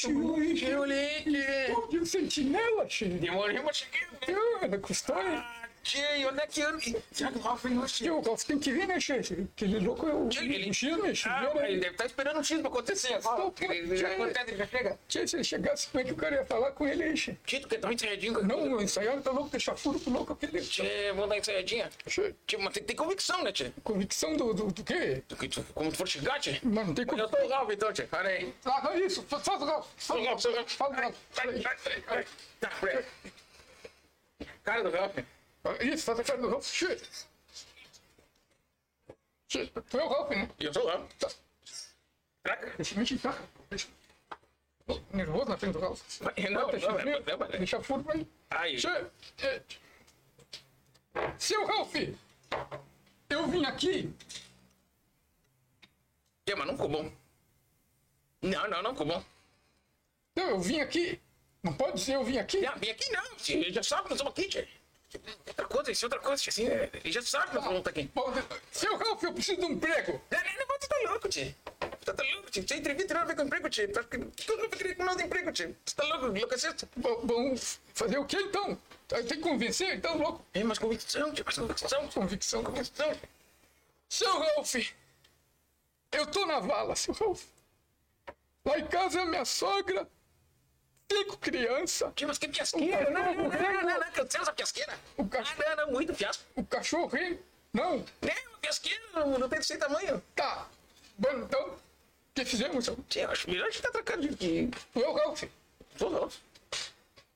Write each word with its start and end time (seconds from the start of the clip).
Tio, 0.00 0.54
Tio 0.54 0.84
Link. 0.84 1.74
Pô, 1.74 1.86
de 1.88 1.98
um 1.98 2.06
sentinela, 2.06 2.86
tio. 2.86 3.08
Demorei, 3.08 3.58
mas 5.82 5.94
Ana 5.94 6.06
Custódia. 6.10 6.12
Ah, 6.20 6.26
tio, 6.26 6.28
onde 6.28 6.40
é 6.40 6.46
que 6.46 6.60
eu... 6.60 6.78
Que 6.78 7.38
o 7.38 7.40
Ralph 7.40 7.64
o 7.64 8.46
tem 8.46 8.58
que 8.58 8.72
vir, 8.72 8.86
né, 8.86 9.00
chefe? 9.00 9.46
Aquele 9.56 9.78
louco 9.80 10.06
é 10.08 10.14
o 10.14 10.28
ele- 10.28 10.70
o 10.70 10.74
X, 10.74 10.96
né? 10.98 11.14
X, 11.14 11.26
Ah, 11.26 11.54
né? 11.54 11.70
ele 11.70 11.80
deve 11.80 11.92
estar 11.92 12.06
esperando 12.06 12.38
um 12.38 12.44
X 12.44 12.58
pra 12.60 12.68
acontecer. 12.68 13.20
Não, 13.22 13.54
Ele 13.60 13.96
já 13.96 14.08
acontece, 14.12 14.50
ele 14.50 14.56
já 14.58 14.66
chega. 14.66 14.98
Se 15.08 15.18
ele 15.36 15.44
chegasse, 15.44 15.86
como 15.88 16.00
é 16.02 16.04
que 16.06 16.12
o 16.12 16.16
cara 16.16 16.36
ia 16.36 16.44
falar 16.46 16.72
com 16.72 16.86
ele 16.86 17.16
chefe? 17.16 17.38
Tito, 17.46 17.68
que 17.68 17.78
tá 17.78 17.86
muito 17.88 18.04
ensaiadinho. 18.04 18.42
Não, 18.42 18.72
o 18.76 18.82
ensaiado 18.82 19.22
tá 19.22 19.30
louco, 19.30 19.50
deixa 19.50 19.74
furo 19.76 19.98
pro 19.98 20.12
louco 20.12 20.32
aquele. 20.32 20.60
Tio, 20.60 20.84
vamos 21.14 21.28
dar 21.30 21.38
ensaiadinha. 21.38 21.90
Tio, 22.46 22.60
mas 22.60 22.74
tem, 22.74 22.82
tem 22.82 22.96
convicção, 22.96 23.42
né, 23.42 23.52
tio? 23.52 23.72
Convicção 23.82 24.36
do, 24.36 24.52
do, 24.54 24.66
do 24.72 24.84
quê? 24.84 25.22
Tu- 25.28 25.48
tu- 25.48 25.64
Como 25.74 25.90
tu 25.90 25.96
for 25.96 26.06
chegar, 26.08 26.38
tio. 26.40 26.58
Mano, 26.62 26.88
não 26.88 26.94
tem 26.94 27.02
Eu 27.04 27.08
convicção. 27.08 27.38
sou 27.40 27.48
o 27.48 27.50
Ralph, 27.50 27.70
então, 27.70 27.92
tio. 27.92 28.06
Para 28.08 28.28
aí. 28.28 28.54
Ah, 28.64 28.96
isso, 28.96 29.22
faz 29.24 29.46
o 29.46 29.64
Ralf. 29.64 29.86
Faz 29.96 30.20
o 30.20 30.24
Ralf, 30.24 30.40
Sou 30.40 30.52
o 30.52 30.54
Ralph. 30.54 30.70
faz 30.70 30.90
o. 30.90 31.62
Tá, 32.60 32.70
peraí. 32.80 33.04
Cara 34.62 34.82
do 34.82 34.90
Ralph. 34.90 35.16
Isso, 35.80 36.04
faz 36.04 36.18
a 36.20 36.24
cara 36.24 36.40
do 36.40 36.48
Ralf. 36.50 36.66
Chefe. 36.66 37.26
Chefe, 39.48 39.72
tu 39.82 39.98
é 39.98 40.04
o 40.04 40.08
Ralf, 40.08 40.30
né? 40.30 40.48
Eu 40.58 40.72
sou 40.72 40.84
o 40.84 40.88
Ralph. 40.88 41.12
Tá. 41.18 41.28
Caraca. 42.42 42.76
Deixa 42.76 42.94
eu 42.94 42.98
mentir, 42.98 43.20
tá? 43.20 43.38
Deixa. 43.68 43.88
Nervoso 45.12 45.50
na 45.50 45.58
frente 45.58 45.74
do 45.74 45.80
Ralf. 45.80 46.00
Não, 46.20 46.32
não, 46.50 46.72
não, 46.72 47.04
não, 47.04 47.38
não. 47.38 47.48
Deixa 47.48 47.82
furo 47.82 48.02
pra 48.02 48.14
ele. 48.14 48.28
Aí. 48.50 48.76
É, 49.38 49.62
Seu 51.38 51.64
Ralf, 51.66 51.94
eu 53.28 53.46
vim 53.48 53.64
aqui. 53.64 54.12
É, 56.46 56.54
mas 56.54 56.66
não 56.66 56.74
ficou 56.74 56.88
bom. 56.88 57.12
Não, 58.42 58.68
não, 58.68 58.82
não 58.82 58.90
ficou 58.92 59.06
bom. 59.06 59.24
Não, 60.34 60.50
eu 60.50 60.60
vim 60.60 60.80
aqui. 60.80 61.20
Não 61.62 61.74
pode 61.74 61.98
dizer 61.98 62.14
eu 62.14 62.24
vim 62.24 62.38
aqui? 62.38 62.60
Não, 62.60 62.76
vem 62.76 62.90
aqui 62.90 63.10
não. 63.12 63.24
Ele 63.48 63.72
já 63.72 63.82
sabe 63.82 64.04
que 64.04 64.10
nós 64.10 64.18
estamos 64.18 64.32
aqui, 64.32 64.48
tio. 64.48 64.79
Outra 65.46 65.66
coisa, 65.66 65.90
isso 65.90 66.04
é 66.04 66.06
outra 66.06 66.20
coisa. 66.20 66.42
Assim, 66.46 66.66
é, 66.68 66.90
ele 66.94 67.12
já 67.12 67.22
sabe 67.22 67.54
vamos 67.54 67.78
estar 67.78 67.90
aqui. 67.90 68.08
Seu 68.70 68.96
Ralf, 68.96 69.22
eu 69.22 69.32
preciso 69.32 69.60
de 69.60 69.66
um 69.66 69.72
emprego. 69.72 70.20
Não, 70.30 70.38
não, 70.38 70.52
não, 70.54 70.78
você 70.78 70.88
tá 70.88 71.10
louco, 71.10 71.28
tio. 71.28 71.54
Você 72.00 72.12
tá 72.12 72.22
louco, 72.32 72.50
tio. 72.50 72.68
Você 72.68 72.76
entrevista 72.76 73.14
nada 73.14 73.24
a 73.24 73.28
ver 73.28 73.36
com 73.36 73.42
emprego, 73.42 73.68
tio. 73.68 73.88
Tudo 74.46 74.62
não 74.62 74.70
querer 74.70 74.94
com 74.94 75.16
de 75.16 75.22
emprego, 75.24 75.52
tio. 75.52 75.76
Você 75.84 75.96
tá 75.96 76.04
louco? 76.04 76.32
Bom, 76.96 77.26
bom, 77.26 77.56
fazer 77.92 78.18
o 78.18 78.24
quê 78.24 78.36
então? 78.36 78.78
Tem 79.08 79.24
que 79.24 79.36
convencer, 79.38 79.96
então, 79.96 80.16
louco. 80.16 80.44
É, 80.54 80.62
mas 80.62 80.78
convicção, 80.78 81.32
tio. 81.32 81.44
Mas 81.44 81.58
convicção. 81.58 82.08
Convicção, 82.08 82.62
convicção. 82.62 83.08
Convicção. 83.08 83.30
Seu 84.08 84.38
Ralf, 84.38 84.74
eu 86.12 86.26
tô 86.26 86.46
na 86.46 86.60
vala, 86.60 86.94
seu 86.94 87.14
Ralf. 87.14 87.44
Lá 88.64 88.78
em 88.78 88.86
casa, 88.86 89.24
minha 89.24 89.44
sogra, 89.44 90.06
cinco 91.10 91.36
crianças, 91.38 92.12
Tio, 92.14 92.28
mas 92.28 92.38
que 92.38 92.48
fiasqueira. 92.52 93.10
Não, 93.10 93.22
não, 93.34 93.34
não, 93.34 93.48
não, 93.50 93.82
não, 93.82 94.00
não. 94.00 94.10
Cancela 94.12 94.42
essa 94.44 94.52
fiasqueira. 94.54 94.94
O 95.16 95.26
cachorro- 95.26 95.62
Ah, 95.66 95.76
não, 95.76 95.86
não, 95.86 95.92
muito 95.92 96.14
fiasco. 96.14 96.42
o 96.54 96.64
cachorro, 96.64 97.16
hein? 97.16 97.38
Não, 97.72 97.98
Não, 97.98 98.34
fiasqueira, 98.60 99.00
não, 99.14 99.38
não 99.38 99.48
tem 99.48 99.58
desse 99.58 99.76
tamanho. 99.76 100.22
tá. 100.34 100.66
Bom, 101.18 101.30
então, 101.44 101.68
o 101.70 101.76
que 102.34 102.44
fizemos, 102.44 102.86
eu 102.88 102.96
acho 103.30 103.50
melhor 103.50 103.66
a 103.68 103.70
gente 103.70 103.82
tá 103.82 103.90
trocando 103.90 104.26
de 104.28 104.36
que. 104.36 104.70
Tu 104.92 105.02
é 105.02 105.08
o 105.08 105.12
Ralf. 105.12 105.42
Tô 105.98 106.08
não. 106.10 106.28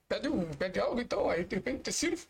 Pede, 0.09 0.29
um, 0.29 0.51
pede 0.55 0.81
algo, 0.81 1.01
então, 1.01 1.29
aí 1.31 1.45
de 1.45 1.56
repente 1.56 1.83
te 1.83 1.93
sirvo. 1.93 2.25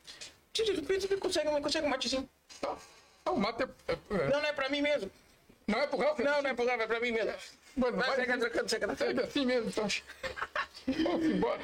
De 0.53 0.63
repente 0.73 1.07
você 1.09 1.17
consegue, 1.17 1.49
consegue 1.61 1.87
um 1.87 1.91
matezinho. 1.91 2.29
Tá. 2.61 2.77
Ah, 3.25 3.31
o 3.33 3.39
mate 3.39 3.63
é, 3.65 3.69
é- 3.89 3.93
é- 3.93 4.29
Não, 4.31 4.41
não 4.41 4.49
é 4.49 4.53
pra 4.53 4.69
mim 4.69 4.83
mesmo. 4.83 5.11
não 5.67 5.79
é 5.81 5.87
pro 5.87 5.99
Ralf? 5.99 6.19
Não, 6.21 6.43
não 6.43 6.51
é 6.51 6.55
pro 6.55 6.67
Rafa, 6.67 6.83
é 6.83 6.87
pra 6.87 7.01
mim 7.01 7.13
mesmo. 7.13 7.33
Mano, 7.77 7.97
Vai, 7.97 8.07
vai, 8.09 8.17
segue 8.27 8.39
trocando, 8.39 8.69
segue 8.69 8.87
trocando. 8.87 9.21
assim 9.23 9.47
mesmo, 9.47 9.69
então. 9.69 9.87
Vamos 10.87 11.25
embora. 11.27 11.61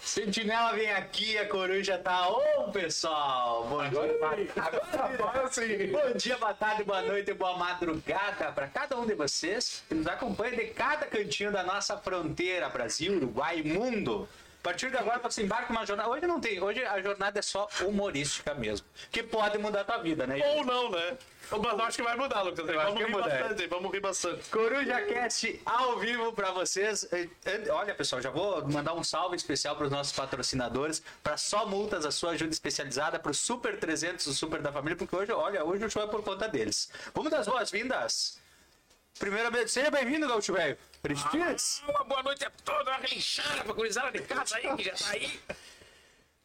Sentinela 0.00 0.72
vem 0.74 0.90
aqui, 0.92 1.36
a 1.38 1.48
coruja 1.48 1.98
tá. 1.98 2.28
Ô, 2.28 2.70
pessoal! 2.70 3.66
Bom 3.68 3.82
dia, 3.88 4.18
boa- 4.18 5.04
Agora 5.04 5.48
sim. 5.50 5.86
Bom 5.90 6.12
dia, 6.16 6.36
boa 6.36 6.54
tarde, 6.54 6.84
boa 6.84 7.02
noite, 7.02 7.32
boa 7.32 7.56
madrugada 7.56 8.52
para 8.52 8.68
cada 8.68 8.96
um 8.98 9.06
de 9.06 9.14
vocês 9.14 9.82
que 9.88 9.94
nos 9.94 10.06
acompanha 10.06 10.56
de 10.56 10.66
cada 10.68 11.06
cantinho 11.06 11.50
da 11.50 11.62
nossa 11.62 11.96
fronteira, 11.96 12.68
Brasil, 12.68 13.14
Uruguai, 13.16 13.62
mundo. 13.62 14.28
A 14.64 14.68
partir 14.70 14.90
de 14.90 14.96
agora 14.96 15.18
você 15.18 15.42
embarca 15.42 15.70
uma 15.70 15.84
jornada. 15.84 16.08
Hoje 16.08 16.26
não 16.26 16.40
tem, 16.40 16.58
hoje 16.58 16.82
a 16.82 16.98
jornada 17.02 17.38
é 17.38 17.42
só 17.42 17.68
humorística 17.82 18.54
mesmo. 18.54 18.86
Que 19.12 19.22
pode 19.22 19.58
mudar 19.58 19.82
a 19.82 19.84
tua 19.84 19.98
vida, 19.98 20.26
né? 20.26 20.40
Ou 20.42 20.64
não, 20.64 20.90
né? 20.90 21.18
Mas 21.50 21.62
eu 21.78 21.82
acho 21.82 21.96
que 21.98 22.02
vai 22.02 22.16
mudar, 22.16 22.40
Lucas. 22.40 22.66
acho 22.66 22.78
Vamos 22.78 22.98
rir 22.98 23.10
é. 23.10 23.42
bastante, 23.42 23.66
vamos 23.66 23.92
rir 23.92 24.00
bastante. 24.00 24.48
Coruja 24.48 25.02
Cast 25.02 25.60
ao 25.66 25.98
vivo 25.98 26.32
para 26.32 26.50
vocês. 26.52 27.06
Olha, 27.74 27.94
pessoal, 27.94 28.22
já 28.22 28.30
vou 28.30 28.66
mandar 28.66 28.94
um 28.94 29.04
salve 29.04 29.36
especial 29.36 29.76
para 29.76 29.84
os 29.84 29.92
nossos 29.92 30.14
patrocinadores, 30.14 31.02
para 31.22 31.36
só 31.36 31.66
multas, 31.66 32.06
a 32.06 32.10
sua 32.10 32.30
ajuda 32.30 32.50
especializada, 32.50 33.18
para 33.18 33.32
o 33.32 33.34
Super 33.34 33.78
300, 33.78 34.26
o 34.26 34.32
Super 34.32 34.62
da 34.62 34.72
Família, 34.72 34.96
porque 34.96 35.14
hoje, 35.14 35.30
olha, 35.30 35.62
hoje 35.62 35.84
o 35.84 35.90
show 35.90 36.04
é 36.04 36.06
por 36.06 36.22
conta 36.22 36.48
deles. 36.48 36.88
Vamos 37.12 37.30
dar 37.30 37.40
as 37.40 37.46
boas-vindas. 37.46 38.38
Primeiramente, 39.18 39.70
seja 39.70 39.90
bem-vindo, 39.90 40.26
Gaúcho 40.26 40.54
Velho. 40.54 40.78
Cristias. 41.08 41.82
Uma 41.86 42.02
boa 42.04 42.22
noite 42.22 42.46
a 42.46 42.50
todos, 42.64 42.86
uma 42.88 42.96
relinchada 42.96 43.62
pra 43.62 43.74
gurizada 43.74 44.10
de 44.10 44.20
casa 44.26 44.56
aí, 44.56 44.74
que 44.74 44.84
já 44.84 44.94
tá 44.94 45.10
aí. 45.10 45.38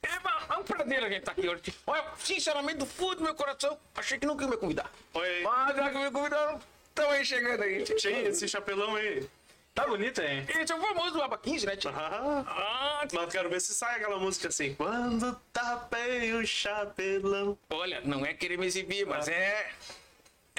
É, 0.04 0.18
uma- 0.20 0.56
é 0.56 0.58
um 0.58 0.64
prazer 0.64 1.00
a 1.02 1.08
gente 1.10 1.20
estar 1.20 1.32
aqui 1.32 1.48
hoje. 1.48 1.62
Olha, 1.88 2.04
sinceramente, 2.18 2.78
do 2.80 2.86
fundo 2.86 3.16
do 3.16 3.24
meu 3.24 3.34
coração, 3.36 3.80
achei 3.96 4.20
que 4.20 4.26
nunca 4.26 4.44
ia 4.44 4.50
me 4.50 4.58
convidar. 4.58 4.92
Oi. 5.14 5.42
Mas 5.44 5.76
já 5.78 5.90
que 5.90 5.98
me 5.98 6.12
convidaram, 6.12 6.60
estão 6.90 7.10
aí 7.10 7.26
chegando 7.26 7.64
aí. 7.64 7.86
Cheio 7.98 8.28
esse 8.28 8.50
chapelão 8.50 8.98
aí. 8.98 9.30
Tá 9.74 9.88
bonito, 9.88 10.22
hein? 10.22 10.46
Esse 10.50 10.74
é 10.74 10.76
o 10.76 10.82
famoso 10.82 11.22
Aba 11.22 11.38
15, 11.38 11.66
né, 11.66 11.78
tio? 11.78 11.92
Ah, 11.96 12.44
Ah, 12.46 13.00
mas 13.14 13.14
eu 13.14 13.28
quero 13.30 13.50
ver 13.50 13.62
se 13.62 13.74
sai 13.74 13.96
aquela 13.96 14.18
música 14.20 14.50
assim. 14.50 14.76
Quando 14.76 15.40
tapei 15.54 16.34
o 16.34 16.46
chapelão. 16.46 17.58
olha, 17.70 18.02
não 18.02 18.26
é 18.26 18.34
querer 18.34 18.58
me 18.58 18.66
exibir, 18.66 19.06
mas 19.06 19.30
é... 19.30 19.72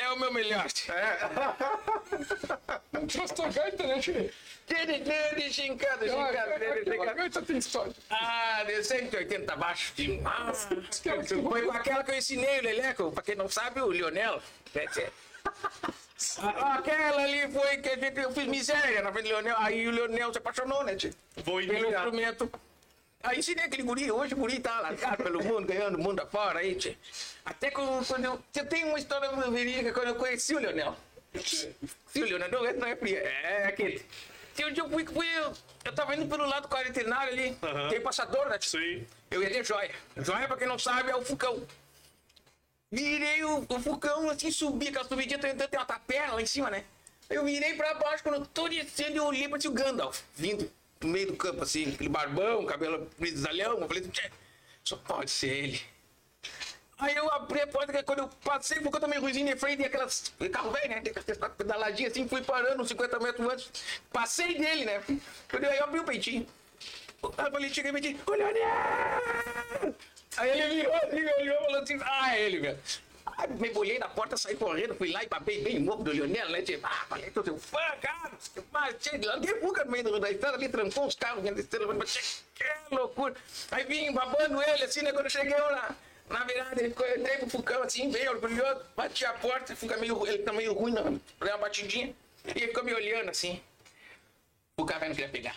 É 0.03 0.09
o 0.13 0.19
meu 0.19 0.33
melhor. 0.33 0.67
trouxe 3.09 3.35
tua 3.35 3.49
gaita, 3.49 3.87
né, 3.87 4.01
gincada, 4.01 6.09
gincada, 6.09 6.55
Aquela 6.55 6.85
gincada. 6.85 7.15
gaita 7.15 7.43
tem 7.43 7.59
história. 7.59 7.93
Ah, 8.09 8.63
de 8.67 8.83
180 8.85 9.53
abaixo. 9.53 9.93
de- 9.95 10.21
Ah, 10.25 10.51
Aquela 10.53 11.23
que 11.23 11.35
foi 11.35 11.63
com 11.63 11.73
aquela 11.73 12.05
que 12.05 12.11
eu 12.11 12.15
ensinei 12.17 12.61
o 12.61 12.63
Leleco. 12.63 13.13
Pra 13.13 13.23
quem 13.23 13.35
não 13.35 13.49
sabe, 13.49 13.81
o 13.81 13.91
Lionel. 13.91 14.41
É, 14.75 14.85
é. 15.01 15.11
Ah, 16.39 16.75
Aquela 16.79 17.23
ali 17.23 17.51
foi 17.53 17.79
que 17.79 17.89
a 17.89 17.97
gente, 17.97 18.21
eu 18.21 18.33
fiz 18.33 18.47
miséria 18.47 19.03
na 19.03 19.13
frente 19.13 19.25
do 19.29 19.35
Leonel. 19.35 19.57
Aí 19.59 19.89
o 19.89 19.91
Leonel 19.91 20.33
se 20.33 20.39
apaixonou, 20.39 20.85
né, 20.85 20.95
tio? 20.95 21.13
Vou 21.39 21.61
Pelo 21.61 21.91
instrumento. 21.91 22.51
Aí 23.23 23.39
ensinei 23.39 23.65
aquele 23.65 23.83
guri. 23.83 24.11
Hoje 24.11 24.35
o 24.35 24.37
guri 24.37 24.61
tá 24.61 24.81
largado 24.81 25.23
pelo 25.23 25.45
mundo, 25.45 25.67
ganhando 25.67 25.97
o 25.97 26.01
mundo 26.01 26.21
afora 26.21 26.61
aí, 26.61 26.75
tio. 26.75 26.97
Até 27.45 27.71
quando, 27.71 28.07
quando 28.07 28.25
eu... 28.25 28.41
Eu 28.55 28.67
tenho 28.67 28.89
uma 28.89 28.99
história 28.99 29.31
verídica 29.51 29.93
quando 29.93 30.09
eu 30.09 30.15
conheci 30.15 30.55
o 30.55 30.59
Leonel. 30.59 30.97
Se 31.35 32.23
o 32.23 32.25
Leonel 32.25 32.51
não 32.51 32.67
é, 32.67 32.73
não 32.73 32.87
é 32.87 32.97
fria. 32.97 33.19
É 33.19 33.67
aquele. 33.67 34.05
Se 34.55 34.65
um 34.65 34.73
dia 34.73 34.83
eu 34.83 34.91
fui, 34.91 35.05
fui 35.05 35.27
eu, 35.39 35.53
eu 35.85 35.95
tava 35.95 36.17
indo 36.17 36.27
pelo 36.27 36.47
lado 36.47 36.69
quarentenário 36.69 37.33
ali, 37.33 37.57
Aham. 37.63 37.89
tem 37.89 38.01
passador, 38.01 38.49
né? 38.49 38.59
Sim. 38.61 39.07
Eu 39.31 39.43
ia 39.43 39.51
ter 39.51 39.65
joia. 39.65 39.95
Joia, 40.17 40.49
pra 40.49 40.57
quem 40.57 40.67
não 40.67 40.79
sabe, 40.79 41.11
é 41.11 41.17
o 41.17 41.23
Fucão. 41.23 41.65
Virei 42.91 43.45
o, 43.45 43.65
o 43.69 43.81
Fucão, 43.81 44.29
assim, 44.29 44.51
subi 44.51 44.89
aquela 44.89 45.05
subidinha, 45.05 45.39
tentando 45.39 45.69
ter 45.69 45.77
uma 45.77 45.87
tapera 45.87 46.33
lá 46.33 46.43
em 46.43 46.47
cima, 46.47 46.69
né? 46.69 46.85
Eu 47.29 47.45
virei 47.45 47.75
pra 47.75 47.95
baixo, 47.95 48.25
quando 48.25 48.37
eu 48.37 48.47
tô 48.47 48.69
descendo, 48.69 49.17
eu 49.17 49.25
olhei 49.25 49.49
pra 49.49 49.57
o 49.57 49.73
Gandalf, 49.73 50.23
vindo 50.35 50.71
no 51.01 51.09
meio 51.09 51.29
do 51.29 51.37
campo, 51.37 51.63
assim, 51.63 51.93
aquele 51.93 52.09
barbão, 52.09 52.65
cabelo 52.67 53.09
grisalhão. 53.19 53.81
Eu 53.81 53.89
falei, 53.89 54.03
"Tchê, 54.09 54.31
só 54.85 54.97
pode 54.97 55.31
ser 55.31 55.49
ele. 55.49 55.81
Aí 56.99 57.17
eu 57.17 57.33
abri 57.33 57.63
a 57.63 57.67
porta, 57.67 58.03
quando 58.03 58.19
eu 58.19 58.29
passei, 58.45 58.79
porque 58.81 58.97
eu 58.99 59.01
também 59.01 59.19
ruizinho 59.19 59.47
de 59.47 59.59
frente, 59.59 59.81
e 59.81 59.87
aquelas 59.87 60.31
carro 60.53 60.71
velho, 60.71 60.91
né? 60.91 61.03
Pedaladinhas 61.57 62.13
assim, 62.13 62.29
fui 62.29 62.43
parando 62.43 62.83
uns 62.83 62.89
50 62.89 63.19
metros 63.21 63.53
antes. 63.53 63.71
Passei 64.13 64.59
dele, 64.59 64.85
né? 64.85 65.03
Aí 65.09 65.79
eu 65.79 65.85
abri 65.85 66.01
o 66.01 66.05
peitinho. 66.05 66.47
Aí 67.39 67.47
eu 67.47 67.51
falei, 67.51 67.71
cheguei 67.71 67.91
e 67.91 67.95
pedi, 67.95 68.17
ô 68.27 68.33
Leonel! 68.33 69.95
Aí 70.37 70.51
ele 70.51 70.75
virou 70.77 70.95
assim, 70.95 71.21
me 71.21 71.33
olhou 71.35 71.57
e 71.57 71.65
falou 71.65 71.83
assim, 71.83 71.99
ah, 72.03 72.37
é 72.37 72.43
ele, 72.43 72.61
velho. 72.61 72.79
Aí 73.41 73.49
me 73.49 73.71
bolhei 73.71 73.99
na 73.99 74.09
porta, 74.09 74.37
saí 74.37 74.55
correndo, 74.55 74.95
fui 74.95 75.11
lá 75.11 75.25
e 75.25 75.27
babei 75.27 75.63
bem 75.63 75.83
o 75.83 75.91
ovo 75.91 76.05
do 76.05 76.13
Leonel, 76.13 76.51
né? 76.51 76.61
Tipo, 76.61 76.87
ah, 76.87 77.07
falei, 77.09 77.31
tô 77.31 77.43
seu 77.43 77.59
fã, 77.59 77.79
cara. 77.99 78.33
Mas, 78.71 78.97
che, 79.01 79.17
larguei 79.17 79.55
fuga 79.61 79.85
no 79.85 79.91
meio 79.91 80.21
da 80.21 80.31
estrada 80.31 80.59
ali, 80.59 80.69
trancou 80.69 81.07
os 81.07 81.15
carros, 81.15 81.43
mas, 81.97 82.11
che, 82.11 82.43
que 82.55 82.95
loucura. 82.95 83.35
Aí 83.71 83.85
vim 83.85 84.13
babando 84.13 84.63
ele, 84.63 84.85
assim, 84.85 85.01
né? 85.01 85.13
Quando 85.13 85.25
eu 85.25 85.31
cheguei 85.31 85.55
eu 85.55 85.71
na, 86.29 86.45
virada, 86.45 86.81
ele 86.81 86.91
ficou, 86.91 87.07
eu 87.07 87.39
pro 87.39 87.51
Fucão, 87.51 87.83
assim, 87.83 88.11
bem 88.11 88.29
orgulhoso, 88.29 88.83
bati 88.95 89.25
a 89.25 89.33
porta, 89.33 89.75
fica 89.75 89.97
meio, 89.97 90.27
ele 90.27 90.43
tá 90.43 90.53
meio 90.53 90.75
ruim, 90.75 90.93
não, 90.93 91.19
deu 91.41 91.49
uma 91.49 91.59
batidinha, 91.59 92.15
e 92.45 92.51
ele 92.51 92.69
ficou 92.69 92.85
me 92.85 92.93
olhando, 92.93 93.31
assim. 93.31 93.59
O 94.77 94.85
cara 94.85 95.09
não 95.09 95.15
queria 95.15 95.31
pegar. 95.31 95.57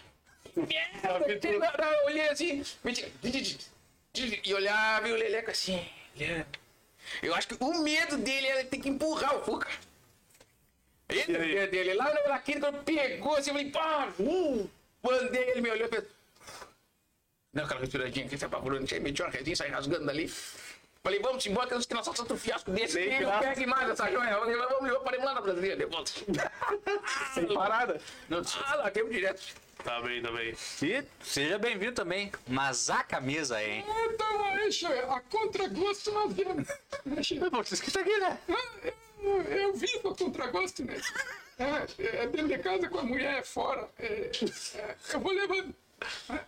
Merda, 0.56 1.10
eu 2.00 2.06
olhei 2.06 2.30
assim, 2.30 2.64
e 4.44 4.54
olhava 4.54 5.10
e 5.10 5.12
o 5.12 5.16
Leleco 5.16 5.52
assim, 5.52 5.86
olhando. 6.16 6.63
Eu 7.22 7.36
acho 7.36 7.48
que 7.48 7.58
o 7.60 7.84
medo 7.84 8.18
dele 8.18 8.48
era 8.48 8.64
ter 8.66 8.78
que 8.78 8.90
empurrar 8.90 9.36
o 9.36 9.44
Fuca. 9.44 9.70
Ele, 11.10 11.22
E 11.22 11.36
o 11.36 11.40
dedo 11.40 11.72
dele 11.72 11.94
lá, 11.94 12.10
laquinho, 12.28 12.60
quando 12.60 12.84
pegou 12.84 13.36
assim, 13.36 13.52
eu 13.52 13.56
falei, 13.56 13.72
pá, 13.72 14.14
uh, 14.20 14.70
mandei, 15.02 15.50
ele 15.50 15.62
me 15.62 15.70
olhou 15.70 15.88
e 15.88 15.90
fez. 15.90 16.04
Deu 17.54 17.66
aquela 17.66 17.82
respiradinha 17.82 18.28
que 18.28 18.38
você 18.38 18.46
apavorou, 18.46 18.80
não 18.80 18.88
tinha 18.88 19.00
metido 19.00 19.26
uma 19.26 19.32
redinha, 19.32 19.56
saí 19.56 19.70
rasgando 19.70 20.06
dali. 20.06 20.32
Falei, 21.04 21.20
vamos 21.20 21.46
embora, 21.46 21.68
que 21.68 21.94
nós 21.94 22.06
só 22.06 22.12
outro 22.18 22.38
fiasco 22.38 22.72
desse. 22.72 22.98
Nem 22.98 23.22
não 23.22 23.40
pegue 23.40 23.66
mais 23.66 23.90
essa 23.90 24.10
joia. 24.10 24.40
Falei, 24.40 24.56
vamos 24.56 24.84
levar, 24.84 25.00
parei 25.02 25.20
lá 25.20 25.34
na 25.34 25.42
Brasília, 25.42 25.76
de 25.76 25.86
volta. 25.86 26.12
Sem 27.34 27.46
parada. 27.54 28.02
Ah, 28.66 28.76
lá, 28.76 28.90
temos 28.90 29.12
direto. 29.12 29.44
Tá 29.84 30.02
bem, 30.02 30.22
tá 30.22 30.32
bem. 30.32 30.56
E 30.82 31.04
seja 31.22 31.58
bem-vindo 31.58 31.94
também. 31.94 32.32
Mas 32.48 32.90
a 32.90 33.04
camisa, 33.04 33.62
hein? 33.62 33.84
Então, 33.88 34.44
a 35.12 35.20
contragosto 35.22 36.12
nós 36.12 36.34
che? 37.26 37.40
Vocês 37.40 37.82
que 37.82 37.92
tá 37.92 38.00
aqui, 38.00 38.18
né? 38.18 38.40
Eu, 39.22 39.42
eu 39.42 39.74
vivo 39.74 40.10
a 40.10 40.16
contragosto, 40.16 40.84
né? 40.86 40.96
É, 41.60 42.24
é 42.24 42.28
dentro 42.28 42.48
de 42.48 42.58
casa 42.60 42.90
com 42.90 43.00
a 43.00 43.04
mulher 43.04 43.44
fora. 43.44 43.90
É, 44.00 44.32
é, 44.76 44.96
eu 45.14 45.20
vou 45.20 45.32
levando. 45.32 45.74
É, 46.30 46.40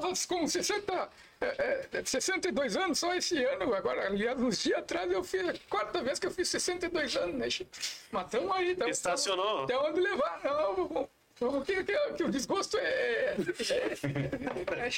faz 0.00 0.26
com 0.26 0.46
60, 0.46 1.10
é, 1.40 1.88
é, 1.92 2.04
62 2.04 2.76
anos 2.76 2.98
só 2.98 3.14
esse 3.14 3.42
ano. 3.44 3.74
Agora, 3.74 4.06
aliás, 4.06 4.38
uns 4.40 4.62
dias 4.62 4.78
atrás 4.78 5.10
eu 5.10 5.24
fiz 5.24 5.48
a 5.48 5.54
quarta 5.68 6.02
vez 6.02 6.18
que 6.18 6.26
eu 6.26 6.30
fiz 6.30 6.48
62 6.48 7.16
anos, 7.16 7.34
né? 7.34 7.66
Mas 8.10 8.24
estamos 8.26 8.56
aí. 8.56 8.76
Tamo, 8.76 8.90
Estacionou. 8.90 9.64
Até 9.64 9.76
onde 9.78 10.00
levar? 10.00 10.40
Não, 10.44 10.74
vou- 10.74 11.10
vou- 11.38 11.62
que, 11.62 11.84
que, 11.84 12.12
que 12.14 12.24
o 12.24 12.30
desgosto 12.30 12.76
é. 12.78 12.82
é, 12.82 13.34
é, 13.34 14.86
é, 14.88 14.92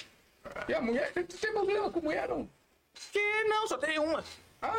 e 0.69 0.75
a 0.75 0.81
mulher, 0.81 1.12
tu 1.12 1.37
tem 1.37 1.52
problema 1.52 1.90
com 1.90 2.00
mulher, 2.00 2.29
não? 2.29 2.49
Que 3.12 3.44
não, 3.44 3.67
só 3.67 3.76
tem 3.79 3.99
uma. 3.99 4.25
Ah, 4.61 4.73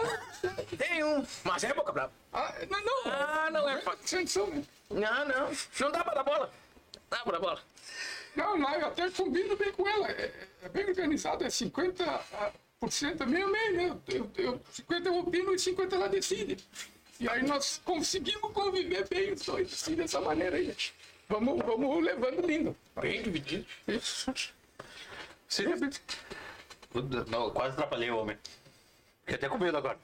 Tem 0.77 1.03
uma. 1.03 1.25
Mas 1.45 1.63
é 1.63 1.73
boca 1.73 1.91
brava. 1.91 2.11
ah, 2.33 2.53
não, 2.69 2.83
não. 2.83 3.01
Ah, 3.11 3.49
não 3.51 3.69
é. 3.69 3.75
Né? 3.75 3.81
Não, 4.89 5.25
não. 5.25 5.51
Não 5.79 5.91
dá 5.91 6.03
pra 6.03 6.13
dar 6.15 6.23
bola. 6.23 6.51
Dá 7.09 7.17
pra 7.19 7.31
dar 7.33 7.39
bola. 7.39 7.61
Não, 8.35 8.57
não, 8.57 8.73
eu 8.75 8.87
até 8.87 9.09
combino 9.11 9.55
bem 9.55 9.71
com 9.71 9.87
ela. 9.87 10.09
É, 10.11 10.33
é 10.63 10.69
bem 10.69 10.85
organizado, 10.85 11.43
é 11.45 11.47
50%, 11.47 12.21
ah, 13.21 13.25
meio 13.25 13.49
meio, 13.49 13.73
né? 13.75 13.97
Eu, 14.07 14.29
eu, 14.37 14.61
50 14.73 15.07
eu 15.09 15.17
opino 15.19 15.53
e 15.53 15.59
50 15.59 15.95
ela 15.95 16.09
decide. 16.09 16.57
E 17.19 17.27
aí 17.29 17.43
nós 17.43 17.81
conseguimos 17.83 18.51
conviver 18.53 19.07
bem 19.07 19.33
os 19.33 19.41
dois, 19.41 19.73
assim, 19.73 19.95
dessa 19.95 20.19
maneira 20.21 20.57
aí. 20.57 20.75
Vamos, 21.29 21.63
vamos 21.63 22.03
levando 22.03 22.45
lindo. 22.45 22.75
Bem 22.99 23.21
dividido. 23.21 23.65
Isso. 23.87 24.33
Bem... 25.47 26.01
Não, 27.27 27.51
quase 27.51 27.73
atrapalhei 27.73 28.09
o 28.09 28.17
homem. 28.17 28.35
Fiquei 29.21 29.35
até 29.35 29.47
com 29.47 29.59
medo 29.59 29.77
agora. 29.77 29.97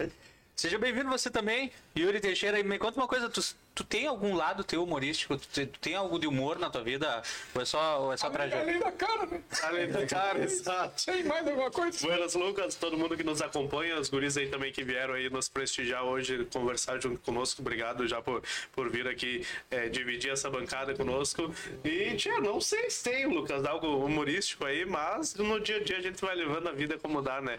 Seja 0.56 0.78
bem-vindo 0.78 1.10
você 1.10 1.30
também, 1.30 1.70
Yuri 1.98 2.22
Teixeira. 2.22 2.58
E 2.58 2.64
me 2.64 2.80
conta 2.80 2.98
uma 2.98 3.10
coisa, 3.10 3.30
tu, 3.30 3.42
tu 3.76 3.84
tem 3.84 4.08
algum 4.08 4.34
lado 4.34 4.64
teu 4.64 4.82
humorístico? 4.84 5.36
Tu, 5.36 5.68
tu 5.68 5.80
tem 5.80 5.96
algo 5.96 6.18
de 6.18 6.28
humor 6.28 6.58
na 6.58 6.70
tua 6.70 6.82
vida? 6.82 7.22
Ou 7.54 7.62
é 7.62 7.66
só, 7.66 8.04
ou 8.04 8.14
é 8.14 8.18
só 8.18 8.30
tragédia? 8.30 8.62
Além 8.62 8.80
da 8.80 8.92
cara, 8.94 9.26
né? 9.26 9.42
Além 9.64 9.92
da 9.92 10.08
cara, 10.08 10.40
exato. 10.42 11.06
Tem 11.06 11.26
mais 11.26 11.46
alguma 11.46 11.70
coisa? 11.70 12.00
Buenas, 12.00 12.36
Lucas, 12.36 12.76
todo 12.76 12.98
mundo 12.98 13.18
que 13.18 13.24
nos 13.24 13.42
acompanha, 13.42 14.00
os 14.00 14.10
guris 14.10 14.38
aí 14.38 14.48
também 14.48 14.72
que 14.72 14.82
vieram 14.82 15.14
aí 15.14 15.30
nos 15.30 15.50
prestigiar 15.50 16.06
hoje, 16.06 16.46
conversar 16.46 17.02
junto 17.02 17.20
conosco. 17.20 17.62
Obrigado 17.62 18.08
já 18.08 18.22
por, 18.22 18.42
por 18.72 18.90
vir 18.90 19.10
aqui 19.10 19.46
é, 19.70 19.90
dividir 19.90 20.32
essa 20.32 20.50
bancada 20.50 20.96
conosco. 20.96 21.54
E, 21.84 22.16
tia, 22.16 22.40
não 22.40 22.62
sei 22.62 22.90
se 22.90 23.04
tem, 23.04 23.26
Lucas, 23.26 23.66
algo 23.66 24.06
humorístico 24.06 24.64
aí, 24.66 24.86
mas 24.86 25.36
no 25.36 25.60
dia 25.60 25.78
a 25.78 25.84
dia 25.84 25.98
a 25.98 26.02
gente 26.02 26.22
vai 26.22 26.34
levando 26.34 26.70
a 26.70 26.72
vida 26.72 26.98
como 26.98 27.22
dá, 27.22 27.42
né? 27.42 27.58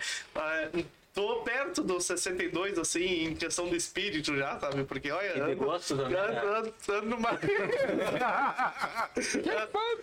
Tô 1.16 1.40
perto 1.40 1.82
dos 1.82 2.04
62, 2.04 2.78
assim, 2.78 3.24
em 3.24 3.34
questão 3.34 3.68
do 3.70 3.74
espírito 3.74 4.36
já, 4.36 4.60
sabe? 4.60 4.84
Porque, 4.84 5.10
olha, 5.10 5.32
de 5.32 5.40
ando, 5.40 5.56
gosto 5.56 5.96
também, 5.96 6.12
né? 6.12 6.20
ando, 6.20 6.46
ando, 6.46 6.74
ando 6.90 7.06
numa... 7.06 7.34
Que 7.40 7.56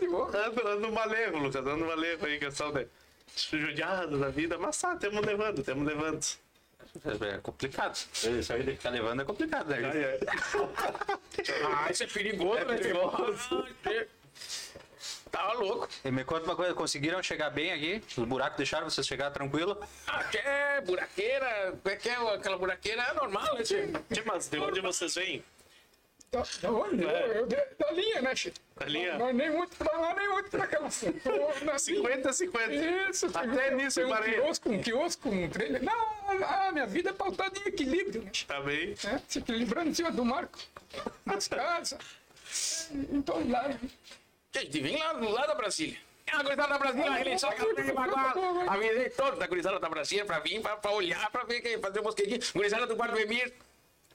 ó. 0.07 0.25
ando, 0.25 0.67
ando 0.67 0.91
malevo, 0.91 1.37
Lucas, 1.37 1.67
ando 1.67 1.85
malevo 1.85 2.25
aí, 2.25 2.39
questão 2.39 2.73
de 2.73 2.87
judiado 3.35 4.17
da 4.17 4.29
vida, 4.29 4.57
mas 4.57 4.81
tá, 4.81 4.95
temos 4.95 5.23
levando, 5.23 5.61
temos 5.61 5.85
levando. 5.85 6.25
É 7.05 7.37
complicado. 7.37 7.93
Isso 7.93 8.51
aí 8.51 8.63
de 8.63 8.71
ficar 8.71 8.89
levando 8.89 9.21
é 9.21 9.25
complicado, 9.25 9.67
né? 9.67 9.81
Ai, 9.83 10.05
ai. 10.05 10.17
Ah, 11.63 11.91
isso 11.91 12.05
é 12.05 12.07
perigoso, 12.07 12.65
né? 12.65 12.75
perigoso. 12.75 13.67
Tava 15.33 15.53
louco. 15.53 15.89
E 16.05 16.11
me 16.11 16.23
conta 16.23 16.45
uma 16.45 16.55
coisa, 16.55 16.75
conseguiram 16.75 17.21
chegar 17.23 17.49
bem 17.49 17.71
aqui? 17.73 18.03
Os 18.15 18.23
buracos 18.27 18.55
deixaram 18.55 18.87
vocês 18.87 19.05
chegar 19.07 19.31
tranquilo? 19.31 19.81
Ah, 20.05 20.23
que 20.25 20.37
é 20.37 20.79
buraqueira. 20.81 21.73
Como 21.81 21.91
é 21.95 21.97
que 21.97 22.07
é 22.07 22.13
aquela 22.35 22.55
buraqueira? 22.55 23.01
É 23.01 23.13
normal, 23.15 23.55
né? 23.55 23.63
tio? 23.63 23.91
Tia, 24.13 24.23
Mas 24.27 24.47
de 24.47 24.59
onde 24.59 24.79
vocês 24.79 25.15
vêm? 25.15 25.43
Da, 26.31 26.43
da 26.61 26.71
onde? 26.71 27.03
É. 27.03 27.27
Eu- 27.29 27.47
eu- 27.47 27.47
da 27.79 27.91
linha, 27.91 28.21
né, 28.21 28.35
Chico? 28.35 28.57
Da 28.75 28.85
linha? 28.85 29.13
Não, 29.17 29.25
não, 29.27 29.33
nem 29.33 29.49
muito 29.49 29.75
pra 29.75 29.97
lá, 29.97 30.13
nem 30.13 30.29
muito 30.29 30.51
pra 30.51 30.67
cá. 30.67 30.77
Tô 30.77 31.65
na 31.65 31.75
50-50. 31.79 33.09
Isso, 33.09 33.25
Até 33.35 33.69
tem- 33.69 33.75
nisso 33.77 33.95
tem 33.95 34.03
eu 34.03 34.09
um 34.09 34.13
parei. 34.13 34.33
quiosco, 34.35 34.69
um 34.69 34.81
quiosco, 34.83 35.29
um 35.29 35.49
trailer. 35.49 35.81
Não, 35.83 36.45
a 36.67 36.71
minha 36.71 36.85
vida 36.85 37.09
é 37.09 37.13
pautada 37.13 37.57
em 37.59 37.67
equilíbrio, 37.69 38.21
né? 38.21 38.31
Tá 38.47 38.61
bem? 38.61 38.93
É, 39.03 39.19
se 39.27 39.39
equilibrando 39.39 39.89
em 39.89 39.93
cima 39.95 40.11
do 40.11 40.23
marco, 40.23 40.59
nas 41.25 41.47
casas, 41.47 41.97
em 42.91 43.19
todo 43.23 43.49
lado. 43.49 43.79
Gente, 44.55 44.79
vem 44.79 44.97
lá, 44.97 45.11
lá 45.13 45.45
da 45.47 45.55
Brasília. 45.55 45.97
É 46.27 46.35
uma 46.35 46.43
gurizada 46.43 46.69
da 46.73 46.79
Brasília, 46.79 47.35
a 47.35 47.39
só 47.39 47.51
que 47.51 47.61
ela. 47.61 48.73
Avisei 48.73 49.09
todos 49.09 49.39
da 49.39 49.47
gurizada 49.47 49.79
da 49.79 49.89
Brasília 49.89 50.25
pra 50.25 50.39
vir, 50.39 50.61
pra, 50.61 50.77
pra 50.77 50.91
olhar, 50.91 51.29
pra 51.31 51.43
ver, 51.43 51.61
quem- 51.61 51.79
fazer 51.79 51.99
um 51.99 52.03
mosquedinho. 52.03 52.39
Gurizada 52.55 52.87
do 52.87 52.95
Guardo 52.95 53.19
Emir. 53.19 53.53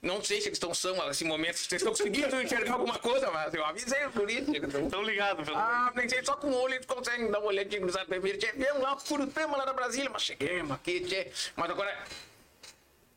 Não 0.01 0.23
sei 0.23 0.39
se 0.39 0.47
eles 0.47 0.55
estão 0.55 0.73
são 0.73 0.95
nesse 1.07 1.25
momento, 1.25 1.57
se 1.57 1.65
vocês 1.67 1.81
estão 1.81 1.91
conseguindo 1.91 2.41
enxergar 2.41 2.71
alguma 2.75 2.97
coisa, 2.97 3.29
mas 3.31 3.53
eu 3.53 3.65
avisei 3.65 3.99
por 4.13 4.29
isso. 4.31 4.49
Tão 4.89 5.03
ligado, 5.03 5.43
pelo 5.43 5.57
Ah, 5.57 5.91
nem 5.93 6.07
sei, 6.07 6.23
só 6.23 6.37
com 6.37 6.47
o 6.47 6.55
olho 6.55 6.75
eles 6.75 6.85
conseguem 6.85 7.29
dar 7.29 7.39
uma 7.39 7.47
olhadinha 7.49 7.81
cruzada 7.81 8.05
pra 8.05 8.17
mim. 8.17 8.31
Viemos 8.55 8.81
lá, 8.81 8.95
Curutama, 8.95 9.57
lá 9.57 9.65
da 9.65 9.73
Brasília, 9.73 10.09
mas 10.09 10.21
cheguemos 10.21 10.71
aqui, 10.71 11.01
tchê. 11.01 11.27
Mas 11.57 11.69
agora, 11.69 11.93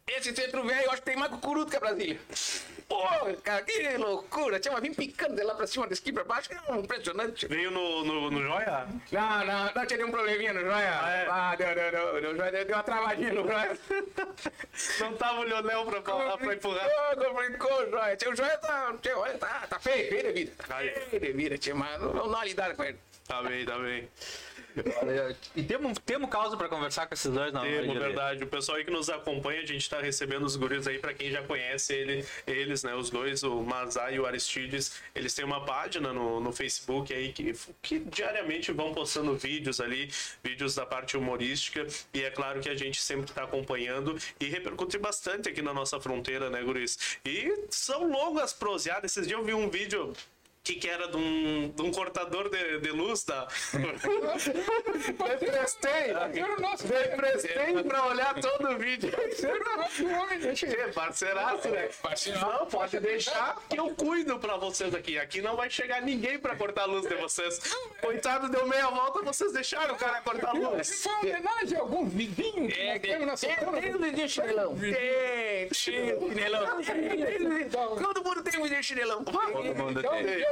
esse 0.07 0.35
centro 0.35 0.65
velho, 0.65 0.85
eu 0.85 0.91
acho 0.91 1.01
que 1.01 1.11
tem 1.11 1.17
mais 1.17 1.31
cucuruto 1.31 1.71
que 1.71 1.77
a 1.77 1.81
Brasília. 1.81 2.19
Pô, 2.89 3.07
cara, 3.43 3.63
que 3.63 3.97
loucura. 3.97 4.59
Tinha 4.59 4.75
uma 4.75 4.81
vim 4.81 4.93
picando 4.93 5.37
de 5.37 5.43
lá 5.43 5.55
pra 5.55 5.67
cima, 5.67 5.87
daqui 5.87 6.13
pra 6.13 6.25
baixo, 6.25 6.51
é 6.53 6.77
impressionante. 6.77 7.47
Veio 7.47 7.71
no, 7.71 8.05
no, 8.05 8.31
no 8.31 8.43
Joia? 8.43 8.87
Não, 9.13 9.45
não, 9.45 9.73
não 9.75 9.87
tinha 9.87 9.99
nenhum 9.99 10.11
probleminha 10.11 10.53
no 10.53 10.61
joia. 10.61 11.01
Ah, 11.01 11.11
é? 11.11 11.27
Ah, 11.31 11.57
deu, 11.57 11.75
deu, 11.75 11.91
deu, 11.91 12.21
deu, 12.21 12.37
joia, 12.37 12.53
deu, 12.53 12.65
deu 12.65 12.77
uma 12.77 12.83
travadinha 12.83 13.33
no 13.33 13.47
joia. 13.47 13.79
Não 15.01 15.17
tava 15.17 15.41
o 15.41 15.45
Leonel 15.45 15.87
pra, 15.87 16.03
pra, 16.03 16.39
pra 16.39 16.55
empurrar. 16.55 16.89
Complicou, 17.15 17.91
joia. 17.91 18.17
Tinha 18.17 18.31
o 18.33 18.37
joia, 18.37 18.59
tá, 18.59 18.95
tinha, 19.01 19.17
olha, 19.17 19.39
tá, 19.39 19.67
tá 19.69 19.79
feio, 19.79 20.09
feio 20.09 20.23
de 20.25 20.33
vida. 20.33 20.53
Tá 20.67 20.77
Ai. 20.77 20.91
feio 20.91 21.23
de 21.23 21.33
vida, 21.33 21.59
tinha, 21.59 21.75
mas 21.75 22.01
não, 22.01 22.13
não 22.13 22.45
lidada 22.45 22.75
com 22.75 22.85
ele. 22.85 22.99
Tá 23.27 23.41
bem, 23.43 23.65
tá 23.65 23.79
bem. 23.79 24.09
E 25.55 25.63
temos, 25.63 25.99
temos 26.05 26.31
causa 26.31 26.57
pra 26.57 26.69
conversar 26.69 27.07
com 27.07 27.15
esses 27.15 27.31
dois, 27.31 27.53
não? 27.53 27.63
Temo, 27.63 27.93
Yuri? 27.93 27.99
verdade. 27.99 28.45
O 28.45 28.47
pessoal 28.47 28.79
aí 28.79 28.85
que 28.85 28.91
nos 28.91 29.09
acompanha, 29.11 29.63
a 29.63 29.67
gente 29.67 29.89
tá 29.89 30.01
recebendo 30.01 30.45
os 30.45 30.57
guris 30.57 30.87
aí, 30.87 30.99
pra 30.99 31.13
quem 31.13 31.31
já 31.31 31.43
conhece 31.43 31.95
ele, 31.95 32.25
eles, 32.47 32.83
né? 32.83 32.95
Os 32.95 33.11
dois, 33.11 33.43
o 33.43 33.63
Mazá 33.63 34.11
e 34.11 34.19
o 34.19 34.27
Aristides, 34.27 35.01
eles 35.15 35.35
têm 35.35 35.45
uma 35.45 35.65
página 35.65 36.13
no, 36.13 36.41
no 36.41 36.53
Facebook 36.53 37.13
aí 37.13 37.33
que, 37.33 37.55
que 37.81 37.99
diariamente 37.99 38.73
vão 38.73 38.93
postando 38.93 39.37
vídeos 39.37 39.81
ali, 39.81 40.11
vídeos 40.43 40.75
da 40.75 40.87
parte 40.87 41.17
humorística. 41.17 41.87
E 42.15 42.23
é 42.23 42.31
claro 42.31 42.61
que 42.61 42.69
a 42.69 42.75
gente 42.75 43.01
sempre 43.01 43.33
tá 43.33 43.45
acompanhando 43.45 44.17
e 44.41 44.47
repercute 44.47 44.99
bastante 44.99 45.49
aqui 45.49 45.63
na 45.63 45.75
nossa 45.75 46.01
fronteira, 46.01 46.49
né, 46.51 46.63
guris? 46.63 47.19
E 47.25 47.67
são 47.71 48.11
longas 48.11 48.53
proseadas. 48.53 49.13
Esses 49.13 49.27
dias 49.27 49.39
eu 49.39 49.45
vi 49.45 49.55
um 49.55 49.69
vídeo. 49.69 50.13
Que, 50.65 50.77
que 50.77 50.89
era 50.89 51.09
de 51.09 51.17
um, 51.17 51.71
de 51.75 51.83
um 51.83 51.91
cortador 51.91 52.49
de, 52.49 52.79
de 52.79 52.91
luz 52.93 53.25
da. 53.25 53.49
Emprestei! 55.35 56.11
Era 56.41 56.57
o 56.57 56.61
nosso 56.61 56.85
Emprestei 56.87 57.83
pra 57.83 58.07
olhar 58.07 58.35
todo 58.41 58.71
o 58.71 58.79
vídeo. 58.79 59.11
o? 59.11 60.81
É, 60.81 60.89
parceiraço, 60.93 61.69
né? 61.69 61.89
Não, 62.41 62.67
pode 62.67 63.01
deixar 63.01 63.61
que 63.69 63.77
eu 63.79 63.91
cuido 63.97 64.39
pra 64.39 64.57
vocês 64.57 64.95
aqui. 64.95 65.19
Aqui 65.19 65.43
não 65.43 65.57
vai 65.57 65.69
chegar 65.69 66.01
ninguém 66.01 66.39
pra 66.39 66.55
cortar 66.55 66.83
a 66.83 66.87
luz 66.87 67.09
de 67.09 67.15
vocês. 67.17 67.59
Coitado, 68.01 68.49
deu 68.49 68.65
meia 68.69 68.89
volta, 68.89 69.21
vocês 69.23 69.53
deixaram 69.53 69.95
o 69.95 69.99
cara 69.99 70.21
cortar 70.21 70.51
a 70.51 70.53
luz. 70.53 71.03
Foi 71.03 71.13
uma 71.13 71.21
homenagem 71.23 71.77
a 71.77 71.81
algum 71.81 72.09
vizinho 72.09 72.69
que 72.69 72.81
É, 72.81 72.93
nós 72.93 73.01
temos 73.01 73.27
na 73.27 73.37
tem, 73.37 73.57
Santana. 73.57 73.81
tem 73.81 73.95
um 73.95 73.99
vizinho 73.99 74.29
chinelão. 74.29 74.77
Tem, 74.79 74.93
tem 75.67 75.75
chinelão. 75.75 76.67
Todo 77.99 78.25
mundo 78.25 78.43
tem 78.43 78.61
um 78.61 78.63
vizinho 78.63 78.83
chinelão. 78.83 79.25
Todo 79.25 79.75
mundo 79.75 80.03
tem. 80.03 80.45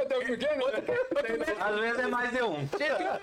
Às 1.59 1.79
vezes 1.79 1.99
é 1.99 2.07
mais 2.07 2.31
de 2.31 2.43
um. 2.43 2.69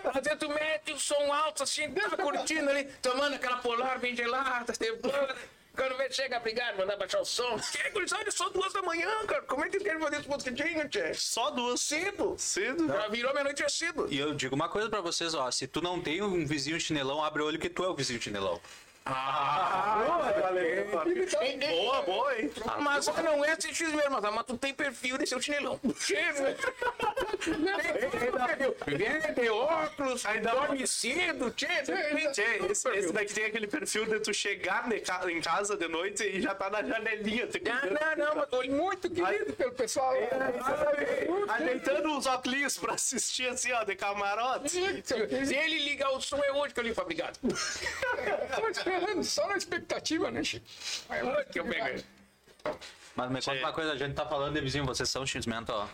Às 0.04 0.22
vezes 0.22 0.38
tu 0.38 0.48
mete 0.48 0.92
o 0.92 0.98
som 0.98 1.32
alto 1.32 1.62
assim, 1.62 1.90
tá 1.90 2.16
curtindo 2.16 2.70
ali, 2.70 2.84
tomando 3.02 3.34
aquela 3.34 3.58
polar 3.58 3.98
bem 3.98 4.14
gelada, 4.14 4.72
temporada. 4.72 5.34
Quando 5.78 5.96
vê, 5.96 6.10
chega 6.10 6.38
a 6.38 6.40
brigar, 6.40 6.76
mandar 6.76 6.96
baixar 6.96 7.20
o 7.20 7.24
som. 7.24 7.56
Que 7.56 7.90
gurizada, 7.90 8.28
só 8.32 8.48
duas 8.48 8.72
da 8.72 8.82
manhã, 8.82 9.08
cara. 9.28 9.42
Como 9.42 9.64
é 9.64 9.68
que 9.68 9.78
querem 9.78 10.00
fazer 10.00 10.16
esse 10.16 10.28
mosquitinho, 10.28 10.88
tchê? 10.88 11.14
Só 11.14 11.50
duas. 11.50 11.80
Cedo. 11.80 12.34
Cedo? 12.36 12.88
Já 12.88 13.06
virou 13.06 13.32
meia-noite 13.32 13.62
é 13.62 13.68
cedo. 13.68 14.08
E 14.10 14.18
eu 14.18 14.34
digo 14.34 14.56
uma 14.56 14.68
coisa 14.68 14.90
pra 14.90 15.00
vocês, 15.00 15.34
ó. 15.34 15.48
Se 15.52 15.68
tu 15.68 15.80
não 15.80 16.00
tem 16.00 16.20
um 16.20 16.44
vizinho 16.44 16.80
chinelão, 16.80 17.22
abre 17.22 17.42
o 17.42 17.46
olho 17.46 17.60
que 17.60 17.70
tu 17.70 17.84
é 17.84 17.88
o 17.88 17.94
vizinho 17.94 18.20
chinelão. 18.20 18.60
Ah, 19.10 20.04
Boa, 21.68 22.02
boa, 22.02 22.38
hein? 22.38 22.50
Ah, 22.66 22.76
mas 22.78 23.06
só 23.06 23.12
não 23.22 23.42
é 23.44 23.52
esse 23.52 23.72
X 23.74 23.92
mesmo, 23.92 24.10
mas, 24.20 24.34
mas 24.34 24.44
tu 24.44 24.58
tem 24.58 24.74
perfil 24.74 25.16
de 25.16 25.26
ser 25.26 25.36
o 25.36 25.40
chinelão. 25.40 25.80
Vem, 28.86 29.34
tem 29.34 29.48
óculos, 29.48 30.22
dorme 30.42 30.86
cedo, 30.86 31.50
tchê, 31.52 31.66
Tchê, 32.32 32.60
esse, 32.70 32.88
esse 32.90 33.12
daqui 33.12 33.32
tem 33.32 33.46
aquele 33.46 33.66
perfil 33.66 34.04
de 34.06 34.20
tu 34.20 34.34
chegar 34.34 34.86
em 34.92 35.40
casa 35.40 35.76
de 35.76 35.88
noite 35.88 36.24
e 36.24 36.40
já 36.40 36.54
tá 36.54 36.68
na 36.68 36.82
janelinha. 36.82 37.46
te 37.46 37.60
Não, 37.60 37.74
não, 37.90 38.26
não, 38.26 38.34
mas 38.36 38.48
tô 38.48 38.62
Muito 38.64 39.08
querido 39.08 39.52
pelo 39.54 39.72
pessoal. 39.72 40.12
Ajeitando 41.48 42.16
os 42.16 42.26
óculos 42.26 42.76
pra 42.76 42.94
assistir 42.94 43.48
assim, 43.48 43.72
ó, 43.72 43.84
de 43.84 43.94
camarote. 43.96 44.68
Se 44.68 45.54
ele 45.54 45.78
ligar 45.78 46.10
o 46.10 46.20
som, 46.20 46.38
é 46.38 46.52
hoje 46.52 46.74
que 46.74 46.80
eu 46.80 46.84
ligo 46.84 46.98
esperando, 48.70 48.97
só 49.24 49.46
na 49.48 49.56
expectativa, 49.56 50.30
né, 50.30 50.42
Chico? 50.44 50.66
Lá, 51.08 51.44
Que 51.44 51.60
eu 51.60 51.64
peguei. 51.64 52.04
Mas 53.16 53.30
me 53.30 53.42
conta 53.42 53.58
uma 53.58 53.72
coisa, 53.72 53.92
a 53.92 53.96
gente 53.96 54.14
tá 54.14 54.26
falando 54.26 54.54
de 54.54 54.60
vizinho, 54.60 54.84
vocês 54.84 55.08
são 55.08 55.26
X-Mento, 55.26 55.72
ó. 55.72 55.88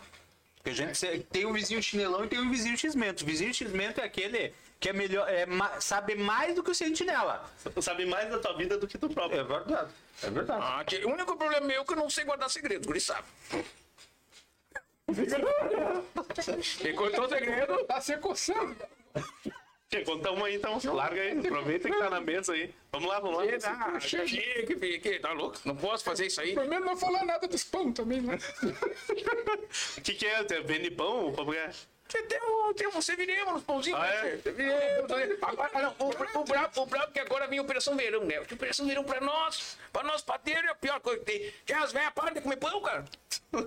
Porque 0.57 0.69
a 0.69 0.73
gente 0.73 0.97
se- 0.97 1.19
tem 1.31 1.45
um 1.45 1.53
vizinho 1.53 1.81
chinelão 1.81 2.23
e 2.25 2.27
tem 2.27 2.39
um 2.39 2.49
vizinho 2.49 2.77
X-Mento. 2.77 3.23
O 3.23 3.25
vizinho 3.27 3.53
X-Mento 3.53 4.01
é 4.01 4.03
aquele 4.03 4.53
que 4.79 4.89
é 4.89 4.93
melhor, 4.93 5.27
é, 5.29 5.45
sabe 5.79 6.15
mais 6.15 6.53
do 6.55 6.63
que 6.63 6.71
o 6.71 6.75
sentinela. 6.75 7.49
Sabe 7.81 8.05
mais 8.05 8.29
da 8.29 8.37
tua 8.39 8.55
vida 8.57 8.77
do 8.77 8.87
que 8.87 8.97
tu 8.97 9.09
próprio. 9.09 9.39
É 9.39 9.43
verdade. 9.43 9.91
É 10.23 10.29
verdade. 10.29 10.61
Ah, 10.63 10.83
tchê, 10.85 11.03
o 11.05 11.09
único 11.09 11.35
problema 11.37 11.65
meu 11.65 11.81
é 11.81 11.85
que 11.85 11.93
eu 11.93 11.97
não 11.97 12.09
sei 12.09 12.23
guardar 12.25 12.49
segredos, 12.49 12.85
guri 12.85 12.99
sabe. 12.99 13.25
Me 16.83 16.93
contou 16.93 17.25
o 17.25 17.29
segredo. 17.29 17.85
Tá 17.85 18.01
se 18.01 18.17
coçando. 18.17 18.75
Conta 20.05 20.31
uma 20.31 20.47
aí 20.47 20.55
então. 20.55 20.79
Larga 20.93 21.21
aí, 21.21 21.37
aproveita 21.39 21.89
que 21.89 21.97
tá 21.97 22.09
na 22.09 22.19
mesa 22.19 22.53
aí. 22.53 22.73
Vamos 22.91 23.07
lá, 23.09 23.19
vamos 23.19 23.37
lá. 23.37 23.43
Ah, 23.95 23.99
chega, 23.99 24.27
filho, 24.27 25.01
que 25.01 25.19
tá 25.19 25.31
louco? 25.31 25.57
Não 25.65 25.75
posso 25.75 26.03
fazer 26.03 26.27
isso 26.27 26.41
aí. 26.41 26.53
Primeiro 26.55 26.83
não 26.85 26.95
falar 26.97 27.25
nada 27.25 27.47
dos 27.47 27.63
pão 27.63 27.91
também, 27.91 28.21
né? 28.21 28.37
O 29.97 30.01
que 30.01 30.13
que 30.13 30.25
é? 30.25 30.43
Vende 30.63 30.91
pão? 30.91 31.31
Como 31.33 31.53
é? 31.53 31.69
Você 32.07 32.21
tem 32.21 32.39
um, 32.43 32.71
tem 32.73 32.87
um, 32.87 32.91
você 32.91 33.15
viremos 33.15 33.51
nos 33.55 33.63
pãozinhos, 33.63 33.99
Ah, 33.99 34.03
né, 34.05 34.39
é? 34.45 34.51
né? 34.51 35.37
Agora, 35.41 35.71
ah, 35.73 35.81
não, 35.81 35.95
o, 35.97 36.39
o, 36.39 36.43
brabo, 36.43 36.81
o 36.81 36.85
brabo 36.85 37.11
que 37.11 37.19
agora 37.19 37.47
vem 37.47 37.59
Operação 37.59 37.95
Verão, 37.97 38.23
né? 38.23 38.39
Operação 38.41 38.85
Verão 38.85 39.03
pra 39.03 39.19
nós, 39.19 39.75
pra 39.91 40.03
nós 40.03 40.21
padeiros 40.21 40.65
é 40.65 40.69
a 40.69 40.75
pior 40.75 40.99
coisa 40.99 41.19
que 41.19 41.25
tem. 41.25 41.51
Tchê, 41.65 41.73
as 41.73 41.91
velhas 41.91 42.13
param 42.13 42.31
de 42.33 42.41
comer 42.41 42.57
pão, 42.57 42.79
cara. 42.79 43.05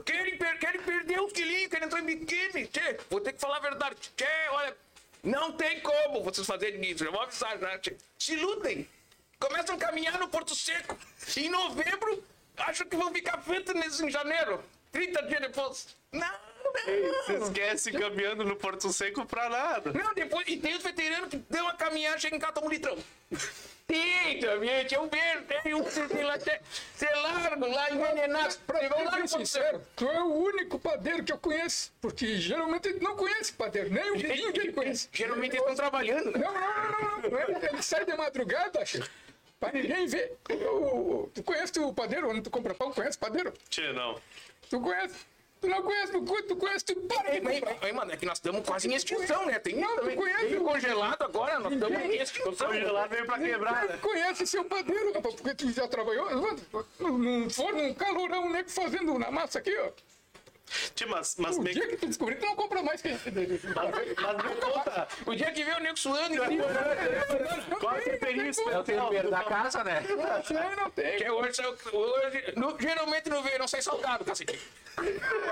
Querem, 0.07 0.39
per- 0.39 0.57
querem 0.61 0.81
perder 0.81 1.21
os 1.21 1.33
quilinhos, 1.33 1.69
querem 1.69 1.87
entrar 1.87 2.01
em 2.01 2.05
biquíni. 2.05 2.69
Tchê, 2.69 2.97
vou 3.11 3.21
ter 3.21 3.33
que 3.33 3.41
falar 3.41 3.57
a 3.57 3.61
verdade. 3.61 3.97
Tchê, 4.17 4.25
olha, 4.51 4.77
não 5.23 5.53
tem 5.53 5.81
como 5.81 6.23
vocês 6.23 6.47
fazerem 6.47 6.81
isso. 6.91 7.05
Eu 7.05 7.13
vou 7.13 7.23
avisar 7.23 7.59
já. 7.59 7.81
Se 8.19 8.37
lutem. 8.37 8.89
Começam 9.39 9.77
a 9.77 9.79
caminhar 9.79 10.19
no 10.19 10.29
Porto 10.29 10.55
Seco. 10.55 10.97
Em 11.37 11.49
novembro, 11.49 12.25
acham 12.57 12.89
que 12.89 12.97
vão 12.97 13.13
ficar 13.13 13.39
feitos 13.39 14.01
em 14.01 14.11
janeiro. 14.11 14.63
30 14.91 15.23
dias 15.23 15.41
depois. 15.41 15.97
Não, 16.13 16.35
Você 17.27 17.35
esquece 17.35 17.93
caminhando 17.93 18.45
no 18.45 18.57
Porto 18.57 18.93
Seco 18.93 19.27
pra 19.27 19.49
nada. 19.49 19.93
Não, 19.93 20.15
depois. 20.15 20.47
E 20.49 20.57
tem 20.57 20.75
os 20.77 20.83
veteranos 20.83 21.29
que 21.29 21.37
dão 21.51 21.65
uma 21.65 21.75
caminhada, 21.75 22.19
chega 22.19 22.37
em 22.37 22.39
casa, 22.39 22.53
toma 22.55 22.69
um 22.69 22.71
litrão. 22.71 22.97
Tem 23.87 24.39
também, 24.39 24.85
tinha 24.85 25.01
um 25.01 25.09
beijo, 25.09 25.45
tem 25.63 25.75
um 25.75 25.83
sei 25.91 26.23
lá, 26.23 26.39
sei 26.95 27.15
largo 27.15 27.67
lá, 27.67 27.91
envenenado. 27.91 28.55
Pra 28.67 28.87
Vão 28.87 29.05
lá 29.05 29.13
ser 29.13 29.21
no 29.21 29.29
sincero, 29.29 29.83
tu 29.97 30.07
é 30.07 30.23
o 30.23 30.27
único 30.27 30.79
padeiro 30.79 31.25
que 31.25 31.33
eu 31.33 31.39
conheço. 31.39 31.91
Porque 31.99 32.37
geralmente 32.37 32.89
ele 32.89 33.01
não 33.01 33.17
conhece 33.17 33.55
padeiro, 33.55 33.91
nem 33.91 34.11
o 34.11 34.19
vizinho 34.19 34.53
dele 34.53 34.73
conhece. 34.73 35.09
Geralmente 35.11 35.57
eles 35.57 35.61
estão 35.61 35.75
trabalhando, 35.75 36.31
né? 36.33 36.39
Não, 36.39 36.53
não, 36.53 36.61
não, 36.61 37.01
não, 37.01 37.31
não. 37.31 37.41
Ele, 37.41 37.67
ele 37.67 37.83
sai 37.83 38.05
de 38.05 38.15
madrugada, 38.15 38.83
acho. 38.83 39.03
Pra 39.59 39.73
ninguém 39.73 40.07
ver. 40.07 40.37
Tu 41.35 41.43
conhece 41.43 41.81
o 41.81 41.93
padeiro 41.93 42.29
onde 42.29 42.43
tu 42.43 42.51
compra 42.51 42.75
pão? 42.75 42.93
Conhece 42.93 43.17
o 43.17 43.21
padeiro? 43.21 43.53
Tchê, 43.71 43.93
não. 43.93 44.21
Tu 44.69 44.79
conhece? 44.81 45.17
Tu 45.61 45.67
não 45.67 45.83
conhece, 45.83 46.13
tu, 46.13 46.43
tu 46.45 46.57
conhece, 46.57 46.85
tu 46.85 46.95
para 47.03 47.23
de 47.31 47.37
Ei, 47.37 47.41
mas, 47.41 47.59
comprar. 47.61 47.77
mas, 47.83 47.93
mano, 47.93 48.13
é 48.13 48.17
que 48.17 48.27
nós 48.27 48.39
estamos 48.39 48.65
quase 48.65 48.89
em 48.89 48.95
extinção, 48.95 49.45
né? 49.47 49.59
Tem 49.59 49.75
Não, 49.77 49.89
tu 49.89 50.01
também- 50.03 50.17
conhece 50.17 50.47
tem 50.47 50.59
congelado 50.59 51.23
agora, 51.23 51.59
nós 51.59 51.73
estamos 51.73 52.01
em 52.01 52.17
extinção. 52.23 52.69
Congelado 52.69 53.11
veio 53.11 53.27
pra 53.27 53.39
quebrar, 53.39 53.89
né? 53.89 53.99
Conhece 54.01 54.47
seu 54.47 54.65
padeiro, 54.65 55.13
rapaz, 55.15 55.35
porque 55.35 55.55
tu 55.55 55.71
já 55.73 55.89
trabalhou 55.89 56.31
num 57.01 57.19
num 57.19 57.51
forno, 57.51 57.83
num 57.83 57.95
calorão, 57.95 58.49
nego 58.51 58.71
fazendo 58.71 59.19
na 59.19 59.31
massa 59.31 59.59
aqui, 59.59 59.77
ó. 59.79 59.91
Tchê, 60.95 61.07
mas, 61.07 61.37
mas, 61.39 61.57
O 61.57 61.63
me, 61.63 61.73
dia 61.73 61.87
que 61.89 61.97
tu 61.97 62.07
descobrir, 62.07 62.37
tu 62.37 62.47
não 62.47 62.57
compra 62.57 62.83
mais 62.83 63.01
que 63.03 63.09
esse 63.09 63.31
dele. 63.31 63.61
mas, 63.75 63.91
mas 64.17 64.45
me 64.45 64.57
conta. 64.61 65.09
O 65.27 65.35
dia 65.35 65.51
que 65.53 65.65
vê 65.65 65.73
o 65.73 65.81
nego 65.81 65.97
suando, 65.99 66.35
e 66.35 66.39
Qual 67.81 67.95
é 67.95 67.99
a 67.99 68.03
temperinho 68.03 68.43
É 68.45 68.47
o 68.47 68.51
especial? 68.51 68.85
tempero 68.85 69.31
da 69.31 69.45
casa, 69.45 69.85
né? 69.85 69.99
Aí 70.07 70.77
não 70.77 70.91
tem. 70.91 71.17
que 71.17 71.31
hoje, 71.31 71.63
hoje 71.93 72.53
no- 72.57 72.77
geralmente 72.81 73.29
no 73.31 73.43
verão 73.43 73.67
sai 73.69 73.83
salgado, 73.83 74.25
cacete. 74.25 74.59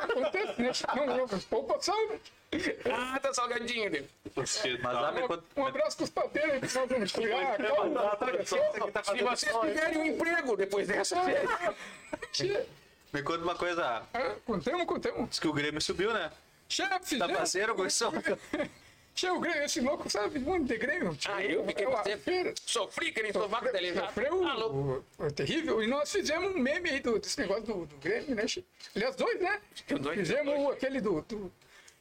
Acontece, 0.02 0.60
né? 0.60 0.72
Não, 0.96 1.06
não, 1.26 1.28
poupa 1.48 1.80
sal, 1.80 1.96
né? 2.08 2.18
Ah, 2.92 3.18
tá 3.20 3.32
salgadinho, 3.34 3.90
né? 3.90 4.02
Mas 4.34 4.62
lá 4.82 5.12
me 5.12 5.22
conta. 5.22 5.44
Um 5.56 5.66
abraço 5.66 5.96
pros 5.96 6.10
padeiros 6.10 6.52
aí 6.52 6.60
que 6.60 6.66
estão 6.66 6.86
vendo 6.86 7.12
criar. 7.12 7.56
Se 8.44 9.22
vocês 9.22 9.52
tiverem 9.60 9.98
um 9.98 10.04
emprego 10.06 10.56
depois 10.56 10.88
dessa. 10.88 11.16
Me 13.12 13.22
conta 13.22 13.42
uma 13.42 13.54
coisa. 13.54 14.02
Contemos, 14.44 14.84
contemos. 14.86 15.30
Diz 15.30 15.38
que 15.38 15.48
o 15.48 15.52
Grêmio 15.52 15.80
subiu, 15.80 16.12
né? 16.12 16.30
Chefe, 16.68 17.18
Tá 17.18 17.26
né? 17.28 17.34
parceiro, 17.34 17.74
Gurson? 17.74 18.12
Che, 19.14 19.30
o 19.30 19.40
Grêmio, 19.40 19.62
esse 19.62 19.80
louco 19.80 20.10
sabe 20.10 20.38
muito 20.38 20.66
de 20.66 20.76
Grêmio. 20.76 21.16
Ah, 21.26 21.42
eu 21.42 21.64
fiquei 21.64 21.86
É 21.86 21.90
bastante. 21.90 22.18
feira. 22.18 22.52
Sofri 22.66 23.12
que 23.12 23.22
nem 23.22 23.32
sovaco 23.32 23.66
telejado. 23.72 24.08
Sofreu 24.08 24.42
Tá 24.42 24.52
louco. 24.54 25.04
o, 25.18 25.24
o 25.26 25.32
terrível. 25.32 25.82
E 25.82 25.86
nós 25.86 26.12
fizemos 26.12 26.54
um 26.54 26.58
meme 26.58 26.90
aí 26.90 27.00
do, 27.00 27.18
desse 27.18 27.40
negócio 27.40 27.62
do, 27.62 27.86
do 27.86 27.96
Grêmio, 27.96 28.34
né? 28.34 28.44
Aliás, 28.94 29.16
dois, 29.16 29.40
né? 29.40 29.58
Dois, 30.00 30.18
Fizemos 30.18 30.54
dois. 30.54 30.76
aquele 30.76 31.00
do, 31.00 31.22
do, 31.22 31.50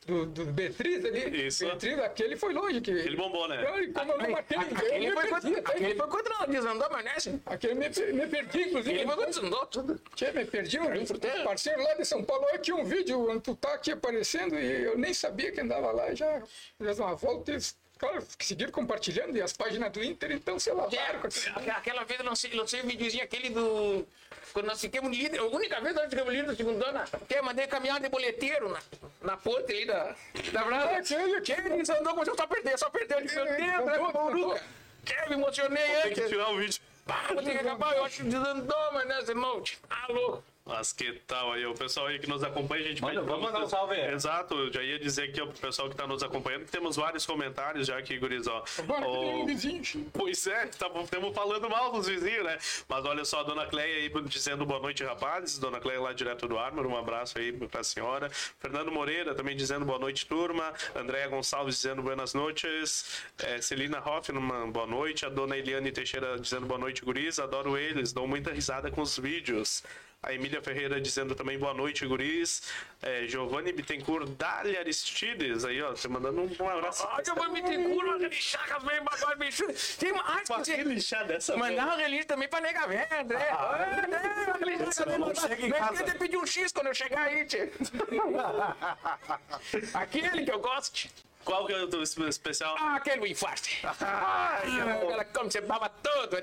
do, 0.06 0.26
do 0.26 0.46
Beatriz 0.46 1.04
ali. 1.04 1.48
Isso. 1.48 1.66
Beatriz, 1.66 2.00
aquele 2.00 2.36
foi 2.36 2.54
longe. 2.54 2.80
Que, 2.82 2.92
Ele 2.92 3.16
bombou, 3.16 3.48
né? 3.48 3.64
Não, 3.64 3.78
ele 3.78 3.92
comandou 3.92 4.36
aquele. 4.36 4.62
Aquele 4.62 5.06
eu 5.08 5.14
foi 5.14 5.24
me 5.24 5.30
contra, 5.30 5.42
perdi, 5.42 5.60
até. 5.60 5.72
aquele 5.72 5.96
foi 5.96 6.08
contra 6.08 6.34
nós, 6.36 6.50
desandou, 6.50 6.88
mas 6.92 7.06
nessa. 7.06 7.42
Aquele 7.46 7.74
me, 7.74 7.90
me 7.90 8.28
perdi, 8.28 8.62
inclusive. 8.62 8.96
Ele 8.96 9.06
foi 9.06 9.16
contra 9.16 9.26
desandou 9.28 9.66
tudo. 9.66 10.02
Che, 10.16 10.32
me 10.32 10.46
perdi. 10.46 10.80
Um 10.80 11.06
fruteira. 11.06 11.44
parceiro 11.44 11.82
lá 11.82 11.94
de 11.96 12.06
São 12.06 12.24
Paulo 12.24 12.46
aqui 12.54 12.72
um 12.72 12.84
vídeo 12.84 13.40
tu 13.42 13.56
tá 13.56 13.74
aqui 13.74 13.92
aparecendo 13.92 14.58
e 14.58 14.84
eu 14.84 14.98
nem 14.98 15.14
sabia 15.14 15.52
que 15.52 15.60
andava 15.62 15.92
lá. 15.92 16.14
Já 16.14 16.42
fiz 16.78 17.00
uma 17.00 17.16
volta 17.16 17.52
e 17.52 17.56
eles, 17.56 17.78
claro, 17.98 18.26
seguiram 18.40 18.72
compartilhando 18.72 19.38
e 19.38 19.42
as 19.42 19.54
páginas 19.54 19.92
do 19.92 20.04
Inter, 20.04 20.32
então 20.32 20.58
sei 20.60 20.74
lá. 20.74 20.86
Aque- 20.86 21.70
Aquela 21.70 22.04
vez 22.04 22.20
eu 22.20 22.26
lancei, 22.26 22.54
lancei 22.54 22.82
um 22.82 22.88
videozinho 22.88 23.24
aquele 23.24 23.50
do. 23.50 24.06
Quando 24.54 24.68
nós 24.68 24.80
ficamos 24.80 25.16
líder, 25.16 25.40
a 25.40 25.44
única 25.44 25.82
vez 25.82 25.94
que 25.94 26.00
nós 26.02 26.10
ficamos 26.10 26.34
líder 26.34 26.48
da 26.48 26.56
segunda 26.56 26.86
dona, 26.86 27.06
que 27.28 27.34
eu 27.36 27.44
mandei 27.44 27.68
caminhar 27.68 28.00
de 28.00 28.08
boleteiro 28.08 28.70
na, 28.70 28.80
na 29.22 29.38
ponte 29.38 29.72
ali 29.72 29.86
da, 29.86 30.16
da 30.54 30.64
Brasa. 30.64 30.98
Aquele 30.98 31.42
Que 31.42 31.52
ele 31.52 31.70
desandou, 31.78 32.16
mas 32.16 32.28
eu 32.28 32.36
só 32.36 32.48
perdeu, 32.48 32.78
só 32.78 32.90
perdeu. 32.90 33.18
Ele, 33.20 33.30
Meu 33.34 33.46
Deus, 33.46 33.86
né, 33.86 34.12
Pauruca? 34.14 34.64
Que 35.04 35.30
me 35.30 35.36
emocionei 35.36 35.84
Tem 35.84 36.14
que 36.14 36.20
antes. 36.22 36.30
tirar 36.30 36.50
um 36.50 36.58
vídeo. 36.58 36.82
Pá, 37.06 37.26
vou 37.34 37.44
ter 37.44 37.52
que 37.52 37.58
acabar, 37.58 37.96
eu 37.98 38.06
acho 38.06 38.18
que 38.18 38.24
desandou, 38.24 38.92
mas 38.94 39.30
monte. 39.36 39.78
Alô. 39.90 40.42
Mas 40.66 40.92
que 40.92 41.14
tal 41.28 41.54
aí? 41.54 41.64
O 41.66 41.76
pessoal 41.76 42.08
aí 42.08 42.18
que 42.18 42.28
nos 42.28 42.44
acompanha, 42.44 42.84
a 42.84 42.88
gente 42.88 43.02
Manda, 43.02 43.16
pede 43.20 43.28
vamos 43.28 43.46
mandar 43.46 43.64
um 43.64 43.70
salve 43.70 43.94
aí. 43.94 44.14
Exato, 44.14 44.56
eu 44.56 44.74
já 44.74 44.82
ia 44.82 44.98
dizer 44.98 45.30
aqui 45.30 45.40
ó, 45.40 45.46
pro 45.46 45.60
pessoal 45.60 45.88
que 45.90 45.96
tá 45.96 46.08
nos 46.08 46.24
acompanhando 46.24 46.66
que 46.66 46.72
temos 46.72 46.96
vários 46.96 47.24
comentários 47.24 47.86
já 47.86 47.98
aqui, 48.00 48.18
guris, 48.18 48.48
ó. 48.48 48.64
Agora 48.80 49.06
que 49.06 49.12
tem 49.12 49.36
um 49.36 49.44
Ó, 49.44 49.46
vizinho. 49.46 50.12
Pois 50.12 50.48
é, 50.48 50.66
estamos 50.66 51.08
falando 51.36 51.70
mal 51.70 51.92
dos 51.92 52.08
vizinhos, 52.08 52.44
né? 52.44 52.58
Mas 52.90 53.06
olha 53.06 53.24
só, 53.24 53.42
a 53.42 53.44
dona 53.44 53.68
Cleia 53.68 53.98
aí 53.98 54.12
dizendo 54.24 54.66
boa 54.66 54.80
noite, 54.80 55.04
rapazes. 55.04 55.60
Dona 55.60 55.80
Cleia 55.80 56.02
lá 56.02 56.14
direto 56.14 56.48
do 56.48 56.58
Armor, 56.58 56.88
um 56.88 56.98
abraço 56.98 57.38
aí 57.38 57.54
pra 57.54 57.84
senhora. 57.84 58.30
Fernando 58.60 58.92
Moreira 58.92 59.36
também 59.36 59.56
dizendo 59.56 59.86
boa 59.86 60.00
noite, 60.00 60.26
turma. 60.26 60.74
Andréa 60.96 61.28
Gonçalves 61.28 61.76
dizendo 61.76 62.02
buenas 62.02 62.34
noites. 62.34 63.22
É, 63.38 63.62
Celina 63.62 64.00
Hoffman, 64.00 64.72
boa 64.72 64.88
noite. 64.88 65.28
A 65.28 65.30
dona 65.30 65.56
Eliane 65.58 65.92
Teixeira 65.92 66.40
dizendo 66.40 66.66
boa 66.66 66.80
noite, 66.80 67.06
guris. 67.06 67.38
Adoro 67.38 67.78
eles, 67.78 68.12
dou 68.12 68.28
muita 68.28 68.52
risada 68.52 68.90
com 68.90 69.02
os 69.02 69.20
vídeos. 69.20 69.84
A 70.26 70.34
Emília 70.34 70.60
Ferreira 70.60 71.00
dizendo 71.00 71.36
também 71.36 71.56
boa 71.60 71.72
noite, 71.72 72.04
guris. 72.08 72.64
É, 73.00 73.28
Giovanni 73.28 73.72
Bittencourt, 73.72 74.28
Dália 74.32 74.80
Aristides, 74.80 75.64
aí, 75.64 75.80
ó, 75.84 75.94
te 75.94 76.08
mandando 76.08 76.42
um, 76.42 76.50
um 76.64 76.68
abraço. 76.70 77.08
Eu 77.28 77.52
me 77.52 77.62
ter 77.62 77.78
curva, 77.84 78.16
aquele 78.16 78.32
chacas 78.34 78.84
meio 78.84 79.04
bagulho, 79.04 79.38
bicho. 79.38 79.64
Tem 80.00 80.12
mais 80.14 80.48
que. 80.48 80.54
Aquele 80.74 81.00
chá 81.00 81.22
dessa 81.22 81.56
Mandar 81.56 81.94
um 81.94 81.98
release 81.98 82.26
também 82.26 82.48
pra 82.50 82.60
nega 82.60 82.88
velha. 82.88 83.08
Ah, 83.12 83.26
né? 83.28 84.52
Aquele 84.56 84.78
chá 84.92 85.04
também 85.04 85.20
não 85.20 85.28
mandar- 85.28 85.48
chega 85.48 85.64
em 85.64 85.70
Não 85.70 85.78
casa. 85.78 85.94
esquenta 85.94 86.12
de 86.14 86.18
pedir 86.18 86.38
um 86.38 86.46
X 86.48 86.72
quando 86.72 86.88
eu 86.88 86.96
chegar 86.96 87.22
aí, 87.22 87.46
tchê. 87.46 87.72
Aquele 89.94 90.44
que 90.44 90.52
eu 90.52 90.60
gosto. 90.60 91.08
Qual 91.44 91.68
que 91.68 91.74
é 91.74 91.84
o 91.84 91.88
teu 91.88 92.02
espe- 92.02 92.28
especial? 92.28 92.76
Ah, 92.80 92.96
aquele 92.96 93.22
o 93.22 93.28
infarto. 93.28 93.70
Ah, 94.02 94.58
aquela 94.64 95.24
como 95.26 95.52
você 95.52 95.62
baba 95.62 95.88
todo. 95.88 96.36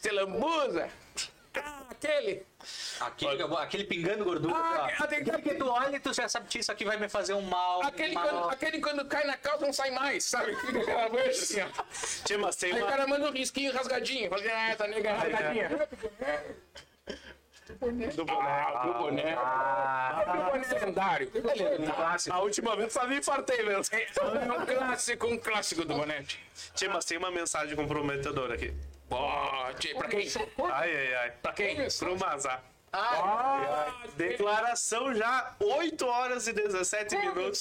Você 0.00 0.10
lambuza. 0.10 0.88
Ah, 1.54 1.82
aquele. 1.90 2.46
Aquele, 3.00 3.42
aquele 3.42 3.84
pingando 3.84 4.24
gordura. 4.24 4.54
Ah, 4.56 4.88
ó. 5.00 5.04
aquele- 5.04 5.30
aquele 5.30 5.42
que 5.42 5.54
tu 5.54 5.66
olha 5.68 5.96
e 5.96 6.00
tu 6.00 6.12
já 6.12 6.28
sabe 6.28 6.48
que 6.48 6.58
isso 6.58 6.70
aqui 6.72 6.84
vai 6.84 6.96
me 6.96 7.08
fazer 7.08 7.34
um 7.34 7.42
mal. 7.42 7.82
Aquele 7.82 8.14
mal. 8.14 8.28
quando, 8.28 8.50
aquele 8.50 8.80
quando 8.80 9.04
cai 9.06 9.24
na 9.26 9.36
calça 9.36 9.64
não 9.66 9.72
sai 9.72 9.90
mais, 9.90 10.24
sabe? 10.24 10.54
Fica 10.56 10.80
aquela 10.82 11.08
mancha 11.08 11.30
assim, 11.30 11.60
ó. 11.60 11.68
Tchê, 12.24 12.36
mas 12.36 12.56
tem 12.56 12.72
Aí 12.72 12.80
o 12.80 12.84
uma. 12.84 12.90
cara 12.90 13.06
manda 13.06 13.26
um 13.28 13.32
risquinho 13.32 13.72
rasgadinho. 13.72 14.30
Fala, 14.30 14.42
ah, 14.44 14.70
essa 14.70 14.86
nega 14.86 15.08
é 15.08 15.12
rasgadinha. 15.12 15.88
Do 17.66 17.74
boné. 17.76 18.06
Do 18.08 18.24
boné. 18.26 19.34
Ah, 19.38 20.22
Do 20.26 20.52
boné 20.52 20.84
lendário. 20.84 21.30
É 21.34 21.80
um 21.80 21.90
clássico. 21.90 22.36
A 22.36 22.40
última 22.40 22.76
vez 22.76 22.92
só 22.92 23.06
me 23.06 23.16
infartei 23.18 23.62
mesmo. 23.62 23.84
É 23.96 24.52
um 24.52 24.66
clássico, 24.66 25.26
um 25.26 25.38
clássico 25.38 25.84
do 25.84 25.94
boné. 25.94 26.24
Tchê, 26.74 26.88
mas 26.88 27.04
tem 27.04 27.16
uma 27.18 27.30
mensagem 27.30 27.74
comprometedora 27.74 28.54
aqui. 28.54 28.72
Bote, 29.14 29.94
pra 29.94 30.08
quem? 30.08 30.28
Ai, 30.72 30.96
ai, 30.96 31.14
ai. 31.14 31.30
Pra 31.42 31.52
quem? 31.52 31.76
Pro 31.98 32.18
Mazar. 32.18 32.62
Ah, 32.92 33.92
Declaração 34.16 35.14
já 35.14 35.52
8 35.58 36.06
horas 36.06 36.46
e 36.46 36.52
17 36.52 37.16
minutos. 37.16 37.60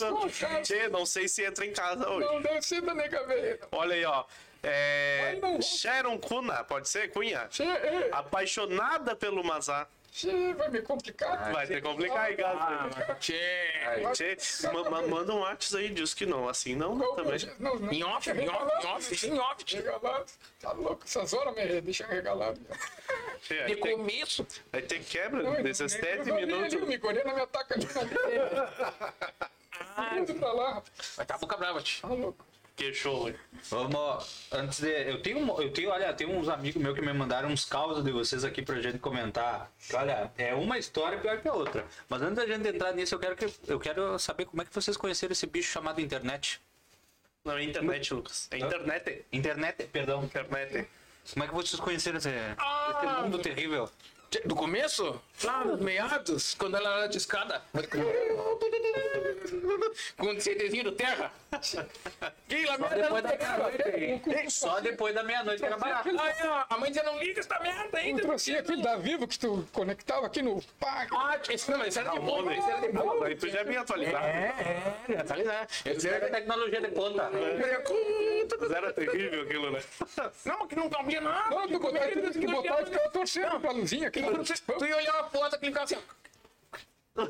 Tchê, 0.63 0.87
não 0.89 1.05
sei 1.05 1.27
se 1.27 1.43
entra 1.43 1.65
em 1.65 1.73
casa 1.73 2.07
hoje. 2.07 2.27
Não 2.27 2.41
deve 2.41 2.61
ser 2.61 2.81
da 2.81 2.93
nega 2.93 3.25
velha. 3.25 3.59
Olha 3.71 3.95
aí, 3.95 4.05
ó. 4.05 4.25
É. 4.61 5.39
Sharon 5.61 6.17
Kuna, 6.19 6.63
pode 6.63 6.87
ser? 6.87 7.11
Cunha? 7.11 7.47
Che, 7.49 7.63
é, 7.63 8.09
Apaixonada 8.11 9.15
pelo 9.15 9.43
Mazar. 9.43 9.87
Vai 10.57 10.69
me 10.69 10.81
complicar. 10.81 11.51
Vai 11.51 11.67
ter 11.67 11.81
que 11.81 11.87
complicar 11.87 12.25
aí, 12.25 12.33
Ah, 12.41 12.89
cara. 12.93 13.15
tchê. 13.15 13.71
Tchê, 14.13 14.37
ma- 14.71 14.89
ma- 14.89 15.01
manda 15.01 15.33
um 15.33 15.39
WhatsApp 15.39 15.83
aí, 15.83 15.89
diz 15.91 16.13
que 16.13 16.25
não. 16.25 16.47
Assim 16.47 16.75
não, 16.75 16.95
Não, 16.95 17.15
também. 17.15 17.39
não, 17.59 17.75
não. 17.79 17.91
Em 17.91 18.03
off, 18.03 18.29
em 18.29 18.47
off, 18.49 18.85
em 18.85 18.87
off, 18.87 19.27
em 19.27 19.39
off. 19.39 19.75
Regalado. 19.75 20.25
Tá 20.59 20.71
louco? 20.71 21.03
Essas 21.03 21.33
horas 21.33 21.53
me 21.55 21.81
deixam 21.81 22.07
regalado. 22.07 22.59
Tchê, 23.41 23.63
De 23.65 23.75
começo. 23.77 24.45
aí 24.71 24.81
tem 24.83 25.03
quebra, 25.03 25.41
Não, 25.43 25.61
17 25.63 26.17
eu 26.19 26.23
vi 26.23 26.31
ali, 26.31 26.45
minutos. 26.45 26.73
O 26.73 26.85
Migorena 26.85 27.33
me 27.33 27.41
ataca 27.41 27.75
ali 27.75 27.85
na 27.85 27.93
Indo 30.19 30.33
pra 30.35 30.53
lá, 30.53 30.73
rapaz. 30.75 31.13
Vai 31.17 31.25
tá 31.25 31.35
a 31.35 31.37
boca 31.39 31.57
brava, 31.57 31.81
tchê. 31.81 32.01
Tá 32.01 32.07
louco. 32.07 32.45
Que 32.75 32.91
show, 32.91 33.29
hein? 33.29 33.35
Vamos, 33.69 34.47
antes 34.51 34.79
de. 34.79 34.87
Eu 34.89 35.21
tenho, 35.21 35.37
um- 35.39 35.61
eu 35.61 35.71
tenho, 35.71 35.89
olha, 35.91 36.11
tem 36.13 36.25
uns 36.27 36.49
amigos 36.49 36.81
meus 36.81 36.95
que 36.95 37.01
me 37.05 37.13
mandaram 37.13 37.49
uns 37.49 37.65
causos 37.65 38.03
de 38.03 38.11
vocês 38.11 38.43
aqui 38.43 38.63
pra 38.63 38.81
gente 38.81 38.97
comentar. 38.97 39.71
Olha, 39.93 40.31
é 40.37 40.55
uma 40.55 40.79
história 40.79 41.19
pior 41.19 41.39
que 41.39 41.47
a 41.47 41.53
outra. 41.53 41.85
Mas 42.09 42.21
antes 42.23 42.35
da 42.37 42.47
gente 42.47 42.67
entrar 42.67 42.91
nisso, 42.93 43.13
eu 43.13 43.19
quero, 43.19 43.35
que, 43.35 43.45
eu 43.67 43.79
quero 43.79 44.17
saber 44.17 44.45
como 44.45 44.63
é 44.63 44.65
que 44.65 44.73
vocês 44.73 44.97
conheceram 44.97 45.31
esse 45.33 45.45
bicho 45.45 45.71
chamado 45.71 46.01
internet. 46.01 46.59
Não, 47.45 47.57
é 47.57 47.63
internet, 47.63 48.11
Lucas. 48.13 48.47
É 48.49 48.57
internet. 48.57 49.25
Internet, 49.31 49.83
perdão. 49.91 50.23
Internet. 50.23 50.87
Como 51.31 51.45
é 51.45 51.47
que 51.47 51.53
vocês 51.53 51.79
conheceram 51.79 52.17
esse, 52.17 52.29
Ah, 52.57 53.01
esse 53.05 53.21
mundo 53.21 53.37
terrível? 53.39 53.87
Do 54.45 54.55
começo? 54.55 55.19
Lá 55.43 55.63
nos 55.65 55.79
meados, 55.79 56.55
quando 56.55 56.77
ela 56.77 56.97
era 56.97 57.07
de 57.07 57.17
escada. 57.17 57.61
Com 60.17 60.27
o 60.27 60.41
CDzinho 60.41 60.85
do 60.85 60.91
terra. 60.93 61.31
Que 62.47 62.65
lá 62.65 62.77
merda 62.77 62.95
Depois 62.95 63.23
não 63.23 63.31
da 63.31 63.37
meia-noite. 63.37 64.51
Só 64.51 64.79
depois 64.79 65.15
da 65.15 65.23
meia-noite 65.23 65.59
que 65.59 65.65
era 65.65 65.77
barato. 65.77 66.09
Aí, 66.09 66.47
ó, 66.47 66.65
a 66.69 66.77
mãe 66.77 66.91
dizia, 66.91 67.03
não 67.03 67.19
liga 67.19 67.39
essa 67.39 67.59
merda 67.59 67.97
ainda. 67.97 68.21
trocinho 68.21 68.59
aqui 68.59 68.81
da 68.81 68.95
Vivo 68.95 69.27
que 69.27 69.37
tu 69.37 69.67
conectava 69.71 70.25
aqui 70.25 70.41
no 70.41 70.61
pá. 70.79 71.07
Ah, 71.11 71.39
isso 71.49 71.69
não, 71.71 71.77
mas 71.77 71.89
isso 71.89 71.99
era 71.99 72.11
de 72.11 72.19
boa, 72.19 72.43
mas 72.43 72.57
isso 72.57 72.69
era 72.69 72.81
de 72.81 72.91
boa. 72.91 73.27
Aí 73.27 73.35
tu 73.35 73.49
já 73.49 73.63
vinha 73.63 73.81
atualizado. 73.81 74.25
É, 74.25 74.53
é, 75.09 75.23
ligado? 75.35 75.67
Esse 75.85 76.07
Era 76.07 76.17
era 76.17 76.29
tecnologia 76.29 76.81
de 76.81 76.87
ponta. 76.89 77.29
Não, 77.29 78.75
Era 78.75 78.93
terrível 78.93 79.41
aquilo, 79.43 79.71
né? 79.71 79.81
mas 80.43 80.67
que 80.67 80.75
não 80.75 80.89
cabia 80.89 81.21
nada. 81.21 81.49
Não, 81.49 81.67
tu 81.67 81.79
botar 81.79 82.31
que 82.39 82.47
botar 82.47 82.81
e 82.81 82.85
ficava 82.85 83.09
torcendo 83.09 83.59
pra 83.59 83.71
luzinha 83.71 84.07
aqui. 84.07 84.22
Tu 84.79 84.85
ia 84.85 84.97
olhar 84.97 85.13
uma 85.15 85.29
foto, 85.29 85.59
clicava 85.59 85.83
assim, 85.85 85.95
ó. 87.15 87.21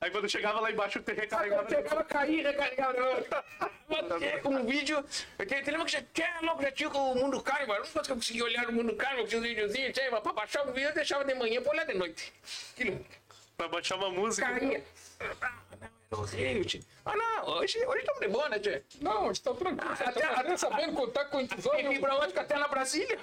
Aí 0.00 0.10
quando 0.10 0.28
chegava 0.30 0.60
lá 0.60 0.70
embaixo, 0.70 1.02
tu 1.02 1.12
recarregava. 1.12 1.68
Chegava 1.68 2.00
a 2.00 2.04
cair, 2.04 2.42
recarregava. 2.42 2.96
Um 4.44 4.64
vídeo. 4.64 5.04
Você 5.36 5.70
lembra 5.70 5.84
que 5.84 5.92
já 5.92 6.02
tinha 6.14 6.40
logo 6.42 6.62
já 6.62 6.70
tinha 6.70 6.88
o 6.88 7.14
mundo 7.16 7.42
caro, 7.42 7.66
mano? 7.66 7.84
Não 7.92 8.14
conseguia 8.14 8.44
olhar 8.44 8.66
no 8.66 8.72
mundo 8.72 8.94
caro, 8.94 9.26
tinha 9.26 9.40
uns 9.40 9.46
videozinhos, 9.46 9.92
tinha, 9.92 10.10
mas 10.10 10.20
pra 10.20 10.32
baixar 10.32 10.66
o 10.66 10.72
vídeo 10.72 10.88
eu 10.90 10.94
deixava 10.94 11.24
de 11.24 11.34
manhã 11.34 11.60
pra 11.60 11.72
olhar 11.72 11.84
de 11.84 11.94
noite. 11.94 12.32
Aquilo 12.72 13.04
Pra 13.56 13.68
baixar 13.68 13.96
uma 13.96 14.08
música. 14.10 14.48
caía. 14.48 14.82
Ah, 15.42 15.52
horrível, 16.20 16.64
tio. 16.64 16.80
Ah, 17.04 17.14
não, 17.16 17.48
hoje 17.56 17.78
hoje 17.86 18.00
estamos 18.00 18.20
de 18.20 18.28
boa, 18.28 18.48
né, 18.48 18.58
tio? 18.58 18.82
Não, 19.00 19.32
tranquilo. 19.32 19.76
Você 19.96 20.04
Até- 20.04 20.20
tá 20.20 20.40
até 20.40 20.56
sabendo 20.56 20.92
contar 20.94 21.24
quantos 21.26 21.62
Tem 21.62 21.72
olhos. 21.72 21.94
fibra 21.94 22.14
ótica 22.16 22.40
até 22.40 22.56
na 22.58 22.68
Brasília. 22.68 23.18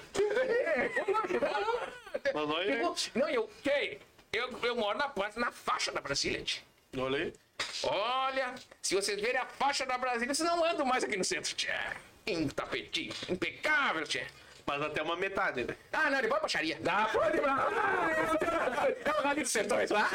Mas 2.34 2.34
olha 2.50 2.74
aí. 2.74 2.94
Tipo, 2.94 3.18
Não, 3.18 3.28
eu, 3.28 3.50
tchê, 3.62 3.98
eu, 4.32 4.58
eu 4.62 4.76
moro 4.76 4.98
na, 4.98 5.12
na 5.36 5.52
faixa 5.52 5.92
da 5.92 6.00
Brasília, 6.00 6.42
tio. 6.42 6.62
Olha 6.96 7.18
aí. 7.24 7.32
Olha, 7.82 8.54
se 8.80 8.94
vocês 8.94 9.20
verem 9.20 9.40
a 9.40 9.46
faixa 9.46 9.84
da 9.84 9.98
Brasília, 9.98 10.32
vocês 10.34 10.48
não 10.48 10.64
andam 10.64 10.86
mais 10.86 11.04
aqui 11.04 11.16
no 11.16 11.24
centro, 11.24 11.54
tchê. 11.54 11.68
Um 12.28 12.48
tapetinho 12.48 13.12
impecável, 13.28 14.04
tchê. 14.04 14.26
Mas 14.68 14.82
até 14.82 15.02
uma 15.02 15.16
metade, 15.16 15.64
né? 15.64 15.74
Ah, 15.90 16.10
não, 16.10 16.18
ele 16.18 16.28
vai 16.28 16.38
pra 16.38 16.40
baixaria. 16.40 16.76
Dá, 16.82 17.08
pode 17.10 17.38
É 17.38 19.10
o 19.18 19.22
Rally 19.22 19.40
dos 19.40 19.50
Sertões 19.50 19.90
lá. 19.90 20.10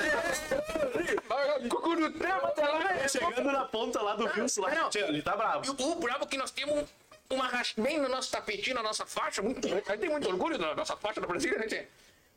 Cucurutama 1.68 2.48
até 2.50 2.68
lá. 2.68 3.08
Chegando 3.08 3.52
na 3.52 3.66
ponta 3.66 4.00
lá 4.00 4.16
do 4.16 4.26
Wilson, 4.26 4.62
lá. 4.62 4.76
Não. 4.76 4.90
Ele 4.94 5.24
tá 5.24 5.36
bravo. 5.36 5.76
o, 5.76 5.92
o 5.94 5.96
brabo 5.96 6.26
é 6.26 6.28
que 6.28 6.38
nós 6.38 6.52
temos 6.52 6.88
uma 7.32 7.48
racha 7.48 7.74
bem 7.82 8.00
no 8.00 8.08
nosso 8.08 8.30
tapetinho, 8.32 8.76
na 8.76 8.84
nossa 8.84 9.08
faixa. 9.08 9.42
Muito, 9.42 9.68
eu 9.68 9.82
tenho 9.82 10.12
muito 10.12 10.30
orgulho 10.30 10.60
da 10.60 10.76
nossa 10.76 10.96
faixa 10.96 11.20
da 11.20 11.26
Brasília, 11.26 11.58
né, 11.58 11.66
tchê? 11.66 11.88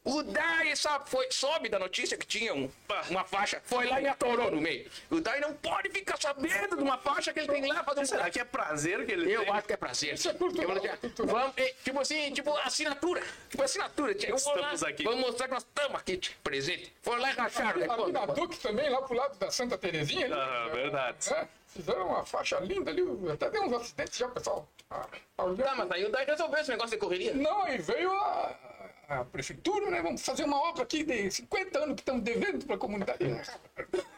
O 0.06 0.22
Dai 0.22 0.76
sabe, 0.76 1.10
foi, 1.10 1.26
soube 1.32 1.68
da 1.68 1.78
notícia 1.80 2.16
que 2.16 2.24
tinha 2.24 2.54
um- 2.54 2.70
uma 3.10 3.24
faixa, 3.24 3.60
foi 3.64 3.86
lá 3.86 4.00
e 4.00 4.06
atorou 4.06 4.50
no 4.52 4.60
meio. 4.60 4.88
O 5.10 5.20
Dai 5.20 5.40
não 5.40 5.52
pode 5.52 5.90
ficar 5.90 6.16
sabendo 6.16 6.76
de 6.76 6.82
uma 6.82 6.96
faixa 6.96 7.32
que 7.32 7.40
ele 7.40 7.48
tem 7.48 7.66
lá 7.66 7.82
fazer 7.82 8.00
um 8.02 8.06
Será 8.06 8.30
que 8.30 8.38
é 8.38 8.44
prazer 8.44 9.04
que 9.04 9.10
ele 9.12 9.32
Eu 9.32 9.42
tem? 9.44 9.52
acho 9.52 9.66
que 9.66 9.72
é 9.72 9.76
prazer. 9.76 10.14
Isso 10.14 10.28
é 10.28 10.34
cultural, 10.34 10.76
Eu. 10.76 11.26
Vamos, 11.26 11.52
eh, 11.56 11.74
tipo 11.84 12.00
assim, 12.00 12.32
tipo 12.32 12.56
assinatura. 12.58 13.20
Tipo 13.50 13.62
assinatura. 13.64 14.14
tia. 14.14 14.30
Eu 14.30 14.36
vou 14.38 14.52
lá, 14.54 14.60
Estamos 14.74 14.84
aqui. 14.84 15.02
Vamos 15.02 15.20
mostrar 15.20 15.48
que 15.48 15.54
nós 15.54 15.62
estamos 15.64 16.00
aqui, 16.00 16.16
tia, 16.18 16.36
presente. 16.44 16.92
Foram 17.02 17.22
lá 17.22 17.30
e 17.32 17.34
racharam. 17.34 17.80
né? 17.80 17.86
Ali 17.90 18.12
na 18.12 18.26
Duque 18.26 18.58
também, 18.60 18.88
lá 18.88 19.02
pro 19.02 19.16
lado 19.16 19.36
da 19.38 19.50
Santa 19.50 19.76
Terezinha. 19.76 20.26
ali. 20.26 20.34
Ah, 20.34 20.68
verdade. 20.72 21.32
É, 21.34 21.48
fizeram 21.66 22.06
uma 22.06 22.24
faixa 22.24 22.60
linda 22.60 22.92
ali. 22.92 23.02
Até 23.32 23.50
deu 23.50 23.62
uns 23.64 23.72
acidentes 23.72 24.16
já, 24.16 24.28
pessoal. 24.28 24.68
Ah. 24.88 25.04
Tá, 25.36 25.74
mas 25.74 25.90
aí 25.90 26.04
o 26.04 26.10
Dai 26.12 26.24
resolveu 26.24 26.60
esse 26.60 26.70
negócio 26.70 26.90
de 26.92 26.96
correria. 26.98 27.34
Não, 27.34 27.66
e 27.68 27.76
veio 27.78 28.12
a, 28.12 28.54
a 29.08 29.24
prefeitura, 29.24 29.90
né? 29.90 30.02
Vamos 30.02 30.22
fazer 30.22 30.44
uma 30.44 30.56
obra 30.56 30.82
aqui 30.82 31.02
de 31.04 31.30
50 31.30 31.78
anos 31.78 31.94
que 31.94 32.02
estamos 32.02 32.22
devendo 32.22 32.64
para 32.66 32.76
a 32.76 32.78
comunidade. 32.78 33.18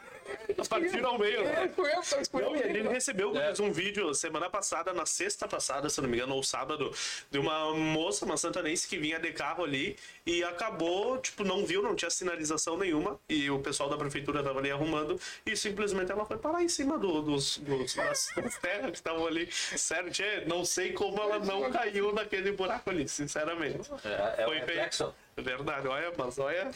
Partiram 0.68 1.10
ao 1.10 1.18
meio, 1.18 1.44
né? 1.44 1.64
É, 1.64 2.40
Não, 2.40 2.56
ele 2.56 2.88
recebeu 2.88 3.32
fez 3.32 3.60
um 3.60 3.70
vídeo 3.72 4.12
semana 4.14 4.50
passada, 4.50 4.92
na 4.92 5.06
sexta 5.06 5.46
passada, 5.48 5.88
se 5.88 6.00
não 6.00 6.08
me 6.08 6.16
engano, 6.16 6.34
ou 6.34 6.42
sábado, 6.42 6.92
de 7.30 7.38
uma 7.38 7.74
moça, 7.74 8.24
uma 8.24 8.36
santanense, 8.36 8.86
que 8.88 8.98
vinha 8.98 9.18
de 9.18 9.32
carro 9.32 9.64
ali 9.64 9.96
e 10.26 10.42
acabou, 10.44 11.18
tipo, 11.18 11.44
não 11.44 11.64
viu, 11.64 11.82
não 11.82 11.94
tinha 11.94 12.10
sinalização 12.10 12.76
nenhuma. 12.76 13.18
E 13.28 13.50
o 13.50 13.58
pessoal 13.60 13.88
da 13.88 13.96
prefeitura 13.96 14.42
tava 14.42 14.58
ali 14.58 14.70
arrumando 14.70 15.18
e 15.46 15.56
simplesmente 15.56 16.10
ela 16.10 16.24
foi 16.24 16.38
parar 16.38 16.62
em 16.62 16.68
cima 16.68 16.98
do- 16.98 17.22
dos, 17.22 17.58
dos- 17.58 17.94
das, 17.94 18.28
terras 18.60 18.90
que 18.90 18.96
estavam 18.96 19.26
ali. 19.26 19.48
Sério, 19.52 20.10
tchê, 20.10 20.42
não 20.46 20.64
sei 20.64 20.92
como 20.92 21.20
ela 21.20 21.38
não 21.38 21.70
caiu 21.70 22.12
naquele 22.12 22.52
buraco 22.52 22.90
ali, 22.90 23.08
sinceramente. 23.08 23.90
É, 24.04 24.42
é 24.42 24.44
o 24.44 24.48
Foi 24.48 24.56
feio. 24.56 24.66
reflexo. 24.66 25.14
Verdade, 25.36 25.86
olha, 25.86 26.12
mas 26.18 26.36
olha. 26.38 26.68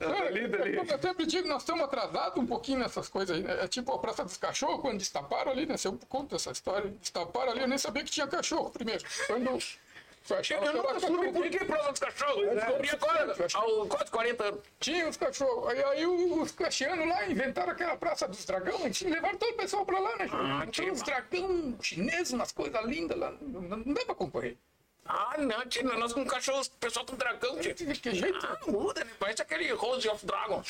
É, 0.00 0.06
Ali, 0.26 0.48
dali. 0.48 0.76
Eu 0.76 0.98
sempre 1.00 1.26
digo 1.26 1.44
que 1.44 1.48
nós 1.48 1.62
estamos 1.62 1.84
atrasados 1.84 2.42
um 2.42 2.46
pouquinho 2.46 2.78
nessas 2.78 3.08
coisas 3.08 3.36
aí. 3.36 3.42
Né? 3.42 3.64
É 3.64 3.68
tipo 3.68 3.92
a 3.92 3.98
Praça 3.98 4.24
dos 4.24 4.36
Cachorros, 4.36 4.80
quando 4.80 4.98
destaparam 4.98 5.52
ali, 5.52 5.66
né? 5.66 5.76
Se 5.76 5.88
eu 5.88 5.98
conto 6.08 6.34
essa 6.36 6.50
história, 6.50 6.90
destaparam 7.00 7.52
ali, 7.52 7.60
eu 7.60 7.68
nem 7.68 7.78
sabia 7.78 8.04
que 8.04 8.10
tinha 8.10 8.26
cachorro 8.26 8.70
primeiro. 8.70 9.04
Quando 9.26 9.58
Eu 10.28 10.62
era 10.62 10.72
nunca 10.72 10.98
soube 10.98 11.32
por 11.32 11.48
que 11.48 11.64
prova 11.64 11.90
dos 11.90 12.00
cachorros. 12.00 12.42
Eu 12.42 12.54
descobri 12.56 12.90
agora, 12.90 13.36
aos 13.54 13.88
quase 13.88 14.10
40 14.10 14.44
anos. 14.44 14.60
Tinha 14.80 15.08
os 15.08 15.16
cachorros. 15.16 15.68
Aí, 15.68 15.84
aí 15.84 16.06
os 16.06 16.50
caxianos 16.50 17.06
lá 17.06 17.26
inventaram 17.28 17.70
aquela 17.70 17.96
Praça 17.96 18.26
dos 18.26 18.44
Dragões 18.44 19.00
e 19.02 19.08
levaram 19.08 19.38
todo 19.38 19.52
o 19.52 19.56
pessoal 19.56 19.86
pra 19.86 20.00
lá, 20.00 20.16
né? 20.16 20.28
Ah, 20.32 20.66
Tinha 20.66 20.92
uns 20.92 21.02
dragão 21.02 21.76
chineses, 21.80 22.32
umas 22.32 22.50
coisas 22.50 22.84
lindas 22.84 23.16
lá. 23.16 23.32
Não, 23.40 23.62
não, 23.62 23.76
não 23.78 23.94
dá 23.94 24.04
pra 24.04 24.14
concorrer. 24.16 24.56
Ah, 25.08 25.36
não, 25.38 25.66
tia, 25.66 25.82
nós 25.82 26.12
com 26.12 26.24
cachorros, 26.24 26.66
o 26.66 26.70
pessoal 26.72 27.06
com 27.06 27.16
dragão, 27.16 27.58
tia. 27.58 27.74
Que 27.74 28.14
jeito. 28.14 28.46
Ah, 28.46 28.58
muda, 28.70 29.04
né? 29.04 29.10
Parece 29.18 29.42
aquele 29.42 29.72
Rose 29.72 30.08
of 30.08 30.24
Dragon. 30.26 30.62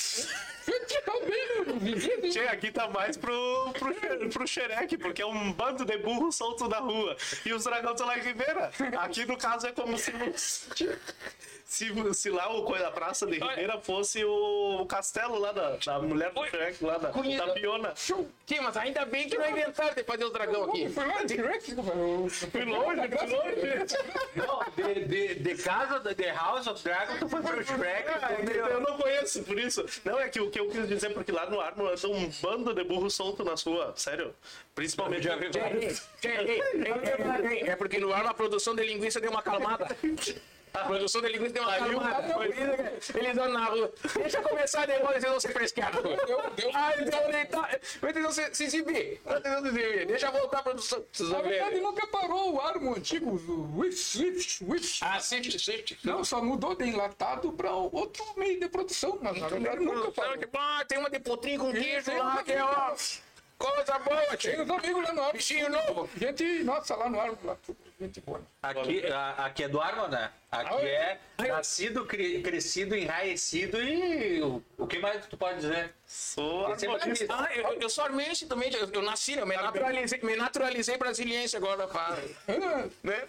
Tá 1.04 1.12
bem, 1.20 1.78
vivido. 1.78 2.32
Che, 2.32 2.40
aqui 2.40 2.70
tá 2.72 2.88
mais 2.88 3.16
pro, 3.16 3.72
pro, 3.78 4.28
pro 4.30 4.46
xereque, 4.46 4.98
porque 4.98 5.22
é 5.22 5.26
um 5.26 5.52
bando 5.52 5.84
de 5.84 5.96
burro 5.98 6.32
solto 6.32 6.68
na 6.68 6.78
rua. 6.78 7.16
E 7.44 7.52
os 7.52 7.64
dragões 7.64 7.92
estão 7.92 8.06
lá 8.06 8.18
em 8.18 8.22
Ribeira. 8.22 8.70
Aqui, 8.98 9.24
no 9.24 9.36
caso, 9.36 9.66
é 9.66 9.72
como 9.72 9.96
se... 9.96 10.12
Se, 11.68 11.92
se 12.14 12.30
lá 12.30 12.48
o 12.56 12.62
coisa 12.62 12.84
da 12.84 12.90
Praça 12.92 13.26
de 13.26 13.40
Ribeira 13.40 13.76
fosse 13.80 14.24
o, 14.24 14.82
o 14.82 14.86
castelo 14.86 15.36
lá 15.36 15.50
da, 15.50 15.76
da 15.76 15.98
mulher 15.98 16.30
do. 16.30 16.46
Shrek, 16.46 16.84
lá 16.84 16.96
da, 16.96 17.10
da 17.10 17.54
Fiona. 17.54 17.92
Sim, 18.46 18.60
mas 18.62 18.76
ainda 18.76 19.04
bem 19.04 19.28
que 19.28 19.36
não 19.36 19.50
inventaram 19.50 19.92
de 19.92 20.04
fazer 20.04 20.24
o 20.26 20.30
dragão 20.30 20.62
aqui. 20.64 20.88
Foi. 20.88 21.04
Fui 22.28 22.64
longe, 22.64 23.08
fui 23.08 23.26
longe. 23.26 23.56
Não, 24.36 24.60
de, 24.76 25.04
de, 25.06 25.34
de 25.34 25.62
casa, 25.62 25.98
de 25.98 26.14
The 26.14 26.32
House 26.32 26.68
of 26.68 26.84
Dragon, 26.84 27.18
tu 27.18 27.28
foi 27.28 27.42
pro 27.42 27.64
Shrek. 27.64 28.08
Ah, 28.10 28.32
Eu 28.70 28.80
não 28.80 28.96
conheço, 28.96 29.42
por 29.42 29.58
isso. 29.58 29.84
Não, 30.04 30.20
é 30.20 30.28
que 30.28 30.40
o 30.40 30.48
que 30.48 30.60
eu 30.60 30.68
quis 30.68 30.86
dizer, 30.88 31.12
porque 31.14 31.32
lá 31.32 31.50
no 31.50 31.60
Armo 31.60 31.84
anda 31.88 32.08
um 32.08 32.30
bando 32.40 32.72
de 32.74 32.84
burro 32.84 33.10
solto 33.10 33.42
na 33.44 33.54
rua, 33.54 33.92
sério. 33.96 34.32
Principalmente. 34.72 35.26
É 37.66 37.74
porque 37.74 37.98
no 37.98 38.12
ar 38.12 38.24
a 38.24 38.34
produção 38.34 38.72
de 38.74 38.84
linguiça 38.84 39.20
deu 39.20 39.32
uma 39.32 39.42
calmada. 39.42 39.88
A 40.76 40.84
produção 40.84 41.20
de 41.22 41.28
linguiça 41.28 41.52
deu 41.54 41.62
uma 41.62 42.14
que 43.02 43.18
Eles 43.18 43.30
andam 43.32 43.48
na 43.52 43.64
rua. 43.66 43.92
Deixa 44.14 44.38
eu 44.38 44.42
começar 44.42 44.82
a 44.82 44.86
negócio, 44.86 45.20
vocês 45.20 45.30
vão 45.30 45.40
ser 45.40 45.52
fresqueados. 45.52 46.00
Ah, 46.74 46.92
então 46.98 47.28
ele 47.28 47.44
tá. 47.46 47.68
Vocês 48.00 48.22
vão 48.22 48.32
se, 48.32 48.54
se 48.54 48.64
exibir. 48.64 49.20
Deixa 50.06 50.26
eu 50.26 50.32
voltar 50.32 50.58
à 50.58 50.62
produção. 50.62 51.04
Vocês 51.12 51.28
Na 51.30 51.40
verdade, 51.40 51.76
ver. 51.76 51.80
nunca 51.80 52.06
parou 52.06 52.54
o 52.54 52.60
armo 52.60 52.94
antigo, 52.94 53.30
o 53.34 53.92
Swift, 53.92 53.96
Swift, 53.96 54.64
Swift. 54.64 55.04
Ah, 55.04 55.20
Swift, 55.20 55.58
Swift. 55.58 55.98
Não, 56.04 56.24
só 56.24 56.42
mudou 56.42 56.74
de 56.74 56.84
enlatado 56.84 57.52
para 57.52 57.72
outro 57.72 58.24
meio 58.36 58.60
de 58.60 58.68
produção, 58.68 59.18
mas 59.22 59.38
na 59.38 59.48
verdade 59.48 59.84
nunca 59.84 60.10
parou. 60.12 60.36
Ah, 60.54 60.84
tem 60.86 60.98
uma 60.98 61.10
de 61.10 61.18
potrinho 61.20 61.60
com 61.60 61.72
queijo 61.72 62.16
lá, 62.16 62.42
que 62.42 62.52
é 62.52 62.62
ó. 62.62 62.94
Coisa 63.58 63.98
boa, 64.00 64.20
Tem 64.26 64.36
tio. 64.36 64.62
os 64.64 64.70
amigos 64.70 65.02
lá 65.02 65.12
no 65.14 65.20
armo. 65.22 65.32
Bichinho 65.32 65.70
novo. 65.70 66.10
Gente, 66.16 66.62
nossa, 66.62 66.94
lá 66.94 67.08
no 67.08 67.18
armo, 67.18 67.38
lá, 67.42 67.56
gente 67.98 68.20
boa. 68.20 68.42
Aqui, 68.62 69.06
a- 69.06 69.46
aqui 69.46 69.64
é 69.64 69.68
do 69.68 69.80
Arma, 69.80 70.08
né? 70.08 70.30
Aqui 70.52 70.86
é 70.86 71.18
nascido, 71.48 72.04
cri- 72.04 72.42
crescido, 72.42 72.94
enraecido 72.94 73.82
e 73.82 74.42
o, 74.42 74.62
o 74.76 74.86
que 74.86 74.98
mais 74.98 75.24
tu 75.26 75.38
pode 75.38 75.60
dizer? 75.60 75.94
Sou 76.06 76.66
armonista. 76.66 77.26
Ah, 77.30 77.48
eu, 77.54 77.72
eu 77.80 77.88
sou 77.88 78.04
armense 78.04 78.44
também, 78.46 78.70
eu, 78.74 78.88
eu 78.92 79.02
nasci, 79.02 79.36
né? 79.36 79.42
eu 79.42 79.46
me 79.46 79.56
naturalizei, 79.56 80.20
me 80.22 80.36
naturalizei 80.36 80.96
brasiliense 80.98 81.56
agora, 81.56 81.86
pá. 81.88 82.14
Né? 83.02 83.26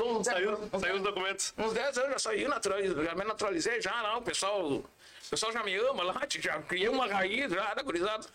Uns, 0.00 0.26
Saiu, 0.26 0.58
saiu 0.80 0.96
os 0.96 1.02
documentos. 1.02 1.54
uns 1.56 1.72
10 1.72 1.98
anos 1.98 2.10
já 2.12 2.18
saí, 2.18 2.48
naturalizei, 2.48 3.04
já 3.04 3.14
me 3.14 3.24
naturalizei 3.24 3.80
já, 3.80 4.02
não, 4.02 4.18
o 4.18 4.22
pessoal, 4.22 4.66
o 4.68 4.84
pessoal 5.30 5.52
já 5.52 5.62
me 5.62 5.74
ama 5.76 6.02
lá, 6.02 6.20
já 6.28 6.60
criei 6.62 6.88
uma 6.88 7.06
raiz 7.06 7.50
já, 7.52 7.72
da 7.74 7.82
gurizada. 7.82 8.26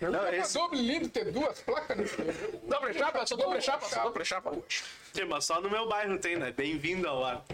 Não, 0.00 0.26
é 0.26 0.38
esse, 0.38 0.54
doble 0.54 0.82
lindo 0.82 1.08
ter 1.08 1.30
duas 1.30 1.60
placas 1.60 1.96
nesse 1.96 2.16
Dobre 2.64 2.92
chapa, 2.94 3.24
sou 3.24 3.36
dobre 3.38 3.60
chapa, 3.60 3.86
sou 3.88 4.02
dobre 4.02 4.24
chapa 4.24 4.50
hoje. 4.50 4.82
Sim, 5.12 5.24
mas 5.26 5.44
só 5.44 5.60
no 5.60 5.70
meu 5.70 5.88
bairro 5.88 6.18
tem, 6.18 6.36
né? 6.36 6.50
Bem-vindo 6.50 7.08
ao 7.08 7.24
ar. 7.24 7.44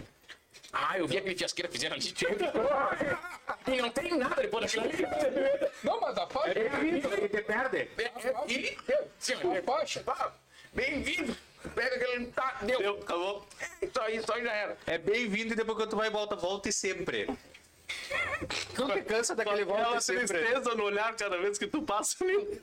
Ah, 0.73 0.97
eu 0.97 1.07
vi 1.07 1.17
aquele 1.17 1.35
fiasqueira 1.35 1.71
fizeram 1.71 1.95
ali. 1.95 2.13
E 3.67 3.81
não 3.81 3.89
tem 3.89 4.17
nada 4.17 4.41
depois 4.41 4.65
daquilo 4.71 4.85
ali. 4.85 5.71
Não, 5.83 5.99
mas 5.99 6.17
a 6.17 6.27
faixa. 6.27 6.59
ele 6.59 7.29
te 7.29 7.41
perde. 7.41 7.77
É, 7.77 8.03
é, 8.03 8.33
E, 8.47 8.77
sim, 9.19 9.33
A 9.33 9.63
faixa. 9.63 9.99
pá, 10.01 10.31
bem-vindo. 10.73 11.35
Pega 11.75 11.95
aquele. 11.95 12.27
Tá, 12.27 12.57
deu. 12.61 12.79
Deu, 12.79 12.99
acabou. 13.01 13.45
Isso 13.81 14.01
aí, 14.01 14.17
isso 14.17 14.31
aí 14.33 14.43
já 14.43 14.53
era. 14.53 14.77
É 14.87 14.97
bem-vindo 14.97 15.53
e 15.53 15.55
depois 15.55 15.77
que 15.77 15.87
tu 15.87 15.95
vai 15.97 16.09
volta, 16.09 16.35
volte 16.35 16.71
sempre. 16.71 17.27
Nunca 18.77 19.01
cansa 19.01 19.35
daquele 19.35 19.63
Aquela 19.63 19.83
volte 19.83 20.03
sempre. 20.03 20.27
tristeza 20.27 20.75
no 20.75 20.83
olhar 20.83 21.15
cada 21.15 21.37
vez 21.37 21.57
que 21.57 21.67
tu 21.67 21.81
passa 21.81 22.23
ali. 22.23 22.61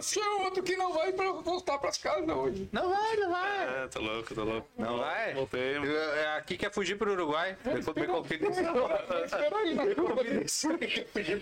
Tinha 0.00 0.30
outro 0.44 0.62
que 0.62 0.74
não 0.76 0.94
vai 0.94 1.12
pra 1.12 1.30
voltar 1.30 1.76
pras 1.78 1.98
casas 1.98 2.26
hoje. 2.26 2.66
Não 2.72 2.88
vai, 2.88 3.16
não 3.18 3.30
vai. 3.30 3.84
É, 3.84 3.88
tá 3.88 4.00
louco, 4.00 4.34
tá 4.34 4.42
louco. 4.42 4.66
Não 4.78 4.96
vai? 4.98 5.34
Voltei. 5.34 5.76
Eu- 5.76 5.84
é, 6.14 6.36
Aqui 6.38 6.56
quer 6.56 6.72
fugir 6.72 6.96
pro 6.96 7.12
Uruguai. 7.12 7.54
Me, 7.66 7.74
me 8.00 8.06
confidenciou. 8.06 8.90
Esperar 9.24 9.60
ele 9.66 9.74
na 9.74 9.94
curva. 9.94 10.22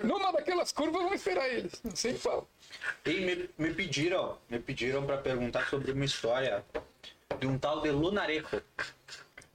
Numa 0.02 0.32
daquelas 0.32 0.72
curvas, 0.72 1.02
vamos 1.02 1.14
esperar 1.14 1.48
eles. 1.48 1.80
Não 1.84 1.94
sei 1.94 2.14
qual. 2.18 2.48
E 3.04 3.10
me, 3.12 3.50
me 3.56 3.72
pediram, 3.72 4.36
me 4.50 4.58
pediram 4.58 5.06
para 5.06 5.18
perguntar 5.18 5.68
sobre 5.70 5.92
uma 5.92 6.04
história 6.04 6.64
de 7.38 7.46
um 7.46 7.56
tal 7.56 7.80
de 7.80 7.90
Lunareco. 7.90 8.60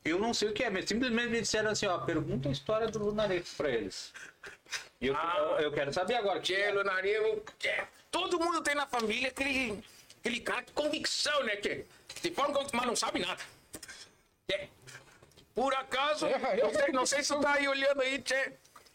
Eu 0.03 0.17
não 0.17 0.33
sei 0.33 0.49
o 0.49 0.53
que 0.53 0.63
é, 0.63 0.69
mas 0.69 0.85
simplesmente 0.85 1.29
me 1.29 1.41
disseram 1.41 1.69
assim, 1.69 1.85
ó, 1.85 1.97
pergunta 1.99 2.49
a 2.49 2.51
história 2.51 2.87
do 2.87 2.99
Lunareco 2.99 3.47
para 3.55 3.69
eles. 3.69 4.11
E 4.99 5.07
eu, 5.07 5.15
eu, 5.15 5.59
eu 5.59 5.71
quero 5.71 5.93
saber 5.93 6.15
agora. 6.15 6.39
Que 6.39 6.71
Lunarevo, 6.71 7.43
tchê. 7.59 7.83
Todo 8.09 8.39
mundo 8.39 8.61
tem 8.61 8.73
na 8.75 8.87
família 8.87 9.29
aquele, 9.29 9.83
aquele 10.19 10.39
cara 10.39 10.61
de 10.61 10.71
convicção, 10.73 11.43
né, 11.43 11.55
tchê? 11.57 11.85
De 12.21 12.31
forma 12.31 12.65
que 12.65 12.75
mas 12.75 12.85
não 12.85 12.95
sabe 12.95 13.19
nada. 13.19 13.41
Tchê. 14.49 14.69
Por 15.53 15.73
acaso, 15.75 16.25
É, 16.25 16.59
eu 16.59 16.67
não 16.67 16.73
sei, 16.73 16.91
não 16.93 17.05
sei 17.05 17.23
se 17.23 17.33
tu 17.33 17.39
tá 17.41 17.53
aí 17.53 17.67
olhando 17.67 18.01
aí, 18.01 18.19
tchê. 18.21 18.53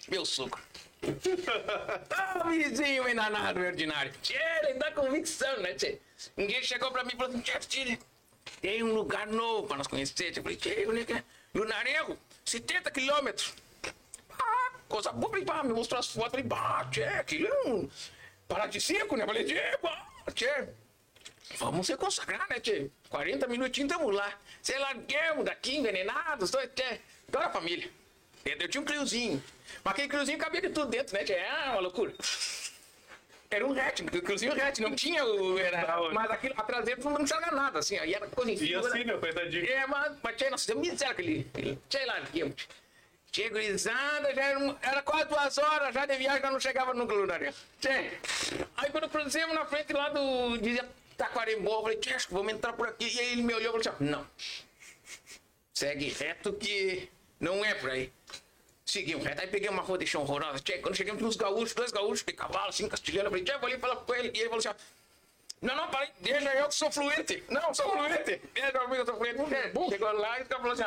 Meu 0.08 0.24
suco. 0.24 0.60
Ah, 2.10 2.48
vizinho 2.48 3.06
enanado, 3.08 3.60
ordinário. 3.60 4.12
Tchê, 4.22 4.38
ele 4.62 4.74
dá 4.74 4.90
convicção, 4.90 5.58
né, 5.58 5.74
tchê? 5.74 6.00
Ninguém 6.36 6.62
chegou 6.62 6.90
pra 6.90 7.04
mim 7.04 7.10
e 7.14 7.16
falou 7.16 7.30
assim, 7.30 7.40
tchê, 7.40 7.58
tchê, 7.60 7.98
tem 8.60 8.82
um 8.82 8.94
lugar 8.94 9.26
novo 9.26 9.66
pra 9.66 9.76
nós 9.76 9.86
conhecer. 9.86 10.36
Eu 10.36 10.42
falei, 10.42 10.56
tchê, 10.56 10.86
onde 10.88 11.00
é 11.00 11.04
que 11.04 11.12
é? 11.12 11.24
Lunarevo, 11.54 12.18
70 12.44 12.90
quilômetros. 12.90 13.54
Ah, 14.38 14.72
coisa 14.88 15.12
boa. 15.12 15.30
Falei, 15.30 15.44
pá, 15.44 15.62
me 15.62 15.72
mostrou 15.72 15.98
as 15.98 16.08
fotos. 16.08 16.30
Falei, 16.30 16.46
pá, 16.46 16.84
tchê, 16.90 17.04
aquilo 17.04 17.46
é 17.46 17.68
um 17.68 17.90
paradisíaco, 18.48 19.16
né? 19.16 19.26
Falei, 19.26 19.44
tchê, 19.44 19.78
pá, 19.78 20.06
tchê. 20.34 20.68
Vamos 21.58 21.86
se 21.86 21.96
consagrar, 21.96 22.46
né, 22.50 22.60
tchê? 22.60 22.90
40 23.08 23.46
minutinhos, 23.46 23.92
tamo 23.92 24.10
lá. 24.10 24.32
Sei 24.60 24.78
lá, 24.78 24.88
larguemos 24.88 25.44
daqui, 25.44 25.76
envenenados, 25.76 26.50
dois, 26.50 26.68
tchê. 26.74 27.00
Toda 27.30 27.46
a 27.46 27.50
família. 27.50 27.90
Eu, 28.44 28.68
tinha 28.68 28.80
um 28.80 28.84
criozinho. 28.84 29.42
Mas 29.82 29.92
aquele 29.92 30.08
criozinho 30.08 30.38
cabia 30.38 30.60
de 30.60 30.70
tudo 30.70 30.88
dentro, 30.88 31.14
né, 31.16 31.24
tchê? 31.24 31.38
Ah, 31.38 31.72
uma 31.72 31.80
loucura. 31.80 32.12
Era 33.50 33.66
um 33.66 33.72
hatch, 33.78 34.00
um 34.00 34.06
criozinho 34.06 34.52
hatch, 34.52 34.78
não 34.78 34.94
tinha 34.94 35.24
o... 35.24 35.58
Era, 35.58 36.10
mas 36.12 36.30
aquilo, 36.30 36.54
atrás 36.56 36.84
dele 36.84 37.00
tu 37.00 37.10
não 37.10 37.20
enxerga 37.20 37.50
nada, 37.50 37.78
assim, 37.78 37.96
aí 37.98 38.12
era 38.12 38.26
coisa 38.26 38.50
em 38.50 38.56
E 38.56 38.74
assim, 38.74 39.04
meu 39.04 39.18
coitadinho. 39.18 39.64
É, 39.66 39.86
mas, 39.86 40.12
mas 40.22 40.36
tchê, 40.36 40.50
nós 40.50 40.66
demos 40.66 40.88
miséria 40.88 41.12
aquele. 41.12 41.48
tchê 41.88 42.04
lá, 42.04 42.16
aqui, 42.18 42.54
Tchê, 43.30 43.50
gurizada, 43.50 44.34
já 44.34 44.44
era, 44.44 44.76
era 44.82 45.02
quase 45.02 45.28
duas 45.28 45.58
horas 45.58 45.92
já 45.94 46.06
de 46.06 46.16
viagem, 46.16 46.40
já 46.40 46.50
não 46.50 46.58
chegava 46.58 46.94
no 46.94 47.04
lugar. 47.04 47.40
Tchê. 47.80 48.10
Aí 48.76 48.90
quando 48.90 49.08
cruzamos 49.08 49.54
na 49.54 49.66
frente 49.66 49.92
lá 49.92 50.08
do. 50.08 50.56
dizia 50.56 50.88
Taquarembó, 51.16 51.78
eu 51.78 51.82
falei, 51.82 51.96
tchê, 51.98 52.14
que 52.14 52.32
vamos 52.32 52.52
entrar 52.52 52.72
por 52.72 52.88
aqui. 52.88 53.14
E 53.14 53.20
aí 53.20 53.32
ele 53.32 53.42
me 53.42 53.54
olhou 53.54 53.78
e 53.78 53.82
falou 53.82 53.96
assim: 53.96 54.10
não. 54.10 54.26
Segue 55.74 56.08
reto 56.08 56.52
que 56.54 57.08
não 57.38 57.64
é 57.64 57.74
por 57.74 57.90
aí. 57.90 58.10
Seguimos 58.86 59.26
reto, 59.26 59.40
aí 59.42 59.48
peguei 59.48 59.68
uma 59.68 59.82
rua 59.82 59.98
de 59.98 60.06
chão 60.06 60.22
horrorosa. 60.22 60.60
Tchê, 60.60 60.78
quando 60.78 60.94
chegamos, 60.94 61.18
tinha 61.18 61.28
uns 61.28 61.36
gaúchos, 61.36 61.74
dois 61.74 61.90
gaúchos 61.90 62.24
de 62.24 62.32
cavalo, 62.32 62.68
assim, 62.68 62.88
castilhando. 62.88 63.26
Eu 63.26 63.30
falei, 63.30 63.44
tchê, 63.44 63.58
vou 63.58 63.68
ali 63.68 63.78
falar 63.78 63.96
com 63.96 64.14
ele. 64.14 64.28
E 64.32 64.38
ele 64.38 64.48
falou 64.48 64.58
assim: 64.58 64.68
não, 65.60 65.74
não, 65.74 65.88
parei, 65.88 66.10
deixa 66.20 66.54
eu 66.54 66.68
que 66.68 66.74
sou 66.74 66.92
fluente. 66.92 67.42
Não, 67.48 67.74
sou 67.74 67.90
fluente. 67.90 68.40
Deixa 68.54 68.70
eu 68.70 68.88
que 68.88 69.04
sou 69.04 69.16
fluente. 69.16 69.54
É, 69.54 69.72
Chegou 69.90 70.12
lá 70.12 70.40
e 70.40 70.44
falou 70.44 70.72
assim, 70.72 70.84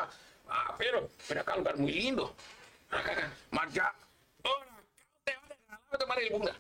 ah, 0.48 0.74
pero, 0.78 1.12
pero 1.28 1.44
é 1.46 1.54
um 1.54 1.58
lugar 1.58 1.76
muito 1.76 1.94
lindo. 1.94 2.36
Mas 3.52 3.74
já, 3.74 3.94
ora, 4.44 4.66
eu 5.92 6.00
tomar 6.00 6.22
ele 6.22 6.30
bunda. 6.30 6.56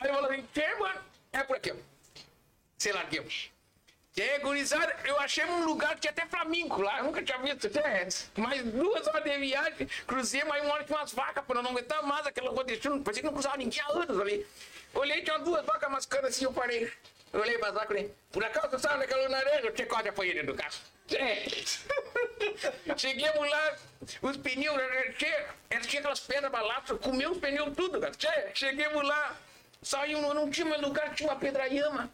Aí 0.00 0.10
eu 0.10 0.14
falei 0.14 0.40
assim, 0.40 0.48
que, 0.52 0.74
mano, 0.74 1.00
é 1.32 1.42
por 1.42 1.56
aqui. 1.56 1.74
Sei 2.76 2.92
lá, 2.92 3.04
gurizada, 4.42 4.96
eu 5.04 5.18
achei 5.20 5.44
um 5.44 5.64
lugar 5.64 5.94
que 5.94 6.00
tinha 6.02 6.10
até 6.10 6.26
flamingo 6.26 6.82
lá, 6.82 6.98
eu 6.98 7.04
nunca 7.04 7.22
tinha 7.22 7.38
visto 7.38 7.66
até 7.68 8.06
Mais 8.36 8.62
duas 8.64 9.06
horas 9.06 9.22
de 9.24 9.38
viagem, 9.38 9.88
cruzei, 10.06 10.42
mas 10.44 10.62
uma 10.64 10.74
hora 10.74 10.84
tinha 10.84 10.98
umas 10.98 11.12
vacas, 11.12 11.44
eu 11.48 11.62
não 11.62 11.70
aguentava 11.70 12.02
mais 12.06 12.26
aquela 12.26 12.50
rua 12.50 12.64
de 12.64 12.80
chão, 12.80 13.02
parecia 13.02 13.22
que 13.22 13.26
não 13.26 13.32
cruzava 13.32 13.56
ninguém 13.56 13.80
há 13.80 13.92
anos 13.92 14.20
ali. 14.20 14.46
Olhei, 14.94 15.22
tinha 15.22 15.38
duas 15.38 15.64
vacas 15.64 15.90
mascando 15.90 16.26
assim, 16.26 16.44
eu 16.44 16.52
parei. 16.52 16.92
Eu 17.32 17.40
olhei 17.40 17.56
pra 17.58 17.70
vacas 17.70 17.84
e 17.84 17.88
falei, 17.94 18.14
por 18.32 18.44
acaso 18.44 18.68
tu 18.70 18.78
sabe 18.80 18.98
naquela 18.98 19.28
naranja? 19.28 19.66
Eu 19.66 19.72
tinha 19.74 19.86
quase 19.86 20.08
apanhei 20.08 20.34
dentro 20.34 20.52
do 20.52 20.58
carro. 20.58 20.74
É. 21.14 21.44
Chegamos 22.96 23.48
lá, 23.50 23.76
os 24.22 24.36
pneus, 24.36 24.76
eh, 24.78 25.14
che- 25.18 25.44
ela 25.70 25.80
tinha 25.82 26.00
aquelas 26.00 26.20
pedras 26.20 26.50
balatas, 26.50 26.98
comeu 27.00 27.30
os 27.30 27.38
pneus 27.38 27.74
tudo, 27.76 28.00
cara. 28.00 28.12
Che, 28.18 28.50
Chegamos 28.54 29.06
lá, 29.06 29.36
saímos, 29.82 30.34
não 30.34 30.50
tinha 30.50 30.66
mais 30.66 30.82
lugar, 30.82 31.14
tinha 31.14 31.28
uma 31.30 31.36
pedraiama. 31.38 32.10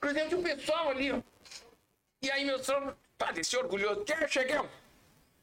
Cruzei, 0.00 0.26
tinha 0.28 0.38
um 0.38 0.42
pessoal 0.42 0.90
ali, 0.90 1.12
ó. 1.12 1.20
E 2.22 2.30
aí 2.30 2.44
meu 2.44 2.62
sogro, 2.62 2.96
pá, 3.18 3.32
desci 3.32 3.56
orgulhoso, 3.56 4.04
che, 4.04 4.28
chegamos. 4.28 4.70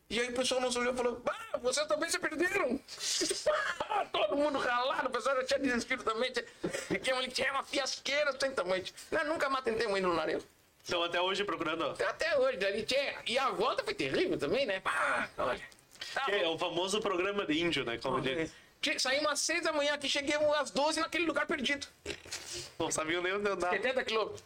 E 0.10 0.20
aí 0.20 0.30
o 0.30 0.34
pessoal 0.34 0.62
nos 0.62 0.76
olhou 0.76 0.94
e 0.94 0.98
falou, 0.98 1.22
ah, 1.28 1.58
vocês 1.58 1.86
também 1.88 2.10
se 2.10 2.18
perderam. 2.18 2.80
Ah, 3.90 4.06
Todo 4.12 4.38
mundo 4.38 4.58
ralado, 4.58 5.08
o 5.10 5.12
pessoal 5.12 5.36
já 5.38 5.44
tinha 5.44 5.60
desistido 5.60 6.04
também. 6.04 6.32
Tinha, 6.32 6.46
fiquemos 6.70 7.24
ali, 7.24 7.32
tinha 7.32 7.52
uma 7.52 7.64
fiasqueira 7.64 8.34
sem 8.40 8.52
tamanho. 8.52 8.84
Eu 9.12 9.26
nunca 9.26 9.50
mais 9.50 9.64
tentei 9.66 9.86
ir 9.86 10.02
no 10.02 10.14
narelo. 10.14 10.44
Estão 10.82 11.04
até 11.04 11.20
hoje 11.20 11.44
procurando. 11.44 11.82
ó. 11.84 12.10
Até 12.10 12.38
hoje, 12.40 12.58
dali 12.58 12.84
tinha. 12.84 13.16
E 13.26 13.38
a 13.38 13.50
volta 13.50 13.84
foi 13.84 13.94
terrível 13.94 14.38
também, 14.38 14.66
né? 14.66 14.82
Ah, 14.86 15.28
olha. 15.40 15.62
Que 16.26 16.32
é 16.32 16.48
o 16.48 16.58
famoso 16.58 17.02
programa 17.02 17.46
de 17.46 17.60
índio, 17.60 17.84
né? 17.84 17.98
Como 17.98 18.22
diz. 18.22 18.52
Che- 18.82 19.00
Saí 19.00 19.20
umas 19.20 19.40
6 19.40 19.62
da 19.64 19.72
manhã 19.74 19.94
aqui, 19.94 20.08
cheguei 20.10 20.36
às 20.60 20.72
12 20.72 21.00
naquele 21.00 21.26
lugar 21.26 21.46
perdido. 21.48 21.88
Não 22.80 22.92
sabiam 22.92 23.22
nem 23.22 23.34
onde 23.34 23.50
andar. 23.50 23.70
70 23.72 24.04
quilômetros. 24.04 24.44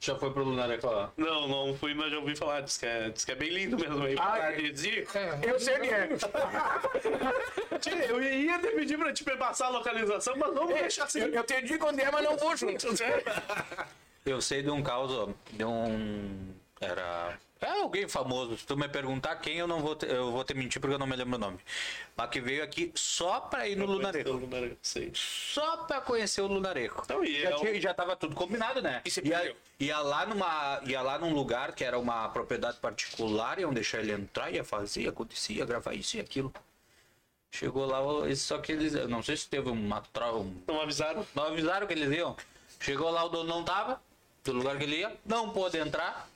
Já 0.00 0.16
foi 0.18 0.30
pro 0.32 0.44
Lunareco 0.44 0.86
lá. 0.86 1.10
Não, 1.16 1.48
não 1.48 1.74
fui, 1.78 1.94
mas 1.94 2.10
já 2.10 2.18
ouvi 2.18 2.36
falar. 2.36 2.60
Diz 2.60 2.76
que 2.76 2.84
é, 2.84 3.08
diz 3.08 3.24
que 3.24 3.32
é 3.32 3.34
bem 3.34 3.48
lindo 3.48 3.78
mesmo 3.78 4.04
aí. 4.04 4.14
Paradisíaco. 4.16 5.16
Eu 5.42 5.58
sei 5.58 5.78
onde 5.78 5.88
é. 5.88 6.08
Eu 8.08 8.22
ia 8.22 8.58
te 8.58 8.68
pedir 8.68 8.98
pra 8.98 9.12
te 9.12 9.24
passar 9.24 9.66
a 9.66 9.70
localização, 9.70 10.34
mas 10.36 10.52
vamos 10.54 10.74
deixar 10.74 11.04
assim. 11.04 11.20
Eu, 11.20 11.28
eu 11.32 11.44
te 11.44 11.62
digo 11.62 11.86
onde 11.86 12.02
é, 12.02 12.10
mas 12.10 12.22
não 12.24 12.36
vou 12.36 12.54
junto. 12.56 12.86
Eu 14.26 14.40
sei 14.40 14.62
de 14.62 14.70
um 14.70 14.82
caso, 14.82 15.34
de 15.52 15.64
um. 15.64 16.54
Era. 16.80 17.38
É 17.64 17.80
alguém 17.80 18.06
famoso. 18.06 18.58
Se 18.58 18.66
tu 18.66 18.76
me 18.76 18.86
perguntar 18.88 19.36
quem, 19.36 19.56
eu 19.56 19.66
não 19.66 19.80
vou 19.80 19.96
te, 19.96 20.04
eu 20.06 20.30
vou 20.30 20.44
te 20.44 20.52
mentir 20.52 20.80
porque 20.80 20.94
eu 20.94 20.98
não 20.98 21.06
me 21.06 21.16
lembro 21.16 21.36
o 21.36 21.38
nome. 21.38 21.58
Mas 22.14 22.28
que 22.30 22.40
veio 22.40 22.62
aqui 22.62 22.92
só 22.94 23.40
pra 23.40 23.66
ir 23.66 23.74
no 23.76 23.86
Lunareco. 23.86 24.28
Só 25.14 25.78
pra 25.78 26.00
conhecer 26.00 26.42
o 26.42 26.46
Lunareco. 26.46 27.00
Então, 27.04 27.24
e 27.24 27.40
já, 27.40 27.50
é 27.50 27.54
tinha- 27.54 27.80
já 27.80 27.94
tava 27.94 28.14
tudo 28.16 28.34
combinado, 28.34 28.82
né? 28.82 29.00
E 29.04 29.10
você 29.10 29.22
ia, 29.22 29.56
ia 29.80 29.98
lá 30.00 30.26
numa. 30.26 30.80
Ia 30.84 31.00
lá 31.00 31.18
num 31.18 31.32
lugar 31.32 31.72
que 31.72 31.82
era 31.82 31.98
uma 31.98 32.28
propriedade 32.28 32.76
particular, 32.78 33.58
iam 33.58 33.72
deixar 33.72 34.00
ele 34.00 34.12
entrar, 34.12 34.50
ia 34.52 34.62
fazer, 34.62 35.02
ia 35.02 35.08
acontecer, 35.08 35.54
ia 35.54 35.64
gravar 35.64 35.94
isso 35.94 36.16
e 36.18 36.20
aquilo. 36.20 36.52
Chegou 37.50 37.86
lá, 37.86 38.00
só 38.36 38.58
que 38.58 38.72
eles. 38.72 38.92
Não 39.08 39.22
sei 39.22 39.36
se 39.36 39.48
teve 39.48 39.70
uma 39.70 40.00
troca. 40.12 40.38
Um, 40.38 40.62
Não 40.66 40.80
avisaram? 40.82 41.26
não 41.34 41.44
avisaram 41.44 41.86
que 41.86 41.92
eles 41.94 42.10
iam. 42.14 42.36
Chegou 42.80 43.10
lá, 43.10 43.24
o 43.24 43.28
dono 43.28 43.48
não 43.48 43.64
tava, 43.64 44.02
do 44.42 44.52
lugar 44.52 44.76
que 44.76 44.82
ele 44.82 44.96
ia, 44.96 45.16
não 45.24 45.48
pôde 45.50 45.78
entrar. 45.78 46.28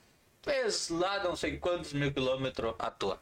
Fez 0.53 0.89
lá 0.89 1.23
não 1.23 1.35
sei 1.35 1.57
quantos 1.57 1.93
mil 1.93 2.11
quilômetros 2.11 2.73
à 2.79 2.89
toa. 2.89 3.21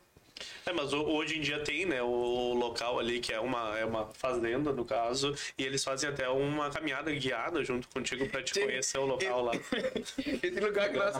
É, 0.67 0.71
mas 0.71 0.93
ho- 0.93 1.03
hoje 1.03 1.39
em 1.39 1.41
dia 1.41 1.59
tem, 1.63 1.85
né, 1.87 1.99
o 2.01 2.53
local 2.53 2.99
ali 2.99 3.19
que 3.19 3.33
é 3.33 3.39
uma, 3.39 3.75
é 3.77 3.83
uma 3.83 4.05
fazenda, 4.13 4.71
no 4.71 4.85
caso, 4.85 5.35
e 5.57 5.63
eles 5.65 5.83
fazem 5.83 6.07
até 6.07 6.29
uma 6.29 6.69
caminhada 6.69 7.11
guiada 7.11 7.63
junto 7.65 7.87
contigo 7.89 8.29
pra 8.29 8.43
te 8.43 8.53
Sim. 8.53 8.61
conhecer 8.65 8.99
o 8.99 9.05
local 9.07 9.43
lá. 9.43 9.53
Esse 10.43 10.59
lugar 10.59 10.89
que 10.91 10.97
nós, 10.97 11.15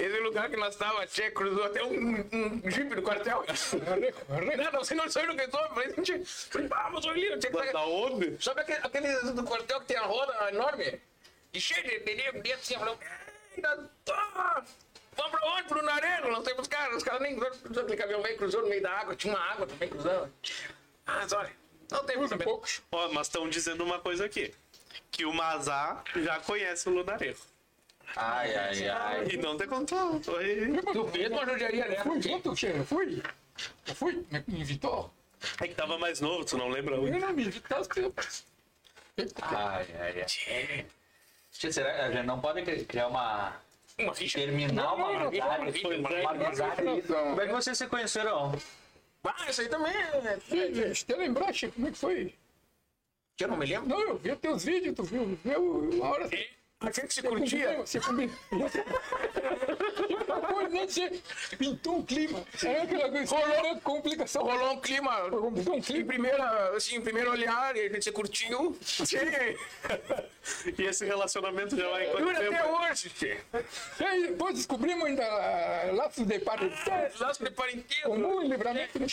esse 0.00 0.20
lugar 0.20 0.48
que 0.50 0.56
nós 0.56 0.74
tava, 0.74 1.06
Tchê, 1.06 1.30
cruzou 1.30 1.64
até 1.64 1.84
um, 1.84 2.20
um 2.64 2.70
jipe 2.70 2.94
do 2.94 3.02
quartel. 3.02 3.44
Não, 4.72 4.80
você 4.80 4.94
não 4.94 5.08
sabe 5.10 5.26
do 5.28 5.36
que 5.36 5.42
eu 5.42 5.50
Falei, 5.50 5.94
gente, 6.02 6.24
ah, 6.72 6.90
olha 6.94 7.10
ali, 7.10 7.38
tinha 7.38 7.52
que 7.52 7.72
da 7.72 7.84
onde? 7.84 8.42
Sabe 8.42 8.62
aquele, 8.62 8.78
aquele 8.78 9.32
do 9.32 9.44
quartel 9.44 9.80
que 9.80 9.86
tem 9.86 9.96
a 9.98 10.02
roda 10.06 10.32
enorme? 10.50 10.98
E 11.52 11.60
cheio 11.60 11.82
de 11.86 12.00
de 12.00 12.14
nego 12.14 12.40
dentro 12.42 12.58
assim, 12.60 12.74
eu 12.74 12.80
falei, 12.80 12.96
ainda. 13.54 13.90
Vamos 15.16 15.30
pra 15.32 15.50
onde? 15.52 15.68
Pro 15.68 15.82
Narego? 15.82 16.30
Não 16.30 16.44
sei 16.44 16.54
pros 16.54 16.68
caras. 16.68 16.96
Os 16.96 17.02
caras 17.02 17.20
nem 17.20 17.36
cruzou 17.36 17.82
aquele 17.82 17.96
caminhão 17.96 18.22
meio 18.22 18.36
cruzou 18.36 18.62
no 18.62 18.68
meio 18.68 18.82
da 18.82 18.90
água. 18.92 19.14
Tinha 19.16 19.34
uma 19.34 19.42
água 19.44 19.66
também 19.66 19.88
cruzando. 19.88 20.32
Ah, 21.06 21.16
mas 21.20 21.32
olha, 21.32 21.52
não 21.90 22.04
tem 22.04 22.16
muito 22.16 22.36
poucos. 22.38 22.82
Ó, 22.90 23.08
mas 23.10 23.26
estão 23.26 23.48
dizendo 23.48 23.84
uma 23.84 23.98
coisa 23.98 24.24
aqui. 24.24 24.54
Que 25.10 25.24
o 25.24 25.32
Mazá 25.32 26.02
já 26.16 26.38
conhece 26.40 26.88
o 26.88 26.92
Lunarejo. 26.92 27.40
Ai, 28.16 28.54
ai, 28.54 28.88
ai. 28.88 29.26
E 29.30 29.36
não 29.36 29.56
te 29.56 29.66
contou. 29.66 30.22
Foi... 30.22 30.66
Tu 30.92 31.08
fez 31.08 31.30
uma 31.30 31.46
judiaria, 31.46 31.88
né? 31.88 31.96
Fui 32.02 32.20
junto, 32.20 32.54
che, 32.56 32.66
eu 32.66 32.84
fui. 32.84 33.22
Eu 33.86 33.94
fui, 33.94 34.26
me 34.30 34.60
invitou. 34.60 35.10
É 35.60 35.68
que 35.68 35.74
tava 35.74 35.98
mais 35.98 36.20
novo, 36.20 36.44
tu 36.44 36.56
não 36.56 36.68
lembra 36.68 36.96
Eu 36.96 37.02
não 37.20 37.32
me 37.32 37.44
invitaste. 37.44 38.00
Ai, 39.42 39.86
ai, 39.98 40.20
ai. 40.20 40.86
Tia, 41.52 41.72
Será 41.72 41.92
que 41.94 42.00
a 42.00 42.10
gente 42.10 42.26
não 42.26 42.40
pode 42.40 42.62
cri- 42.62 42.84
criar 42.84 43.08
uma. 43.08 43.54
Uma 43.98 44.14
ficha. 44.14 44.38
terminar 44.38 44.94
uma 44.94 45.06
Uma 45.06 46.30
amizade. 46.30 47.02
Como 47.06 47.40
é 47.40 47.46
que 47.46 47.52
vocês 47.52 47.76
se 47.78 47.86
conheceram? 47.86 48.52
Ah, 49.24 49.50
isso 49.50 49.60
aí 49.60 49.68
também. 49.68 49.94
é- 49.94 50.38
Deixa 50.70 51.04
eu 51.08 51.18
lembrar, 51.18 51.52
che, 51.52 51.68
como 51.68 51.86
é 51.88 51.90
que 51.92 51.98
foi? 51.98 52.34
Eu 53.38 53.48
não 53.48 53.56
me 53.56 53.66
lembro. 53.66 53.88
Não, 53.88 54.00
eu 54.00 54.16
vi 54.18 54.34
teus 54.36 54.64
vídeos, 54.64 54.94
tu 54.96 55.02
viu? 55.04 55.38
Viu 55.44 55.90
uma 55.90 56.08
hora. 56.10 56.28
A 56.80 56.86
gente 56.90 57.14
se 57.14 57.20
Você 57.20 57.28
curtia. 57.28 57.76
Você 57.78 58.00
combinou. 58.00 58.34
Che, 60.88 61.22
Pintou 61.56 61.98
um 61.98 62.02
clima. 62.02 62.42
Era 62.62 62.82
aquela 62.82 63.10
coisa. 63.10 63.34
Rolou 63.36 63.80
complicação. 63.80 64.42
Rolou 64.42 64.72
um 64.72 64.80
clima. 64.80 65.24
Um 65.26 65.76
Em 65.76 65.80
clima. 65.80 66.06
primeira, 66.06 66.76
assim, 66.76 66.96
em 66.96 67.00
primeiro 67.00 67.30
olhar, 67.30 67.74
a 67.74 67.88
gente 67.88 68.10
curtiu. 68.12 68.76
E 70.76 70.82
esse 70.82 71.04
relacionamento 71.04 71.76
já 71.76 71.88
vai 71.88 72.06
em 72.06 72.10
quanto 72.10 72.24
Dura 72.24 72.38
até 72.38 72.48
tempo? 72.50 72.68
hoje. 72.68 73.12
E 74.00 74.04
aí, 74.04 74.26
depois 74.28 74.56
descobrimos 74.56 75.04
ainda 75.04 75.24
ah, 75.24 75.90
laços 75.92 76.26
de 76.26 76.38
parentesco. 76.40 77.22
Laço 77.22 77.44
de 77.44 77.50
parentesco. 77.50 78.08
Comum 78.10 78.42
em 78.42 78.48
livramento, 78.48 78.98
né? 78.98 79.06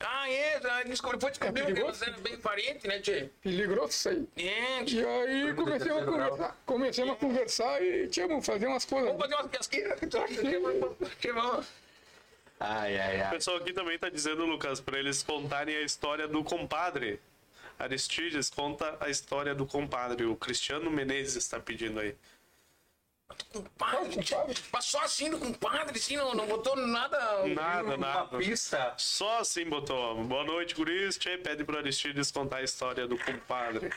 Ah, 0.00 0.28
é, 0.30 0.60
descobri- 0.84 1.16
depois 1.18 1.38
descobriu 1.38 1.66
que 1.66 1.72
perigoso? 1.72 1.98
você 1.98 2.04
era 2.10 2.18
bem 2.18 2.36
parente, 2.36 2.86
né, 2.86 2.98
Tchê? 3.00 3.30
Peligroso 3.42 3.90
isso 3.90 4.08
aí. 4.08 4.26
É, 4.36 4.84
tchê. 4.84 4.96
E 5.00 5.04
aí 5.06 5.54
comecemos 5.54 6.02
a 6.02 6.04
conversar, 6.06 6.62
comecemos 6.66 7.12
a 7.14 7.16
conversar 7.16 7.82
e 7.82 8.08
tínhamos 8.08 8.44
fazer 8.44 8.66
umas 8.66 8.84
coisas. 8.84 9.08
Vamos 9.08 9.22
fazer 9.22 9.34
umas 9.36 9.46
pesquisas. 9.50 9.98
que 10.00 10.06
que 10.06 11.16
que 11.20 11.32
vamos? 11.32 11.66
Ai, 12.60 12.98
ai, 12.98 13.20
O 13.20 13.24
ai. 13.24 13.30
pessoal 13.30 13.56
aqui 13.56 13.72
também 13.72 13.98
tá 13.98 14.08
dizendo, 14.08 14.44
Lucas, 14.44 14.80
pra 14.80 14.98
eles 14.98 15.22
contarem 15.22 15.76
a 15.76 15.80
história 15.82 16.26
do 16.28 16.42
compadre. 16.44 17.20
Aristides 17.78 18.48
conta 18.50 18.96
a 19.00 19.10
história 19.10 19.54
do 19.54 19.66
compadre. 19.66 20.24
O 20.24 20.36
Cristiano 20.36 20.90
Menezes 20.90 21.36
está 21.36 21.58
pedindo 21.58 21.98
aí. 22.00 22.14
Compadre, 23.52 24.20
só 24.80 25.00
assim 25.00 25.30
do 25.30 25.38
compadre, 25.38 25.96
assim, 25.98 26.16
não, 26.16 26.34
não 26.34 26.46
botou 26.46 26.76
nada. 26.76 27.46
Nada, 27.46 27.96
nada. 27.96 28.38
pista. 28.38 28.94
Só 28.96 29.38
assim 29.38 29.64
botou. 29.64 30.22
Boa 30.24 30.44
noite, 30.44 30.74
guris. 30.74 31.16
Tchê, 31.16 31.38
pede 31.38 31.64
pro 31.64 31.78
Aristides 31.78 32.30
contar 32.30 32.58
a 32.58 32.62
história 32.62 33.06
do 33.06 33.16
compadre. 33.16 33.90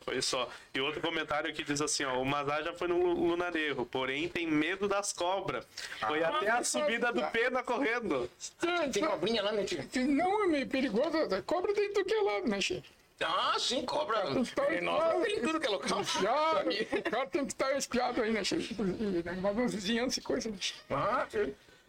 Foi 0.00 0.20
só. 0.20 0.48
E 0.74 0.80
outro 0.80 1.00
comentário 1.00 1.52
que 1.54 1.64
diz 1.64 1.80
assim, 1.80 2.04
ó, 2.04 2.20
o 2.20 2.26
Mazá 2.26 2.60
já 2.62 2.74
foi 2.74 2.88
no 2.88 2.98
Lu- 2.98 3.28
lunarejo, 3.28 3.86
porém 3.86 4.28
tem 4.28 4.46
medo 4.46 4.86
das 4.86 5.12
cobras. 5.12 5.66
Foi 6.06 6.22
até 6.22 6.50
a 6.50 6.62
subida 6.62 7.10
do 7.12 7.22
Pena 7.30 7.62
correndo. 7.62 8.30
Tem 8.92 9.02
cobrinha 9.04 9.42
lá, 9.42 9.52
né, 9.52 9.64
Tchê? 9.64 9.82
Não 10.04 10.44
é 10.44 10.46
meio 10.48 10.66
perigoso, 10.68 11.16
cobra 11.46 11.72
tem 11.72 11.92
tudo 11.92 12.04
que 12.04 12.14
é 12.14 12.20
lado, 12.22 12.48
né, 12.48 12.60
che? 12.60 12.82
Ah, 13.20 13.54
sim, 13.58 13.84
cobra. 13.84 14.24
Então, 14.30 14.64
É, 14.64 14.80
Nossa, 14.80 15.20
tem 15.24 15.40
tudo 15.40 15.60
que 15.60 15.66
é 15.66 15.70
local. 15.70 16.02
Já, 16.04 16.62
o 16.62 17.10
cara 17.10 17.26
tem 17.28 17.46
que 17.46 17.52
estar 17.52 17.72
espiado 17.76 18.20
aí, 18.22 18.32
né, 18.32 18.42
che? 18.44 18.56
E, 18.56 19.22
né, 19.24 19.38
Mas 19.40 19.56
uns 19.56 19.74
vizinhanças 19.74 20.16
e 20.16 20.20
coisa, 20.20 20.50
né, 20.50 20.56
che? 20.60 20.74
Ah. 20.90 21.26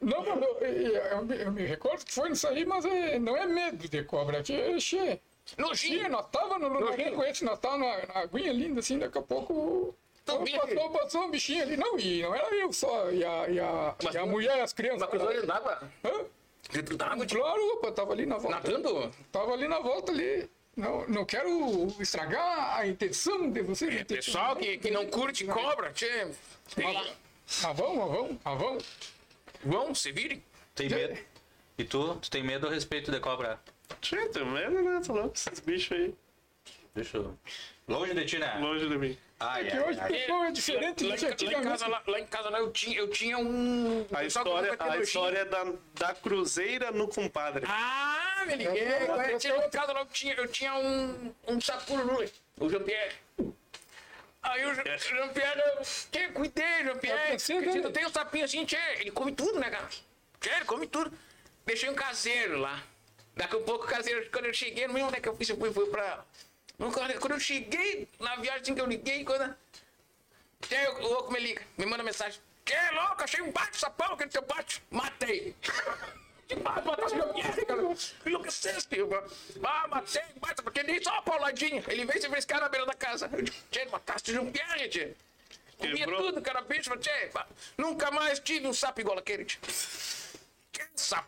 Não, 0.01 0.23
mas 0.23 0.41
eu, 0.41 0.57
eu, 0.59 1.31
eu 1.33 1.51
me- 1.51 1.65
recordo 1.65 2.05
que 2.05 2.13
foi 2.13 2.29
nisso 2.29 2.47
aí, 2.47 2.65
mas 2.65 2.85
é, 2.85 3.17
não 3.17 3.35
é 3.35 3.45
medo 3.47 3.87
de 3.89 4.03
cobra, 4.03 4.43
que 4.43 4.79
che. 4.79 5.19
Sim, 5.45 5.55
Nojinho. 5.61 6.09
nós 6.09 6.25
tava 6.31 6.57
no 6.59 6.67
lugar 6.69 6.97
com 7.11 7.23
esse, 7.23 7.45
nós 7.45 7.59
tava 7.59 7.77
na, 7.77 8.05
na 8.07 8.19
aguinha 8.21 8.51
linda, 8.51 8.79
assim, 8.79 8.97
daqui 8.99 9.17
a 9.17 9.21
pouco. 9.21 9.95
Também. 10.25 10.59
Passou, 10.59 10.89
passou 10.89 11.21
um 11.23 11.29
bichinho 11.31 11.61
ali, 11.63 11.77
não, 11.77 11.99
e 11.99 12.21
não 12.23 12.33
era 12.33 12.53
eu 12.55 12.73
só, 12.73 13.11
e 13.11 13.23
a, 13.23 13.47
e 13.47 13.59
a, 13.59 13.95
Mas 14.03 14.15
e 14.15 14.17
a 14.17 14.25
mulher 14.25 14.57
e 14.57 14.61
as 14.61 14.73
crianças. 14.73 15.03
Uma 15.03 15.07
coisa 15.07 15.27
dentro 15.27 15.45
d'água. 15.47 15.81
Hã? 16.03 16.25
Dentro 16.71 16.97
d'água, 16.97 17.25
Tchê. 17.27 17.37
Claro, 17.37 17.73
opa, 17.73 17.91
tava 17.91 18.11
ali 18.13 18.25
na 18.25 18.37
volta. 18.37 18.57
Nadando? 18.57 19.11
Tava 19.31 19.53
ali 19.53 19.67
na 19.67 19.79
volta 19.79 20.11
ali. 20.11 20.49
Não, 20.75 21.07
não 21.07 21.25
quero 21.25 21.87
estragar 21.99 22.77
a 22.77 22.87
intenção 22.87 23.49
de 23.49 23.61
vocês. 23.61 23.95
É, 23.95 24.03
Pessoal 24.03 24.55
que, 24.57 24.77
que 24.77 24.91
não 24.91 25.07
curte 25.07 25.45
cobra, 25.45 25.91
Tchê. 25.93 26.27
Ah, 27.63 27.71
vamos, 27.71 28.03
ah, 28.03 28.05
vamos, 28.05 28.37
ah, 28.43 28.55
vamos. 28.55 28.85
Vão, 29.63 29.95
se 29.95 30.11
virem. 30.11 30.43
Tem 30.73 30.89
medo? 30.89 31.17
E 31.77 31.83
tu? 31.83 32.15
Tu 32.15 32.29
tem 32.29 32.43
medo 32.43 32.67
a 32.67 32.71
respeito 32.71 33.09
de 33.11 33.19
cobra? 33.19 33.59
Tchê, 34.01 34.27
tem 34.29 34.45
medo, 34.45 34.81
né? 34.81 35.01
Tô 35.05 35.13
louco, 35.13 35.35
esses 35.35 35.59
bichos 35.61 35.97
aí. 35.97 36.13
Deixa 36.93 37.17
eu. 37.17 37.37
Longe 37.87 38.13
de 38.13 38.25
ti, 38.25 38.37
né? 38.37 38.57
Longe 38.59 38.87
de 38.87 38.97
mim. 38.97 39.17
Ai, 39.37 39.65
Que 39.65 39.75
ai, 39.75 39.83
hoje 39.83 39.99
o 39.99 40.01
ai. 40.01 40.11
pessoal 40.13 40.43
é 40.45 40.51
diferente 40.51 41.03
lá, 41.03 41.15
do 41.15 41.35
que 41.35 41.45
lá 41.45 41.51
em 41.59 41.63
casa, 41.63 41.87
lá, 41.87 42.03
lá 42.07 42.19
em 42.21 42.25
casa 42.25 42.49
lá, 42.49 42.59
eu 42.59 42.71
tinha, 42.71 42.97
eu 42.97 43.09
tinha 43.09 43.37
um. 43.37 44.05
A 44.13 44.23
história, 44.23 44.75
a 44.79 44.97
história 44.97 45.39
é 45.39 45.45
da, 45.45 45.65
da 45.95 46.13
cruzeira 46.15 46.91
no 46.91 47.07
compadre. 47.09 47.65
Ah, 47.67 48.43
me 48.47 48.55
liguei. 48.55 48.83
Eu- 48.83 48.87
eu- 49.07 49.21
Eu, 49.21 49.37
tinha, 49.37 49.55
lá 49.55 49.65
em 49.67 49.69
casa 49.69 49.91
lá, 49.91 49.99
eu 49.99 50.05
tinha, 50.05 50.33
eu 50.35 50.47
tinha 50.47 50.73
um, 50.75 51.33
um 51.47 51.59
sapuru, 51.59 52.23
o 52.57 52.69
Jean-Pierre. 52.69 53.13
Aí 54.41 54.65
o 54.65 54.73
Jean- 54.73 54.83
É. 54.85 54.97
Jean-Pierre, 54.97 55.59
eu 55.59 55.81
que 56.11 56.27
cuidei, 56.29 56.83
Jean-Pierre. 56.83 57.37
Eu 57.49 57.61
dele. 57.61 57.81
Tu 57.81 57.91
tem 57.91 58.05
um 58.05 58.09
sapinho 58.09 58.45
assim, 58.45 58.63
tchê, 58.65 58.77
ele 58.99 59.11
come 59.11 59.33
tudo, 59.33 59.59
né, 59.59 59.69
cara? 59.69 59.87
Tchê, 60.39 60.49
ele 60.51 60.65
come 60.65 60.87
tudo. 60.87 61.11
Deixei 61.65 61.89
um 61.89 61.95
caseiro 61.95 62.59
lá. 62.59 62.81
Daqui 63.35 63.55
a 63.57 63.59
pouco 63.59 63.83
o 63.83 63.87
caseiro, 63.87 64.29
quando 64.31 64.45
eu 64.45 64.53
cheguei, 64.53 64.87
não 64.87 64.93
lembro 64.93 65.09
onde 65.09 65.17
é 65.17 65.19
que 65.21 65.27
eu 65.27 65.35
fiz, 65.35 65.49
eu 65.49 65.57
fui, 65.57 65.73
fui 65.73 65.87
pra. 65.87 66.23
Quando 66.77 67.31
eu 67.31 67.39
cheguei 67.39 68.07
na 68.19 68.35
viagem 68.35 68.61
assim 68.61 68.75
que 68.75 68.81
eu 68.81 68.85
liguei, 68.85 69.23
quando. 69.23 69.55
Tchê, 70.61 70.87
o 70.87 71.07
louco 71.07 71.31
me 71.31 71.39
liga, 71.39 71.61
me 71.77 71.85
manda 71.85 72.03
mensagem. 72.03 72.41
Que 72.63 72.75
louco, 72.91 73.23
achei 73.23 73.41
um 73.41 73.51
bate 73.51 73.77
sapão 73.77 74.13
aqui 74.13 74.25
no 74.25 74.31
teu 74.31 74.43
pátio. 74.43 74.81
Matei. 74.89 75.55
Que 76.47 76.55
mata, 76.57 76.81
matasse 76.81 77.15
meu 77.15 77.27
pierre, 77.33 77.65
cara. 77.65 77.81
Enlouqueceste. 78.25 78.97
Ah, 79.63 79.87
matei, 79.87 80.23
mata, 80.41 80.61
porque 80.63 80.83
nem 80.83 81.01
só 81.01 81.11
uma 81.11 81.21
pauladinha. 81.21 81.83
Ele 81.87 82.05
veio 82.05 82.21
se 82.21 82.29
frescar 82.29 82.59
na 82.59 82.69
beira 82.69 82.85
da 82.85 82.93
casa. 82.93 83.29
Eu 83.31 83.41
digo, 83.41 83.57
Tchê, 83.71 83.85
mataste 83.85 84.37
um 84.37 84.51
pierre, 84.51 84.89
tchê. 84.89 85.13
Comia 85.77 86.07
tudo, 86.07 86.41
cara, 86.41 86.61
bicho, 86.61 86.95
tchê, 86.97 87.29
nunca 87.77 88.09
mais 88.09 88.39
tive 88.39 88.65
um 88.65 88.73
sapo 88.73 89.01
igual 89.01 89.17
aquele, 89.17 89.43
tchê. 89.45 89.57
Que 90.71 90.87
sapo. 90.95 91.27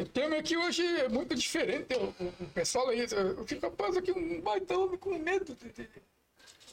O 0.00 0.04
tema 0.06 0.36
é 0.36 0.42
que 0.42 0.56
hoje 0.56 0.84
é 0.84 1.08
muito 1.08 1.34
diferente. 1.34 1.94
O, 1.94 2.46
pessoal 2.54 2.88
aí, 2.88 3.00
eu 3.10 3.46
fico 3.46 3.66
rapaz 3.66 3.96
aqui 3.96 4.12
um 4.12 4.40
baita 4.40 4.76
homem 4.76 4.98
com 4.98 5.16
medo. 5.18 5.56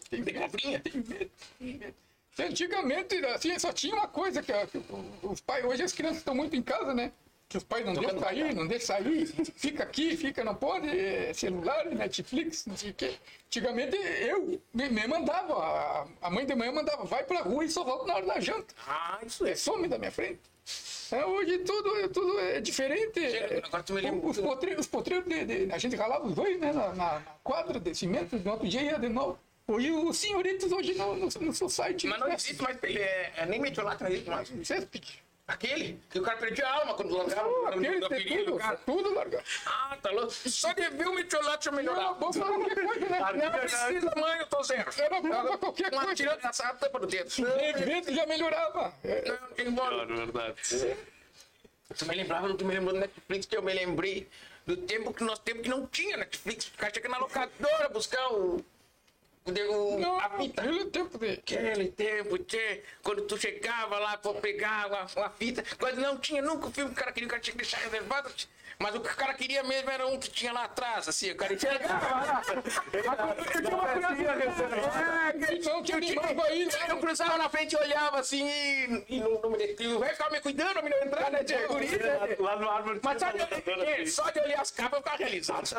Tem 0.09 0.21
medo, 0.21 0.57
tem 0.57 0.71
medo, 0.71 1.31
tem 1.59 1.73
medo. 1.77 1.95
Antigamente, 2.38 3.15
assim, 3.27 3.57
só 3.57 3.71
tinha 3.71 3.95
uma 3.95 4.07
coisa 4.07 4.43
que, 4.43 4.51
a- 4.51 4.67
que 4.67 4.81
os 5.23 5.39
pais, 5.41 5.63
hoje 5.63 5.83
as 5.83 5.93
crianças 5.93 6.17
estão 6.17 6.35
muito 6.35 6.55
em 6.55 6.61
casa, 6.61 6.93
né? 6.93 7.11
Que 7.47 7.58
os 7.58 7.63
pais 7.63 7.86
não 7.86 7.93
deixam 7.93 8.19
sair, 8.19 8.55
não 8.55 8.67
deixam 8.67 8.88
sair, 8.88 9.25
fica 9.55 9.84
aqui, 9.84 10.17
fica, 10.17 10.43
não 10.43 10.55
pode, 10.55 10.89
é, 10.89 11.31
celular, 11.34 11.86
Netflix, 11.86 12.65
não 12.65 12.75
sei 12.75 12.89
o 12.89 12.93
quê. 12.95 13.13
Antigamente 13.47 13.95
eu 13.95 14.60
me, 14.73 15.08
mandava, 15.08 16.08
a, 16.21 16.29
mãe 16.31 16.45
de 16.45 16.55
manhã 16.55 16.71
mandava, 16.71 17.03
vai 17.05 17.23
pra 17.23 17.41
rua 17.41 17.63
e 17.63 17.69
só 17.69 17.84
volta 17.84 18.08
na 18.08 18.15
hora 18.15 18.25
da 18.25 18.39
janta. 18.39 18.73
Ah, 18.88 19.19
isso 19.25 19.45
é. 19.45 19.51
É, 19.51 19.55
some 19.55 19.88
da 19.88 19.97
minha 19.99 20.12
frente. 20.12 20.39
É, 21.12 21.23
hoje 21.23 21.60
tudo, 21.60 22.10
tudo 22.10 22.39
é 22.39 22.60
diferente. 22.60 23.19
É, 23.23 23.62
agora 23.63 23.84
tu 23.84 23.93
me 23.93 24.01
lembra- 24.01 24.27
Os 24.27 24.39
potreiros, 24.39 24.79
os 24.81 24.88
potreiros 24.88 25.27
de, 25.29 25.45
de- 25.45 25.71
a 25.71 25.77
gente 25.77 25.95
ralava 25.95 26.25
os 26.25 26.34
dois 26.34 26.60
né, 26.60 26.73
na, 26.73 26.93
na- 26.95 27.21
quadra 27.43 27.79
de 27.79 27.93
cimento, 27.93 28.36
no 28.38 28.51
outro 28.51 28.67
dia 28.67 28.81
ia 28.81 28.97
de 28.97 29.08
novo. 29.08 29.38
Hoje 29.67 29.91
os 29.91 30.17
senhoritos 30.17 30.71
hoje 30.71 30.95
no, 30.95 31.15
no, 31.15 31.27
no 31.27 31.53
society. 31.53 32.08
Mas 32.08 32.19
não 32.19 32.27
existe 32.34 32.62
mais, 32.62 32.77
é, 32.84 33.31
é, 33.38 33.45
nem 33.45 33.60
metiolato 33.60 34.03
não 34.03 34.10
existe 34.12 34.29
mais. 34.29 34.51
Céspide. 34.63 35.23
Aquele, 35.47 35.99
que 36.10 36.17
o 36.19 36.23
cara 36.23 36.38
perdia 36.38 36.67
a 36.67 36.73
alma 36.79 36.95
quando 36.95 37.15
largava 37.15 37.47
Oh, 37.47 37.67
aquele 37.67 37.99
no 37.99 38.10
tem 38.10 38.17
apelido 38.19 38.45
do 38.45 38.45
tudo, 38.51 38.58
cara. 38.58 38.77
tudo 38.84 39.13
largado. 39.13 39.43
Ah, 39.67 39.97
tá 40.01 40.10
louco. 40.10 40.31
Só 40.31 40.73
de 40.73 40.89
ver 40.89 41.08
o 41.08 41.13
metiolato 41.13 41.65
já 41.65 41.69
Era 41.71 41.77
melhorava. 41.77 42.13
bom 42.15 42.31
pra 42.31 42.45
qualquer 42.45 42.75
coisa, 42.84 43.05
né? 43.10 43.19
Não 43.19 43.51
precisa, 43.60 44.13
mãe, 44.15 44.39
eu 44.39 44.47
tô 44.47 44.63
zero. 44.63 44.91
Era 44.97 45.21
bom 45.21 45.29
pra 45.29 45.58
qualquer 45.60 45.91
Uma 45.93 46.01
coisa. 46.01 46.15
tirada 46.15 46.47
essa 46.47 46.73
tampa 46.73 46.99
do 46.99 47.05
dedo. 47.05 47.29
Evento 47.77 48.12
já 48.13 48.25
melhorava. 48.25 48.91
Não, 49.03 49.47
tem 49.55 49.67
embora. 49.67 49.93
Claro, 49.95 50.15
verdade. 50.17 50.97
Tu 51.95 52.05
me 52.08 52.15
lembrava, 52.15 52.53
tu 52.55 52.65
me 52.65 52.73
lembrou 52.73 52.93
do 52.95 52.99
Netflix 53.01 53.45
que 53.45 53.55
eu 53.55 53.62
me 53.62 53.71
lembrei 53.73 54.27
do 54.65 54.75
tempo 54.75 55.13
que 55.13 55.23
nós 55.23 55.38
temos 55.38 55.62
que 55.62 55.69
não 55.69 55.86
tinha 55.86 56.17
Netflix. 56.17 56.69
O 56.69 56.77
cara 56.77 56.91
tinha 56.91 57.01
que 57.03 57.08
ir 57.08 57.12
na 57.12 57.19
locadora 57.19 57.88
buscar 57.89 58.34
o. 58.34 58.65
o, 59.47 59.99
não, 59.99 60.19
a 60.19 60.29
fita. 60.31 60.62
aquele 60.62 60.86
tempo 60.86 61.17
de. 61.19 61.29
Aquele 61.34 61.88
tempo, 61.91 62.38
tchê, 62.39 62.81
quando 63.03 63.21
tu 63.23 63.38
chegava 63.38 63.99
lá 63.99 64.17
pra 64.17 64.34
pegar 64.34 64.88
uma, 64.88 65.29
fita, 65.29 65.63
quando 65.77 66.01
não 66.01 66.17
tinha 66.17 66.41
nunca 66.41 66.67
o 66.67 66.71
filme 66.71 66.91
o 66.91 66.95
cara 66.95 67.12
queria, 67.12 67.27
o 67.27 67.29
cara 67.29 67.41
tinha 67.41 67.51
que 67.51 67.60
deixar 67.60 67.77
reservado. 67.77 68.29
tchê. 68.34 68.47
Mas 68.79 68.93
o 68.95 68.99
que 68.99 69.09
o 69.11 69.15
cara 69.15 69.33
queria 69.33 69.63
mesmo 69.63 69.89
era 69.89 70.05
um 70.07 70.19
que 70.19 70.29
tinha 70.29 70.51
lá 70.51 70.65
atrás, 70.65 71.07
assim, 71.07 71.31
o 71.31 71.35
cara 71.35 71.53
enxergava 71.53 72.07
lá. 72.07 72.41
Eu 72.93 73.01
tinha 73.61 73.75
uma 73.75 73.88
criança- 73.88 75.69
Não, 75.69 75.83
que 75.83 75.93
animava 75.93 76.43
aí. 76.45 76.67
Eu 76.89 76.97
cruzava 76.97 77.38
na 77.38 77.49
frente 77.49 77.73
e 77.73 77.77
olhava 77.77 78.19
assim 78.19 78.47
e, 78.47 79.05
e 79.09 79.19
não, 79.19 79.41
não 79.41 79.49
me 79.51 79.57
deixava. 79.57 79.83
E 79.83 79.88
o 79.93 79.99
velho 79.99 80.11
ficava 80.11 80.29
me 80.31 80.41
cuidando 80.41 80.83
me 80.83 80.89
não 80.89 80.97
entrar, 81.03 81.31
né, 81.31 81.43
tchê? 81.43 81.67
Guri, 81.67 81.88
né? 81.97 82.35
Lá 82.39 82.55
no 82.57 82.69
árvore 82.69 82.99
Mas 83.03 83.19
só 83.21 83.31
tinha 83.31 83.45
de, 83.45 83.71
é, 83.83 84.05
só 84.05 84.29
de 84.29 84.39
olhar 84.39 84.61
as 84.61 84.71
capas 84.71 84.97
eu 84.99 85.03
ficava 85.03 85.17
realizado. 85.17 85.69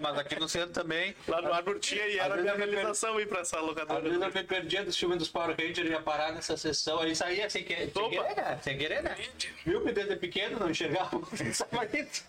Mas 0.00 0.18
aqui 0.18 0.38
no 0.38 0.48
centro 0.48 0.70
também. 0.72 1.14
Lá 1.28 1.42
no 1.42 1.52
árvore 1.52 1.78
tinha 1.80 2.06
e 2.06 2.18
era 2.18 2.36
minha 2.36 2.54
me 2.54 2.64
realização 2.64 3.20
ir 3.20 3.26
pra 3.26 3.40
essa 3.40 3.58
Às 3.58 3.64
locadora. 3.64 4.00
vezes 4.00 4.20
eu 4.20 4.32
me 4.32 4.44
perdia 4.44 4.84
dos 4.84 4.96
filmes 4.96 5.18
dos 5.18 5.28
Power 5.28 5.56
Rangers 5.58 5.90
ia 5.90 6.00
parar 6.00 6.32
nessa 6.32 6.56
sessão, 6.56 7.00
aí 7.00 7.14
saía 7.14 7.48
sem, 7.50 7.64
que... 7.64 7.74
sem 7.74 8.10
querer, 8.10 8.36
né? 8.36 8.58
Sem 8.62 8.78
querer, 8.78 9.02
né? 9.02 9.16
Viu 9.64 9.82
que 9.84 9.92
desde 9.92 10.16
pequeno 10.30 10.60
não 10.60 10.70
enxergava 10.70 11.16
o 11.16 11.26
que 11.26 11.42
estava 11.42 11.84
isso. 11.86 12.24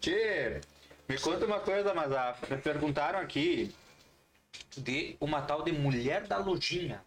Tchê, 0.00 0.60
me 1.08 1.18
conta 1.18 1.44
uma 1.44 1.60
coisa, 1.60 1.92
mas 1.94 2.10
ah, 2.12 2.34
me 2.50 2.56
perguntaram 2.56 3.18
aqui 3.18 3.70
de 4.76 5.16
uma 5.20 5.42
tal 5.42 5.62
de 5.62 5.72
mulher 5.72 6.26
da 6.26 6.38
lojinha. 6.38 7.04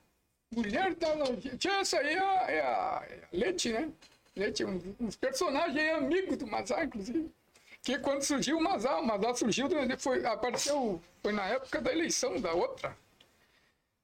Mulher 0.56 0.94
da 0.96 1.14
lojinha. 1.14 1.58
Tinha 1.58 1.74
essa 1.80 1.98
aí 2.00 2.14
é 2.14 2.20
a, 2.20 2.52
é 2.52 2.60
a- 2.62 3.04
é 3.10 3.20
Leite, 3.34 3.72
né? 3.74 3.90
Leite, 4.36 4.64
um- 4.64 4.96
uns 5.00 5.16
personagens 5.16 5.78
aí 5.78 5.90
amigos 5.92 6.38
do 6.38 6.46
Mazar, 6.48 6.86
inclusive. 6.86 7.30
Que 7.82 7.98
quando 8.00 8.22
surgiu 8.24 8.58
o 8.58 8.62
Mazar, 8.64 9.00
o 9.00 9.06
Mazar 9.06 9.36
surgiu, 9.36 9.68
foi, 9.98 10.26
apareceu, 10.26 11.02
foi 11.24 11.32
na 11.34 11.46
época 11.48 11.82
da 11.82 11.92
eleição, 11.92 12.40
da 12.40 12.54
outra. 12.54 12.96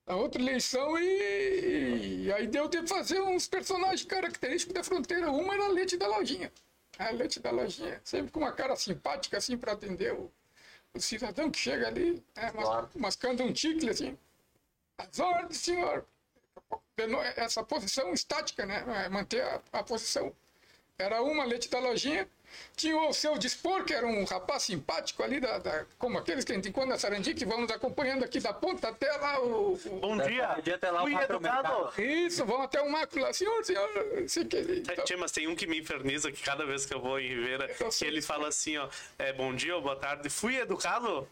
Da 0.06 0.16
outra 0.16 0.40
eleição 0.40 0.98
e, 1.00 2.26
e 2.26 2.32
aí 2.34 2.46
deu 2.48 2.68
de 2.68 2.86
fazer 2.88 3.20
uns 3.22 3.48
personagens 3.48 4.04
característicos 4.06 4.74
da 4.74 4.84
fronteira. 4.84 5.32
Uma 5.32 5.56
era 5.56 5.66
a 5.66 5.70
Leite 5.70 5.98
da 5.98 6.08
lojinha. 6.08 6.52
A 7.00 7.10
Leite 7.10 7.40
da 7.40 7.50
lojinha, 7.52 8.00
sempre 8.04 8.32
com 8.32 8.40
uma 8.40 8.52
cara 8.52 8.76
simpática 8.76 9.38
assim 9.38 9.58
para 9.58 9.74
atender 9.74 10.14
o, 10.14 10.32
o 10.94 11.00
cidadão 11.00 11.50
que 11.50 11.58
chega 11.60 11.88
ali, 11.88 12.24
né, 12.36 12.52
mas, 12.54 12.66
Claro. 12.66 12.90
mascando 12.96 13.44
um 13.44 13.54
chicle 13.56 13.90
assim. 13.90 14.18
As 14.98 15.20
ordens, 15.20 15.58
senhor. 15.58 16.06
Essa 17.36 17.64
posição 17.64 18.14
estática, 18.14 18.66
né? 18.66 18.84
é, 19.06 19.10
Manter 19.10 19.42
a, 19.42 19.62
a 19.74 19.84
posição. 19.84 20.34
Era 20.98 21.22
uma 21.22 21.44
leite 21.44 21.70
da 21.70 21.80
lojinha. 21.80 22.30
Tinha 22.76 22.98
o 22.98 23.14
seu 23.14 23.38
dispor, 23.38 23.84
que 23.86 23.94
era 23.94 24.06
um 24.06 24.24
rapaz 24.26 24.64
simpático 24.64 25.24
ali, 25.24 25.40
da, 25.40 25.58
da- 25.60 25.86
como 25.98 26.18
aqueles 26.18 26.44
que 26.44 26.52
a 26.52 26.56
gente 26.56 26.70
encontra 26.70 26.90
na 26.92 26.98
Sarandi, 26.98 27.34
que 27.34 27.46
vão 27.46 27.62
nos 27.62 27.72
acompanhando 27.72 28.24
aqui 28.26 28.40
da 28.40 28.54
ponta 28.54 28.90
até 28.90 29.12
lá 29.14 29.40
o. 29.42 29.74
o- 29.74 30.00
Bom 30.02 30.18
dia. 30.18 30.48
Podia 30.50 30.78
ter 30.78 30.92
lá 30.92 31.04
o 31.04 31.08
Fui 31.08 31.16
educado. 31.16 32.02
isso, 32.02 32.46
vão 32.46 32.62
até 32.62 32.82
o 32.82 32.92
macro 32.92 33.22
lá, 33.22 33.32
senhor, 33.34 33.64
senhor, 33.64 33.90
que 34.50 34.56
ele. 34.56 34.84
É, 34.90 34.96
Tchê, 35.04 35.16
mas 35.16 35.32
tem 35.32 35.48
um 35.48 35.56
que 35.56 35.66
me 35.68 35.80
inferniza 35.80 36.32
que 36.32 36.42
cada 36.44 36.66
vez 36.66 36.86
que 36.86 36.94
eu 36.94 37.00
vou 37.00 37.20
em 37.20 37.28
Ribeira, 37.30 37.70
Eu 37.80 37.90
que 37.90 38.06
ele 38.06 38.22
fala 38.22 38.48
assim, 38.50 38.78
ó, 38.78 38.88
é, 39.18 39.32
bom 39.34 39.54
dia 39.56 39.76
ou 39.76 39.82
boa 39.82 39.96
tarde, 39.96 40.30
fui 40.30 40.58
educado? 40.58 41.28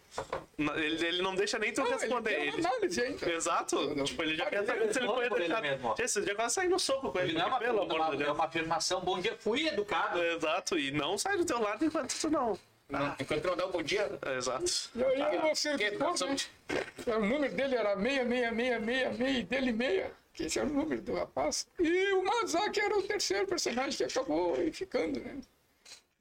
Não, 0.57 0.75
Ele, 0.77 1.05
ele 1.05 1.21
não 1.21 1.36
deixa 1.36 1.57
nem 1.59 1.73
tu 1.73 1.81
Não, 1.81 1.88
ele 1.88 1.95
responder. 1.97 2.36
uma 2.38 2.45
Ele, 2.45 2.67
análise 2.67 3.01
ainda. 3.01 3.31
Exato. 3.31 3.95
Não, 3.95 4.03
tipo, 4.03 4.23
ele 4.23 4.36
já 4.36 4.43
não, 4.45 4.49
quer 4.51 4.57
ele 4.57 4.65
saber 4.67 4.93
se 4.93 4.99
ele 4.99 5.07
foi 5.07 5.25
ele 5.25 5.43
educado. 5.53 6.01
Esse 6.01 6.21
dia 6.21 6.36
quase 6.36 6.53
sair 6.55 6.69
no 6.69 6.79
soco 6.79 7.12
com 7.12 7.19
ele, 7.19 7.33
Não 7.33 7.41
é 7.41 7.45
uma, 7.45 7.59
pelo 7.59 7.81
amor 7.81 8.09
de 8.09 8.13
é 8.15 8.25
Deus. 8.25 8.36
uma 8.36 8.45
afirmação, 8.45 9.01
bom 9.01 9.19
dia, 9.19 9.36
fui 9.39 9.67
educado. 9.67 10.23
Exato, 10.23 10.77
e 10.77 10.91
não 10.91 11.12
sai 11.17 11.38
do 11.38 11.45
teu 11.45 11.60
lado 11.60 11.84
enquanto 11.86 12.13
tu 12.19 12.30
não. 12.30 12.58
Não, 12.89 13.15
enquanto 13.19 13.45
não 13.45 13.56
dá 13.56 13.65
um 13.65 13.71
bom 13.71 13.82
dia. 13.82 14.19
Exato. 14.38 14.65
E 14.95 15.04
aí 15.04 15.52
o 15.52 15.56
seu 15.56 15.78
Que 15.78 15.91
né? 15.91 17.15
O 17.15 17.19
número 17.19 17.54
dele 17.56 17.76
era 17.76 17.95
66666 17.95 19.39
e 19.39 19.43
dele 19.43 19.71
meia, 19.71 20.12
que 20.34 20.43
esse 20.43 20.60
era 20.60 20.67
o 20.67 20.73
número 20.73 21.02
do 21.02 21.13
rapaz. 21.15 21.67
E 21.80 22.13
o 22.13 22.23
Mazak 22.23 22.80
era 22.80 22.97
o 22.97 23.04
terceiro 23.04 23.47
personagem 23.47 23.97
que 23.97 24.04
acabou 24.04 24.56
ficando, 24.71 25.19
né? 25.19 25.39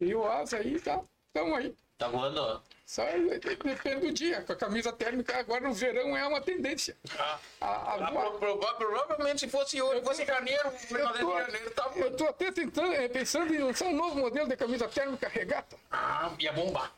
E 0.00 0.14
o 0.14 0.24
Asa 0.24 0.56
aí 0.56 0.80
tá, 0.80 1.00
tamo 1.32 1.54
aí. 1.54 1.74
Tá 1.98 2.08
voando, 2.08 2.40
ó. 2.40 2.60
Só 2.92 3.04
depende 3.06 4.06
do 4.06 4.12
dia. 4.12 4.42
Com 4.42 4.52
a 4.52 4.56
camisa 4.56 4.92
térmica, 4.92 5.38
agora 5.38 5.62
no 5.66 5.72
verão 5.72 6.14
é 6.14 6.26
uma 6.26 6.42
tendência. 6.42 6.94
A, 7.18 7.38
a, 7.58 7.94
Ah, 7.94 8.10
voar. 8.10 8.30
pro- 8.32 8.38
prova- 8.58 8.74
provavelmente 8.74 9.40
se 9.40 9.48
fosse 9.48 9.80
hoje, 9.80 10.02
fosse 10.04 10.26
janeiro, 10.26 10.70
eu, 10.90 11.08
tô, 11.14 11.38
janeiro, 11.40 11.70
tava. 11.70 11.98
eu 11.98 12.14
tô 12.14 12.26
até 12.26 12.52
tentando, 12.52 12.92
eh, 12.92 13.08
pensando 13.08 13.54
em 13.54 13.60
lançar 13.60 13.86
um 13.86 13.96
novo 13.96 14.16
modelo 14.20 14.46
de 14.46 14.56
camisa 14.58 14.86
térmica 14.88 15.26
regata. 15.26 15.74
Ah, 15.90 16.30
ia 16.38 16.52
bombar. 16.52 16.92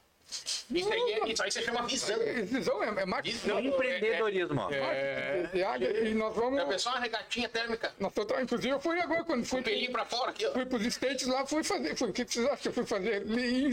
Isso 0.70 0.92
aí, 0.92 1.12
é- 1.12 1.28
isso 1.32 1.42
aí 1.42 1.50
se 1.52 1.62
chama 1.62 1.82
visão. 1.86 2.18
Visão 2.44 2.82
é, 2.82 2.88
é 3.02 3.06
marketing. 3.06 3.38
Visão. 3.38 3.60
Empreendedorismo. 3.60 4.60
ó. 4.60 4.70
marketing 4.70 5.56
de 5.56 5.62
águia, 5.64 6.08
e 6.08 6.14
nós 6.14 6.34
vamos. 6.34 6.58
É 6.60 6.64
pessoal 6.64 6.94
uma 6.96 7.00
regatinha 7.02 7.48
térmica. 7.48 7.92
Nós 7.98 8.12
tô, 8.12 8.22
inclusive, 8.40 8.70
eu 8.70 8.80
fui 8.80 8.98
agora, 9.00 9.24
quando 9.24 9.44
fui, 9.44 9.62
pelinho 9.62 9.92
pra 9.92 10.04
fora 10.04 10.30
aqui, 10.30 10.46
ó. 10.46 10.52
fui 10.52 10.66
para 10.66 10.78
os 10.78 10.86
States 10.86 11.26
lá, 11.26 11.46
fui 11.46 11.62
fazer. 11.62 11.96
Fui, 11.96 12.10
o 12.10 12.12
que 12.12 12.24
que 12.24 12.32
vocês 12.34 12.46
acham 12.46 12.58
que 12.58 12.68
eu 12.68 12.72
fui 12.72 12.86
fazer? 12.86 13.22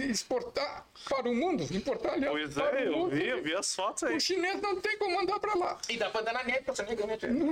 Exportar 0.09 0.85
para 1.07 1.29
o 1.29 1.33
mundo. 1.33 1.63
Importar, 1.75 2.13
aliás, 2.13 2.31
Pois 2.31 2.53
para 2.53 2.79
é, 2.79 2.83
o 2.83 2.85
eu 2.87 2.97
mundo. 2.97 3.15
vi, 3.15 3.27
eu 3.27 3.41
vi 3.41 3.55
as 3.55 3.73
fotos 3.75 4.03
aí. 4.03 4.15
O 4.15 4.19
chinês 4.19 4.61
não 4.61 4.79
tem 4.79 4.97
como 4.97 5.15
mandar 5.15 5.39
para 5.39 5.55
lá. 5.55 5.77
E 5.89 5.97
dá 5.97 6.09
pra 6.09 6.21
andar 6.21 6.33
na 6.33 6.43
neve, 6.43 6.61
pra 6.61 6.75
você 6.75 6.85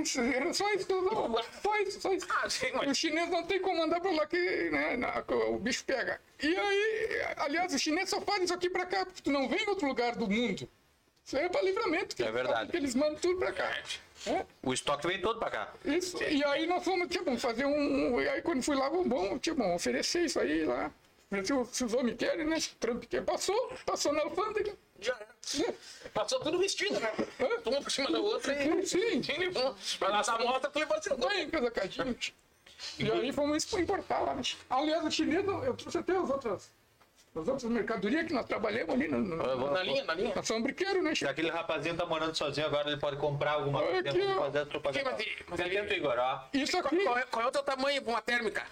sei, 0.06 0.34
Era 0.34 0.52
só 0.52 0.72
isso, 0.74 0.86
não, 0.90 1.42
só 1.62 1.76
isso, 1.80 2.00
só 2.00 2.12
isso. 2.12 2.26
Ah, 2.30 2.48
sim, 2.50 2.70
O 2.72 2.76
mas. 2.76 2.98
chinês 2.98 3.28
não 3.30 3.42
tem 3.44 3.60
como 3.60 3.78
mandar 3.78 4.00
para 4.00 4.10
lá 4.12 4.26
que 4.26 4.70
né, 4.70 4.96
na- 4.96 5.22
que 5.22 5.34
o 5.34 5.58
bicho 5.58 5.84
pega. 5.84 6.20
E 6.42 6.56
aí, 6.56 7.20
aliás, 7.36 7.74
o 7.74 7.78
chinês 7.78 8.08
só 8.08 8.20
faz 8.22 8.42
isso 8.44 8.54
aqui 8.54 8.70
para 8.70 8.86
cá, 8.86 8.99
porque 9.04 9.22
tu 9.22 9.30
não 9.30 9.48
vem 9.48 9.62
em 9.64 9.68
outro 9.68 9.86
lugar 9.88 10.14
do 10.16 10.28
mundo. 10.28 10.68
Isso 11.24 11.36
aí 11.36 11.44
é 11.44 11.48
para 11.48 11.62
livramento. 11.62 12.16
que 12.16 12.22
É 12.22 12.26
eles 12.26 12.34
verdade. 12.34 12.70
Que 12.70 12.76
eles 12.76 12.94
mandam 12.94 13.16
tudo 13.16 13.38
para 13.38 13.52
cá. 13.52 13.70
É, 14.26 14.44
O 14.62 14.72
estoque 14.74 15.06
vem 15.06 15.20
todo 15.20 15.38
pra 15.38 15.50
cá. 15.50 15.72
isso. 15.84 16.22
E 16.22 16.42
aí 16.44 16.66
nós 16.66 16.82
fomos, 16.84 17.08
tipo, 17.08 17.36
fazer 17.38 17.64
um. 17.64 18.14
um- 18.14 18.20
E 18.20 18.28
aí 18.28 18.42
quando 18.42 18.62
fui 18.62 18.76
lá, 18.76 18.88
vamos, 18.88 19.06
bom, 19.06 19.38
tipo, 19.38 19.62
oferecer 19.74 20.24
isso 20.24 20.38
aí 20.40 20.64
lá. 20.64 20.90
Se, 21.70 21.84
os- 21.84 21.94
homens 21.94 22.16
querem, 22.16 22.44
né? 22.44 22.56
Trump 22.80 23.04
quer. 23.04 23.22
Passou, 23.24 23.72
passou 23.86 24.12
na 24.12 24.22
alfândega. 24.22 24.74
Já. 25.00 25.16
Passou 26.12 26.40
tudo 26.40 26.58
vestido, 26.58 26.98
né? 26.98 27.10
Uma 27.64 27.80
por 27.80 27.90
cima 27.90 28.10
da 28.10 28.18
outra 28.18 28.52
e. 28.52 28.86
Sim, 28.86 29.22
Sim, 29.22 29.32
levou. 29.38 29.74
Pra 29.98 30.08
lançar 30.08 30.34
a 30.40 30.44
moto, 30.44 30.68
tu 30.70 30.78
levou 30.78 30.96
assim. 30.96 31.14
bem 31.14 31.48
casacadinho. 31.48 32.16
E 32.98 33.10
aí 33.10 33.32
fomos 33.32 33.72
importar 33.74 34.20
lá. 34.20 34.34
né? 34.34 34.42
Aliás, 34.68 35.04
o 35.04 35.10
chinês, 35.10 35.44
eu 35.46 35.74
trouxe 35.74 35.98
até 35.98 36.16
as 36.16 36.28
outras, 36.30 36.70
as 37.34 37.46
outras 37.48 37.64
mercadorias 37.70 38.26
que 38.26 38.32
nós 38.32 38.44
trabalhamos 38.46 38.92
ali 38.94 39.06
no, 39.08 39.18
no, 39.20 39.70
Na 39.70 39.82
linha, 39.82 40.04
na 40.04 40.14
linha. 40.14 40.34
na 40.34 40.42
São 40.42 40.60
Briqueiro, 40.60 41.00
né? 41.02 41.14
Se 41.14 41.26
aquele 41.26 41.48
rapazinho 41.50 41.96
tá 41.96 42.04
morando 42.04 42.34
sozinho, 42.34 42.66
agora 42.66 42.90
ele 42.90 42.98
pode 43.00 43.16
comprar 43.18 43.52
alguma 43.52 43.80
coisa. 43.82 44.00
aqui, 44.10 44.18
Vamos 44.18 44.36
ó. 44.36 44.40
fazer 44.40 44.58
a 44.60 44.66
propaganda. 44.66 45.10
Mas- 45.12 45.26
mas 45.48 45.60
ele- 45.60 45.78
atento, 45.78 45.94
Igor, 45.94 46.14
ó. 46.18 46.44
Isso 46.52 46.72
Qual, 46.72 46.86
aqui. 46.86 47.04
qual 47.04 47.18
é, 47.18 47.22
qual 47.26 47.44
é 47.44 47.48
o 47.48 47.52
teu 47.52 47.62
tamanho 47.62 48.02
pra 48.02 48.12
uma 48.12 48.22
térmica? 48.22 48.66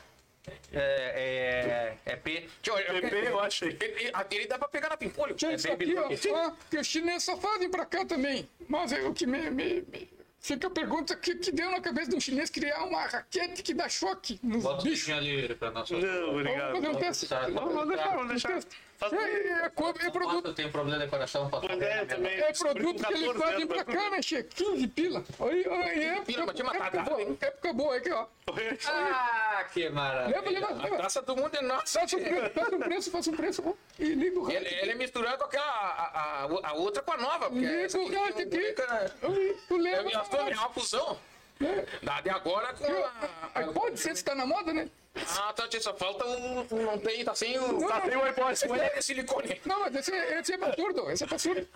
É, 0.72 1.96
é, 2.06 2.12
é 2.12 2.16
P. 2.16 2.48
Tio, 2.62 2.76
eu- 2.78 3.00
PP, 3.00 3.16
eu 3.28 3.38
ele- 3.70 4.10
aquele 4.14 4.46
dá 4.46 4.58
pra 4.58 4.66
pegar 4.68 4.88
na 4.88 4.96
pimpolho. 4.96 5.34
Tinha 5.34 5.52
isso 5.54 5.70
aqui, 5.70 5.94
ó, 5.96 6.52
que 6.70 6.78
os 6.78 6.86
chineses 6.86 7.24
só 7.24 7.36
fazem 7.36 7.70
pra 7.70 7.84
cá 7.84 8.04
também. 8.04 8.48
Mas 8.66 8.92
é 8.92 9.02
o 9.02 9.12
que 9.12 9.26
me, 9.26 9.50
me- 9.50 9.82
me 9.82 10.08
Fica 10.40 10.66
a 10.68 10.70
pergunta: 10.70 11.14
o 11.14 11.16
que, 11.16 11.34
que 11.34 11.52
deu 11.52 11.70
na 11.70 11.80
cabeça 11.80 12.10
de 12.10 12.16
um 12.16 12.20
chinês 12.20 12.48
criar 12.50 12.84
uma 12.84 13.06
raquete 13.06 13.62
que 13.62 13.74
dá 13.74 13.88
choque 13.88 14.38
nos 14.42 14.62
Bota 14.62 14.80
o 14.80 14.84
bichos? 14.84 15.00
bichinho 15.00 15.16
ali 15.18 15.54
pra 15.54 15.70
nossa. 15.70 15.96
Não, 15.98 16.30
obrigado. 16.30 16.72
Vamos 16.72 16.86
fazer 16.86 16.88
um 16.88 17.00
teste. 17.00 17.26
Tá, 17.28 17.40
Vamos 17.48 17.74
vamos 17.74 17.88
deixar, 17.88 18.16
vamos 18.16 18.28
deixar. 18.28 18.60
Faz- 18.98 19.12
É, 19.12 19.64
é, 19.64 19.68
co- 19.68 19.90
é 19.90 20.10
produto, 20.10 20.48
Eu 20.48 20.54
tenho 20.54 20.72
problema 20.72 21.04
de 21.04 21.08
coração, 21.08 21.48
posso 21.48 21.68
Pois 21.68 21.80
é, 21.80 22.04
também. 22.04 22.32
é 22.40 22.52
produto 22.52 23.06
que 23.06 23.12
eles 23.12 23.26
14 23.28 23.38
fazem 23.38 23.66
pra 23.68 23.84
cá, 23.84 24.10
né, 24.10 24.20
Che? 24.20 24.42
15 24.42 24.88
pila. 24.88 25.24
Aí, 25.38 25.66
aí, 25.68 26.04
época, 26.04 26.24
Pila, 26.26 26.46
mas 26.46 26.54
tinha 26.56 26.64
matado, 26.66 26.96
época, 26.98 27.10
boa, 27.14 27.36
época 27.40 27.72
boa, 27.72 27.96
aqui, 27.96 28.10
ó. 28.10 28.26
Ah, 28.86 29.64
que 29.72 29.80
Leva, 29.84 29.94
maravilha. 29.94 30.50
leva, 30.50 30.66
A 30.66 30.82
leva. 30.84 30.96
taça 30.96 31.22
do 31.22 31.36
mundo 31.36 31.54
é 31.54 31.62
nossa. 31.62 32.00
Faça 32.00 32.16
um 32.16 32.20
preço, 32.24 32.50
faça 32.54 32.74
um 32.76 32.80
preço, 32.80 33.10
faça 33.10 33.30
um 33.30 33.36
preço. 33.36 33.62
ó. 33.66 33.72
E 33.98 34.04
liga 34.14 34.40
o 34.40 34.50
Ele, 34.50 34.64
rádio. 34.64 34.78
ele 34.82 34.90
é 34.90 34.94
misturado 34.94 35.38
com 35.38 35.44
aquela. 35.44 35.64
A, 35.64 36.42
a, 36.44 36.68
a 36.70 36.72
outra 36.74 37.02
com 37.02 37.12
a 37.12 37.16
nova. 37.18 37.48
Liga 37.50 37.98
o 37.98 38.08
rádio 38.10 38.46
aqui. 38.46 38.56
né? 38.56 39.54
Tu 39.68 39.74
É 39.76 39.78
leva. 39.78 40.10
é 40.10 40.54
uma 40.54 40.70
fusão. 40.70 41.18
Da 42.02 42.20
de 42.20 42.30
agora 42.30 42.72
com 42.74 42.84
a. 42.84 43.50
Aí 43.54 43.72
pode 43.72 43.98
ser, 43.98 44.16
se 44.16 44.24
tá 44.24 44.34
na 44.34 44.46
moda, 44.46 44.72
né? 44.72 44.88
Ah, 45.40 45.52
tá, 45.52 45.68
só 45.80 45.92
falta 45.94 46.24
o. 46.24 46.60
o- 46.60 46.82
Não 46.82 46.98
tem, 46.98 47.24
tá 47.24 47.34
sem 47.34 47.58
o. 47.58 47.72
Não, 47.80 47.88
Tá 47.88 48.02
sem 48.02 48.16
o 48.16 48.22
iPod. 48.24 48.52
esse- 48.52 48.70
é 48.70 48.96
de 48.96 49.02
silicone. 49.02 49.60
Não, 49.66 49.80
mas 49.80 49.94
esse, 49.96 50.12
esse 50.14 50.52
é 50.52 50.58
pra 50.58 50.72
surdo, 50.74 51.10
esse 51.10 51.24
é 51.24 51.26
pra 51.26 51.38
surdo. 51.38 51.60
Esse 51.60 51.68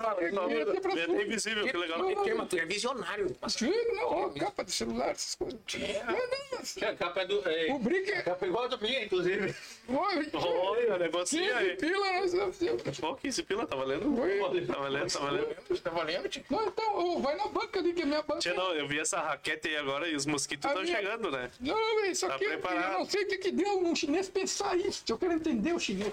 é 0.00 1.20
é 1.20 1.22
invisível, 1.22 1.66
que 1.66 1.76
legal. 1.76 2.06
Que, 2.06 2.14
que, 2.16 2.46
tu 2.46 2.56
é 2.58 2.64
visionário. 2.64 3.36
Mas, 3.40 3.52
Sim, 3.52 3.70
não, 3.94 4.04
ó, 4.06 4.28
capa 4.30 4.64
de 4.64 4.72
celular, 4.72 5.10
essas 5.10 5.34
coisas. 5.34 5.58
Não, 6.06 6.12
não, 6.14 6.38
mas 6.52 6.76
A 6.82 6.94
capa 6.94 7.20
é 7.20 7.26
do. 7.26 7.48
ei, 7.48 7.70
o 7.70 7.76
A 7.76 8.18
é. 8.18 8.22
capa 8.22 8.46
é 8.46 8.48
igual 8.48 8.64
a 8.64 8.68
do 8.68 8.78
minha, 8.80 9.04
inclusive. 9.04 9.54
Oi, 9.88 10.26
Olha, 10.34 10.98
negocinho 10.98 11.42
15 11.52 11.54
aí. 11.58 11.76
pila, 11.76 12.10
né? 12.10 12.52
Pô, 13.00 13.14
15 13.16 13.42
pila, 13.42 13.66
tá 13.66 13.76
valendo? 13.76 14.20
Oi. 14.20 14.38
Tá 14.66 14.78
valendo, 14.78 15.12
tá 15.12 15.18
valendo. 15.20 15.80
tá 15.82 15.90
valendo, 15.90 16.28
tio? 16.28 16.44
Não, 16.50 16.66
então, 16.68 17.20
vai 17.22 17.36
na 17.36 17.48
banca 17.48 17.78
ali, 17.78 17.92
que 17.92 18.02
é 18.02 18.06
minha 18.06 18.22
banca. 18.22 18.40
Tia, 18.40 18.54
não, 18.54 18.72
eu 18.74 18.88
vi 18.88 18.98
essa 18.98 19.20
raquete 19.20 19.68
aí 19.68 19.76
agora 19.76 20.08
e 20.08 20.14
os 20.16 20.24
mosquitos 20.26 20.64
A 20.66 20.68
estão 20.70 20.82
minha- 20.82 20.96
chegando, 20.96 21.30
né? 21.30 21.50
Não, 21.60 22.04
isso 22.06 22.26
Tá 22.26 22.34
aqui, 22.34 22.44
eu 22.44 22.50
preparado. 22.50 22.92
não 22.98 23.04
sei 23.06 23.24
o 23.24 23.28
que, 23.28 23.38
que 23.38 23.52
deu 23.52 23.78
um 23.80 23.94
chinês 23.94 24.28
pensar 24.28 24.76
isso. 24.76 25.04
Eu 25.08 25.18
quero 25.18 25.32
entender 25.34 25.72
o 25.74 25.78
chinês. 25.78 26.12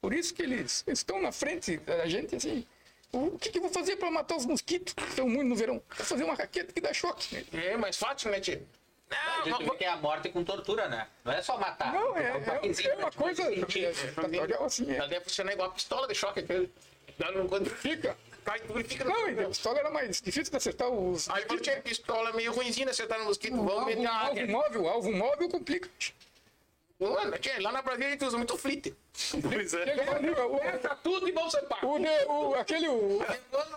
Por 0.00 0.12
isso 0.14 0.32
que 0.32 0.42
eles 0.42 0.84
estão 0.86 1.20
na 1.20 1.32
frente 1.32 1.76
da 1.78 2.06
gente, 2.06 2.36
assim. 2.36 2.64
O 3.12 3.38
que, 3.38 3.50
que 3.50 3.58
eu 3.58 3.62
vou 3.62 3.70
fazer 3.70 3.96
para 3.96 4.10
matar 4.10 4.36
os 4.36 4.44
mosquitos 4.44 4.92
que 4.92 5.02
estão 5.02 5.28
muito 5.28 5.48
no 5.48 5.56
verão? 5.56 5.82
Vou 5.96 6.06
fazer 6.06 6.24
uma 6.24 6.34
raquete 6.34 6.72
que 6.72 6.80
dá 6.80 6.92
choque. 6.92 7.46
É 7.52 7.76
mais 7.76 7.96
fácil, 7.96 8.30
né, 8.30 8.38
tio? 8.40 8.66
A 9.10 9.14
Não, 9.38 9.44
gente 9.44 9.58
vê 9.58 9.64
vamos. 9.64 9.78
que 9.78 9.84
é 9.84 9.88
a 9.88 9.96
morte 9.96 10.28
com 10.28 10.44
tortura, 10.44 10.86
né? 10.88 11.08
Não 11.24 11.32
é 11.32 11.40
só 11.40 11.56
matar. 11.56 11.94
Não, 11.94 12.14
é, 12.14 12.38
toquezinho, 12.40 12.90
é, 12.90 12.92
é 12.92 12.96
uma 12.96 13.04
né? 13.06 13.10
coisa. 13.16 13.42
É, 13.42 14.64
assim, 14.64 14.92
é. 14.92 14.96
Ela 14.96 15.08
deve 15.08 15.24
funcionar 15.24 15.52
igual 15.52 15.70
a 15.70 15.72
pistola 15.72 16.06
de 16.06 16.14
choque. 16.14 16.42
que 16.42 16.70
Dá 17.18 17.32
no 17.32 17.48
quando 17.48 17.68
Fica. 17.70 18.16
cai 18.44 18.60
tudo 18.60 18.80
e 18.80 18.84
fica. 18.84 19.04
Não, 19.04 19.44
a 19.44 19.48
pistola 19.48 19.78
era 19.78 19.90
mais 19.90 20.20
difícil 20.20 20.50
de 20.50 20.56
acertar 20.56 20.88
os. 20.88 21.28
Aí 21.30 21.44
quando 21.46 21.60
tinha 21.62 21.80
pistola 21.80 22.32
meio 22.32 22.52
ruimzinha 22.52 22.84
de 22.86 22.92
acertar 22.92 23.18
no 23.18 23.24
mosquito, 23.24 23.56
vamos 23.56 23.72
alvo, 23.72 23.86
meter 23.86 24.06
a 24.06 24.20
alvo 24.20 24.46
móvel, 24.46 24.88
alvo 24.88 25.12
móvel 25.12 25.48
complica. 25.48 25.88
Mano, 27.00 27.38
tia, 27.38 27.60
lá 27.62 27.70
na 27.70 27.80
Brasília 27.80 28.08
a 28.08 28.10
gente 28.12 28.24
usa 28.24 28.36
muito 28.36 28.56
flit. 28.58 28.92
Pois 29.40 29.72
é. 29.74 29.94
O, 30.44 30.78
Tá 30.80 30.96
tudo 30.96 31.28
igual 31.28 31.48
você 31.48 31.62
pá. 31.62 31.78
o, 31.82 31.96
o, 32.50 32.54
aquele, 32.56 32.88
o, 32.88 33.22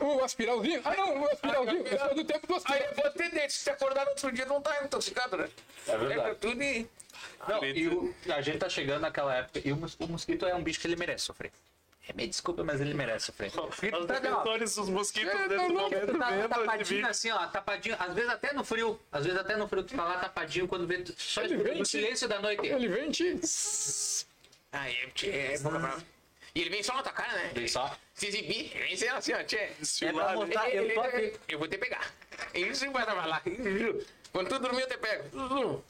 o 0.01 0.23
aspiralzinho. 0.23 0.81
Ah, 0.83 0.95
não, 0.95 1.21
o 1.21 1.25
aspiralzinho. 1.31 1.85
Esse 1.85 1.95
é 1.95 2.13
do 2.15 2.23
tempo 2.25 2.47
do 2.47 2.53
Aí 2.65 2.83
aspiral. 2.83 3.11
você 3.13 3.29
desse, 3.29 3.57
se 3.59 3.69
acordar 3.69 4.05
no 4.05 4.11
outro 4.11 4.31
dia, 4.31 4.45
não 4.45 4.59
tá 4.61 4.83
intoxicado, 4.83 5.37
né? 5.37 5.49
É 5.87 5.97
verdade. 5.97 6.29
É 6.31 6.33
tudo 6.35 6.63
e... 6.63 6.87
Não, 7.47 7.63
e 7.63 7.87
o- 7.87 8.15
a 8.33 8.41
gente 8.41 8.57
tá 8.57 8.69
chegando 8.69 9.01
naquela 9.01 9.35
época 9.35 9.61
e 9.63 9.71
o, 9.71 9.75
o 9.99 10.07
mosquito 10.07 10.45
é 10.47 10.55
um 10.55 10.63
bicho 10.63 10.79
que 10.79 10.87
ele 10.87 10.95
merece 10.95 11.25
sofrer. 11.25 11.51
É, 12.11 12.13
me 12.13 12.27
desculpa, 12.27 12.63
mas 12.63 12.81
ele 12.81 12.93
merece 12.93 13.27
sofrer. 13.27 13.51
Os 13.95 14.05
tá, 14.05 14.19
defensores 14.19 14.75
dos 14.75 14.89
mosquitos 14.89 15.31
É, 15.33 15.47
nesse 15.47 15.55
não, 15.55 15.67
não, 15.69 15.81
momento 15.83 16.17
tá 16.17 16.47
tapadinho 16.47 17.07
assim, 17.07 17.31
ó, 17.31 17.47
tapadinho, 17.47 17.95
às 17.99 18.13
vezes 18.13 18.29
até 18.29 18.53
no 18.53 18.63
frio, 18.63 18.99
às 19.11 19.23
vezes 19.25 19.39
até 19.39 19.55
no 19.55 19.67
frio 19.67 19.83
tu 19.83 19.95
tá 19.95 20.03
lá 20.03 20.17
tapadinho 20.17 20.67
quando 20.67 20.85
vê 20.87 20.99
tu- 21.01 21.13
só 21.17 21.41
Ele 21.41 21.57
vem 21.57 21.77
no 21.79 21.85
silêncio 21.85 22.27
da 22.27 22.39
noite. 22.39 22.65
Ele 22.65 22.87
vem 22.87 23.09
te. 23.11 23.39
Aí, 24.73 24.97
é 25.23 25.57
boca 25.59 25.79
brava. 25.79 26.03
E 26.53 26.61
ele 26.61 26.69
vem 26.69 26.83
só 26.83 26.93
na 26.95 27.03
tua 27.03 27.13
cara, 27.13 27.31
né? 27.33 27.51
Vem 27.53 27.67
só. 27.67 27.95
Se 28.13 28.27
exibir, 28.27 28.69
vem 28.77 28.95
sendo 28.97 29.15
assim, 29.15 29.33
ó. 29.33 29.37
É 29.37 29.43
Desfilar, 29.79 30.35
mostrar, 30.35 30.67
Ele- 30.69 30.77
eu 30.79 30.83
ele- 30.83 30.93
tô 30.93 31.01
aqui. 31.01 31.33
eu 31.47 31.59
vou 31.59 31.67
te 31.67 31.77
pegar. 31.77 32.11
Isso 32.53 32.91
vai 32.91 33.05
trabalhar. 33.05 33.41
Quando 34.33 34.49
tu 34.49 34.59
dormir, 34.59 34.81
eu 34.81 34.87
te 34.89 34.97
pego. 34.97 35.83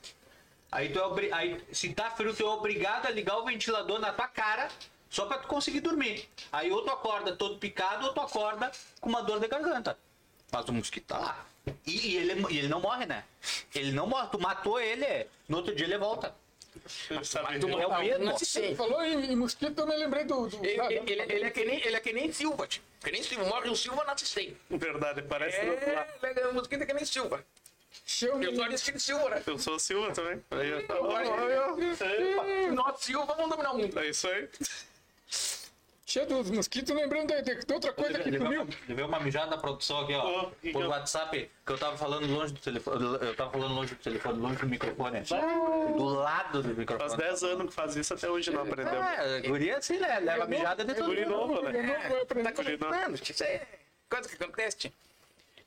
Aí 0.72 0.90
tu 0.90 1.00
é 1.00 1.04
obri... 1.04 1.34
aí 1.34 1.62
se 1.72 1.94
tá 1.94 2.12
frio, 2.12 2.34
tu 2.34 2.44
é 2.44 2.46
obrigado 2.50 3.08
a 3.08 3.10
ligar 3.10 3.38
o 3.38 3.46
ventilador 3.46 4.00
na 4.00 4.14
tua 4.14 4.28
cara 4.28 4.70
só 5.12 5.26
pra 5.26 5.38
tu 5.38 5.48
conseguir 5.48 5.82
dormir. 5.82 6.28
Aí 6.52 6.72
ou 6.72 6.82
tu 6.84 6.90
acorda 6.90 7.36
todo 7.36 7.60
picado 7.60 8.08
ou 8.08 8.14
tu 8.14 8.22
acorda 8.22 8.72
com 9.02 9.10
uma 9.10 9.22
dor 9.22 9.40
de 9.42 9.48
garganta. 9.48 9.98
Mas 10.52 10.68
o 10.68 10.74
mosquito 10.74 11.06
tá 11.06 11.20
lá. 11.20 11.46
E, 11.86 12.14
e 12.14 12.18
ele, 12.18 12.46
e 12.50 12.58
ele 12.60 12.68
não 12.70 12.80
morre, 12.80 13.06
né? 13.06 13.26
Ele 13.76 13.92
não 13.92 14.08
morre. 14.08 14.30
Tu 14.32 14.40
matou 14.40 14.80
ele, 14.80 15.28
no 15.48 15.58
outro 15.58 15.76
dia 15.76 15.86
ele 15.86 15.98
volta. 15.98 16.34
Sabe? 17.24 17.60
Tu 17.60 17.68
É 17.68 17.86
o 17.86 18.00
medo. 18.00 18.24
nasce 18.24 18.46
Você 18.46 18.74
falou 18.76 19.04
em, 19.04 19.34
em 19.34 19.36
mosquito, 19.36 19.78
eu 19.78 19.86
me 19.86 19.98
lembrei 19.98 20.24
do. 20.24 20.48
do 20.48 20.66
Ele, 20.66 20.80
ah, 20.80 20.92
ele, 20.92 21.12
ele, 21.12 21.34
ele 21.34 21.46
é 21.46 21.50
que 21.50 21.66
nem, 21.66 21.86
ele 21.86 21.96
é 21.96 22.00
que 22.00 22.14
nem 22.14 22.32
Silva, 22.32 22.66
tio. 22.66 22.82
Que 23.04 23.12
nem 23.12 23.22
Silva. 23.22 23.46
Morre 23.46 23.70
o 23.70 23.76
Silva, 23.76 24.06
nasce 24.06 24.26
100. 24.26 24.58
Verdade, 24.70 25.22
parece. 25.24 25.58
É, 25.58 26.08
ele 26.24 26.40
é 26.40 26.48
um 26.48 26.54
mosquito 26.54 26.86
que 26.86 26.94
nem 26.94 27.04
Silva. 27.04 27.44
Eu 28.22 28.56
sou 28.56 28.64
Aristide 28.64 29.00
Silva, 29.00 29.30
né? 29.30 29.44
Eu 29.46 29.60
sou 29.60 29.76
o 29.76 29.80
Silva 29.80 30.12
também. 30.14 30.42
Aí, 30.52 30.88
ó. 30.90 31.04
Olha, 31.04 32.72
Nós 32.72 33.02
Silva, 33.02 33.34
vamos 33.34 33.50
dominar 33.52 33.72
o 33.74 33.78
mundo. 33.78 34.00
É 34.00 34.10
isso 34.10 34.28
aí. 34.30 34.48
Cheio 36.06 36.26
dos 36.26 36.52
mosquitos, 36.52 36.94
lembrando 36.94 37.28
de, 37.28 37.42
de- 37.42 37.66
de 37.66 37.74
outra 37.74 37.94
coisa 37.94 38.20
que 38.20 38.30
Levei 38.30 38.40
sumiu. 38.40 38.64
uma, 38.64 38.72
levei 38.90 39.06
uma 39.06 39.20
mijada 39.22 39.52
da 39.52 39.58
produção 39.58 40.02
aqui, 40.02 40.14
ó. 40.14 40.50
Que 40.62 40.72
por 40.74 40.80
que 40.80 40.86
eu- 40.86 40.90
WhatsApp, 40.90 41.52
que 41.66 41.72
eu 41.72 41.78
tava 41.78 41.98
falando 41.98 42.28
longe 42.28 42.52
do 42.54 42.60
telefone. 42.60 43.06
Eu 43.26 43.34
tava 43.36 43.50
falando 43.52 43.74
longe 43.74 43.96
do 43.96 44.02
telefone, 44.02 44.40
longe 44.40 44.58
do 44.58 44.68
microfone. 44.68 45.22
Do 45.96 46.04
lado 46.04 46.64
do 46.64 46.76
microfone. 46.76 47.10
Faz 47.12 47.22
10 47.22 47.44
anos 47.44 47.68
que 47.68 47.74
faz 47.74 47.96
isso, 47.96 48.14
até 48.14 48.30
hoje 48.30 48.52
não 48.52 48.64
aprendeu. 48.64 49.02
É, 49.02 49.40
guria 49.42 49.78
assim, 49.78 50.00
né? 50.00 50.20
Leva 50.20 50.46
mijada 50.48 50.84
de 50.84 50.94
todo 50.96 51.06
Guri 51.06 51.26
novo, 51.26 51.62
né? 51.62 52.20
Aprender. 52.22 52.52
Tá 52.78 53.10
tio. 53.14 53.32
Isso 53.32 53.44
é 53.46 53.66
coisa 54.10 54.28
que 54.28 54.44
acontece, 54.44 54.78
tio. 54.78 54.94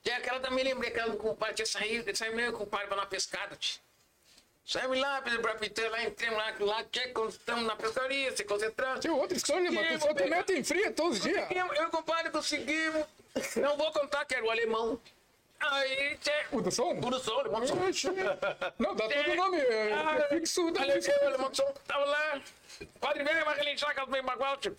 Tinha 0.03 0.19
aquela 0.19 0.41
também, 0.41 0.63
lembrei 0.63 0.91
aquela 0.91 1.11
do 1.13 1.17
compadre, 1.17 1.55
tinha 1.55 1.65
saído, 1.67 2.15
saído 2.15 2.37
meio 2.37 2.53
com 2.53 2.59
o 2.59 2.67
compadre 2.67 2.89
pra 2.89 2.99
uma 2.99 3.07
pescada, 3.07 3.57
tio. 3.57 3.81
Saímos 4.67 4.99
lá, 4.99 5.21
pelo 5.21 5.43
Brapitã, 5.43 5.89
lá, 5.91 6.03
entramos 6.03 6.39
lá, 6.39 6.55
lá, 6.61 6.85
tchê, 6.85 7.09
quando 7.09 7.31
estamos 7.31 7.65
na 7.65 7.77
pescaria, 7.77 8.35
se 8.35 8.45
concentrando. 8.45 9.01
Tem 9.01 9.11
outra 9.11 9.37
história, 9.37 9.71
mas 9.71 9.89
tu 9.89 10.07
só 10.07 10.15
te 10.15 10.25
mete 10.25 10.53
em 10.55 10.65
fria 10.65 10.91
todos 10.91 11.19
os 11.19 11.23
dias. 11.23 11.47
Eu 11.51 11.75
e 11.75 11.85
o 11.85 11.91
compadre 11.91 12.31
conseguimos. 12.33 13.05
Não 13.57 13.77
vou 13.77 13.93
contar 13.93 14.25
que 14.25 14.35
era 14.35 14.45
o 14.45 14.51
alemão. 14.51 14.99
Aí, 15.61 16.17
tchê, 16.17 16.33
O 16.51 16.63
do 16.63 16.71
som? 16.71 16.93
o 16.93 17.11
do 17.11 17.19
sol, 17.21 17.37
o 17.37 17.41
alemão 17.41 17.61
do 17.61 17.67
som. 17.67 17.87
Oxe. 17.87 18.09
Não, 18.79 18.95
dá 18.95 19.07
todo 19.07 19.31
o 19.31 19.35
nome. 19.35 19.59
É, 19.59 19.91
é 19.93 20.29
fixo 20.31 20.71
da 20.71 20.83
aqui, 20.83 21.11
o 21.11 21.27
alemão 21.27 21.51
do 21.51 21.57
som 21.57 21.75
tava 21.87 22.05
lá. 22.07 22.41
Padre 23.01 23.23
velho, 23.23 23.45
vai 23.45 23.57
relinchar 23.57 23.91
aquelas 23.91 24.09
meio 24.09 24.25
bagual, 24.25 24.57
tio. 24.57 24.75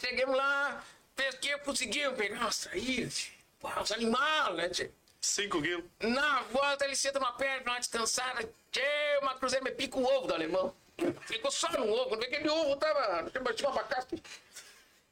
Chegamos 0.00 0.36
lá, 0.36 0.82
pesquei, 1.16 1.58
conseguimos 1.58 2.16
pegar 2.16 2.52
saídas. 2.52 3.30
Pô, 3.60 3.68
os 3.80 3.90
animais, 3.90 4.54
né, 4.54 4.68
tio? 4.68 4.92
5 5.24 5.62
quilos. 5.62 5.84
Na 6.00 6.42
volta, 6.42 6.84
ele 6.84 6.96
senta 6.96 7.18
numa 7.18 7.32
perna, 7.32 7.72
uma 7.72 7.78
descansada. 7.80 8.48
Tchê, 8.70 9.18
uma 9.22 9.34
cruzeira 9.34 9.64
me 9.64 9.70
pica 9.70 9.98
o 9.98 10.04
ovo 10.04 10.26
do 10.26 10.34
alemão. 10.34 10.74
Ficou 11.22 11.50
só 11.50 11.68
no 11.72 11.90
ovo, 11.90 12.10
quando 12.10 12.20
vê 12.20 12.26
que 12.28 12.34
aquele 12.36 12.50
ovo 12.50 12.76
tava. 12.76 13.30
Tinha 13.54 13.68
uma 13.68 13.80
abacate. 13.80 14.22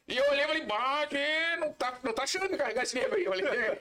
E 0.09 0.17
eu 0.17 0.25
olhei 0.31 0.45
e 0.45 0.47
falei, 0.47 1.07
tchê, 1.09 1.57
não 1.57 1.73
tá, 1.73 1.99
não 2.03 2.13
tá 2.13 2.23
achando 2.25 2.49
de 2.49 2.57
carregar 2.57 2.83
esse 2.83 2.99
livro 2.99 3.17
aí. 3.17 3.25
Eu 3.25 3.33
falei, 3.33 3.47
tchê. 3.47 3.81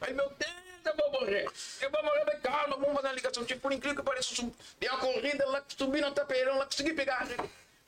Aí, 0.00 0.12
meu 0.14 0.28
Deus, 0.30 0.52
eu 0.84 0.96
vou 0.96 1.10
morrer. 1.20 1.46
Eu 1.80 1.90
vou 1.90 2.02
morrer, 2.02 2.24
mas 2.26 2.40
calma, 2.42 2.76
vamos 2.76 2.94
fazer 2.94 3.08
uma 3.08 3.14
ligação. 3.14 3.44
Tipo, 3.44 3.60
por 3.60 3.72
incrível 3.72 3.96
que 3.96 4.02
pareça, 4.02 4.32
eu 4.32 4.36
sub- 4.36 4.54
dei 4.78 4.88
uma 4.90 4.98
corrida 4.98 5.46
lá, 5.46 5.64
subi 5.68 6.00
no 6.00 6.10
tapeirão 6.12 6.58
lá, 6.58 6.64
consegui 6.66 6.92
pegar. 6.92 7.26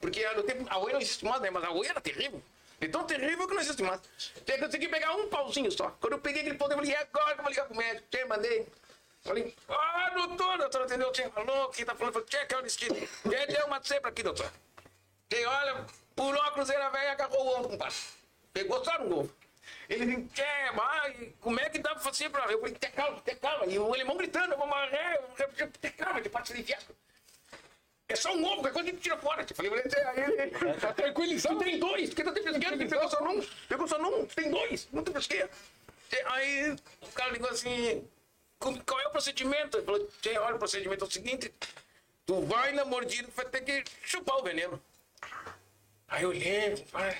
Porque 0.00 0.26
no 0.30 0.42
tempo, 0.44 0.66
a 0.70 0.78
oi 0.78 0.92
não 0.92 1.00
mais, 1.28 1.42
né? 1.42 1.50
Mas 1.50 1.64
a 1.64 1.70
oi 1.72 1.86
era 1.86 2.00
terrível. 2.00 2.42
De 2.80 2.88
tão 2.88 3.04
terrível 3.04 3.46
que 3.46 3.52
não 3.52 3.60
existe 3.60 3.82
mais. 3.82 4.00
Que 4.46 4.56
consegui 4.56 4.88
pegar 4.88 5.14
um 5.14 5.28
pauzinho 5.28 5.70
só. 5.70 5.90
Quando 6.00 6.14
eu 6.14 6.18
peguei 6.18 6.40
aquele 6.40 6.56
pau, 6.56 6.66
eu 6.70 6.76
falei, 6.76 6.92
e 6.92 6.96
agora 6.96 7.34
que 7.34 7.40
eu 7.40 7.42
vou 7.42 7.50
ligar 7.50 7.66
pro 7.66 7.76
médico? 7.76 8.08
Tchê, 8.10 8.24
mandei. 8.24 8.66
Falei, 9.22 9.54
ah, 9.68 10.10
doutor, 10.14 10.56
doutor, 10.56 10.84
entendeu? 10.86 11.12
Tchê, 11.12 11.30
alô, 11.36 11.68
quem 11.68 11.84
tá 11.84 11.94
falando? 11.94 12.14
Falei, 12.14 12.28
tchê, 12.28 12.46
que 12.46 12.54
é 12.54 12.58
o 12.58 12.62
destino. 12.62 12.94
Tchê, 12.94 13.46
deu 13.48 13.66
uma 13.66 13.80
zebra 13.80 14.10
aqui, 14.10 14.22
doutor. 14.22 14.50
Tchê, 15.28 15.44
olha, 15.44 15.84
pulou 16.16 16.40
a 16.40 16.52
cruzeira 16.52 16.88
velha 16.88 17.12
agarrou 17.12 17.44
o 17.44 17.58
ovo, 17.58 17.68
compadre. 17.68 17.94
Pegou 18.54 18.82
só 18.82 18.98
no 18.98 19.18
ovo. 19.20 19.36
Ele 19.86 20.24
tchê, 20.28 20.70
mas 20.74 21.34
como 21.38 21.60
é 21.60 21.68
que 21.68 21.78
dá 21.78 21.90
pra 21.90 22.00
fazer 22.00 22.30
pra... 22.30 22.50
Eu 22.50 22.60
falei, 22.60 22.74
tchê, 22.76 22.88
calma, 22.92 23.22
calma. 23.42 23.66
E 23.66 23.78
o 23.78 23.92
alemão 23.92 24.16
gritando, 24.16 24.54
eu 24.54 24.58
vou 24.58 24.66
morrer, 24.66 25.20
eu. 25.38 25.68
Tchê, 25.68 25.90
calma, 25.90 26.22
de 26.22 26.30
parte 26.30 26.54
de 26.54 26.62
fiasco. 26.62 26.94
É 28.10 28.16
só 28.16 28.34
um 28.34 28.44
ovo, 28.44 28.56
qualquer 28.56 28.72
coisa 28.72 28.88
a 28.88 28.92
gente 28.92 29.02
tira 29.02 29.16
fora. 29.18 29.44
Tchê. 29.44 29.54
Falei, 29.54 29.70
tchê, 29.82 30.00
aí 30.00 30.20
ele... 30.24 30.74
Tá 30.80 30.92
tranquilizado. 30.92 31.58
Tem 31.60 31.78
dois, 31.78 32.08
porque 32.10 32.24
tu 32.24 32.32
tem 32.34 32.42
pesqueiro, 32.42 32.74
ele 32.74 32.88
pegou 32.88 33.08
só 33.08 33.20
num, 33.24 33.40
pegou 33.68 33.86
só 33.86 33.98
num, 33.98 34.26
tem 34.26 34.50
dois, 34.50 34.88
não 34.92 35.04
tem 35.04 35.14
pesqueiro. 35.14 35.48
Tchê, 36.10 36.20
Aí 36.26 36.76
o 37.02 37.12
cara 37.14 37.30
ligou 37.30 37.48
assim, 37.48 38.04
"Com- 38.58 38.76
qual 38.80 39.00
é 39.00 39.06
o 39.06 39.10
procedimento? 39.10 39.76
Ele 39.78 39.84
falou, 39.86 40.08
olha, 40.44 40.56
o 40.56 40.58
procedimento 40.58 41.04
é 41.04 41.06
o 41.06 41.10
seguinte, 41.10 41.54
tu 42.26 42.42
vai 42.46 42.72
na 42.72 42.84
mordida, 42.84 43.28
vai 43.36 43.46
ter 43.46 43.60
que 43.60 43.84
chupar 44.04 44.38
o 44.38 44.42
veneno. 44.42 44.82
Aí 46.08 46.24
eu 46.24 46.30
olhei, 46.30 46.76
pai, 46.90 47.16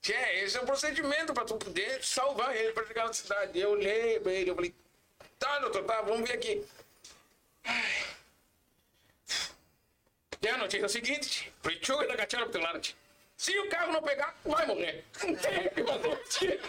Tchê, 0.00 0.14
esse 0.44 0.56
é 0.56 0.60
o 0.60 0.66
procedimento 0.66 1.34
pra 1.34 1.44
tu 1.44 1.56
poder 1.56 2.02
salvar 2.04 2.54
ele 2.54 2.72
pra 2.72 2.86
chegar 2.86 3.06
na 3.08 3.12
cidade. 3.12 3.58
Eu 3.58 3.70
olhei 3.72 4.20
pra 4.20 4.32
ele, 4.32 4.50
eu 4.50 4.54
falei, 4.54 4.72
tá, 5.38 5.58
doutor, 5.58 5.82
tá, 5.84 6.00
vamos 6.02 6.28
ver 6.28 6.36
aqui. 6.36 6.64
Ai. 7.64 8.11
E 10.42 10.48
a 10.48 10.56
notícia 10.56 10.84
é 10.84 10.86
o 10.86 10.88
seguinte, 10.88 11.52
Pichuga 11.62 12.06
da 12.08 12.60
lado, 12.60 12.80
tchê. 12.80 12.94
Se 13.36 13.58
o 13.58 13.68
carro 13.68 13.92
não 13.92 14.02
pegar, 14.02 14.36
vai 14.44 14.66
morrer. 14.66 15.04
Não 15.24 15.34
tem 15.34 15.68
que 15.68 15.82
fazer. 15.82 16.60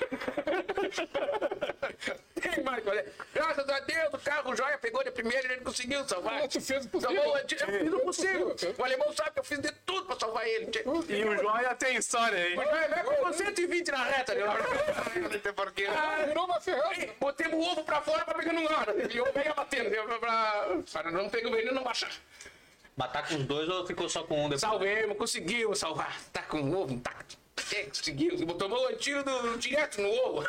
Tem 2.41 2.63
mais 2.63 2.83
que 2.83 2.89
fazer. 2.89 3.13
Graças 3.33 3.69
a 3.69 3.79
Deus, 3.81 4.13
o 4.13 4.17
carro 4.17 4.55
joia 4.55 4.77
pegou 4.79 5.03
de 5.03 5.11
primeira 5.11 5.47
e 5.47 5.51
ele 5.51 5.61
conseguiu 5.61 6.07
salvar. 6.07 6.47
Tu 6.47 6.59
fez 6.61 6.85
o 6.85 6.89
possível. 6.89 7.15
Salvou, 7.15 7.37
eu 7.37 7.47
fiz 7.47 7.93
o 7.93 7.99
possível. 7.99 8.55
O 8.77 8.83
alemão 8.83 9.13
sabe 9.13 9.31
que 9.31 9.39
eu 9.39 9.43
fiz 9.43 9.59
de 9.59 9.71
tudo 9.85 10.05
pra 10.05 10.19
salvar 10.19 10.47
ele. 10.47 10.71
E 11.09 11.23
o 11.25 11.37
Joia 11.37 11.75
tem 11.75 11.95
história 11.95 12.39
aí. 12.43 12.55
Vai, 12.55 12.87
vai 12.87 13.03
com 13.03 13.33
120 13.33 13.91
na 13.91 14.03
reta, 14.05 14.33
né? 14.33 14.43
Porquê. 15.55 15.85
Ah, 15.85 16.23
virou 16.25 16.45
uma 16.45 16.59
ferrada. 16.59 17.09
Botei 17.19 17.47
o 17.47 17.59
ovo 17.59 17.83
pra 17.83 18.01
fora 18.01 18.25
pra 18.25 18.33
pegar 18.33 18.53
no 18.53 18.67
ar. 18.67 18.87
E 19.13 19.21
o 19.21 19.33
meia 19.33 19.53
batendo, 19.53 19.91
né? 19.91 20.01
pra, 20.01 20.17
pra, 20.17 20.77
para 20.91 21.11
não 21.11 21.29
pegar 21.29 21.49
o 21.49 21.51
veneno 21.51 21.73
não 21.73 21.83
baixar. 21.83 22.11
Matar 22.95 23.27
com 23.27 23.35
os 23.35 23.45
dois 23.45 23.67
ou 23.69 23.85
ficou 23.85 24.07
só 24.07 24.23
com 24.23 24.39
um 24.39 24.43
depois? 24.43 24.61
Salvemos, 24.61 25.17
conseguimos 25.17 25.79
salvar. 25.79 26.19
Tá 26.31 26.41
com 26.43 26.61
o 26.61 26.81
ovo 26.81 26.93
intacto. 26.93 27.37
É, 27.71 27.83
conseguiu. 27.83 28.45
Tomou 28.55 28.87
o 28.87 28.95
tiro 28.95 29.23
do, 29.23 29.57
direto 29.57 30.01
no 30.01 30.09
ovo. 30.09 30.43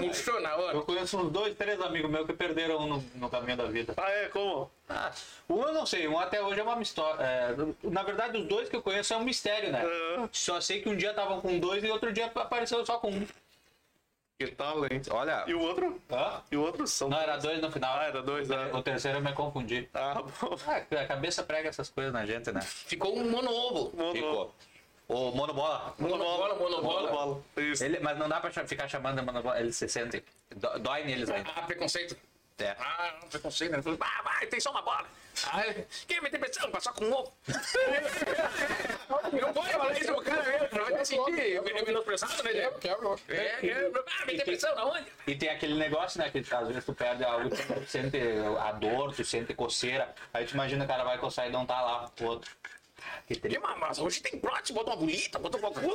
Murchou 0.00 0.40
na 0.40 0.56
hora. 0.56 0.76
Eu 0.76 0.82
conheço 0.82 1.18
uns 1.18 1.30
dois, 1.32 1.56
três 1.56 1.80
amigos 1.80 2.10
meus 2.10 2.26
que 2.26 2.32
perderam 2.32 2.78
um 2.78 2.86
no, 2.86 3.04
no 3.14 3.30
caminho 3.30 3.56
da 3.56 3.64
vida. 3.64 3.94
Ah, 3.96 4.10
é? 4.10 4.28
Como? 4.28 4.70
Ah, 4.88 5.10
um 5.48 5.62
eu 5.62 5.72
não 5.72 5.86
sei, 5.86 6.06
um 6.06 6.18
até 6.18 6.42
hoje 6.42 6.60
é 6.60 6.62
uma 6.62 6.82
história. 6.82 7.22
é, 7.22 7.56
na 7.82 8.02
verdade, 8.02 8.38
os 8.38 8.46
dois 8.46 8.68
que 8.68 8.76
eu 8.76 8.82
conheço 8.82 9.14
é 9.14 9.16
um 9.16 9.24
mistério, 9.24 9.72
né? 9.72 9.82
Ah. 9.84 10.28
Só 10.32 10.60
sei 10.60 10.82
que 10.82 10.88
um 10.88 10.96
dia 10.96 11.10
estavam 11.10 11.40
com 11.40 11.58
dois 11.58 11.82
e 11.82 11.90
outro 11.90 12.12
dia 12.12 12.26
apareceu 12.26 12.84
só 12.84 12.98
com 12.98 13.10
um. 13.10 13.26
Que 14.46 14.54
tal, 14.56 14.84
hein? 14.84 15.00
Olha. 15.10 15.44
E 15.46 15.54
o 15.54 15.60
outro? 15.60 16.00
Hã? 16.10 16.40
E 16.50 16.56
o 16.56 16.62
outro 16.62 16.86
são. 16.86 17.08
Não, 17.08 17.20
era 17.20 17.36
dois 17.36 17.60
no 17.60 17.70
final. 17.70 17.94
Ah, 17.98 18.04
era 18.04 18.22
dois, 18.22 18.48
né? 18.48 18.70
O 18.72 18.82
terceiro 18.82 19.18
eu 19.18 19.22
me 19.22 19.32
confundi. 19.32 19.88
Ah, 19.94 20.14
bom. 20.22 20.56
Ah, 20.66 21.00
a 21.00 21.06
cabeça 21.06 21.42
prega 21.42 21.68
essas 21.68 21.88
coisas 21.90 22.12
na 22.12 22.24
gente, 22.26 22.50
né? 22.52 22.60
Ficou 22.60 23.16
um 23.18 23.30
mono-ovo. 23.30 23.92
Mono- 23.96 24.12
Ficou. 24.12 24.54
O 25.08 25.30
monobola. 25.32 25.94
Monobola, 25.98 26.54
monobola. 26.54 27.00
Monobola. 27.02 27.42
Isso. 27.56 27.84
Ele, 27.84 27.98
mas 28.00 28.16
não 28.18 28.28
dá 28.28 28.40
pra 28.40 28.50
ficar 28.50 28.88
chamando 28.88 29.18
de 29.20 29.26
monobola, 29.26 29.58
eles 29.60 29.76
se 29.76 29.88
sentem. 29.88 30.22
Dó- 30.56 30.78
Dói 30.78 31.04
neles 31.04 31.28
ainda. 31.28 31.50
Ah, 31.54 31.62
preconceito. 31.62 32.16
É. 32.62 32.76
Ah, 32.78 33.14
não, 33.20 33.28
preconceito. 33.28 33.82
Falou, 33.82 33.98
ah, 34.00 34.22
vai, 34.22 34.46
tem 34.46 34.60
só 34.60 34.70
uma 34.70 34.82
bola. 34.82 35.06
Ah, 35.46 35.62
quem 36.06 36.20
vai 36.20 36.30
ter 36.30 36.38
pressão? 36.38 36.70
Passar 36.70 36.92
com 36.92 37.06
um 37.06 37.12
ovo. 37.12 37.32
Não 39.32 39.52
pode 39.52 39.72
falar 39.72 39.92
isso 39.92 40.12
pro 40.12 40.22
cara 40.22 40.42
mesmo, 40.42 40.68
não 40.72 40.84
vai 40.84 40.92
ter 40.92 41.04
sentido. 41.06 41.68
É 41.68 41.82
menosprezado, 41.84 42.42
né, 42.42 42.52
Diego? 42.52 42.78
Quebra. 42.78 43.08
É, 43.28 43.66
é, 43.66 43.90
ah, 43.94 44.24
vai 44.24 44.36
ter 44.36 44.44
pressão 44.44 44.74
na 44.74 44.84
onde? 44.84 45.06
E 45.26 45.34
tem 45.34 45.48
aquele 45.48 45.74
negócio, 45.74 46.20
né? 46.20 46.30
Que 46.30 46.38
às 46.54 46.68
vezes 46.68 46.84
tu 46.84 46.92
perde 46.92 47.24
algo, 47.24 47.48
tu 47.48 47.86
sente 47.86 48.18
a 48.60 48.72
dor, 48.72 49.14
tu 49.14 49.24
sente 49.24 49.54
coceira. 49.54 50.14
Aí 50.32 50.44
tu 50.44 50.52
imagina 50.52 50.84
o 50.84 50.88
cara 50.88 51.02
vai 51.04 51.18
coçar 51.18 51.48
e 51.48 51.50
não 51.50 51.64
tá 51.64 51.80
lá, 51.80 52.10
o 52.20 52.24
outro. 52.24 52.50
Triste. 53.26 53.58
mas, 53.78 53.98
hoje 53.98 54.20
tem 54.20 54.38
prótese, 54.38 54.72
bota 54.72 54.90
uma 54.90 54.96
bolita, 54.96 55.38
bota 55.38 55.56
uma 55.56 55.70
coisa, 55.70 55.88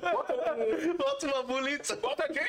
bota 0.00 0.34
um... 0.34 0.96
Bota 0.96 1.26
uma 1.26 1.42
bolita. 1.42 1.96
Bota 1.96 2.24
aqui, 2.24 2.40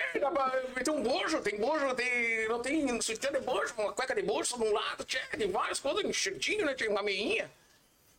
meter 0.75 0.91
um 0.91 1.03
bojo, 1.03 1.41
tem 1.41 1.59
bojo, 1.59 1.95
tem, 1.95 2.47
não 2.47 2.61
tem 2.61 3.01
sutiã 3.01 3.31
de 3.31 3.39
bojo, 3.39 3.73
uma 3.77 3.93
cueca 3.93 4.15
de 4.15 4.23
bojo 4.23 4.57
de 4.57 4.63
um 4.63 4.73
lado, 4.73 5.03
tchê, 5.05 5.19
tem 5.37 5.51
várias 5.51 5.79
coisas, 5.79 6.03
um 6.03 6.09
enxertinho, 6.09 6.65
né, 6.65 6.73
tem 6.73 6.89
uma 6.89 7.03
meinha. 7.03 7.49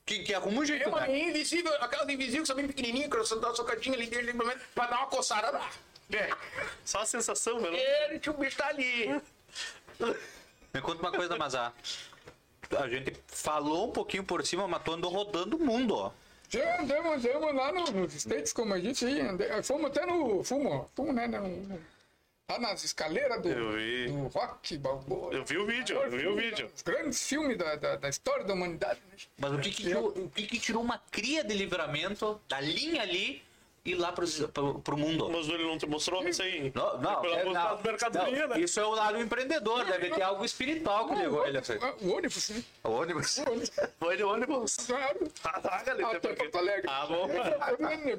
Que, 0.05 0.21
que 0.25 0.35
arruma 0.35 0.57
um 0.57 0.59
Tem 0.59 0.67
jeito, 0.67 0.89
uma 0.89 1.01
né? 1.03 1.09
meinha 1.09 1.31
invisível, 1.31 1.73
aquelas 1.81 2.09
invisíveis 2.09 2.41
que 2.41 2.47
são 2.47 2.57
bem 2.57 2.67
pequenininhas, 2.67 3.09
que 3.09 3.17
você 3.17 3.39
dá 3.39 3.49
uma 3.49 3.55
socadinha 3.55 3.95
ali 3.95 4.07
dentro, 4.07 4.35
pra 4.75 4.87
dar 4.87 4.99
uma 4.99 5.07
coçada 5.07 5.51
lá. 5.51 5.71
É. 6.13 6.29
Só 6.85 7.01
a 7.01 7.07
sensação, 7.07 7.61
velho. 7.61 7.77
Ele, 7.77 8.21
o 8.29 8.33
bicho 8.33 8.57
tá 8.57 8.67
ali. 8.67 9.23
Me 10.75 10.81
conta 10.81 11.01
uma 11.03 11.13
coisa, 11.13 11.37
mas 11.37 11.55
a, 12.79 12.89
gente 12.89 13.13
falou 13.27 13.89
um 13.89 13.93
pouquinho 13.93 14.25
por 14.25 14.45
cima, 14.47 14.67
mas 14.69 14.83
tu 14.83 14.93
andou 14.93 15.11
rodando 15.11 15.57
o 15.57 15.65
mundo, 15.65 15.95
ó. 15.95 16.11
Já 16.49 16.81
andamos, 16.81 17.25
andamos 17.25 17.55
lá 17.55 17.73
no- 17.73 17.91
nos 17.93 18.15
States, 18.15 18.53
como 18.53 18.75
a 18.75 18.81
gente 18.81 19.05
ia. 19.07 19.63
Fomos 19.63 19.87
até 19.87 20.05
no. 20.05 20.45
Fumo, 20.45 20.89
fumo, 20.95 21.13
né? 21.13 21.27
No, 21.27 21.49
no- 21.49 21.81
lá 22.51 22.59
nas 22.59 22.85
escaleiras 22.85 23.41
do, 23.41 23.49
Eu 23.49 23.73
vi. 23.73 24.09
do 24.09 24.27
Rock 24.29 24.77
Balboa. 24.77 25.33
Eu 25.33 25.45
vi 25.45 25.57
o 25.57 25.65
vídeo, 25.67 25.97
eu 25.97 26.11
vi 26.11 26.27
o 26.27 26.37
vídeo. 26.37 26.71
Os 26.75 26.83
grandes 26.83 27.27
filmes 27.27 27.57
da, 27.57 27.77
da, 27.77 27.97
da 27.97 28.09
história 28.11 28.45
da 28.45 28.53
humanidade. 28.53 29.01
Né? 29.11 29.17
Mas 29.39 29.53
o 29.53 29.59
que 29.59 29.71
que, 29.71 29.83
tirou, 29.85 30.09
o 30.09 30.29
que 30.29 30.47
que 30.47 30.59
tirou 30.61 30.83
uma 30.83 30.99
cria 31.11 31.43
de 31.43 31.55
livramento 31.55 32.39
da 32.49 32.61
linha 32.61 33.01
ali 33.01 33.43
e 33.85 33.95
lá 33.97 34.13
pro, 34.13 34.27
pro 34.81 34.97
mundo? 34.97 35.29
Mas 35.29 35.49
ele 35.49 35.65
não 35.65 35.77
te 35.77 35.87
mostrou 35.87 36.27
isso 36.27 36.41
aí? 36.41 36.73
Não, 36.75 36.99
não, 36.99 37.21
Pela 37.21 37.41
é, 37.41 37.45
não, 37.45 37.77
do 37.77 37.83
mercadoria, 37.83 38.47
não, 38.47 38.55
né? 38.55 38.61
Isso 38.61 38.79
é 38.79 38.85
o 38.85 38.91
lado 38.91 39.21
empreendedor, 39.21 39.85
deve 39.85 40.11
ter 40.11 40.23
algo 40.23 40.45
espiritual 40.45 41.09
que 41.09 41.17
levou 41.17 41.45
ele 41.47 41.59
a 41.59 41.65
ser. 41.65 41.81
O 42.01 42.13
ônibus, 42.13 42.51
né? 42.51 42.63
O 42.85 42.91
ônibus. 42.91 43.39
O. 43.39 43.43
Foi 43.99 44.17
de 44.17 44.23
ônibus. 44.23 44.77
Claro. 44.87 45.33
Ah, 45.43 45.61
tá, 45.61 45.83
galera. 45.83 46.17
Até 46.17 46.33
Porto 46.33 46.59
Alegre. 46.59 46.89
Ah, 46.89 47.07
bom. 47.07 47.29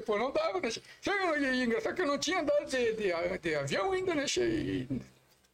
Pô, 0.04 0.18
não 0.18 0.30
dava, 0.30 0.60
né? 0.60 0.70
Chega, 1.00 1.38
e 1.38 1.64
engraçado 1.64 1.94
que 1.94 2.02
eu 2.02 2.06
não 2.06 2.18
tinha 2.18 2.40
andado 2.40 2.66
de, 2.66 2.92
de, 2.92 3.38
de 3.38 3.54
avião 3.54 3.92
ainda, 3.92 4.14
né? 4.14 4.24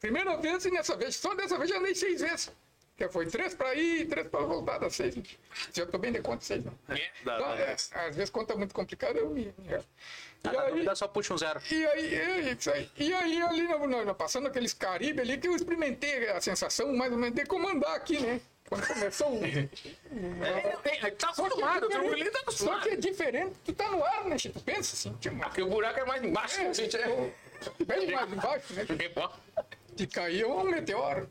Primeira 0.00 0.36
vez 0.38 0.64
e 0.64 0.70
nessa 0.70 0.96
vez, 0.96 1.16
só 1.16 1.34
dessa 1.34 1.56
vez 1.56 1.70
já 1.70 1.78
andei 1.78 1.94
seis 1.94 2.20
vezes. 2.20 2.50
Que 3.00 3.08
foi 3.08 3.24
três 3.24 3.54
pra 3.54 3.74
ir 3.74 4.02
e 4.02 4.04
três 4.04 4.28
pra 4.28 4.40
voltar, 4.40 4.76
das 4.76 4.94
seis. 4.94 5.14
Já 5.72 5.86
tô 5.86 5.96
bem 5.96 6.12
de 6.12 6.20
conta, 6.20 6.44
seis. 6.44 6.62
Né? 6.62 6.70
Dá, 7.24 7.36
Então, 7.36 7.48
dá. 7.48 7.56
é, 7.58 7.72
às 7.72 8.14
vezes 8.14 8.28
conta 8.28 8.54
muito 8.54 8.74
complicado, 8.74 9.16
eu 9.16 9.30
me. 9.30 9.46
erro. 9.66 9.84
E 10.44 10.48
Na 10.48 10.62
aí, 10.64 10.70
dúvida 10.72 10.94
só 10.94 11.08
puxa 11.08 11.32
um 11.32 11.38
zero. 11.38 11.58
e 11.70 11.86
aí, 11.86 12.14
é 12.14 12.40
isso 12.52 12.70
aí. 12.70 12.90
E 12.98 13.10
aí, 13.14 13.40
ali, 13.40 13.62
no- 13.62 14.04
no- 14.04 14.14
passando 14.14 14.48
aqueles 14.48 14.74
Caribe 14.74 15.22
ali, 15.22 15.38
que 15.38 15.48
eu 15.48 15.56
experimentei 15.56 16.28
a 16.28 16.42
sensação 16.42 16.92
mais 16.94 17.10
ou 17.10 17.16
menos 17.16 17.34
de 17.34 17.46
comandar 17.46 17.94
aqui, 17.94 18.20
né? 18.20 18.38
Quando 18.68 18.86
começou 18.86 19.32
o. 19.32 19.42
Ele 19.46 19.68
tá 21.16 21.30
acostumado, 21.30 21.88
tranquilo 21.88 22.30
tá 22.30 22.38
Só 22.38 22.42
acostumado. 22.42 22.82
que 22.82 22.88
é 22.90 22.96
diferente, 22.96 23.54
tu 23.64 23.72
tá 23.72 23.88
no 23.90 24.04
ar, 24.04 24.24
né? 24.26 24.36
Tu 24.36 24.60
pensa 24.60 24.94
assim, 24.94 25.14
tipo, 25.18 25.36
Porque 25.40 25.62
o 25.62 25.70
buraco 25.70 26.00
é 26.00 26.04
mais 26.04 26.22
embaixo, 26.22 26.60
assim, 26.68 26.86
tchê. 26.86 26.98
bem 27.86 28.10
mais 28.10 28.30
embaixo, 28.30 28.74
né? 28.74 28.84
De 30.00 30.06
cair 30.06 30.46
um 30.46 30.64
meteoro. 30.64 31.28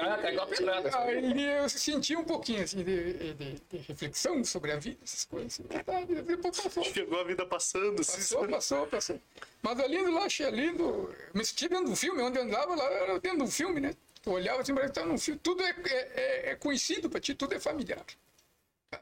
Ah, 0.00 0.18
caiu 0.22 0.46
pedrada. 0.46 0.98
Aí 1.00 1.42
eu 1.58 1.68
senti 1.68 2.14
um 2.14 2.22
pouquinho 2.22 2.62
assim 2.62 2.84
de, 2.84 3.12
de- 3.34 3.54
de 3.68 3.76
reflexão 3.78 4.44
sobre 4.44 4.70
a 4.70 4.76
vida, 4.76 4.98
essas 5.02 5.24
coisas. 5.24 5.54
Assim, 5.58 5.64
tá, 5.64 6.00
depois 6.22 6.60
passou. 6.60 6.84
Chegou 6.94 7.18
a 7.20 7.24
vida 7.24 7.44
passando, 7.44 8.00
assim. 8.00 8.18
Passou, 8.18 8.46
passou, 8.48 8.86
passou. 8.86 9.20
Mas 9.62 9.80
ali 9.80 10.00
lá, 10.08 10.26
achei 10.26 10.48
lindo. 10.50 10.84
Eu 10.84 11.16
me 11.34 11.44
senti 11.44 11.68
dentro 11.68 11.86
do 11.86 11.96
filme, 11.96 12.22
onde 12.22 12.38
eu 12.38 12.44
andava 12.44 12.76
lá 12.76 12.84
era 12.84 13.18
dentro 13.18 13.38
do 13.38 13.48
filme, 13.48 13.80
né? 13.80 13.96
Tu 14.22 14.30
olhava 14.30 14.60
assim, 14.60 14.72
parece 14.72 14.92
que 14.92 15.00
tá 15.00 15.04
num 15.06 15.18
filme. 15.18 15.40
Tudo 15.42 15.64
é, 15.64 15.70
é, 15.70 15.92
é- 15.94 16.50
é 16.50 16.54
conhecido 16.54 17.10
pra 17.10 17.18
ti, 17.18 17.34
tudo 17.34 17.52
é 17.52 17.58
familiar. 17.58 18.04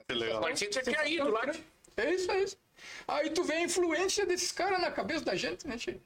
Que 0.08 0.14
legal. 0.14 0.40
Parecia 0.40 0.68
que 0.68 0.72
você 0.74 0.82
tinha 0.84 1.06
ido 1.06 1.28
lá. 1.28 1.42
É 1.98 2.14
isso, 2.14 2.30
é 2.32 2.42
isso. 2.42 2.56
Aí 3.06 3.28
tu 3.28 3.44
vê 3.44 3.56
a 3.56 3.60
influência 3.60 4.24
desses 4.24 4.50
caras 4.52 4.80
na 4.80 4.90
cabeça 4.90 5.22
da 5.22 5.34
gente, 5.34 5.66
né, 5.68 5.76
Che? 5.76 6.00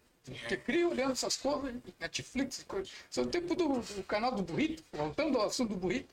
Que 0.48 0.56
cria 0.56 0.88
olhando 0.88 1.12
essas 1.12 1.36
coisas, 1.36 1.74
Netflix, 2.00 2.64
coisas. 2.66 2.92
Isso 3.10 3.20
é 3.20 3.22
o 3.22 3.26
tempo 3.26 3.54
do, 3.54 3.80
do 3.80 4.02
canal 4.04 4.32
do 4.32 4.42
Burrito, 4.42 4.82
voltando 4.92 5.38
ao 5.38 5.46
assunto 5.46 5.70
do 5.70 5.76
Burrito, 5.76 6.12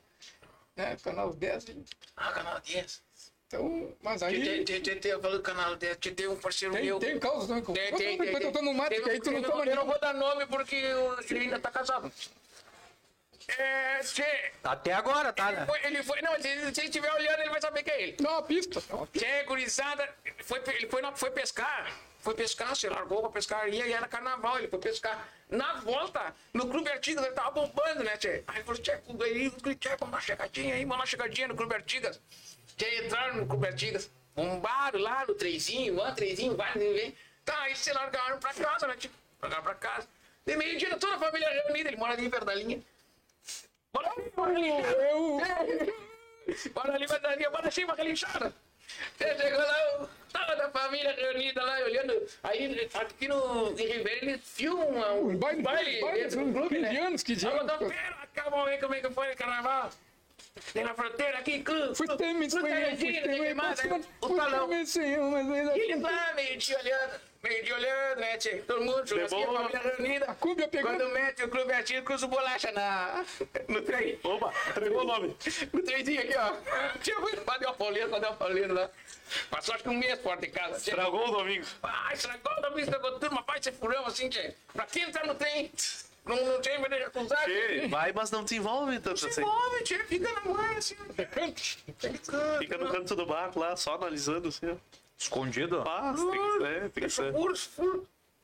né? 0.76 0.96
Canal 1.02 1.32
10. 1.32 1.68
hein? 1.68 1.84
Ah, 2.16 2.32
canal 2.32 2.60
10. 2.60 3.02
Então, 3.48 3.94
mas 4.02 4.20
Tem, 4.22 4.28
aí. 4.28 4.64
tem, 4.64 4.82
tem, 4.82 4.98
tem, 4.98 5.12
eu 5.12 5.20
falo 5.22 5.36
do 5.36 5.42
canal 5.42 5.76
10, 5.76 5.96
tem, 5.98 6.14
tem 6.14 6.26
um 6.26 6.36
parceiro 6.36 6.74
Tem, 6.74 6.84
meu. 6.84 6.98
tem 6.98 7.16
causa 7.18 7.46
também. 7.46 7.62
Tem, 7.62 7.74
tem, 7.94 7.96
tem. 7.96 8.18
Depois 8.18 8.44
eu 8.44 8.52
tomo 8.52 8.74
mate, 8.74 8.96
Tem- 8.96 9.04
que 9.04 9.10
aí 9.10 9.20
tu 9.20 9.30
não 9.30 9.38
eu 9.38 9.44
toma 9.50 9.64
Eu 9.66 9.76
não 9.76 9.86
vou 9.86 10.00
dar 10.00 10.12
nome 10.14 10.46
porque 10.46 10.74
o 10.94 11.20
ele 11.30 11.38
ainda 11.40 11.60
tá 11.60 11.70
casado. 11.70 12.10
É, 13.58 14.00
Até 14.64 14.92
agora, 14.92 15.32
tá, 15.32 15.52
ele 15.52 15.60
né? 15.60 15.66
foi, 15.66 15.84
ele 15.86 16.02
foi, 16.02 16.20
não, 16.20 16.34
se, 16.34 16.42
se 16.42 16.80
ele 16.80 16.88
estiver 16.88 17.12
olhando, 17.14 17.38
ele 17.40 17.50
vai 17.50 17.60
saber 17.60 17.84
que 17.84 17.90
é 17.92 18.02
ele. 18.02 18.12
Dá 18.20 18.30
uma 18.32 18.42
pista. 18.42 18.80
Pista. 18.80 19.06
Tchê, 19.16 19.44
gurizada, 19.44 20.12
ele 20.24 20.42
foi, 20.42 20.60
ele 20.74 20.88
foi, 20.88 21.00
na- 21.00 21.12
foi 21.14 21.30
pescar, 21.30 21.96
foi 22.26 22.34
pescar, 22.34 22.74
se 22.74 22.88
largou 22.88 23.20
pra 23.20 23.30
pescaria 23.30 23.86
e 23.86 23.92
era 23.92 24.08
carnaval, 24.08 24.58
ele 24.58 24.66
foi 24.66 24.80
pescar. 24.80 25.28
Na 25.48 25.74
volta, 25.74 26.34
no 26.52 26.66
Clube 26.68 26.90
Artigas, 26.90 27.24
ele 27.24 27.34
tava 27.36 27.52
bombando, 27.52 28.02
né, 28.02 28.16
tchê? 28.16 28.42
Aí 28.48 28.64
falou, 28.64 28.82
tchê, 28.82 28.90
aí, 28.90 29.76
tchê, 29.76 29.90
vamos 29.90 30.12
uma 30.12 30.20
chegadinha 30.20 30.74
aí, 30.74 30.84
vamos 30.84 30.96
uma 30.96 31.06
chegadinha 31.06 31.46
no 31.46 31.54
Clube 31.54 31.76
Artigas. 31.76 32.20
Tchê, 32.76 33.04
entraram 33.06 33.36
no 33.36 33.46
Clube 33.46 33.68
Artigas, 33.68 34.10
bombaram 34.34 34.98
lá 34.98 35.24
no 35.24 35.36
trezinho, 35.36 36.02
um 36.02 36.14
trezinho, 36.16 36.56
vai, 36.56 36.72
vem. 36.72 37.16
Tá, 37.44 37.62
aí 37.62 37.76
se 37.76 37.92
largaram 37.92 38.40
pra 38.40 38.52
casa, 38.52 38.88
né, 38.88 38.96
tchê? 38.96 39.08
Largaram 39.40 39.62
pra 39.62 39.74
casa. 39.76 40.08
De 40.44 40.56
meio-dia, 40.56 40.98
toda 40.98 41.14
a 41.14 41.18
família 41.20 41.48
reunida, 41.48 41.90
ele 41.90 41.96
mora 41.96 42.14
ali 42.14 42.28
perto 42.28 42.44
da 42.44 42.56
linha. 42.56 42.82
Bora 43.92 44.10
ali, 44.10 44.32
bora 44.34 44.50
ali. 44.50 44.70
Bora 46.72 46.92
ali, 46.92 47.06
bora 47.06 47.28
ali, 47.30 47.48
bora 47.48 47.68
assim, 47.68 47.84
uma 47.84 47.94
relinchada. 47.94 48.52
Você 49.18 49.36
chegou 49.36 49.58
lá, 49.58 50.08
toda 50.32 50.66
a 50.66 50.70
família 50.70 51.12
reunida 51.12 51.62
lá, 51.62 51.78
olhando. 51.80 52.26
Aí, 52.42 52.88
aqui 52.94 53.28
no 53.28 53.72
em 53.78 53.86
Ribeira, 53.86 54.24
ele 54.24 54.38
filma 54.38 55.12
um, 55.12 55.30
Um 55.30 55.36
baile, 55.38 55.62
baile, 55.62 56.00
dentro 56.22 56.38
do 56.40 56.44
uns 56.46 56.52
clube, 56.52 56.76
15 56.76 56.80
né? 56.80 57.00
anos, 57.00 57.22
15 57.22 57.46
Aí 57.46 57.52
eu 57.54 57.60
anos. 57.60 57.72
tô, 57.72 57.78
pera, 57.86 58.16
acabou 58.22 58.64
aí 58.64 58.78
como 58.78 58.94
é 58.94 59.00
que 59.00 59.10
foi 59.10 59.32
o 59.32 59.36
carnaval. 59.36 59.90
Tem 60.72 60.84
na 60.84 60.94
fronteira 60.94 61.38
aqui. 61.38 61.62
Fui 61.94 62.06
ter 62.16 62.32
me 62.32 62.48
Fruta 62.50 62.66
espanhol, 62.66 62.76
fui 62.76 62.84
Argentina, 62.84 63.12
ter 63.22 63.28
tem 63.28 63.40
me 63.40 63.46
queimada, 63.46 63.72
espanhol, 63.74 64.00
o 64.22 64.36
talão. 64.36 64.72
Ele 64.72 65.96
lá, 65.96 66.32
meio 66.34 66.56
de 66.58 66.74
olhando, 66.74 67.20
meio 67.42 67.64
de 67.64 67.72
olhando, 67.72 68.20
né, 68.20 68.36
tchê? 68.38 68.56
Todo 68.66 68.80
mundo, 68.84 69.06
churrasquinho, 69.06 69.40
Levou- 69.52 69.56
família 69.70 69.80
reunida. 69.96 70.24
A 70.26 70.34
Cúbia 70.34 70.68
pegando. 70.68 70.98
Quando 70.98 71.12
mete 71.12 71.42
o 71.44 71.48
clube 71.48 71.72
ativo, 71.72 72.04
cruza 72.04 72.26
o 72.26 72.28
bolacha 72.28 72.72
na... 72.72 73.24
no 73.68 73.82
trem. 73.82 74.18
Opa, 74.22 74.52
entregou 74.70 75.02
o 75.02 75.04
nome. 75.04 75.36
No 75.72 75.82
trenzinho 75.82 76.20
aqui, 76.20 76.34
ó. 76.36 76.52
Tinha 77.02 77.20
muito, 77.20 77.44
bateu 77.44 77.68
a 77.68 77.74
pauleira, 77.74 78.08
bateu 78.08 78.30
a 78.30 78.34
pauleira 78.34 78.72
lá. 78.72 78.90
Passou 79.50 79.74
acho 79.74 79.82
que 79.84 79.88
um 79.90 79.94
mês 79.98 80.18
fora 80.20 80.40
de 80.40 80.48
casa. 80.48 80.80
Tchê. 80.80 80.90
Estragou 80.90 81.28
o 81.28 81.30
domingo. 81.38 81.66
Ah, 81.82 82.10
estragou 82.12 82.52
o 82.52 82.60
domingo, 82.62 82.80
estragou 82.80 83.12
tudo, 83.12 83.34
mas 83.34 83.44
vai 83.46 83.62
ser 83.62 83.72
furão 83.72 84.06
assim, 84.06 84.28
tchê. 84.28 84.54
Pra 84.72 84.86
quem 84.86 85.10
tá 85.10 85.24
no 85.24 85.34
trem? 85.34 85.70
Não, 86.26 86.44
não 86.44 86.60
tem, 86.60 86.78
vai 86.80 86.90
deixar 86.90 87.10
cruzar. 87.10 87.44
Tchê, 87.44 87.86
vai, 87.88 88.12
mas 88.12 88.30
não 88.32 88.44
te 88.44 88.56
envolve 88.56 88.98
tanto 88.98 89.20
Se 89.20 89.26
assim. 89.28 89.40
envolve, 89.42 89.82
tchê, 89.84 89.98
fica 90.04 90.32
na 90.32 90.40
mão, 90.40 90.76
assim. 90.76 90.96
Fica 92.58 92.78
no 92.78 92.90
canto 92.90 93.14
do 93.14 93.24
bar 93.26 93.56
lá, 93.56 93.76
só 93.76 93.94
analisando 93.94 94.48
assim, 94.48 94.70
ó. 94.70 94.76
Escondido. 95.18 95.82
Ah, 95.86 96.12
tem 96.14 96.30
que 96.30 96.58
ser, 96.58 96.90
tem 96.90 97.04
que 97.04 97.10
ser. 97.10 97.32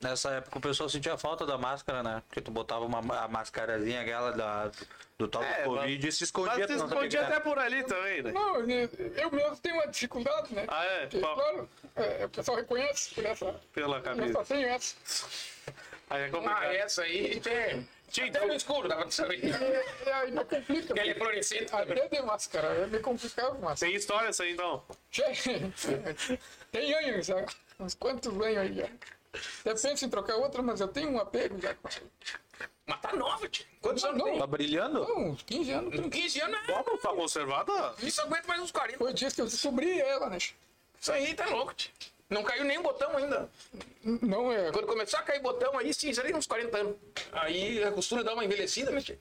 Nessa 0.01 0.31
época 0.31 0.57
o 0.57 0.61
pessoal 0.61 0.89
sentia 0.89 1.17
falta 1.17 1.45
da 1.45 1.57
máscara, 1.57 2.01
né? 2.03 2.23
Porque 2.27 2.41
tu 2.41 2.51
botava 2.51 2.83
uma, 2.83 2.99
a 3.23 3.27
mascarazinha 3.27 4.01
aquela 4.01 4.31
da, 4.31 4.71
do 5.17 5.27
tal 5.29 5.41
É, 5.43 5.63
do 5.63 5.69
Covid 5.69 6.07
e 6.07 6.11
se 6.11 6.23
escondia. 6.25 6.67
Mas 6.67 6.67
se 6.67 6.85
escondia 6.85 7.09
que 7.09 7.17
até 7.25 7.39
por 7.39 7.57
ali 7.57 7.83
também, 7.83 8.21
né? 8.21 8.31
Não, 8.31 8.59
eu 8.59 8.65
mesmo 9.31 9.57
tenho 9.61 9.75
uma 9.75 9.87
dificuldade, 9.87 10.53
né? 10.53 10.65
Ah, 10.67 10.83
é? 10.83 11.01
Porque, 11.01 11.19
claro, 11.19 11.69
é, 11.95 12.25
o 12.25 12.29
pessoal 12.29 12.57
reconhece 12.57 13.13
por 13.15 13.25
essa. 13.25 13.55
Pela 13.73 13.97
Eu 13.97 14.01
camisa. 14.03 14.33
só 14.33 14.43
tenho 14.43 14.67
essa. 14.67 14.95
Aí 16.09 16.21
é 16.21 16.25
Ah, 16.25 16.29
complicado. 16.29 16.63
essa 16.71 17.01
aí, 17.03 17.39
tchê. 17.39 17.83
Tchê, 18.11 18.21
Até 18.21 18.27
então- 18.29 18.47
no 18.47 18.53
escuro 18.53 18.87
dava 18.87 19.01
pra 19.01 19.11
saber. 19.11 19.39
E, 19.43 19.49
e 19.49 20.11
aí 20.11 20.31
me 20.31 20.45
complica. 20.45 20.99
Ele 20.99 21.09
é 21.11 21.15
fluorescente 21.15 21.65
também. 21.65 21.97
Até 21.99 22.07
de 22.15 22.21
máscara, 22.21 22.67
é 22.67 22.85
meio 22.87 23.01
complicado, 23.01 23.57
mas. 23.59 23.79
Tem 23.79 23.95
história 23.95 24.27
essa 24.27 24.43
aí, 24.43 24.51
então. 24.53 24.83
Tem 26.71 26.93
anos 26.93 27.25
já. 27.25 27.45
Uns 27.79 27.95
quantos 27.95 28.31
anos 28.31 28.45
aí 28.45 28.73
já. 28.75 28.85
Até 29.61 29.81
penso 29.81 30.05
em 30.05 30.09
trocar 30.09 30.35
outra, 30.35 30.61
mas 30.61 30.79
eu 30.79 30.87
tenho 30.87 31.09
um 31.09 31.19
apego 31.19 31.59
já. 31.59 31.75
Mas 32.85 32.99
tá 33.01 33.13
nova, 33.15 33.47
tchê. 33.49 33.65
Quantos 33.81 34.03
Não, 34.03 34.09
anos 34.11 34.21
não. 34.23 34.29
tem? 34.31 34.39
Tá 34.39 34.47
brilhando? 34.47 34.99
Não, 35.07 35.29
uns 35.29 35.41
15 35.41 35.71
anos. 35.71 35.95
Com 35.99 36.09
15 36.09 36.41
anos, 36.41 36.67
né? 36.67 36.83
Como 36.83 36.97
tá 36.99 37.09
conservada? 37.09 37.95
Isso 37.99 38.21
aguenta 38.21 38.47
mais 38.47 38.61
uns 38.61 38.71
40. 38.71 38.97
Foi 38.99 39.13
disso 39.13 39.35
que 39.35 39.41
eu 39.41 39.45
descobri 39.47 39.99
ela, 39.99 40.29
né? 40.29 40.37
Isso 40.37 41.11
aí 41.11 41.33
tá 41.33 41.45
louco, 41.47 41.73
tchê. 41.73 41.89
Não 42.33 42.43
caiu 42.43 42.63
nem 42.63 42.81
botão 42.81 43.15
ainda. 43.15 43.49
Não 44.03 44.51
é. 44.51 44.71
Quando 44.71 44.87
começou 44.87 45.19
a 45.19 45.23
cair 45.23 45.41
botão 45.41 45.77
aí, 45.77 45.93
sim, 45.93 46.13
já 46.13 46.23
tem 46.23 46.35
uns 46.35 46.47
40 46.47 46.77
anos. 46.77 46.95
Aí 47.31 47.83
a 47.83 47.91
costura 47.91 48.23
dá 48.23 48.33
uma 48.33 48.43
envelhecida, 48.43 48.91
né, 48.91 49.01
tchê? 49.01 49.17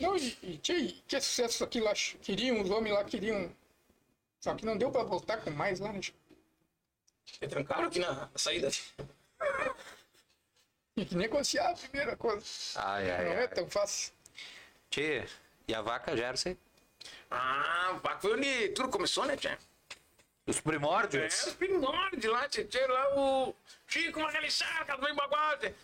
Não, 0.00 0.16
e, 0.16 0.38
e 0.42 0.58
tchê, 0.58 0.94
que 1.06 1.20
sucesso 1.20 1.62
aqui 1.64 1.80
lá. 1.80 1.92
Queriam, 2.22 2.60
os 2.60 2.70
homens 2.70 2.94
lá 2.94 3.04
queriam. 3.04 3.50
Só 4.40 4.54
que 4.54 4.64
não 4.64 4.76
deu 4.76 4.90
pra 4.90 5.02
voltar 5.02 5.38
com 5.38 5.50
mais 5.50 5.80
lá, 5.80 5.92
né? 5.92 6.00
E 7.40 7.48
trancaram 7.48 7.88
aqui 7.88 7.98
na, 7.98 8.28
saída. 8.34 8.70
Tinha 10.94 11.06
que 11.06 11.14
negociar 11.14 11.70
a 11.70 11.74
primeira 11.74 12.16
coisa. 12.16 12.44
Ai, 12.76 13.10
ai, 13.10 13.24
Não 13.24 13.32
é 13.32 13.40
ai. 13.40 13.48
tão 13.48 13.68
fácil. 13.68 14.12
Tchê, 14.90 15.26
e 15.68 15.74
a 15.74 15.82
vaca 15.82 16.16
Jersey? 16.16 16.56
Ah, 17.30 18.00
foi 18.20 18.34
onde 18.34 18.68
tudo 18.70 18.88
começou, 18.88 19.26
né, 19.26 19.36
tchê? 19.36 19.58
Os 20.46 20.58
É, 20.58 20.62
primórdios? 20.62 21.46
os 21.46 21.54
primórdios 21.54 22.32
lá, 22.32 22.48
tchê, 22.48 22.64
tchê, 22.64 22.86
lá 22.86 23.18
o 23.18 23.54
Chico 23.88 24.20
Cadu 24.86 25.14
Bagual, 25.14 25.58
tchê. 25.58 25.74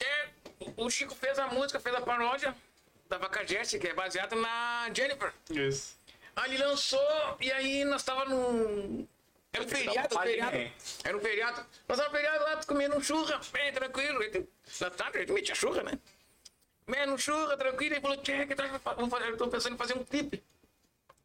É, 0.00 0.28
o 0.76 0.88
Chico 0.88 1.14
fez 1.14 1.38
a 1.38 1.48
música, 1.48 1.80
fez 1.80 1.94
a 1.96 2.00
paródia 2.00 2.54
da 3.08 3.18
Vaca 3.18 3.44
Jersey, 3.46 3.80
que 3.80 3.88
é 3.88 3.94
baseada 3.94 4.36
na 4.36 4.88
Jennifer. 4.94 5.32
Isso. 5.50 5.98
Aí 6.36 6.54
ele 6.54 6.62
lançou, 6.62 7.36
e 7.40 7.50
aí 7.50 7.84
nós 7.84 8.02
tava 8.04 8.24
num... 8.26 9.06
Era 9.52 9.64
um 9.64 9.68
feriado, 9.68 10.14
um 10.14 10.20
feriado. 10.20 10.56
Era 11.02 11.16
um 11.16 11.20
feriado. 11.20 11.66
Nós 11.88 11.98
tava 11.98 12.10
feriado 12.10 12.44
lá, 12.44 12.56
comendo 12.64 12.96
um 12.96 13.00
churra, 13.02 13.40
bem 13.52 13.72
tranquilo. 13.72 14.20
Na 14.80 14.90
tarde, 14.90 15.16
a 15.16 15.20
gente 15.22 15.32
metia 15.32 15.54
churra, 15.54 15.82
né? 15.82 15.98
Comendo 16.84 17.14
um 17.14 17.18
churra, 17.18 17.56
tranquilo. 17.56 17.94
Ele 17.94 18.00
falou, 18.02 18.16
tchê, 18.18 18.44
que 18.46 18.54
fa- 18.54 18.94
vou 18.94 19.08
fazer, 19.08 19.30
eu 19.30 19.36
tô 19.36 19.48
pensando 19.48 19.74
em 19.74 19.78
fazer 19.78 19.94
um 19.96 20.04
clipe 20.04 20.42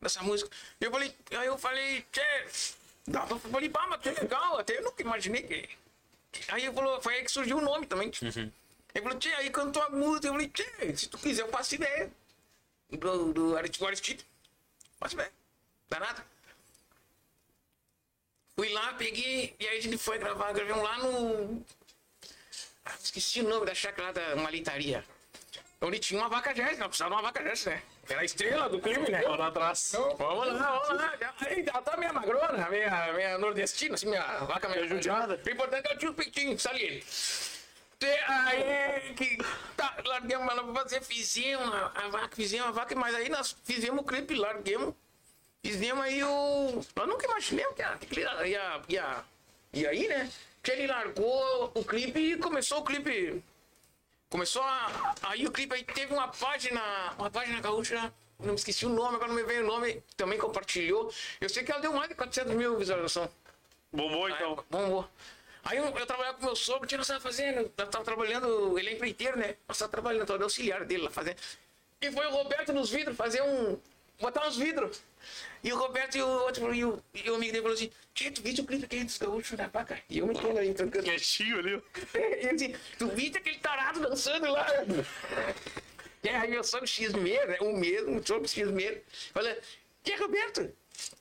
dessa 0.02 0.24
música. 0.24 0.50
E 0.80 0.86
eu 0.86 0.92
falei, 0.92 1.16
aí 1.32 1.48
eu 1.48 1.58
falei, 1.58 2.06
tchê. 2.12 2.46
Eu 3.08 3.40
falei, 3.40 3.70
pá, 3.70 3.88
mas 3.88 4.02
que 4.02 4.10
legal, 4.10 4.60
até 4.60 4.78
eu 4.78 4.84
nunca 4.84 5.02
imaginei 5.02 5.44
que... 5.44 5.70
Aí 6.48 6.64
ele 6.64 6.74
falou, 6.74 7.02
foi 7.02 7.16
aí 7.16 7.24
que 7.24 7.32
surgiu 7.32 7.58
o 7.58 7.62
nome 7.62 7.86
também. 7.86 8.10
tchê. 8.10 8.26
Ele 8.26 9.04
falou, 9.04 9.20
tchê, 9.20 9.34
aí 9.34 9.50
cantou 9.50 9.82
a 9.84 9.90
música. 9.90 10.28
Eu 10.28 10.34
falei, 10.34 10.50
tchê, 10.50 10.98
se 10.98 11.08
tu 11.08 11.18
quiser 11.18 11.44
eu 11.44 11.50
faço 11.50 11.76
ideia. 11.76 12.12
Do, 12.90 13.32
do 13.32 13.58
Aristide. 13.58 14.26
Faço 15.00 15.16
ideia. 15.16 15.32
Dá 15.90 16.00
nada. 16.00 16.26
Fui 18.56 18.70
lá, 18.70 18.94
peguei, 18.94 19.56
e 19.60 19.68
aí 19.68 19.78
a 19.78 19.82
gente 19.82 19.98
foi 19.98 20.18
gravar, 20.20 20.52
gravamos 20.52 20.84
lá 20.84 20.98
no. 21.00 21.66
Ah, 22.86 22.96
esqueci 23.02 23.42
o 23.42 23.48
nome 23.48 23.66
da 23.66 23.74
chácara 23.74 24.08
lá 24.08 24.12
da 24.12 24.36
malitaria. 24.36 25.04
Onde 25.82 26.00
tinha 26.00 26.20
uma 26.20 26.30
vaca 26.30 26.54
nós 26.54 26.78
precisávamos 26.78 26.98
de 26.98 27.04
uma 27.04 27.22
vaca 27.22 27.44
jazz, 27.44 27.66
né? 27.66 27.82
Era 28.10 28.22
a 28.22 28.26
estrela 28.26 28.68
do 28.68 28.80
clipe, 28.80 29.10
né? 29.12 29.22
Lá 29.22 29.48
atrás. 29.48 29.94
Vamos 30.18 30.48
lá, 30.48 30.80
vamos 30.80 31.02
lá. 31.02 31.14
Ela 31.48 31.82
tá 31.82 31.96
meio 31.98 32.14
magrona, 32.14 32.68
meia, 32.70 33.14
meia 33.14 33.38
nordestina, 33.38 33.96
assim, 33.96 34.08
minha 34.08 34.22
vaca 34.40 34.68
meio 34.68 34.88
judiada. 34.88 35.40
O 35.46 35.50
importante 35.50 35.86
é 35.86 35.88
que 35.90 35.94
eu 35.94 35.98
tinha 36.00 36.12
um 36.12 36.14
peitinho 36.14 36.60
saliente. 36.60 37.06
Te- 38.00 38.08
Aí 38.28 39.14
que 39.16 39.38
tá, 39.78 39.96
larguemos 40.06 40.52
ela 40.52 40.64
pra 40.64 40.84
fazer, 40.84 41.02
fizemos 41.04 41.68
a, 41.96 42.08
vaca, 42.10 42.36
fizemos 42.36 42.68
a 42.70 42.72
vaca, 42.72 42.96
mas 42.96 43.14
aí 43.16 43.30
nós 43.30 43.56
fizemos 43.64 44.02
o 44.02 44.04
clipe, 44.04 44.34
larguemos, 44.34 44.94
fizemos 45.64 46.04
aí 46.04 46.24
o. 46.24 46.82
Nós 46.96 47.08
nunca 47.08 47.26
imaginamos 47.28 47.76
que, 48.10 48.20
ia, 48.20 48.82
ia, 48.90 49.24
ia 49.74 49.90
aí, 49.90 50.08
né? 50.08 50.30
Que 50.64 50.72
ele 50.72 50.88
largou 50.88 51.72
o 51.76 51.86
clipe 51.86 52.20
e 52.20 52.38
começou 52.38 52.80
o 52.80 52.84
clipe. 52.84 53.44
Começou 54.32 54.64
a. 54.64 55.14
Aí 55.24 55.46
o 55.46 55.52
clipe 55.52 55.76
aí 55.76 55.84
teve 55.84 56.14
uma 56.14 56.30
página. 56.30 56.82
Uma 57.20 57.30
página 57.30 57.60
gaúcha. 57.60 58.14
Não 58.40 58.54
me 58.54 58.56
esqueci 58.56 58.86
o 58.86 58.90
nome, 58.90 59.18
agora 59.18 59.28
não 59.28 59.36
me 59.36 59.44
veio 59.44 59.62
o 59.64 59.68
nome. 59.68 60.02
Também 60.16 60.40
compartilhou. 60.40 61.14
Eu 61.40 61.50
sei 61.50 61.64
que 61.64 61.72
ela 61.72 61.82
deu 61.82 61.92
mais 61.94 62.08
de 62.08 62.16
400 62.16 62.56
mil 62.56 62.78
visualizações. 62.78 63.30
Bombou 63.92 64.30
então. 64.30 64.52
Aí, 64.58 64.66
bombou. 64.70 65.10
Aí 65.66 65.78
eu, 65.78 65.86
eu 65.86 66.06
trabalhava 66.06 66.38
com 66.38 66.46
meu 66.46 66.56
sogro, 66.56 66.88
tinha 66.88 66.98
nós 66.98 67.08
tava 67.08 67.20
fazendo, 67.20 67.72
nós 67.78 67.90
tava 67.90 68.04
trabalhando, 68.06 68.80
ele 68.80 68.90
é 68.90 68.94
empreiteiro, 68.94 69.38
né? 69.38 69.58
Nós 69.68 69.78
tava 69.78 69.92
trabalhando, 69.92 70.26
tava 70.26 70.40
de 70.40 70.44
auxiliar 70.44 70.86
dele 70.86 71.04
lá 71.04 71.12
fazendo. 71.12 71.38
E 72.02 72.10
foi 72.10 72.26
o 72.26 72.32
Roberto 72.32 72.72
nos 72.72 72.90
vidros 72.90 73.18
fazer 73.18 73.44
um. 73.44 73.78
Botar 74.22 74.48
uns 74.48 74.58
vidros. 74.58 75.02
E 75.64 75.72
o 75.72 75.78
Roberto 75.78 76.18
e 76.18 76.22
o 76.22 76.28
outro, 76.28 76.74
e 76.74 76.84
o, 76.84 77.02
e 77.14 77.30
o 77.30 77.36
amigo 77.36 77.52
dele 77.52 77.62
falou 77.62 77.76
assim: 77.76 77.92
Tchê, 78.14 78.32
tu 78.32 78.42
viste 78.42 78.62
o 78.62 78.66
clipe 78.66 78.86
aquele 78.86 79.04
dos 79.06 79.18
gaúchos 79.18 79.58
da 79.58 79.68
vaca? 79.68 80.00
E 80.10 80.18
eu 80.18 80.28
me 80.28 80.34
entendo 80.34 80.58
aí, 80.58 80.74
trancando. 80.74 81.04
Quietinho 81.06 81.60
ali. 81.60 81.76
ó. 81.76 81.82
Ele 82.18 82.56
disse, 82.56 82.76
tu 82.98 83.08
viste 83.10 83.38
aquele 83.38 83.60
tarado 83.60 84.00
dançando 84.00 84.52
lá? 84.52 84.68
E 86.24 86.30
aí 86.30 86.50
meu 86.50 86.64
sogro 86.64 86.88
X-Meiro, 86.88 87.48
né? 87.48 87.58
O 87.62 87.74
mesmo, 87.74 88.20
o 88.20 88.26
sogro 88.26 88.48
X-Meiro. 88.48 89.02
Falei, 89.34 89.58
que 90.04 90.16
Roberto? 90.16 90.72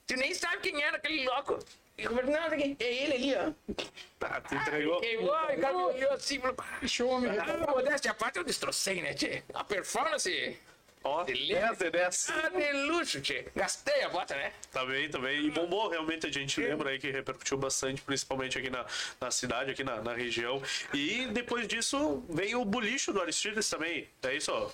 Tu 0.07 0.17
nem 0.17 0.35
sabe 0.35 0.59
quem 0.59 0.83
era 0.83 0.97
aquele 0.97 1.25
louco. 1.25 1.59
E 1.97 2.07
o 2.07 2.11
Roberto, 2.11 2.31
não, 2.31 2.39
é 2.39 2.77
ele 2.81 3.15
ali, 3.15 3.35
ó. 3.35 3.75
Tá, 4.19 4.41
tu 4.41 4.55
entregou. 4.55 5.01
Queimou, 5.01 5.35
e 5.51 5.57
o 5.57 5.61
cara 5.61 5.77
me 5.77 5.83
olhou 5.85 6.13
assim, 6.13 6.41
falou, 6.41 6.55
pá. 6.55 6.81
Show, 6.87 7.09
homem. 7.09 7.31
Ah, 7.39 7.71
modéstia 7.71 8.11
à 8.11 8.15
parte, 8.15 8.39
eu 8.39 8.45
destrocei, 8.45 9.03
né, 9.03 9.15
tchê? 9.15 9.43
A 9.55 9.63
performance, 9.65 10.59
Ó, 11.03 11.25
10 11.25 11.39
de 11.79 11.91
10. 11.91 12.31
ah, 12.31 12.49
de 12.51 12.73
luxo, 12.89 13.21
tchê. 13.23 13.47
Gastei 13.57 14.03
a 14.03 14.09
bota, 14.11 14.35
né? 14.37 14.53
Tá 14.71 14.85
bem, 14.85 15.09
tá 15.09 15.19
bem. 15.19 15.47
E 15.47 15.51
bombou, 15.51 15.89
realmente, 15.89 16.27
a 16.27 16.31
gente 16.31 16.61
lembra 16.61 16.91
aí 16.91 16.99
que 16.99 17.11
repercutiu 17.11 17.57
bastante, 17.57 18.03
principalmente 18.03 18.59
aqui 18.59 18.69
na, 18.69 18.85
na 19.21 19.31
cidade, 19.31 19.71
aqui 19.71 19.83
na, 19.83 20.03
na 20.03 20.13
região. 20.15 20.63
E 20.93 21.27
depois 21.29 21.67
disso 21.67 22.23
veio 22.29 22.61
o 22.61 22.65
bulicho 22.67 23.13
do 23.15 23.21
Aristides 23.23 23.69
também. 23.71 24.07
É 24.23 24.35
isso, 24.35 24.53
ó. 24.53 24.71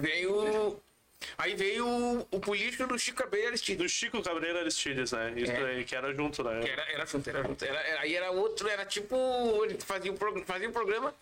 Veio... 0.00 0.80
Aí 1.36 1.54
veio 1.56 1.84
o, 1.86 2.20
o 2.30 2.40
político 2.40 2.86
do 2.86 2.96
Chico 2.98 3.18
Cabreira 3.18 3.48
Aristides. 3.48 3.82
Do 3.82 3.88
Chico 3.88 4.22
Cabreira 4.22 4.60
Aristides, 4.60 5.10
né? 5.12 5.32
Isso 5.36 5.50
É. 5.50 5.64
aí, 5.70 5.84
que 5.84 5.94
era 5.96 6.14
junto, 6.14 6.44
né? 6.44 6.60
Que 6.60 6.70
Era, 6.70 6.92
era 6.92 7.06
junto, 7.06 7.28
era 7.28 7.42
junto. 7.42 7.64
Era, 7.64 7.80
era- 7.80 8.00
aí 8.02 8.14
era 8.14 8.30
outro, 8.30 8.68
era 8.68 8.84
tipo. 8.84 9.16
Ele 9.64 9.76
fazia 9.80 10.12
o, 10.12 10.14
prog- 10.16 10.44
fazia 10.44 10.68
o 10.68 10.72
programa 10.72 11.12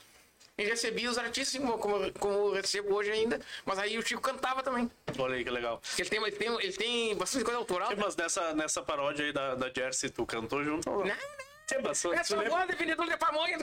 e 0.58 0.64
recebia 0.64 1.10
os 1.10 1.18
artistas, 1.18 1.54
assim, 1.60 1.78
como, 1.78 2.12
como, 2.14 2.52
recebo 2.52 2.94
hoje 2.94 3.10
ainda. 3.10 3.40
Mas 3.64 3.78
aí 3.78 3.98
o 3.98 4.06
Chico 4.06 4.22
cantava 4.22 4.62
também. 4.62 4.90
Olha 5.18 5.36
aí 5.36 5.44
que 5.44 5.50
legal. 5.50 5.82
Ele 5.98 6.08
tem, 6.08 6.22
ele 6.22 6.32
tem, 6.32 6.48
ele 6.62 6.72
tem 6.72 7.16
bastante 7.16 7.44
coisa 7.44 7.58
autoral. 7.58 7.90
né? 7.90 7.96
Mas 7.98 8.16
nessa, 8.16 8.54
nessa 8.54 8.82
paródia 8.82 9.26
aí 9.26 9.32
da, 9.32 9.54
da 9.54 9.70
Jersey, 9.70 10.08
tu 10.08 10.24
cantou 10.24 10.64
junto 10.64 10.88
não? 10.88 10.98
Não, 10.98 11.06
não. 11.06 11.46
Sim, 11.66 11.76
mas, 11.82 12.04
É 12.04 12.22
só 12.24 12.36
lembra, 12.36 12.66
voz 12.96 13.10
de 13.10 13.16
pamonha 13.16 13.58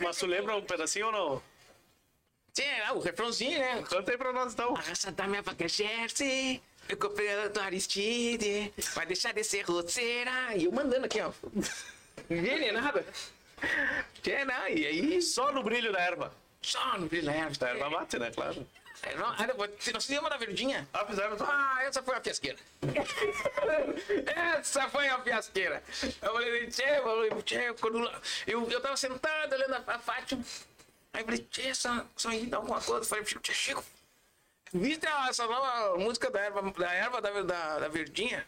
mas 0.00 0.16
tu 0.16 0.26
lembra 0.26 0.56
um 0.56 0.62
pedacinho 0.62 1.06
ou 1.06 1.12
não? 1.12 1.42
Sim, 2.54 2.62
é, 2.62 2.92
o 2.92 3.00
refrãozinho, 3.00 3.58
né? 3.58 3.82
Canta 3.82 4.12
aí 4.12 4.16
pra 4.18 4.32
nós 4.32 4.54
então. 4.54 4.74
A 4.76 4.80
raça 4.80 5.12
da 5.12 5.26
minha 5.26 5.42
vaca 5.42 5.64
é 5.64 5.68
Jersey. 5.68 6.62
Eu 6.88 6.96
comprei 6.96 7.26
ela 7.26 7.48
do 7.48 7.60
Aristide. 7.60 8.72
Vai 8.94 9.06
deixar 9.06 9.32
de 9.32 9.44
ser 9.44 9.62
roceira. 9.62 10.56
E 10.56 10.64
eu 10.64 10.72
mandando 10.72 11.06
aqui, 11.06 11.20
ó. 11.20 11.32
Ninguém 12.28 12.58
nem 12.60 12.72
nada. 12.72 13.04
Que 14.24 14.42
não, 14.42 14.68
e 14.68 14.86
aí. 14.86 15.22
Só 15.22 15.52
no 15.52 15.62
brilho 15.62 15.92
da 15.92 16.00
erva. 16.00 16.32
Só 16.62 16.98
no 16.98 17.06
brilho. 17.06 17.26
Da 17.26 17.68
erva 17.68 17.90
mate, 17.90 18.18
né? 18.18 18.30
Claro. 18.30 18.66
É, 19.02 19.14
não, 19.16 20.00
se 20.00 20.14
lembra 20.14 20.30
da 20.30 20.38
verdinha? 20.38 20.88
Ah, 20.94 21.04
fizeram. 21.04 21.36
Ah, 21.40 21.82
essa 21.82 22.02
foi 22.02 22.16
a 22.16 22.20
fiasqueira. 22.22 22.58
essa 24.34 24.88
foi 24.88 25.08
a 25.08 25.18
fiasqueira. 25.18 25.82
Eu 26.22 26.32
falei, 26.32 26.66
tchê, 26.68 26.84
eu 26.84 27.02
falei, 27.02 27.42
tchê, 27.42 27.74
quando 27.74 28.10
eu, 28.46 28.70
eu 28.70 28.80
tava 28.80 28.96
sentado 28.96 29.52
olhando 29.52 29.74
a, 29.74 29.94
a 29.94 29.98
Fátima. 29.98 30.42
Aí 31.12 31.20
eu 31.20 31.26
falei, 31.26 31.40
tchê, 31.50 31.68
essa, 31.68 32.06
essa 32.16 32.30
aí 32.30 32.46
dá 32.46 32.56
alguma 32.56 32.80
coisa. 32.80 33.02
Eu 33.02 33.04
falei, 33.04 33.24
tchê, 33.24 33.52
Chico, 33.52 33.84
viste 34.72 35.06
essa 35.06 35.46
nova 35.46 35.98
música 35.98 36.30
da 36.30 36.40
erva 36.40 36.62
da, 36.62 36.94
erva 36.94 37.20
da, 37.20 37.42
da, 37.42 37.78
da 37.80 37.88
verdinha? 37.88 38.46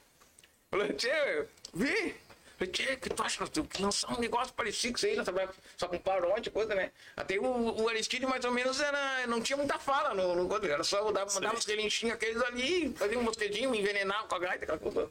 Eu 0.73 0.79
falei, 0.79 0.95
tchê, 0.95 1.47
vi. 1.75 2.26
Falei, 2.59 2.73
tchê, 2.73 2.97
que 2.97 3.11
tu 3.11 3.23
acha 3.23 3.47
que 3.47 3.83
lançar 3.83 4.13
um 4.17 4.21
negócio 4.21 4.55
parecido 4.55 4.95
com 4.95 4.99
isso 4.99 5.07
aí, 5.07 5.23
trabalhamos 5.23 5.57
só 5.77 5.89
com 5.89 5.99
paródia, 5.99 6.51
coisa, 6.51 6.75
né? 6.75 6.91
Até 7.15 7.39
o, 7.39 7.83
o 7.83 7.89
Aristide, 7.89 8.27
mais 8.27 8.45
ou 8.45 8.51
menos, 8.51 8.81
era, 8.81 9.27
não 9.27 9.43
tinha 9.43 9.57
muita 9.57 9.79
fala 9.79 10.15
no, 10.15 10.35
no 10.35 10.67
era 10.67 10.83
só 10.83 11.05
mandava, 11.05 11.31
mandava 11.35 11.57
uns 11.57 11.67
relinchinhos 11.67 12.15
aqueles 12.15 12.43
ali, 12.43 12.95
fazia 12.95 13.19
um 13.19 13.23
mosquedinho, 13.23 13.71
me 13.71 13.81
envenenava 13.81 14.27
com 14.27 14.35
a 14.37 14.39
gaita, 14.39 14.65
aquela 14.65 14.79
coisa. 14.79 15.11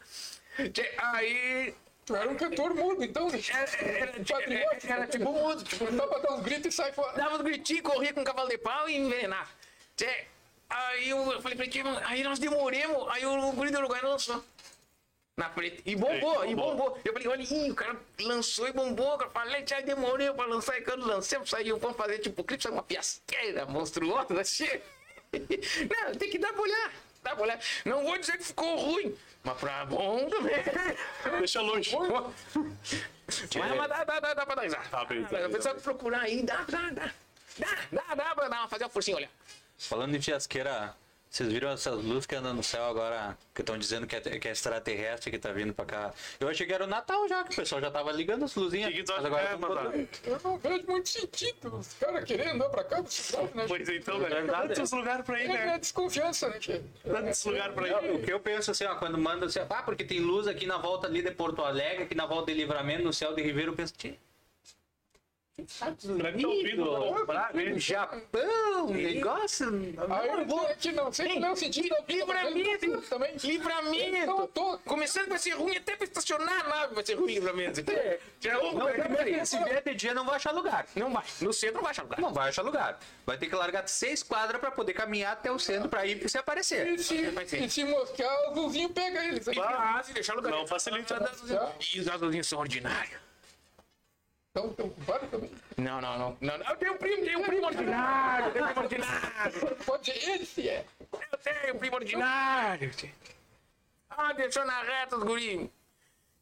Tchê, 0.71 0.91
aí 0.97 1.75
Tu 2.05 2.15
era 2.15 2.29
um 2.29 2.35
cantor 2.35 2.75
mudo, 2.75 3.03
então, 3.03 3.27
né? 3.29 3.39
era, 3.51 3.81
era, 3.81 4.53
era, 4.53 4.77
era 4.87 5.07
tipo 5.07 5.31
mudo, 5.31 5.63
tipo, 5.63 5.91
Dá 5.91 6.05
pra 6.05 6.19
dar 6.19 6.33
uns 6.33 6.43
gritos 6.43 6.71
e 6.71 6.71
sai 6.71 6.91
fora. 6.91 7.17
dava 7.17 7.35
uns 7.35 7.41
gritinhos, 7.41 7.81
corria 7.81 8.13
com 8.13 8.21
um 8.21 8.23
cavalo 8.23 8.47
de 8.47 8.59
pau 8.59 8.87
e 8.87 8.95
envenenava. 8.95 9.49
Aí 10.69 11.09
eu, 11.09 11.41
falei 11.41 11.55
pra 11.55 11.65
ele, 11.65 11.83
aí 12.05 12.23
nós 12.23 12.37
demoremos, 12.37 13.07
aí 13.09 13.25
o, 13.25 13.49
o 13.49 13.51
guri 13.53 13.71
do 13.71 13.79
Uruguai 13.79 14.01
lançou. 14.03 14.43
Na 15.37 15.49
preta. 15.49 15.81
E 15.85 15.95
bombou, 15.97 16.45
Ei, 16.45 16.51
e 16.51 16.55
bombou. 16.55 16.97
Eu 17.03 17.11
falei, 17.11 17.27
olha, 17.27 17.43
ih, 17.43 17.69
o 17.69 17.75
cara 17.75 17.97
lançou 18.21 18.69
e 18.69 18.71
bombou. 18.71 19.21
Eu 19.21 19.29
falei, 19.31 19.63
tchau, 19.63 19.81
demorei 19.81 20.31
pra 20.31 20.45
lançar. 20.45 20.77
E 20.77 20.81
quando 20.81 21.05
lancei, 21.05 21.37
saiu, 21.45 21.77
vamos 21.77 21.97
fazer 21.97 22.19
tipo 22.19 22.41
clipe, 22.41 22.63
saiu 22.63 22.73
uma 22.73 22.83
fiasqueira 22.83 23.65
monstruosa, 23.65 24.27
assim. 24.39 24.69
Não, 25.33 26.15
tem 26.17 26.29
que 26.29 26.37
dar 26.37 26.53
pra 26.53 26.61
olhar. 26.61 26.93
Dá 27.21 27.35
pra 27.35 27.43
olhar. 27.43 27.59
Não 27.83 28.03
vou 28.05 28.17
dizer 28.17 28.37
que 28.37 28.45
ficou 28.45 28.77
ruim, 28.77 29.13
mas 29.43 29.57
pra 29.57 29.85
bom 29.85 30.29
também. 30.29 30.55
Deixa 31.39 31.59
longe. 31.61 31.93
Mas, 31.97 33.75
mas 33.77 33.89
dá, 33.89 34.03
dá, 34.05 34.19
dá, 34.21 34.33
dá 34.35 34.45
pra 34.45 34.55
dar 34.55 34.61
risada. 34.61 34.85
Tá 34.89 35.03
bem, 35.03 35.25
tá 35.25 35.37
bem, 35.37 35.51
pessoal 35.51 35.75
que 35.75 35.81
procurar 35.81 36.21
aí, 36.21 36.43
dá, 36.43 36.63
dá, 36.69 36.89
dá. 36.91 37.11
Dá, 37.57 37.67
dá, 37.91 38.15
dá 38.15 38.35
pra 38.35 38.47
dar 38.47 38.59
uma, 38.61 38.67
fazer 38.69 38.85
uma 38.85 38.89
forcinha, 38.89 39.17
olha. 39.17 39.29
Falando 39.77 40.15
em 40.15 40.21
fiasqueira, 40.21 40.95
vocês 41.35 41.51
viram 41.51 41.69
essas 41.69 42.01
luzes 42.01 42.25
que 42.25 42.33
andam 42.33 42.53
no 42.53 42.63
céu 42.63 42.85
agora, 42.85 43.37
que 43.53 43.61
estão 43.61 43.77
dizendo 43.77 44.07
que 44.07 44.15
é, 44.15 44.21
que 44.21 44.47
é 44.47 44.51
extraterrestre 44.51 45.29
que 45.29 45.37
tá 45.37 45.51
vindo 45.51 45.73
pra 45.73 45.83
cá? 45.83 46.13
Eu 46.39 46.47
achei 46.47 46.65
que 46.65 46.71
era 46.73 46.85
o 46.85 46.87
Natal 46.87 47.27
já, 47.27 47.43
que 47.43 47.51
o 47.51 47.55
pessoal 47.57 47.81
já 47.81 47.91
tava 47.91 48.09
ligando 48.13 48.45
as 48.45 48.55
luzinhas. 48.55 48.93
Que 48.93 49.03
que 49.03 49.11
mas 49.11 49.25
agora 49.25 49.43
é, 49.49 49.57
botando- 49.57 50.07
Eu 50.23 50.39
não 50.43 50.57
vejo 50.57 50.85
muito 50.87 51.09
sentido. 51.09 51.75
Os 51.75 51.93
caras 51.95 52.23
querendo 52.23 52.51
andar 52.55 52.69
pra 52.69 52.83
cá, 52.85 53.03
cidade, 53.05 53.49
né? 53.53 53.65
Pois 53.67 53.89
então, 53.89 54.15
É 54.15 54.19
né? 54.19 54.29
verdade. 54.29 54.73
Tantos 54.75 54.91
lugares 54.93 55.25
pra 55.25 55.39
ir, 55.43 55.49
É 55.49 55.65
né? 55.65 55.77
desconfiança, 55.77 56.47
né? 56.49 56.57
Que... 56.57 56.81
Tantos 57.03 57.43
lugares 57.45 57.75
pra 57.75 57.87
ir. 57.89 58.11
O 58.11 58.21
que 58.21 58.31
eu 58.31 58.39
penso 58.39 58.71
assim, 58.71 58.85
ó, 58.85 58.95
quando 58.95 59.17
manda 59.17 59.45
assim, 59.47 59.59
ah, 59.59 59.83
porque 59.83 60.05
tem 60.05 60.19
luz 60.21 60.47
aqui 60.47 60.65
na 60.65 60.77
volta 60.77 61.05
ali 61.07 61.21
de 61.21 61.31
Porto 61.31 61.61
Alegre, 61.61 62.03
aqui 62.03 62.15
na 62.15 62.25
volta 62.25 62.53
de 62.53 62.57
Livramento, 62.57 63.03
no 63.03 63.11
céu 63.11 63.33
de 63.35 63.41
Ribeiro, 63.41 63.71
eu 63.73 63.75
penso, 63.75 63.93
tchê, 63.97 64.15
Pra 65.79 66.33
comprar, 67.13 67.53
né? 67.53 67.79
Japão, 67.79 68.87
negócio. 68.89 69.67
Aí 70.09 70.27
eu 70.27 70.45
vou 70.45 70.67
aqui, 70.67 70.91
não 70.91 71.13
sei 71.13 71.39
não 71.39 71.51
é 71.53 71.55
sentido. 71.55 71.95
Livramento, 72.09 73.01
também. 73.09 73.31
é 73.31 73.47
livramento. 73.47 74.15
Então, 74.17 74.47
tô- 74.47 74.77
Começando 74.79 75.29
vai 75.29 75.37
ser 75.39 75.51
ruim 75.51 75.77
até 75.77 75.95
pra 75.95 76.03
estacionar 76.03 76.65
a 76.65 76.69
nave, 76.69 76.95
vai 76.95 77.05
ser 77.05 77.13
ruim 77.15 77.35
livramento. 77.35 77.81
Já 78.41 78.51
é 78.51 78.57
um- 78.57 78.73
Não, 78.77 78.87
que 78.91 79.45
se 79.45 79.63
vier 79.63 79.81
de 79.81 79.95
dia 79.95 80.13
não 80.13 80.25
vai 80.25 80.35
achar 80.35 80.51
lugar. 80.51 80.85
Não 80.93 81.11
vai. 81.13 81.23
No 81.39 81.53
centro 81.53 81.75
não 81.75 81.83
vai 81.83 81.91
achar 81.91 82.03
lugar. 82.03 82.19
Não 82.19 82.33
vai 82.33 82.49
achar 82.49 82.61
lugar. 82.61 82.99
Vai 83.25 83.37
ter 83.37 83.47
que 83.47 83.55
largar 83.55 83.87
seis 83.87 84.21
quadras 84.21 84.59
pra 84.59 84.71
poder 84.71 84.93
caminhar 84.93 85.33
até 85.33 85.49
o 85.49 85.57
centro 85.57 85.87
pra 85.87 86.05
ir 86.05 86.27
se 86.29 86.37
aparecer. 86.37 86.85
E 86.87 86.99
se, 87.01 87.25
Vai 87.31 87.45
e 87.45 87.69
se 87.69 87.83
mosquear, 87.85 88.51
o 88.51 88.55
Zuzinho 88.55 88.89
pega 88.89 89.23
eles. 89.25 89.47
Ah, 89.57 90.01
se 90.03 90.11
deixar 90.13 90.33
lugar. 90.33 90.51
Não 90.51 90.67
facilita. 90.67 91.15
E 91.95 91.99
os 92.01 92.07
azulzinhos 92.09 92.47
são 92.47 92.59
ordinários. 92.59 93.24
Então, 94.55 94.67
então, 94.67 94.89
para 95.05 95.27
também. 95.27 95.51
Não, 95.75 95.99
não, 95.99 96.17
não, 96.17 96.37
não. 96.39 96.57
não. 96.57 96.65
Eu 96.65 96.77
tenho 96.77 96.93
um 96.93 96.97
primo, 96.97 97.25
tenho 97.25 97.39
um 97.39 97.43
primo 97.43 97.65
ordinário. 97.67 98.53
Tenho 98.53 98.63
um 98.63 98.67
primo 98.69 98.81
ordinário. 98.83 99.75
Pode 99.85 100.05
ser 100.05 100.29
ele 100.29 100.45
se 100.45 100.69
é. 100.69 100.85
Eu 101.29 101.37
tenho 101.39 101.75
um 101.75 101.77
primo 101.77 101.97
ordinário. 101.97 102.89
Ah, 104.09 104.31
deixou 104.31 104.63
na 104.63 104.81
reta 104.81 105.17
os 105.17 105.23
guri. 105.23 105.69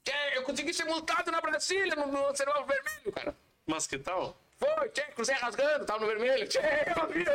Tchê, 0.03 0.13
Eu 0.35 0.43
consegui 0.43 0.75
ser 0.75 0.83
multado 0.83 1.31
na 1.31 1.41
Brasília, 1.41 1.95
no, 1.95 2.05
no 2.05 2.35
semáforo 2.35 2.67
vermelho, 2.67 3.11
cara. 3.11 3.35
Mas 3.65 3.87
que 3.87 3.97
tal? 3.97 4.37
Foi, 4.59 4.89
tchê, 4.89 5.01
cruzei 5.15 5.35
rasgando, 5.35 5.83
tava 5.83 6.01
no 6.01 6.05
vermelho. 6.05 6.47
Tchê, 6.47 6.59
eu 6.59 6.95
não 6.95 7.07
vi, 7.07 7.25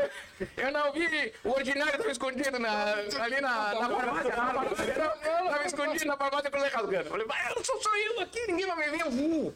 eu 0.56 0.70
não 0.70 0.92
vi. 0.92 1.34
O 1.42 1.50
ordinário 1.50 1.98
tava 1.98 2.12
escondido 2.12 2.56
na, 2.60 2.92
ali 3.20 3.40
na, 3.40 3.74
na 3.74 3.88
farmácia. 3.88 4.36
na 4.36 4.54
farmácia. 4.54 4.94
Tava 4.94 5.66
escondido 5.66 6.04
na 6.04 6.16
farmácia, 6.16 6.50
cruzei 6.52 6.70
rasgando. 6.70 7.10
Falei, 7.10 7.26
mas 7.26 7.56
eu 7.56 7.64
sou 7.64 7.82
só 7.82 7.96
eu 7.96 8.20
aqui, 8.20 8.46
ninguém 8.46 8.66
vai 8.66 8.76
me 8.76 8.96
ver. 8.96 9.06
Uh, 9.08 9.54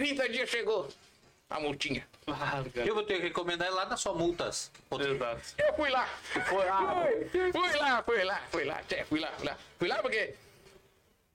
30 0.00 0.28
dias 0.30 0.48
chegou 0.48 0.88
a 1.50 1.60
multinha. 1.60 2.08
Eu 2.86 2.94
vou 2.94 3.04
ter 3.04 3.16
que 3.16 3.22
recomendar 3.24 3.70
lá 3.70 3.84
na 3.84 3.96
sua 3.98 4.14
multas. 4.14 4.70
Exato. 4.98 5.42
Eu 5.58 5.74
fui 5.74 5.90
lá. 5.90 6.06
Fui 6.48 6.64
lá, 6.64 7.04
fui 7.52 7.76
lá, 7.78 8.02
fui 8.02 8.24
lá, 8.24 8.42
fui 8.50 8.64
lá, 8.64 8.82
tchê, 8.88 9.04
fui 9.04 9.20
lá, 9.20 9.30
fui 9.36 9.46
lá. 9.46 9.58
Fui 9.78 9.88
lá 9.88 9.96
porque. 10.00 10.34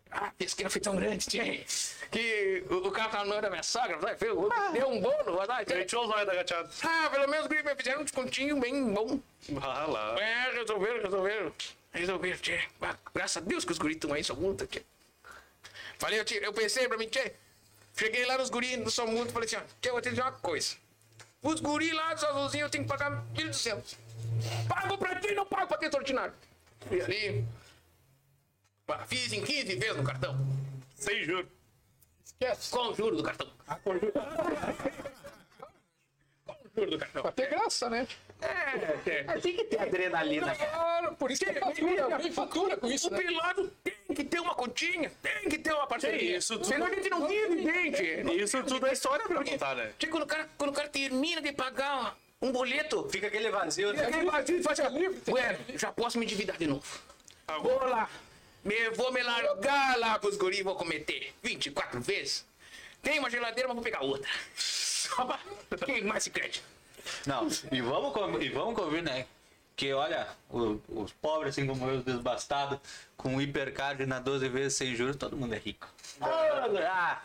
Ah, 0.09 0.27
a 0.27 0.31
pesqueira 0.31 0.69
foi 0.69 0.81
tão 0.81 0.95
grande, 0.95 1.27
tchê, 1.27 1.63
que 2.09 2.63
o, 2.69 2.87
o 2.87 2.91
cara 2.91 3.09
tava 3.09 3.23
no 3.25 3.31
nome 3.31 3.41
da 3.41 3.49
minha 3.49 3.63
sogra, 3.63 3.97
vai, 3.97 4.15
fez- 4.15 4.33
deu 4.73 4.87
um 4.89 4.99
bônus, 5.01 5.35
vai 5.35 5.45
lá, 5.47 5.65
tchê. 5.65 5.73
Deixa 5.75 5.99
os 5.99 6.09
olhos 6.09 6.29
agachado. 6.29 6.69
Ah, 6.83 7.09
pelo 7.11 7.27
menos 7.27 7.47
me 7.47 7.75
fizeram 7.75 8.01
um 8.01 8.03
descontinho 8.03 8.59
bem 8.59 8.93
bom. 8.93 9.19
Ah 9.61 9.85
lá. 9.85 10.15
É, 10.19 10.53
resolveram, 10.53 11.03
resolveram. 11.03 11.53
Resolveram, 11.91 12.37
tchê. 12.39 12.61
Ah, 12.81 12.95
Graças 13.13 13.37
a 13.43 13.45
Deus 13.45 13.63
que 13.65 13.71
os 13.73 13.77
guris 13.77 13.97
estão 13.97 14.11
aí, 14.13 14.23
só 14.23 14.33
multa, 14.33 14.65
tchê. 14.65 14.81
Falei, 15.99 16.19
eu, 16.19 16.25
tchê, 16.25 16.39
eu 16.41 16.53
pensei 16.53 16.87
pra 16.87 16.97
mim, 16.97 17.07
tchê. 17.07 17.33
Cheguei 17.97 18.25
lá 18.25 18.37
nos 18.37 18.49
guris 18.49 18.77
do 18.83 18.91
São 18.91 19.05
e 19.25 19.29
falei 19.29 19.47
assim, 19.47 19.55
ó, 19.55 19.61
eu 19.83 19.93
vou 19.93 20.01
te 20.01 20.09
dizer 20.09 20.21
uma 20.21 20.31
coisa. 20.33 20.75
Os 21.41 21.61
guris 21.61 21.93
lá 21.93 22.13
dos 22.13 22.23
azulzinhos 22.23 22.65
eu 22.65 22.69
tenho 22.69 22.83
que 22.83 22.89
pagar 22.89 23.23
1.200. 23.33 23.95
Pago 24.67 24.97
pra 24.97 25.19
ti, 25.19 25.33
não 25.33 25.45
pago 25.45 25.67
pra 25.67 25.77
quem 25.77 25.89
é 25.89 25.95
ordinário. 25.95 26.33
E 26.91 27.01
ali, 27.01 27.45
fiz 29.07 29.31
em 29.31 29.43
15 29.43 29.75
vezes 29.75 29.95
no 29.95 30.03
cartão. 30.03 30.35
Sem 30.95 31.23
juro. 31.23 31.49
Esquece. 32.23 32.71
Com 32.71 32.89
o 32.89 32.95
juro 32.95 33.15
do 33.15 33.23
cartão. 33.23 33.49
Com 33.83 33.91
o 33.91 33.93
juro 33.93 34.11
do 36.91 36.97
cartão. 36.97 37.21
Pra 37.21 37.31
ter 37.31 37.49
graça, 37.49 37.89
né? 37.89 38.07
É, 38.41 38.97
tchê. 39.03 39.23
Tem 39.41 39.55
que 39.55 39.63
ter 39.63 39.79
adrenalina. 39.79 40.53
Claro, 40.55 41.15
por 41.15 41.31
isso 41.31 41.45
que 41.45 41.53
fatura, 41.53 42.17
vem 42.17 42.31
fatura 42.31 42.77
com 42.77 42.87
isso, 42.87 43.07
O 43.07 43.11
né? 43.11 43.17
piloto 43.19 43.71
tem 43.83 44.15
que 44.15 44.23
ter 44.23 44.39
uma 44.39 44.53
continha, 44.53 45.11
tem 45.21 45.49
que 45.49 45.57
ter 45.57 45.73
uma 45.73 45.87
parceria. 45.87 46.19
Que 46.19 46.35
isso 46.35 46.53
tudo? 46.55 46.67
Senão 46.67 46.85
a 46.87 46.93
gente 46.93 47.09
não 47.09 47.27
vive, 47.27 47.63
gente. 47.63 48.43
Isso 48.43 48.61
tudo 48.63 48.85
é 48.87 48.93
história 48.93 49.25
pra 49.27 49.43
contar, 49.43 49.75
né? 49.75 49.91
Tipo, 49.97 50.11
quando 50.11 50.23
o 50.23 50.27
cara, 50.27 50.49
quando 50.57 50.69
o 50.69 50.73
cara 50.73 50.89
termina 50.89 51.41
de 51.41 51.51
pagar 51.53 52.15
um 52.41 52.51
boleto, 52.51 53.07
Fica 53.09 53.27
aquele 53.27 53.49
vazio. 53.49 53.93
né? 53.93 54.05
aquele 54.05 54.25
vazio 54.29 54.61
faz 54.63 54.79
assim, 54.79 55.09
Bueno, 55.27 55.57
já 55.75 55.91
posso 55.91 56.19
me 56.19 56.25
endividar 56.25 56.57
de 56.57 56.67
novo. 56.67 56.85
Vou 57.61 57.85
lá, 57.85 58.09
me, 58.63 58.89
vou 58.91 59.11
me 59.11 59.23
largar 59.23 59.97
lá 59.97 60.19
pros 60.19 60.35
guris, 60.35 60.61
vou 60.61 60.75
cometer 60.75 61.33
24 61.41 62.01
vezes. 62.01 62.45
Tem 63.01 63.17
uma 63.19 63.29
geladeira, 63.29 63.67
mas 63.67 63.75
vou 63.75 63.83
pegar 63.83 64.01
outra. 64.01 64.29
Só 64.55 65.23
pra 65.69 65.77
queimar 65.85 66.17
esse 66.17 66.29
crédito. 66.29 66.74
Não, 67.25 67.47
e 67.71 67.81
vamos, 67.81 68.13
com- 68.13 68.39
e 68.41 68.49
vamos 68.49 68.75
convir, 68.75 69.01
né? 69.03 69.25
Que 69.75 69.91
olha, 69.93 70.27
o- 70.49 70.79
os 70.89 71.11
pobres, 71.13 71.49
assim 71.57 71.67
como 71.67 71.87
eu, 71.89 71.97
os 71.99 72.03
desbastados, 72.05 72.79
com 73.17 73.41
hipercard 73.41 74.05
na 74.05 74.19
12 74.19 74.47
vezes 74.47 74.77
sem 74.77 74.95
juros, 74.95 75.15
todo 75.17 75.35
mundo 75.35 75.53
é 75.53 75.57
rico. 75.57 75.87
Ah, 76.21 77.21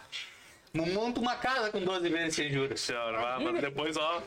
monta 0.74 1.20
uma 1.20 1.36
casa 1.36 1.70
com 1.70 1.80
12 1.80 2.08
vezes 2.08 2.34
sem 2.34 2.50
juros. 2.50 2.80
Senhora, 2.80 3.38
mas 3.38 3.60
depois, 3.60 3.96
ó. 3.96 4.22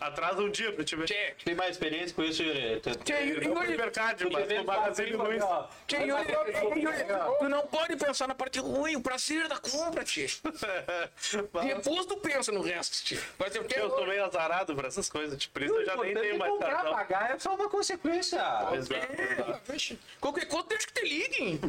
Atrasa 0.00 0.42
um 0.42 0.50
dia 0.50 0.72
pra 0.72 0.84
te 0.84 0.94
ver. 0.94 1.06
Tchê, 1.06 1.34
Tem 1.44 1.54
mais 1.54 1.70
experiência 1.70 2.14
com 2.14 2.22
isso, 2.22 2.42
Yuri? 2.42 2.80
Tchê, 2.80 3.14
hoje- 3.14 3.72
hipercard, 3.72 4.30
mas 4.30 4.48
no 4.48 4.64
Magazine 4.64 5.12
Luiza. 5.12 5.44
Ó, 5.46 5.66
tchê, 5.86 5.96
hoje- 6.12 6.12
hoje- 6.12 7.04
tu 7.38 7.48
não 7.48 7.66
pode 7.66 7.96
pensar 7.96 8.28
na 8.28 8.34
parte 8.34 8.58
ruim, 8.58 8.96
o 8.96 9.00
prazer 9.00 9.48
da 9.48 9.56
compra, 9.58 10.04
tchê. 10.04 10.26
Depois 11.66 12.06
tu 12.06 12.16
pensa 12.18 12.52
no 12.52 12.60
resto, 12.60 13.04
tchê. 13.04 13.18
Por 13.38 13.46
exemplo, 13.46 13.68
tchê, 13.68 13.80
Eu 13.80 13.90
tô 13.90 14.04
meio 14.06 14.24
azarado 14.24 14.74
pra 14.74 14.88
essas 14.88 15.08
coisas. 15.08 15.38
Tipo, 15.38 15.60
isso 15.64 15.74
eu 15.74 15.84
já 15.86 15.96
nem 15.96 16.14
tenho 16.14 16.34
é 16.34 16.38
mais 16.38 16.52
comprar, 16.52 16.70
cartão. 16.72 16.92
pagar 16.92 17.30
é 17.34 17.38
só 17.38 17.54
uma 17.54 17.68
consequência. 17.68 18.40
Exato. 18.74 19.60
Vixe, 19.72 19.98
Qualquer 20.20 20.46
coisa 20.46 20.66
deixa 20.68 20.86
que 20.88 20.92
te 20.94 21.02
liguem. 21.08 21.60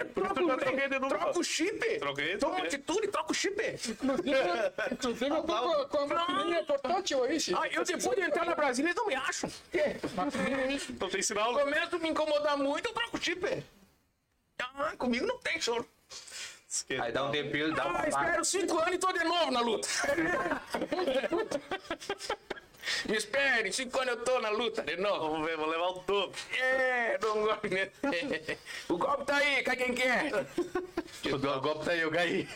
É, 0.00 0.04
troca, 0.04 0.40
eu 0.40 1.40
o- 1.40 1.44
chip. 1.44 1.98
Troquei, 1.98 2.36
Toma 2.38 2.58
atitude 2.58 3.06
e 3.06 3.10
troca 3.10 3.30
o 3.32 3.34
chip. 3.34 3.60
inclusive, 3.88 4.30
eu 4.90 4.96
tô 4.96 5.42
com, 5.42 5.52
a- 5.52 5.86
com 5.86 5.98
a 5.98 6.06
maquininha 6.06 6.64
aí, 7.28 7.40
se 7.40 7.54
Ah, 7.54 7.66
eu 7.70 7.84
depois 7.84 8.16
de 8.18 8.24
entrar 8.24 8.44
na 8.44 8.54
Brasília, 8.54 8.88
eles 8.90 8.96
não 8.96 9.06
me 9.06 9.14
acham. 9.14 9.50
Não 11.00 11.08
tem 11.08 11.22
sinal. 11.22 11.52
Começa 11.54 11.96
a 11.96 11.98
me 11.98 12.08
incomodar 12.08 12.56
muito, 12.56 12.88
eu 12.88 12.92
troco 12.94 13.16
o 13.16 13.20
chip. 13.22 13.64
Ah, 14.60 14.92
comigo 14.96 15.26
não 15.26 15.38
tem 15.38 15.60
choro. 15.60 15.88
Esquece. 16.68 17.00
Aí 17.00 17.12
dá 17.12 17.24
um 17.24 17.30
tempinho, 17.30 17.74
dá 17.74 17.86
uma. 17.86 18.02
Ah, 18.02 18.08
espero 18.08 18.44
cinco 18.44 18.78
anos 18.78 18.94
e 18.94 18.98
tô 18.98 19.12
de 19.12 19.24
novo 19.24 19.50
na 19.50 19.60
luta. 19.60 19.88
Me 23.08 23.16
espere, 23.16 23.70
cinco 23.72 24.00
anos 24.00 24.14
eu 24.16 24.24
tô 24.24 24.40
na 24.40 24.48
luta 24.50 24.82
de 24.82 24.96
novo. 24.96 25.30
Vamos 25.32 25.46
ver, 25.46 25.56
vou 25.56 25.66
levar 25.66 25.88
o 25.88 25.92
dobro. 26.00 26.32
É, 26.58 27.18
não 27.22 27.42
golpe, 27.42 27.68
né? 27.74 27.90
O 28.88 28.96
golpe 28.96 29.24
tá 29.24 29.36
aí, 29.36 29.62
cai 29.62 29.76
quem 29.76 29.94
quer. 29.94 30.46
O 31.32 31.60
golpe 31.60 31.84
tá 31.84 31.92
aí, 31.92 32.00
eu 32.00 32.10
ganhei. 32.10 32.48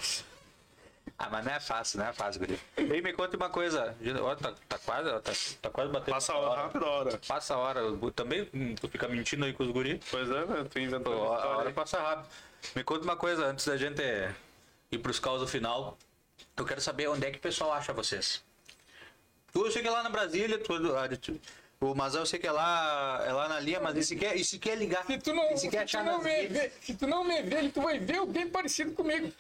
Ah, 1.25 1.29
mas 1.31 1.45
não 1.45 1.53
é 1.53 1.61
fácil, 1.61 2.01
não 2.01 2.07
é 2.07 2.13
fácil, 2.13 2.41
guri. 2.41 2.59
Ei, 2.77 3.01
me 3.01 3.13
conta 3.13 3.37
uma 3.37 3.49
coisa. 3.49 3.95
Ó, 4.23 4.35
tá, 4.35 4.53
tá 4.69 4.79
quase, 4.79 5.09
ó, 5.09 5.21
tá, 5.21 5.33
tá 5.63 5.71
quase 5.71 5.93
batendo. 5.93 6.15
Passa 6.15 6.33
a 6.33 6.37
hora, 6.37 6.63
rápido 6.63 6.85
a 6.85 6.91
hora. 6.91 7.21
Passa 7.29 7.55
a 7.55 7.59
hora. 7.59 7.81
Eu 7.81 8.11
Também 8.11 8.49
hum, 8.53 8.75
tu 8.75 8.89
fica 8.89 9.07
mentindo 9.07 9.45
aí 9.45 9.53
com 9.53 9.63
os 9.63 9.71
guri. 9.71 10.01
Pois 10.11 10.29
é, 10.29 10.45
né? 10.47 10.67
Tu 10.69 10.81
inventando 10.81 11.05
Pô, 11.05 11.33
a 11.33 11.47
hora 11.59 11.69
aí. 11.69 11.73
passa 11.75 12.01
rápido. 12.03 12.27
Me 12.75 12.83
conta 12.83 13.05
uma 13.05 13.15
coisa 13.15 13.47
antes 13.47 13.65
da 13.65 13.77
gente 13.77 14.03
ir 14.91 14.99
pros 14.99 15.21
causos 15.21 15.49
final. 15.49 15.97
Eu 16.57 16.65
quero 16.65 16.81
saber 16.81 17.07
onde 17.09 17.25
é 17.25 17.31
que 17.31 17.39
o 17.39 17.41
pessoal 17.41 17.73
acha 17.73 17.93
vocês. 17.93 18.43
Tu, 19.53 19.65
eu 19.65 19.71
sei 19.71 19.81
que 19.81 19.87
é 19.87 19.93
lá 19.93 20.03
na 20.03 20.11
Brasília, 20.11 20.59
tu, 20.59 20.75
ah, 20.97 21.09
tu- 21.21 21.41
o 21.81 21.95
Mazão 21.95 22.23
eu 22.23 22.27
sei 22.27 22.41
que 22.41 22.47
é 22.49 22.53
lá, 22.53 23.23
é 23.25 23.33
lá 23.33 23.49
na 23.49 23.61
linha, 23.61 23.79
mas 23.81 23.97
esse 23.97 24.17
quer, 24.17 24.37
esse 24.37 24.59
quer 24.59 24.77
ligar. 24.77 25.05
Se 25.07 25.19
tu 25.19 25.33
não, 25.33 25.45
esse 25.51 25.59
se 25.63 25.69
quer 25.69 25.81
tu 25.83 25.85
achar 25.85 26.05
não 26.05 26.21
me 26.21 26.47
vê, 26.49 26.73
se 26.81 26.95
tu 26.95 27.07
não 27.07 27.23
me 27.25 27.43
vê, 27.43 27.69
tu 27.69 27.81
vai 27.81 27.99
ver 28.01 28.19
alguém 28.19 28.49
parecido 28.49 28.93
comigo. 28.93 29.33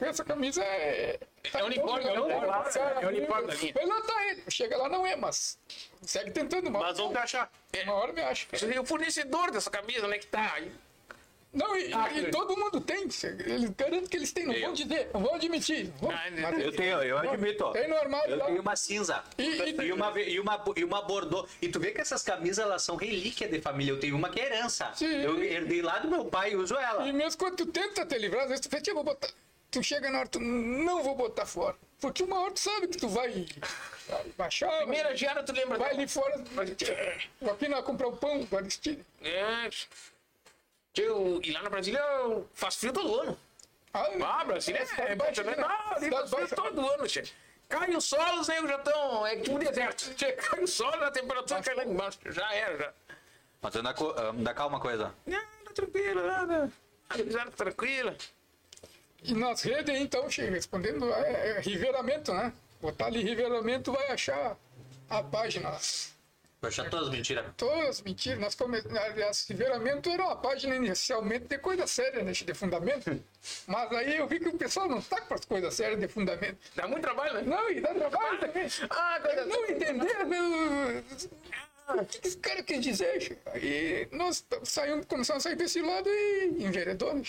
Essa 0.00 0.24
camisa 0.24 0.62
é. 0.62 1.18
É 1.54 1.64
uniforme, 1.64 2.04
é 2.04 2.20
uniforme, 2.20 2.46
Cara, 2.72 3.00
é 3.00 3.06
uniforme 3.06 3.46
da 3.48 3.54
linha. 3.54 3.72
Mas 3.76 3.88
lá 3.88 4.00
tá 4.02 4.26
ele. 4.26 4.42
Chega 4.50 4.76
lá, 4.76 4.88
não 4.88 5.06
é, 5.06 5.16
mas. 5.16 5.58
Segue 6.02 6.30
tentando, 6.32 6.68
uma, 6.68 6.80
Mas 6.80 6.98
vamos 6.98 7.12
te 7.12 7.18
achar. 7.18 7.50
uma 7.84 7.94
hora 7.94 8.12
me 8.12 8.20
acha. 8.22 8.46
O 8.80 8.84
fornecedor 8.86 9.50
dessa 9.50 9.70
camisa, 9.70 10.04
onde 10.06 10.16
é 10.16 10.18
que 10.18 10.26
tá? 10.26 10.60
Não, 11.52 11.74
e, 11.74 11.90
Ah, 11.94 12.10
e 12.12 12.30
todo 12.30 12.54
mundo 12.54 12.82
tem. 12.82 13.04
Eles 13.04 13.70
garanto 13.74 14.10
que 14.10 14.16
eles 14.18 14.30
têm, 14.30 14.44
não 14.44 14.60
vão 14.60 14.72
dizer, 14.74 15.08
não 15.14 15.22
vão 15.22 15.34
admitir. 15.36 15.90
Vão, 15.98 16.10
Ah, 16.10 16.24
mas 16.30 16.58
Eu 16.58 16.72
tenho, 16.72 17.02
eu 17.02 17.16
admito. 17.18 17.64
ó. 17.64 17.70
Tem 17.72 17.88
no 17.88 17.96
armário 17.96 18.34
Eu 18.34 18.40
tenho 18.44 18.60
uma 18.60 18.76
cinza. 18.76 19.24
E- 19.38 19.42
e- 19.42 19.80
E 19.86 19.92
uma, 19.92 20.20
e 20.20 20.38
uma, 20.38 20.64
e 20.76 20.84
uma 20.84 21.00
bordô. 21.02 21.48
E 21.62 21.68
tu 21.70 21.80
vê 21.80 21.92
que 21.92 22.00
essas 22.02 22.22
camisas 22.22 22.58
elas 22.58 22.82
são 22.82 22.96
relíquia 22.96 23.48
de 23.48 23.58
família. 23.62 23.92
Eu 23.92 24.00
tenho 24.00 24.16
uma 24.16 24.28
que 24.28 24.38
é 24.40 24.44
herança. 24.46 24.92
Sim. 24.94 25.06
Eu 25.22 25.42
herdei 25.42 25.80
lá 25.80 25.98
do 25.98 26.10
meu 26.10 26.26
pai 26.26 26.52
e 26.52 26.56
uso 26.56 26.74
ela. 26.76 27.08
E 27.08 27.12
mesmo 27.14 27.38
quando 27.38 27.56
tu 27.56 27.66
tenta 27.66 28.04
te 28.04 28.18
livrar, 28.18 28.42
às 28.42 28.48
vezes 28.50 28.66
tu 28.66 28.82
"Tia, 28.82 28.92
vou 28.92 29.04
botar. 29.04 29.28
Tu 29.70 29.82
chega 29.82 30.10
na 30.10 30.20
hora, 30.20 30.28
tu 30.28 30.40
não 30.40 31.02
vou 31.02 31.14
botar 31.14 31.44
fora. 31.46 31.76
Porque 32.00 32.22
uma 32.22 32.40
hora 32.40 32.52
tu 32.52 32.60
sabe 32.60 32.88
que 32.88 32.98
tu 32.98 33.08
vai, 33.08 33.46
vai 34.08 34.24
baixar. 34.36 34.70
Primeira 34.78 35.08
vai, 35.08 35.16
geada, 35.16 35.42
tu 35.42 35.52
lembra? 35.52 35.78
vai 35.78 35.90
ali 35.90 36.06
fora. 36.06 36.42
Vou 37.40 37.52
aqui 37.52 37.68
não 37.68 37.82
comprar 37.82 38.08
o 38.08 38.16
pão 38.16 38.44
do 38.44 38.56
Aristide. 38.56 39.04
É. 39.22 39.68
Tio, 40.92 41.40
e 41.42 41.52
lá 41.52 41.62
na 41.62 41.70
Brasília 41.70 42.02
faz 42.54 42.76
frio 42.76 42.92
todo 42.92 43.20
ano. 43.20 43.38
Ah, 43.92 44.06
Ah, 44.22 44.44
Brasília 44.44 44.86
é, 44.98 45.12
é 45.12 45.14
baixa, 45.14 45.42
né? 45.42 45.56
Não, 45.56 45.92
ali 45.92 46.04
Cidade 46.04 46.30
faz 46.30 46.48
frio 46.50 46.56
todo 46.56 46.88
ano, 46.88 47.06
tio. 47.06 47.24
Cai 47.68 47.90
o 47.90 48.00
sol, 48.00 48.40
os 48.40 48.48
negros 48.48 48.70
já 48.70 48.76
estão. 48.76 49.26
É 49.26 49.36
tipo 49.36 49.56
um 49.56 49.58
deserto. 49.58 50.14
Cai 50.50 50.62
o 50.62 50.68
sol, 50.68 50.94
a 50.94 51.10
temperatura 51.10 51.62
cai 51.62 51.74
lá 51.74 51.84
embaixo. 51.84 52.18
Já 52.26 52.54
era, 52.54 52.78
já. 52.78 52.92
Mas 53.60 53.74
anda, 53.74 53.94
anda 54.30 54.54
calma 54.54 54.76
uma 54.76 54.80
coisa. 54.80 55.12
Não, 55.26 55.40
tá 55.64 55.72
tranquilo, 55.74 56.24
nada. 56.26 56.70
Tá 57.08 57.50
tranquila. 57.56 58.16
E 59.22 59.34
nas 59.34 59.62
redes, 59.62 59.94
então, 59.98 60.30
chega 60.30 60.52
respondendo, 60.52 61.12
é, 61.12 61.56
é 61.56 61.60
riveramento, 61.60 62.32
né? 62.32 62.52
Botar 62.80 63.06
ali 63.06 63.22
riveramento, 63.22 63.92
vai 63.92 64.08
achar 64.08 64.56
a 65.08 65.22
página. 65.22 65.78
Eu 66.62 66.70
já 66.70 66.88
todas 66.88 67.10
mentiras. 67.10 67.44
Todas 67.56 68.00
mentiras. 68.02 68.40
Nós 68.40 68.54
come... 68.54 68.78
Aliás, 68.78 69.46
Riveramento 69.48 70.08
era 70.08 70.24
uma 70.24 70.36
página 70.36 70.74
inicialmente 70.74 71.46
de 71.46 71.58
coisa 71.58 71.86
séria, 71.86 72.22
né? 72.22 72.32
De 72.32 72.54
fundamento. 72.54 73.22
Mas 73.68 73.92
aí 73.92 74.16
eu 74.16 74.26
vi 74.26 74.40
que 74.40 74.48
o 74.48 74.58
pessoal 74.58 74.88
não 74.88 75.00
tá 75.00 75.20
com 75.20 75.34
as 75.34 75.44
coisas 75.44 75.74
sérias 75.74 76.00
de 76.00 76.08
fundamento. 76.08 76.58
Dá 76.74 76.88
muito 76.88 77.02
trabalho, 77.02 77.34
né? 77.34 77.42
Não, 77.42 77.70
e 77.70 77.80
dá 77.80 77.94
trabalho 77.94 78.38
também. 78.40 78.66
Ah, 78.90 79.20
coisa 79.20 79.44
Não 79.46 79.64
entender 79.66 80.24
meu... 80.24 81.04
o 82.00 82.04
que 82.06 82.18
que 82.18 82.28
esse 82.28 82.38
cara 82.38 82.62
quis 82.62 82.80
dizer. 82.80 83.38
Aí 83.46 84.08
nós 84.10 84.44
saímos, 84.64 85.06
começamos 85.06 85.46
a 85.46 85.48
sair 85.48 85.56
desse 85.56 85.80
lado 85.80 86.08
e 86.08 86.64
enveredou. 86.64 87.14
né? 87.14 87.22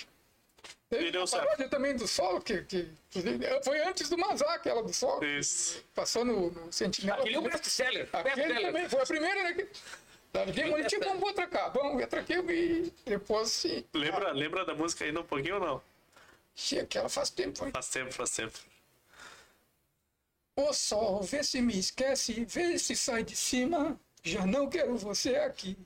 Teve 0.90 1.08
E 1.08 1.12
deu 1.12 1.22
uma 1.22 1.28
certo. 1.28 1.44
paródia 1.46 1.68
também 1.70 1.96
do 1.96 2.08
solo, 2.08 2.42
que, 2.42 2.62
que, 2.64 2.90
que 3.10 3.22
foi 3.64 3.82
antes 3.82 4.10
do 4.10 4.18
Mazá, 4.18 4.54
aquela 4.54 4.82
do 4.82 4.94
solo. 4.94 5.24
Isso. 5.26 5.84
Passou 5.94 6.24
no, 6.24 6.50
no 6.52 6.72
Sentinela. 6.72 7.20
Aquele 7.20 7.36
é 7.36 7.40
o 7.40 7.42
best-seller. 7.42 8.10
Aquele 8.14 8.36
Best-seller. 8.36 8.62
também, 8.68 8.90
foi 8.90 9.02
a 9.02 9.06
primeira, 9.06 9.44
né? 9.44 9.54
que- 9.54 9.68
Davi 10.32 10.52
Demolite, 10.52 10.90
tipo, 10.90 11.06
vamos 11.06 11.30
atracar. 11.30 11.72
Vamos 11.74 12.02
atraquei 12.04 12.38
e 12.38 12.94
depois 13.06 13.50
sim. 13.50 13.84
Lembra, 13.94 14.32
lembra 14.32 14.66
da 14.66 14.74
música 14.76 15.04
ainda 15.06 15.20
um 15.22 15.24
pouquinho 15.24 15.56
ou 15.56 15.62
não? 15.62 15.82
Che, 16.56 16.80
aquela 16.80 17.10
faz 17.10 17.30
tempo. 17.30 17.66
hein? 17.66 17.72
Faz 17.72 17.88
tempo, 17.90 18.12
faz 18.14 18.30
tempo. 18.32 18.58
Ô 20.56 20.74
sol, 20.74 21.22
vê 21.22 21.44
se 21.44 21.62
me 21.62 21.78
esquece, 21.78 22.46
vê 22.46 22.78
se 22.80 22.96
sai 22.96 23.24
de 23.24 23.36
cima. 23.36 24.00
Já 24.24 24.46
não 24.46 24.70
quero 24.70 24.98
você 24.98 25.36
aqui. 25.36 25.78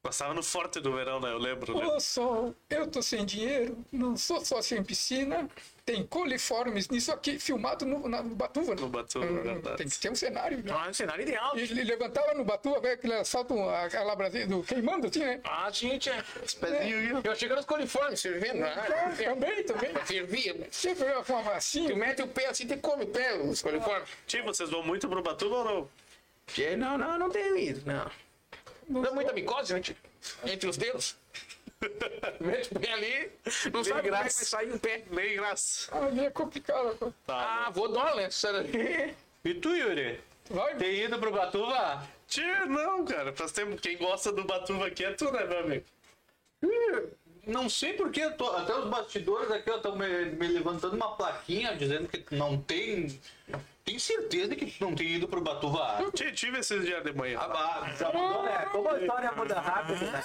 Passava 0.00 0.32
no 0.32 0.42
forte 0.44 0.78
do 0.80 0.92
verão, 0.94 1.18
né? 1.20 1.28
Eu 1.32 1.38
lembro. 1.38 1.76
né? 1.76 1.86
Ô 1.86 1.98
sol, 1.98 2.54
eu 2.70 2.86
tô 2.86 3.02
sem 3.02 3.26
dinheiro, 3.26 3.76
não 3.90 4.16
sou 4.16 4.44
só 4.44 4.62
sem 4.62 4.82
piscina. 4.82 5.48
Tem 5.84 6.06
coliformes 6.06 6.88
nisso 6.88 7.10
aqui, 7.10 7.38
filmado 7.38 7.84
no, 7.84 8.08
na, 8.08 8.22
no 8.22 8.34
Batuva. 8.36 8.74
né? 8.76 8.80
No 8.80 8.88
Batuva, 8.88 9.26
Hum, 9.26 9.42
verdade. 9.42 9.76
Tem 9.78 9.88
que 9.88 9.98
ter 9.98 10.10
um 10.10 10.14
cenário. 10.14 10.58
né? 10.62 10.72
Ah, 10.72 10.86
é 10.86 10.90
um 10.90 10.94
cenário 10.94 11.22
ideal. 11.22 11.58
E 11.58 11.62
Ele 11.62 11.82
levantava 11.82 12.32
no 12.34 12.44
Batuva, 12.44 12.78
velho, 12.80 12.94
aquele 12.94 13.14
assalto, 13.14 13.58
aquela 13.68 14.14
Brasília, 14.14 14.46
do 14.46 14.62
queimando, 14.62 15.08
assim, 15.08 15.18
né? 15.18 15.40
Ah, 15.44 15.68
sim, 15.72 15.98
tia. 15.98 16.24
pezinhos 16.60 17.24
Eu 17.24 17.34
chego 17.34 17.56
nos 17.56 17.64
coliformes, 17.64 18.22
fervendo. 18.22 18.60
né? 18.60 19.16
Também, 19.24 19.64
também. 19.64 19.94
Fervia. 20.04 20.68
Sempre 20.70 21.06
uma 21.28 21.42
massinha. 21.42 21.90
Tu 21.90 21.96
mete 21.96 22.22
o 22.22 22.28
pé 22.28 22.46
assim, 22.46 22.66
tu 22.68 22.78
come 22.78 23.02
o 23.04 23.08
pé, 23.08 23.34
os 23.34 23.60
coliformes. 23.62 24.08
Tio, 24.28 24.44
vocês 24.44 24.70
vão 24.70 24.82
muito 24.82 25.08
pro 25.08 25.22
Batuba 25.22 25.56
ou 25.56 25.64
não? 25.64 25.88
Não, 26.78 26.96
não, 26.96 27.18
não 27.18 27.30
tenho 27.30 27.56
ido, 27.58 27.82
não. 27.84 28.08
Não 28.88 29.04
é 29.04 29.10
muita 29.10 29.32
micose, 29.32 29.72
né, 29.74 29.80
tio? 29.80 29.96
Entre 30.44 30.68
os 30.68 30.76
dedos. 30.76 31.16
Mete 32.40 32.74
o 32.74 32.80
pé 32.80 32.92
ali, 32.92 33.30
não 33.72 33.84
sabe 33.84 33.90
como 33.90 33.98
é 33.98 34.02
que 34.02 34.10
vai 34.10 34.20
graça. 34.22 34.44
sair 34.44 34.72
o 34.72 34.78
pé. 34.80 35.04
Nem 35.10 35.36
graça. 35.36 35.96
Ali 35.96 36.24
é 36.26 36.30
complicado. 36.30 37.14
Tá. 37.26 37.66
Ah, 37.66 37.70
vou 37.70 37.88
dólar, 37.88 38.16
né? 38.16 38.30
Sério. 38.30 38.68
E 39.44 39.54
tu, 39.54 39.68
Yuri? 39.74 40.20
Vai, 40.50 40.74
Tem 40.76 41.04
ido 41.04 41.18
pro 41.18 41.30
Batuva? 41.30 42.02
Tio, 42.26 42.66
não, 42.66 43.04
cara. 43.04 43.32
Faz 43.32 43.52
tempo. 43.52 43.76
Quem 43.80 43.96
gosta 43.96 44.32
do 44.32 44.44
Batuba 44.44 44.86
aqui 44.86 45.04
é 45.04 45.12
tu, 45.12 45.30
né, 45.30 45.44
meu 45.44 45.58
amigo? 45.60 45.84
Não 47.46 47.68
sei 47.68 47.94
porque 47.94 48.20
até 48.22 48.74
os 48.76 48.88
bastidores 48.90 49.50
aqui 49.50 49.70
estão 49.70 49.96
me, 49.96 50.26
me 50.26 50.48
levantando 50.48 50.96
uma 50.96 51.16
plaquinha 51.16 51.76
dizendo 51.76 52.08
que 52.08 52.34
não 52.34 52.60
tem. 52.60 53.18
Tem 53.88 53.98
certeza 53.98 54.54
que 54.54 54.70
não 54.82 54.94
tem 54.94 55.14
ido 55.14 55.26
pro 55.26 55.40
Batuva? 55.40 56.04
Tio, 56.14 56.30
tive 56.32 56.58
esses 56.58 56.84
dias 56.84 57.02
de 57.02 57.10
manhã. 57.14 57.38
Ah, 57.40 57.48
bah, 57.48 57.90
já 57.98 58.12
mudou, 58.12 58.42
né? 58.42 58.66
Como 58.70 58.90
a 58.90 59.00
história 59.00 59.32
muda 59.32 59.58
rápido, 59.58 60.04
né? 60.04 60.22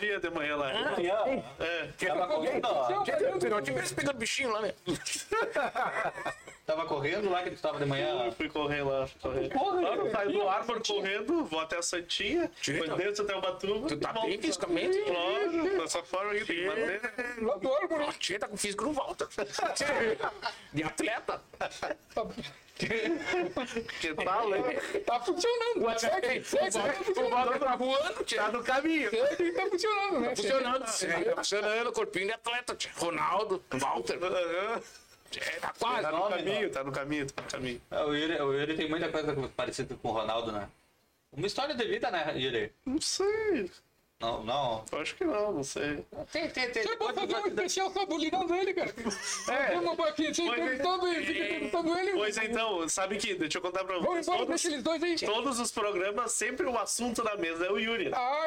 Dia 0.00 0.18
de 0.18 0.30
manhã 0.30 0.56
lá. 0.56 0.72
É. 0.72 1.86
Tava 2.04 2.26
correndo, 2.26 2.64
ó. 2.64 3.04
Não 3.48 3.62
tivesse 3.62 3.94
pegando 3.94 4.18
bichinho 4.18 4.50
lá, 4.50 4.62
né? 4.62 4.74
Tava 6.70 6.86
correndo 6.86 7.28
lá 7.28 7.42
que 7.42 7.50
tu 7.50 7.60
tava 7.60 7.80
de 7.80 7.84
manhã. 7.84 8.26
Eu 8.26 8.32
fui 8.32 8.48
correr 8.48 8.84
lá. 8.84 9.08
Correr. 9.20 9.48
Porra, 9.48 9.82
cara. 9.82 10.10
saio 10.12 10.32
do 10.32 10.48
Árvore 10.48 10.80
correndo, 10.86 11.44
vou 11.46 11.58
até 11.58 11.78
a 11.78 11.82
Santinha, 11.82 12.48
depois 12.64 12.94
desço 12.96 13.22
até 13.22 13.34
o 13.34 13.40
Batuba. 13.40 13.88
Tu 13.88 13.96
tá 13.96 14.12
bem 14.12 14.40
fisicamente? 14.40 14.96
Claro, 15.02 15.78
dessa 15.80 16.00
forma 16.04 16.30
aqui 16.30 16.44
tem 16.44 16.56
que 16.56 16.68
árvore. 16.68 17.00
Ah, 18.08 18.12
Tchê, 18.12 18.38
tá 18.38 18.46
com 18.46 18.56
físico, 18.56 18.84
não 18.84 18.92
volta. 18.92 19.28
De 20.72 20.82
atleta. 20.84 21.42
Tá, 22.14 22.26
Que 24.00 24.14
tal, 24.14 24.54
hein? 24.54 24.62
tá 25.04 25.20
funcionando. 25.20 25.98
Segue, 25.98 26.44
segue, 26.44 26.70
segue, 26.70 26.72
tá 26.72 27.00
O 27.00 27.04
funcionando. 27.04 27.30
Valdo 27.30 27.58
tá 27.58 27.76
voando, 27.76 28.24
tchê. 28.24 28.36
Tá 28.36 28.52
no 28.52 28.62
caminho. 28.62 29.10
Segue, 29.10 29.52
tá 29.52 29.66
funcionando, 29.66 30.20
né? 30.20 30.36
Funcionando, 30.36 30.84
tchê. 30.84 31.06
Tá 31.08 31.36
funcionando, 31.36 31.92
corpinho 31.92 32.26
de 32.26 32.32
atleta. 32.32 32.76
Ronaldo, 32.96 33.60
Walter. 33.72 34.18
Tchê, 35.30 35.40
tá 35.60 35.72
quase. 35.78 36.02
Tá 36.02 36.10
no 36.12 36.18
Nome, 36.18 36.36
caminho, 36.36 36.70
tá 36.70 36.84
no 36.84 36.92
caminho, 36.92 37.26
tá 37.30 37.42
no 37.42 37.48
caminho. 37.48 37.80
É, 37.90 38.04
O 38.04 38.14
Yuri, 38.14 38.42
o 38.42 38.52
Yuri 38.52 38.76
tem 38.76 38.88
muita 38.88 39.08
coisa 39.10 39.34
parecida 39.56 39.94
com 39.94 40.08
o 40.08 40.12
Ronaldo, 40.12 40.50
né? 40.52 40.68
Uma 41.32 41.46
história 41.46 41.74
de 41.74 41.84
vida, 41.86 42.10
né, 42.10 42.36
Yuri? 42.36 42.72
Não 42.84 43.00
sei. 43.00 43.70
Não, 44.20 44.44
não. 44.44 44.84
Eu 44.92 44.98
Acho 45.00 45.14
que 45.14 45.24
não, 45.24 45.50
não 45.52 45.64
sei. 45.64 46.04
Tem, 46.30 46.48
tem, 46.50 46.70
tem. 46.70 46.82
Você 46.82 46.94
pode 46.96 47.14
fazer 47.18 47.36
um 47.36 47.46
especial 47.46 47.90
só 47.90 48.04
bulinando 48.04 48.54
ele, 48.54 48.74
cara. 48.74 48.94
É. 49.48 49.78
Uma 49.78 49.94
boquinha 49.94 50.30
assim, 50.30 50.46
Pois 50.46 50.60
é. 50.60 50.64
perguntando 50.66 51.08
e 51.08 51.24
fica 51.26 51.44
perguntando 51.46 51.98
ele. 51.98 52.12
Pois 52.12 52.36
então, 52.36 52.86
sabe 52.88 53.16
que, 53.16 53.34
deixa 53.34 53.56
eu 53.56 53.62
contar 53.62 53.82
pra 53.82 53.94
Vamos 53.94 54.08
vocês. 54.10 54.26
embora, 54.28 54.38
Todos, 54.40 54.60
deixa 54.62 54.68
eles 54.74 54.82
dois 54.84 55.02
aí. 55.02 55.16
todos 55.16 55.58
os 55.58 55.72
programas, 55.72 56.32
sempre 56.32 56.66
o 56.66 56.78
assunto 56.78 57.22
da 57.24 57.34
mesa 57.36 57.64
é 57.64 57.70
o 57.72 57.78
Yuri. 57.78 58.10
né? 58.10 58.16
Ah, 58.16 58.46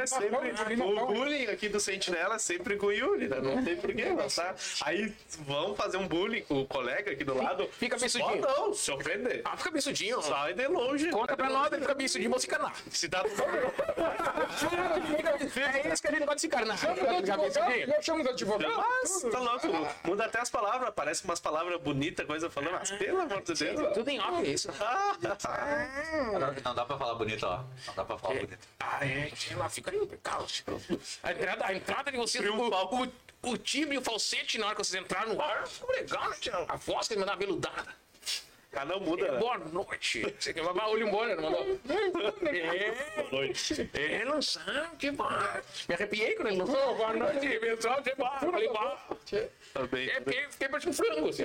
É, 0.00 0.04
sempre. 0.06 0.76
Não, 0.76 1.04
O 1.04 1.06
bullying 1.06 1.46
aqui 1.46 1.68
do 1.68 1.78
Sentinela 1.78 2.34
é 2.34 2.38
sempre 2.40 2.76
com 2.76 2.86
o 2.86 2.92
Yuri, 2.92 3.28
né? 3.28 3.40
Não 3.40 3.62
tem 3.62 3.76
porquê, 3.76 4.06
mas 4.10 4.34
tá. 4.34 4.52
Aí 4.82 5.12
vão 5.46 5.76
fazer 5.76 5.96
um 5.96 6.08
bullying 6.08 6.42
com 6.42 6.60
o 6.62 6.66
colega 6.66 7.12
aqui 7.12 7.22
do 7.22 7.36
lado. 7.36 7.68
Fica 7.78 7.96
bem 7.96 8.08
Só 8.08 8.18
sudinho. 8.18 8.42
não, 8.42 8.74
se 8.74 8.90
ofender. 8.90 9.42
Ah, 9.44 9.56
fica 9.56 9.70
bem 9.70 9.80
sudinho. 9.80 10.20
Sai 10.22 10.54
de 10.54 10.66
longe. 10.66 11.08
Conta 11.10 11.36
pra 11.36 11.48
nós, 11.48 11.70
ele 11.72 11.82
fica 11.82 11.94
bem 11.94 12.08
sudinho, 12.08 12.30
vamos 12.30 12.42
se 12.42 12.48
encanar. 12.48 12.74
Se 12.90 13.06
dá 13.06 13.22
É 15.04 15.92
isso 15.92 16.02
que 16.02 16.08
a 16.08 16.10
gente 16.10 16.20
não 16.20 16.26
pode 16.26 16.40
se 16.40 16.46
encarnar. 16.46 16.78
Chama 16.78 16.94
os 16.94 17.00
advogados, 17.00 17.54
já 17.54 18.02
chama 18.02 18.20
os 18.22 18.26
advogados. 18.28 18.76
Mas, 18.76 19.22
tá 19.32 19.38
louco. 19.38 19.66
Muda 20.04 20.24
até 20.26 20.40
as 20.40 20.50
palavras. 20.50 20.92
Parece 20.94 21.24
umas 21.24 21.40
palavras 21.40 21.80
bonitas, 21.80 22.26
coisa 22.26 22.50
falando. 22.50 22.72
Mas 22.72 22.90
pelo 22.92 23.20
amor 23.20 23.42
de 23.42 23.54
Deus. 23.54 23.92
Tudo 23.94 24.08
em 24.08 24.20
off, 24.20 24.46
é 24.46 24.50
isso. 24.50 24.68
Não, 26.34 26.52
não 26.64 26.74
dá 26.74 26.84
pra 26.84 26.98
falar 26.98 27.14
bonito, 27.14 27.44
ó. 27.46 27.58
Não 27.86 27.94
dá 27.94 28.04
pra 28.04 28.18
falar 28.18 28.34
bonito. 28.34 28.58
Ah, 28.80 29.06
é, 29.06 29.30
lá, 29.56 29.68
fica 29.68 29.90
aí, 29.90 30.06
caos. 30.22 30.64
A 31.22 31.32
entrada, 31.32 31.66
a 31.66 31.74
entrada 31.74 32.10
de 32.10 32.16
vocês, 32.16 32.44
o, 32.48 32.54
o, 32.54 33.12
o 33.50 33.58
timbre 33.58 33.96
e 33.96 33.98
o 33.98 34.02
falsete 34.02 34.58
na 34.58 34.66
hora 34.66 34.76
que 34.76 34.84
vocês 34.84 35.02
entraram 35.02 35.34
no 35.34 35.40
ar, 35.40 35.66
ficou 35.66 35.94
legal, 35.94 36.28
né? 36.28 36.36
A 36.68 36.76
voz 36.76 37.08
que 37.08 37.14
ele 37.14 37.20
mandava 37.20 37.38
veludada. 37.38 38.03
Ah, 38.76 38.84
não 38.84 39.00
muda, 39.00 39.30
né? 39.32 39.38
Boa 39.38 39.58
noite. 39.58 40.34
Você 40.38 40.52
quer 40.52 40.62
mandar 40.62 40.88
olho 40.88 41.06
embora, 41.08 41.34
não 41.36 41.42
mandou? 41.50 41.78
É, 42.46 42.90
Boa 43.22 43.30
noite. 43.32 43.90
é, 43.94 44.24
lançando, 44.24 44.96
que 44.98 45.10
bom. 45.10 45.28
Me 45.88 45.94
arrepiei 45.94 46.34
quando 46.34 46.48
ele 46.48 46.56
lançou. 46.58 46.94
Boa 46.96 47.12
noite, 47.14 47.58
pessoal, 47.60 48.02
que 48.02 48.14
bom. 48.14 48.30
Falei, 48.40 48.68
bom. 48.68 48.98
Também. 49.72 50.08
É, 50.08 50.14
fiquei, 50.20 50.46
fiquei 50.50 50.68
parecendo 50.68 50.92
um 50.92 50.96
frango, 50.96 51.28
assim. 51.28 51.44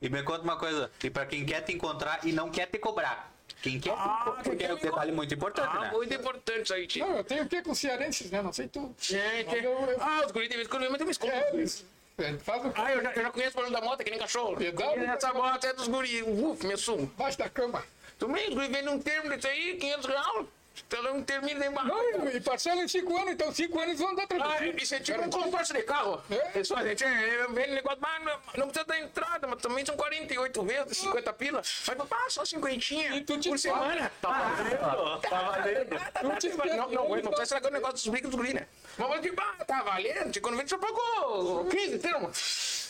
E 0.00 0.08
me 0.08 0.22
conta 0.22 0.42
uma 0.42 0.56
coisa, 0.56 0.90
e 1.02 1.10
pra 1.10 1.24
quem 1.26 1.44
quer 1.46 1.60
te 1.62 1.72
encontrar 1.72 2.20
e 2.24 2.32
não 2.32 2.50
quer 2.50 2.66
te 2.66 2.78
cobrar. 2.78 3.30
Quem 3.62 3.78
quer 3.78 3.90
te 3.90 3.96
Ah, 3.96 4.40
porque 4.42 4.64
é 4.64 4.74
um 4.74 4.76
detalhe 4.76 5.12
muito 5.12 5.32
importante, 5.34 5.76
Ah, 5.76 5.80
né? 5.82 5.90
muito 5.92 6.12
importante 6.12 6.64
isso 6.64 6.74
aí, 6.74 6.86
tio. 6.88 7.06
Não, 7.06 7.18
eu 7.18 7.22
tenho 7.24 7.44
o 7.44 7.48
que 7.48 7.62
com 7.62 7.72
cearenses, 7.74 8.28
né? 8.28 8.42
Não 8.42 8.52
sei 8.52 8.66
tu. 8.66 8.92
É, 9.12 9.44
que- 9.44 9.54
Mas 9.54 9.64
eu- 9.64 9.70
eu- 9.72 9.96
Ah, 10.02 10.22
os 10.26 10.32
guris 10.32 10.48
de 10.48 10.56
vez 10.56 10.66
em 10.66 10.70
quando 10.70 10.82
eu 10.84 10.90
me 10.90 11.10
escondo. 11.10 11.32
É, 11.32 11.50
eles- 11.54 11.84
é, 11.84 11.91
faz 12.40 12.64
o 12.64 12.72
Ah, 12.74 12.92
eu 12.92 13.02
já, 13.02 13.12
eu 13.12 13.22
já 13.22 13.30
conheço 13.30 13.52
o 13.52 13.54
barulho 13.56 13.72
da 13.72 13.80
moto, 13.80 14.04
que 14.04 14.10
nem 14.10 14.18
cachorro. 14.18 14.56
Pedal, 14.56 14.96
Essa 14.98 15.32
moto 15.32 15.64
é 15.64 15.72
dos 15.72 15.88
guris. 15.88 16.22
Uf, 16.26 16.66
meu 16.66 16.78
sumo. 16.78 17.06
baixo 17.16 17.38
da 17.38 17.48
cama. 17.48 17.82
Também, 18.18 18.48
os 18.48 18.54
guris 18.54 18.68
vendem 18.70 18.88
um 18.88 18.98
termo 19.00 19.28
desse 19.30 19.46
aí, 19.48 19.76
500 19.76 20.06
reais. 20.06 20.46
Então 20.86 21.14
um 21.14 21.22
termino 21.22 21.60
de 21.60 21.66
embarque. 21.66 21.88
Não, 21.90 22.28
e 22.30 22.40
parcela 22.40 22.82
em 22.82 22.88
5 22.88 23.16
anos, 23.16 23.32
então 23.32 23.52
5 23.52 23.80
anos 23.80 23.98
vão 23.98 24.14
dar 24.14 24.26
pra 24.26 24.44
Ah, 24.44 24.58
você. 24.58 24.70
isso 24.70 24.94
é 24.94 25.00
tipo 25.00 25.20
um 25.20 25.30
consórcio 25.30 25.74
de 25.74 25.82
carro. 25.82 26.22
É? 26.30 26.64
Fazem, 26.64 26.94
tchê, 26.94 27.04
eu 27.04 27.52
vendo 27.52 27.74
negócio, 27.74 27.98
mas 28.00 28.24
não, 28.24 28.38
não 28.56 28.66
precisa 28.68 28.84
dar 28.84 28.98
entrada, 28.98 29.46
mas 29.46 29.60
também 29.60 29.84
são 29.84 29.96
48 29.96 30.62
vezes, 30.62 30.98
50 30.98 31.32
pila. 31.34 31.58
Mas, 31.86 32.08
pá, 32.08 32.24
só 32.28 32.44
50 32.44 32.94
E 32.94 33.20
tu 33.22 33.38
te 33.38 33.48
por 33.50 33.58
semana. 33.58 34.10
Tá 34.20 34.28
valendo, 34.30 35.20
tá 35.20 35.42
valendo. 35.42 35.90
Não, 36.22 36.30
não, 36.30 36.90
não, 36.90 37.08
não, 37.08 37.22
não 37.22 37.30
tá 37.32 37.42
estragando 37.42 37.70
o 37.70 37.78
negócio 37.78 37.94
dos 37.94 38.06
brinquedos 38.08 38.30
dos 38.30 38.40
guris, 38.40 38.54
né? 38.54 38.66
Mas 38.96 39.10
eu 39.12 39.20
digo, 39.20 39.36
ah, 39.40 39.64
tá 39.64 39.82
valendo, 39.82 40.40
quando 40.40 40.56
vem, 40.56 40.66
você 40.66 40.78
pagou 40.78 41.66
15 41.66 41.98
termos. 41.98 42.82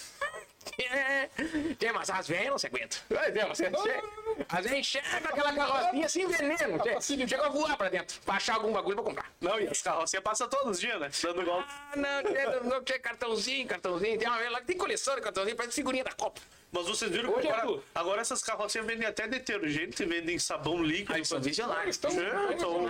É, 0.78 1.28
tem, 1.78 1.92
mas 1.92 2.08
as 2.10 2.28
velhas 2.28 2.50
não 2.50 2.58
se 2.58 2.66
aguentam. 2.66 2.98
Vai 3.10 3.30
ver, 3.30 3.46
você 3.46 3.64
chega- 3.64 4.02
As 4.48 4.64
velhas 4.64 4.78
enxergam 4.78 5.30
aquela 5.30 5.52
carrocinha 5.52 6.08
sem 6.08 6.26
veneno. 6.26 6.78
Chega 7.28 7.46
a 7.46 7.48
voar 7.48 7.76
pra 7.76 7.88
dentro, 7.88 8.20
pra 8.24 8.34
achar 8.34 8.54
algum 8.54 8.72
bagulho 8.72 8.96
pra 8.96 9.04
comprar. 9.04 9.32
Não, 9.40 9.58
e 9.60 9.66
as 9.68 9.82
carrocinhas 9.82 10.22
passam 10.22 10.48
todos 10.48 10.72
os 10.72 10.80
dias, 10.80 10.98
né? 11.00 11.10
Dando 11.22 11.44
golpe. 11.44 11.68
Ah, 11.68 11.96
não, 11.96 12.22
tem, 12.32 12.70
não, 12.70 12.82
tem 12.82 13.00
cartãozinho, 13.00 13.66
cartãozinho. 13.68 14.18
Tem 14.18 14.28
uma 14.28 14.38
vez 14.38 14.50
lá 14.52 14.60
que 14.60 14.66
tem 14.66 14.76
coleção 14.76 15.14
de 15.14 15.20
cartãozinho, 15.20 15.56
parece 15.56 15.74
figurinha 15.74 16.04
da 16.04 16.12
Copa. 16.12 16.40
Mas 16.74 16.86
vocês 16.86 17.10
viram 17.10 17.34
que 17.34 17.46
é 17.46 17.52
agora, 17.52 17.80
agora 17.94 18.20
essas 18.22 18.42
carrocinhas 18.42 18.86
vendem 18.86 19.06
até 19.06 19.28
detergente, 19.28 20.06
vendem 20.06 20.38
sabão 20.38 20.82
líquido. 20.82 21.12
Aí 21.12 21.22
são 21.24 21.38
visionários. 21.38 21.96
Estão 21.96 22.10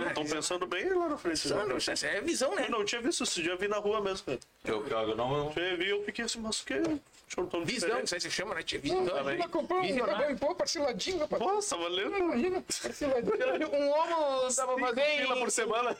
Estão 0.07 0.25
pensando 0.25 0.65
bem 0.65 0.89
lá 0.89 1.09
na 1.09 1.17
frente. 1.17 1.47
né? 1.49 1.65
Não, 1.65 1.77
isso 1.77 1.91
é 2.05 2.21
visão, 2.21 2.55
né? 2.55 2.65
Eu 2.67 2.71
não 2.71 2.85
tinha 2.85 3.01
visto 3.01 3.23
esse 3.23 3.41
dia, 3.41 3.51
eu 3.51 3.57
vi 3.57 3.67
na 3.67 3.77
rua 3.77 3.99
mesmo. 3.99 4.25
cara. 4.25 4.39
Eu, 4.63 4.87
eu 4.87 5.15
não... 5.17 5.51
Eu 5.53 5.77
vi, 5.77 5.89
eu 5.89 6.03
fiquei 6.05 6.23
assim, 6.23 6.39
mas 6.39 6.61
o 6.61 6.65
que? 6.65 6.75
Deixa 6.79 7.01
eu 7.37 7.47
tão 7.47 7.62
Visão, 7.65 7.87
diferente. 7.89 8.05
isso 8.05 8.15
aí 8.15 8.21
se 8.21 8.31
chama, 8.31 8.55
né? 8.55 8.63
tia? 8.63 8.79
Não, 8.83 9.01
Visão. 9.03 9.19
imagina 9.21 9.49
comprar 9.49 9.77
um 9.77 9.81
Visionário. 9.81 10.13
acabou 10.15 10.31
em 10.31 10.37
pô, 10.37 10.55
parceladinho, 10.55 11.19
rapaz. 11.19 11.41
Nossa, 11.41 11.77
valendo. 11.77 12.17
Imagina, 12.17 12.61
parceladinho. 12.61 13.33
Um 13.73 13.89
homo 13.91 14.47
dava 14.55 14.75
pra 14.75 14.87
fazer 14.87 15.17
Pila 15.17 15.35
por 15.37 15.47
em 15.47 15.51
semana. 15.51 15.97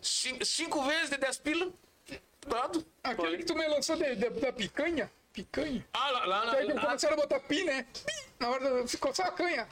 cinco, 0.00 0.44
cinco 0.44 0.82
vezes 0.84 1.10
de 1.10 1.16
10 1.16 1.38
pila. 1.38 1.72
Dado. 2.46 2.84
Aquele 3.04 3.38
que 3.38 3.44
tu 3.44 3.54
me 3.54 3.66
lançou 3.68 3.96
de- 3.96 4.16
de- 4.16 4.30
da 4.30 4.52
picanha. 4.52 5.10
Picanha. 5.32 5.84
Ah, 5.94 6.10
lá, 6.10 6.24
lá, 6.26 6.50
Que 6.50 6.56
aí 6.56 6.68
na, 6.68 6.74
lá, 6.74 6.80
começaram 6.82 7.14
a 7.14 7.16
botar 7.16 7.40
pi, 7.40 7.64
né? 7.64 7.86
Pi, 7.92 8.12
na 8.38 8.50
hora 8.50 8.86
ficou 8.86 9.14
só 9.14 9.22
a 9.22 9.32
canha. 9.32 9.66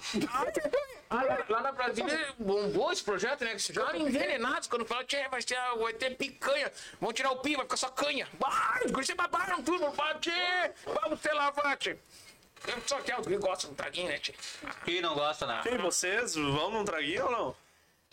ah, 1.11 1.23
lá, 1.23 1.45
lá 1.49 1.61
na 1.61 1.73
Brasília 1.73 2.35
bombou 2.39 2.91
esse 2.91 3.05
projeto, 3.05 3.45
né? 3.45 3.55
Esses 3.55 3.67
ficaram 3.67 3.99
envenenados 3.99 4.69
quando 4.69 4.87
falaram, 4.87 5.07
tchê, 5.07 5.29
vai 5.29 5.43
ter, 5.43 5.59
vai 5.79 5.93
ter 5.93 6.17
picanha. 6.17 6.73
Vão 6.99 7.13
tirar 7.13 7.33
o 7.33 7.41
pi, 7.41 7.57
vai 7.57 7.65
ficar 7.65 7.77
só 7.77 7.91
canha. 7.91 8.27
Bah, 8.39 8.81
os 8.85 8.91
guris 8.91 9.07
se 9.07 9.15
babaram 9.15 9.63
tudo. 9.63 9.85
Tchê, 10.21 10.73
vamos 10.87 11.21
ter 11.21 11.33
lavar, 11.35 11.77
tchê. 11.77 11.97
Só 12.87 13.01
que 13.01 13.13
é, 13.13 13.19
os 13.21 13.27
guris 13.27 13.41
gostam 13.41 13.69
de 13.69 13.75
um 13.75 13.77
traguinho, 13.77 14.09
né, 14.09 14.19
tchê? 14.19 14.35
Quem 14.85 15.03
não 15.03 15.15
gosta, 15.15 15.47
né? 15.47 15.63
E 15.67 15.77
vocês 15.77 16.35
vão 16.35 16.71
num 16.71 16.85
traguinho 16.85 17.27
ou 17.27 17.31
não? 17.31 17.57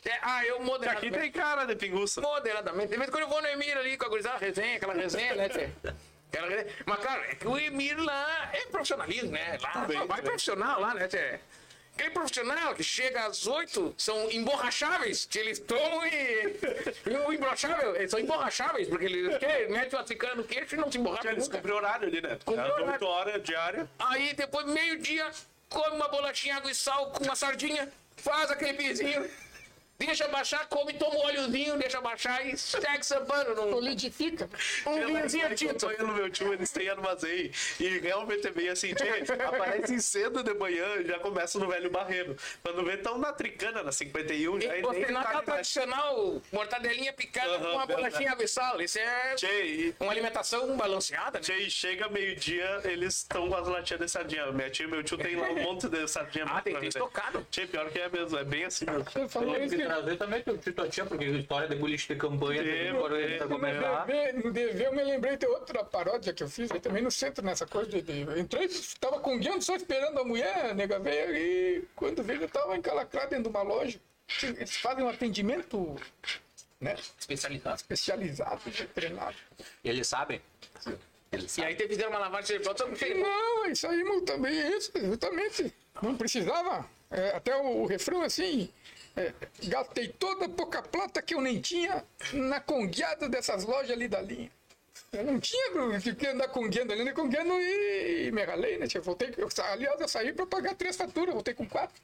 É, 0.05 0.19
ah, 0.21 0.45
eu 0.45 0.55
Aqui 0.57 0.65
moderadamente. 0.65 1.17
tem 1.19 1.31
cara 1.31 1.65
de 1.65 1.75
pinguça. 1.75 2.21
Moderadamente. 2.21 2.89
De 2.89 2.97
vez 2.97 3.07
em 3.09 3.11
quando 3.11 3.23
eu 3.23 3.29
vou 3.29 3.41
no 3.41 3.47
Emir 3.47 3.77
ali 3.77 3.97
com 3.97 4.05
a 4.05 4.09
gurizada, 4.09 4.37
resenha, 4.37 4.77
aquela 4.77 4.93
resenha, 4.93 5.35
né, 5.35 5.49
tchê? 5.49 5.69
Mas, 6.85 6.99
cara, 6.99 7.25
é 7.25 7.35
que 7.35 7.47
o 7.47 7.57
Emir 7.57 7.97
lá 7.99 8.49
é 8.53 8.65
profissionalismo, 8.65 9.31
né? 9.31 9.57
Lá 9.61 9.85
bem, 9.85 9.97
só 9.97 10.05
vai 10.05 10.17
tá 10.17 10.21
bem. 10.21 10.25
profissional 10.25 10.79
lá, 10.79 10.93
né? 10.93 11.07
Aquele 11.97 12.11
profissional 12.11 12.75
que 12.75 12.83
chega 12.83 13.25
às 13.25 13.47
oito 13.47 13.95
são 13.97 14.29
emborracháveis, 14.29 15.25
que 15.25 15.39
eles 15.39 15.57
tomam 15.57 16.05
e. 16.05 16.55
e 17.09 17.17
o 17.25 17.33
imbrochável, 17.33 17.95
eles 17.95 18.11
são 18.11 18.19
emborracháveis, 18.19 18.87
porque 18.87 19.05
eles 19.05 19.35
que, 19.39 19.67
mete 19.67 19.95
o 19.95 19.97
africano 19.97 20.35
no 20.35 20.43
queixo 20.43 20.75
e 20.75 20.77
não 20.77 20.91
se 20.91 20.99
emborracha 20.99 21.31
Eles 21.31 21.47
cumprem 21.47 21.73
horário 21.73 22.07
ali, 22.07 22.21
né? 22.21 22.37
Horário. 22.45 22.85
8 22.85 23.05
horas 23.05 23.43
diária. 23.43 23.89
Aí 23.97 24.31
depois, 24.35 24.67
meio-dia, 24.67 25.31
come 25.69 25.95
uma 25.95 26.07
bolachinha, 26.07 26.57
água 26.57 26.69
e 26.69 26.75
sal 26.75 27.09
com 27.09 27.23
uma 27.23 27.35
sardinha, 27.35 27.91
faz 28.15 28.51
aquele 28.51 28.73
pizinho, 28.73 29.27
deixa 29.99 30.27
baixar, 30.27 30.67
come, 30.67 30.93
toma 30.93 31.15
um 31.15 31.19
óleozinho, 31.19 31.77
deixa 31.77 31.99
baixar 32.01 32.45
e 32.45 32.57
segue 32.57 33.05
sambando 33.05 33.55
num 33.55 33.71
Solidifica. 33.71 34.49
um 34.85 35.05
vinhozinho 35.05 35.55
tinto. 35.55 35.85
Acompanhando 35.87 36.13
meu 36.15 36.29
tio, 36.29 36.53
eles 36.53 36.69
têm 36.71 36.89
armazém. 36.89 37.51
E 37.79 37.99
realmente 37.99 38.47
é 38.47 38.51
bem 38.51 38.69
assim, 38.69 38.93
tchê, 38.93 39.23
aparecem 39.43 39.99
cedo 39.99 40.43
de 40.43 40.53
manhã 40.53 40.85
e 41.01 41.07
já 41.07 41.19
começa 41.19 41.57
no 41.59 41.67
velho 41.67 41.89
barreiro. 41.89 42.35
Quando 42.63 42.83
vê, 42.85 42.93
estão 42.95 43.17
na 43.17 43.33
tricana, 43.33 43.83
na 43.83 43.91
51, 43.91 44.61
já 44.61 44.75
E 44.75 44.79
e 44.79 44.81
você 44.81 44.99
nem 44.99 45.11
não 45.11 45.21
tá 45.21 45.29
aquela 45.29 45.33
mais. 45.33 45.45
tradicional 45.45 46.41
mortadelinha 46.51 47.13
picada 47.13 47.51
Aham, 47.55 47.59
com 47.65 47.71
uma 47.73 47.85
bolachinha 47.85 48.31
água 48.31 48.43
e 48.43 48.47
sal. 48.47 48.79
Isso 48.81 48.99
é 48.99 49.35
Tchê, 49.35 49.63
e- 49.65 49.95
uma 49.99 50.11
alimentação 50.11 50.75
balanceada, 50.77 51.39
né? 51.39 51.43
Tchê, 51.43 51.57
e 51.57 51.69
chega 51.71 52.07
meio-dia, 52.09 52.81
eles 52.85 53.17
estão 53.17 53.47
com 53.49 53.55
as 53.55 53.67
latinhas 53.67 54.01
de 54.01 54.09
sardinha. 54.09 54.51
Minha 54.51 54.69
tia 54.69 54.85
e 54.85 54.89
meu 54.89 55.03
tio 55.03 55.17
tem 55.17 55.35
lá 55.35 55.49
um 55.49 55.63
monte 55.63 55.87
de 55.89 56.07
sardinha. 56.07 56.45
Ah, 56.47 56.61
tem, 56.61 56.75
tem 56.79 56.89
estocado. 56.89 57.45
Tchê, 57.51 57.65
pior 57.67 57.89
que 57.89 57.99
é 57.99 58.09
mesmo, 58.09 58.37
é 58.37 58.43
bem 58.43 58.65
assim 58.65 58.85
mesmo. 58.85 59.03
Você 59.03 59.27
falou 59.27 59.53
Tem 59.55 59.65
isso 59.65 59.75
que 59.75 59.86
que 59.87 59.93
trazer 59.93 60.17
também 60.17 60.43
teu 60.43 60.57
tio 60.57 60.89
tia, 60.89 61.05
porque 61.05 61.25
história 61.25 61.67
de 61.67 61.75
política 61.75 62.13
de 62.13 62.19
campanha 62.19 62.63
Tem, 62.63 62.93
tá. 63.39 63.45
No 63.45 63.59
DV, 63.59 64.33
no 64.43 64.51
DV 64.53 64.85
eu 64.85 64.93
me 64.93 65.03
lembrei 65.03 65.37
de 65.37 65.45
outra 65.45 65.83
paródia 65.83 66.33
que 66.33 66.43
eu 66.43 66.49
fiz 66.49 66.71
aí 66.71 66.79
também 66.79 67.03
no 67.03 67.11
centro, 67.11 67.43
nessa 67.43 67.65
coisa 67.65 67.89
de. 67.89 68.01
de 68.01 68.39
entrei, 68.39 68.69
tava 68.99 69.19
com 69.19 69.39
guiando 69.39 69.63
só 69.63 69.75
esperando 69.75 70.19
a 70.19 70.23
mulher, 70.23 70.71
a 70.71 70.73
nega 70.73 70.99
veio 70.99 71.35
e 71.35 71.87
quando 71.95 72.23
veio 72.23 72.41
eu 72.41 72.49
tava 72.49 72.75
encalacrado 72.77 73.29
dentro 73.29 73.43
de 73.43 73.49
uma 73.49 73.61
loja. 73.61 73.99
Eles 74.43 74.75
fazem 74.77 75.05
um 75.05 75.09
atendimento 75.09 75.95
né, 76.79 76.95
Especializado. 77.17 77.75
especializado, 77.75 78.61
treinado. 78.93 79.35
Eles 79.83 80.07
sabem? 80.07 80.41
Eles 81.31 81.57
E 81.57 81.63
aí 81.63 81.75
te 81.75 81.87
fizeram 81.87 82.09
uma 82.09 82.19
lavagem 82.19 82.47
cerebral, 82.47 82.77
só 82.77 82.85
que 82.87 83.13
Não, 83.13 83.65
isso 83.65 83.87
aí 83.87 84.03
não, 84.03 84.23
também 84.23 84.57
é 84.59 84.77
isso, 84.77 84.91
exatamente. 84.95 85.73
Não 86.01 86.15
precisava. 86.15 86.87
É, 87.09 87.35
até 87.35 87.55
o, 87.55 87.83
o 87.83 87.85
refrão 87.85 88.21
assim. 88.21 88.69
É, 89.17 89.33
gastei 89.67 90.07
toda 90.09 90.45
a 90.45 90.49
pouca 90.49 90.81
plata 90.81 91.21
que 91.21 91.33
eu 91.33 91.41
nem 91.41 91.59
tinha 91.59 92.05
na 92.33 92.59
congueada 92.59 93.27
dessas 93.27 93.65
lojas 93.65 93.91
ali 93.91 94.07
da 94.07 94.21
linha. 94.21 94.51
Eu 95.11 95.23
não 95.23 95.39
tinha 95.39 95.71
do 95.71 96.15
que 96.15 96.27
andar 96.27 96.49
congueando 96.49 96.93
ali? 96.93 97.13
Congueando 97.13 97.53
e, 97.53 98.27
e 98.27 98.31
me 98.31 98.43
ralei, 98.43 98.77
né? 98.77 98.87
tia? 98.87 99.01
Voltei, 99.01 99.33
eu, 99.37 99.49
aliás, 99.63 99.99
eu 99.99 100.07
saí 100.07 100.33
para 100.33 100.45
pagar 100.45 100.75
três 100.75 100.95
faturas, 100.95 101.33
voltei 101.33 101.53
com 101.53 101.67
quatro 101.67 102.01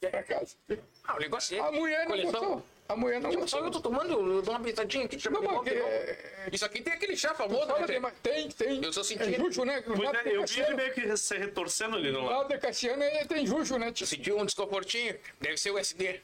para 0.00 0.22
casa. 0.22 0.56
Ah, 1.04 1.16
o 1.16 1.20
negócio 1.20 1.56
é. 1.56 1.60
A 1.60 1.72
mulher 1.72 2.00
não 2.00 2.06
coleção. 2.08 2.32
gostou. 2.32 2.66
A 2.88 2.94
mulher 2.94 3.20
não 3.20 3.32
Só 3.32 3.38
gostou. 3.40 3.64
eu 3.64 3.70
tô 3.70 3.80
tomando, 3.80 4.12
eu 4.12 4.42
dou 4.42 4.54
uma 4.54 4.60
pitadinha 4.62 5.04
aqui, 5.06 5.18
chama 5.18 5.40
Não, 5.40 5.66
é- 5.66 6.48
Isso 6.52 6.64
aqui 6.64 6.80
tem 6.82 6.92
aquele 6.92 7.16
chá 7.16 7.34
famoso, 7.34 7.66
né? 7.66 7.84
tem, 7.86 8.00
tem, 8.22 8.48
tem. 8.50 8.84
Eu 8.84 8.92
sou 8.92 9.02
É 9.02 9.06
sentido. 9.06 9.36
Juju, 9.44 9.64
né? 9.64 9.82
Pois 9.82 10.14
é, 10.26 10.36
eu 10.36 10.46
vi 10.46 10.60
ele 10.60 10.74
meio 10.74 10.94
que 10.94 11.16
se 11.16 11.36
retorcendo 11.36 11.96
ali 11.96 12.12
no 12.12 12.24
Lá 12.24 12.38
lado. 12.38 12.48
de 12.48 12.58
Cassiano 12.58 13.02
é, 13.02 13.24
tem 13.24 13.44
Juju, 13.46 13.76
né? 13.78 13.90
tia? 13.90 14.06
Sentiu 14.06 14.38
um 14.38 14.44
desconfortinho, 14.46 15.18
deve 15.40 15.56
ser 15.56 15.72
o 15.72 15.78
SD. 15.78 16.20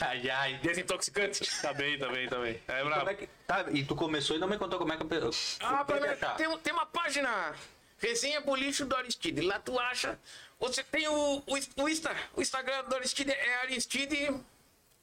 Ai, 0.00 0.28
ai. 0.28 0.58
Desintoxicante. 0.62 1.48
Tá 1.62 1.72
bem, 1.72 1.96
tá 1.98 2.08
bem, 2.08 2.28
tá 2.28 2.38
bem. 2.38 2.60
É 2.66 2.84
bravo. 2.84 3.08
é 3.10 3.14
que... 3.14 3.28
Tá, 3.46 3.64
e 3.72 3.84
tu 3.84 3.94
começou 3.94 4.36
e 4.36 4.38
não 4.38 4.48
me 4.48 4.58
contou 4.58 4.78
como 4.78 4.92
é 4.92 4.96
que 4.96 5.02
eu... 5.04 5.30
Ah, 5.60 5.80
é 5.80 5.84
pra 5.84 6.12
achar? 6.12 6.36
tem, 6.36 6.58
tem 6.58 6.72
uma 6.72 6.84
página, 6.84 7.54
resenha 7.98 8.40
Boliche 8.40 8.84
do 8.84 8.96
Aristide. 8.96 9.40
Lá 9.42 9.60
tu 9.60 9.78
acha. 9.78 10.18
Você 10.62 10.84
tem 10.84 11.08
o, 11.08 11.42
o, 11.44 11.82
o, 11.82 11.88
Insta, 11.88 12.16
o 12.36 12.40
Instagram 12.40 12.84
do 12.84 12.94
Aristide 12.94 13.32
é 13.32 13.54
Aristide. 13.62 14.32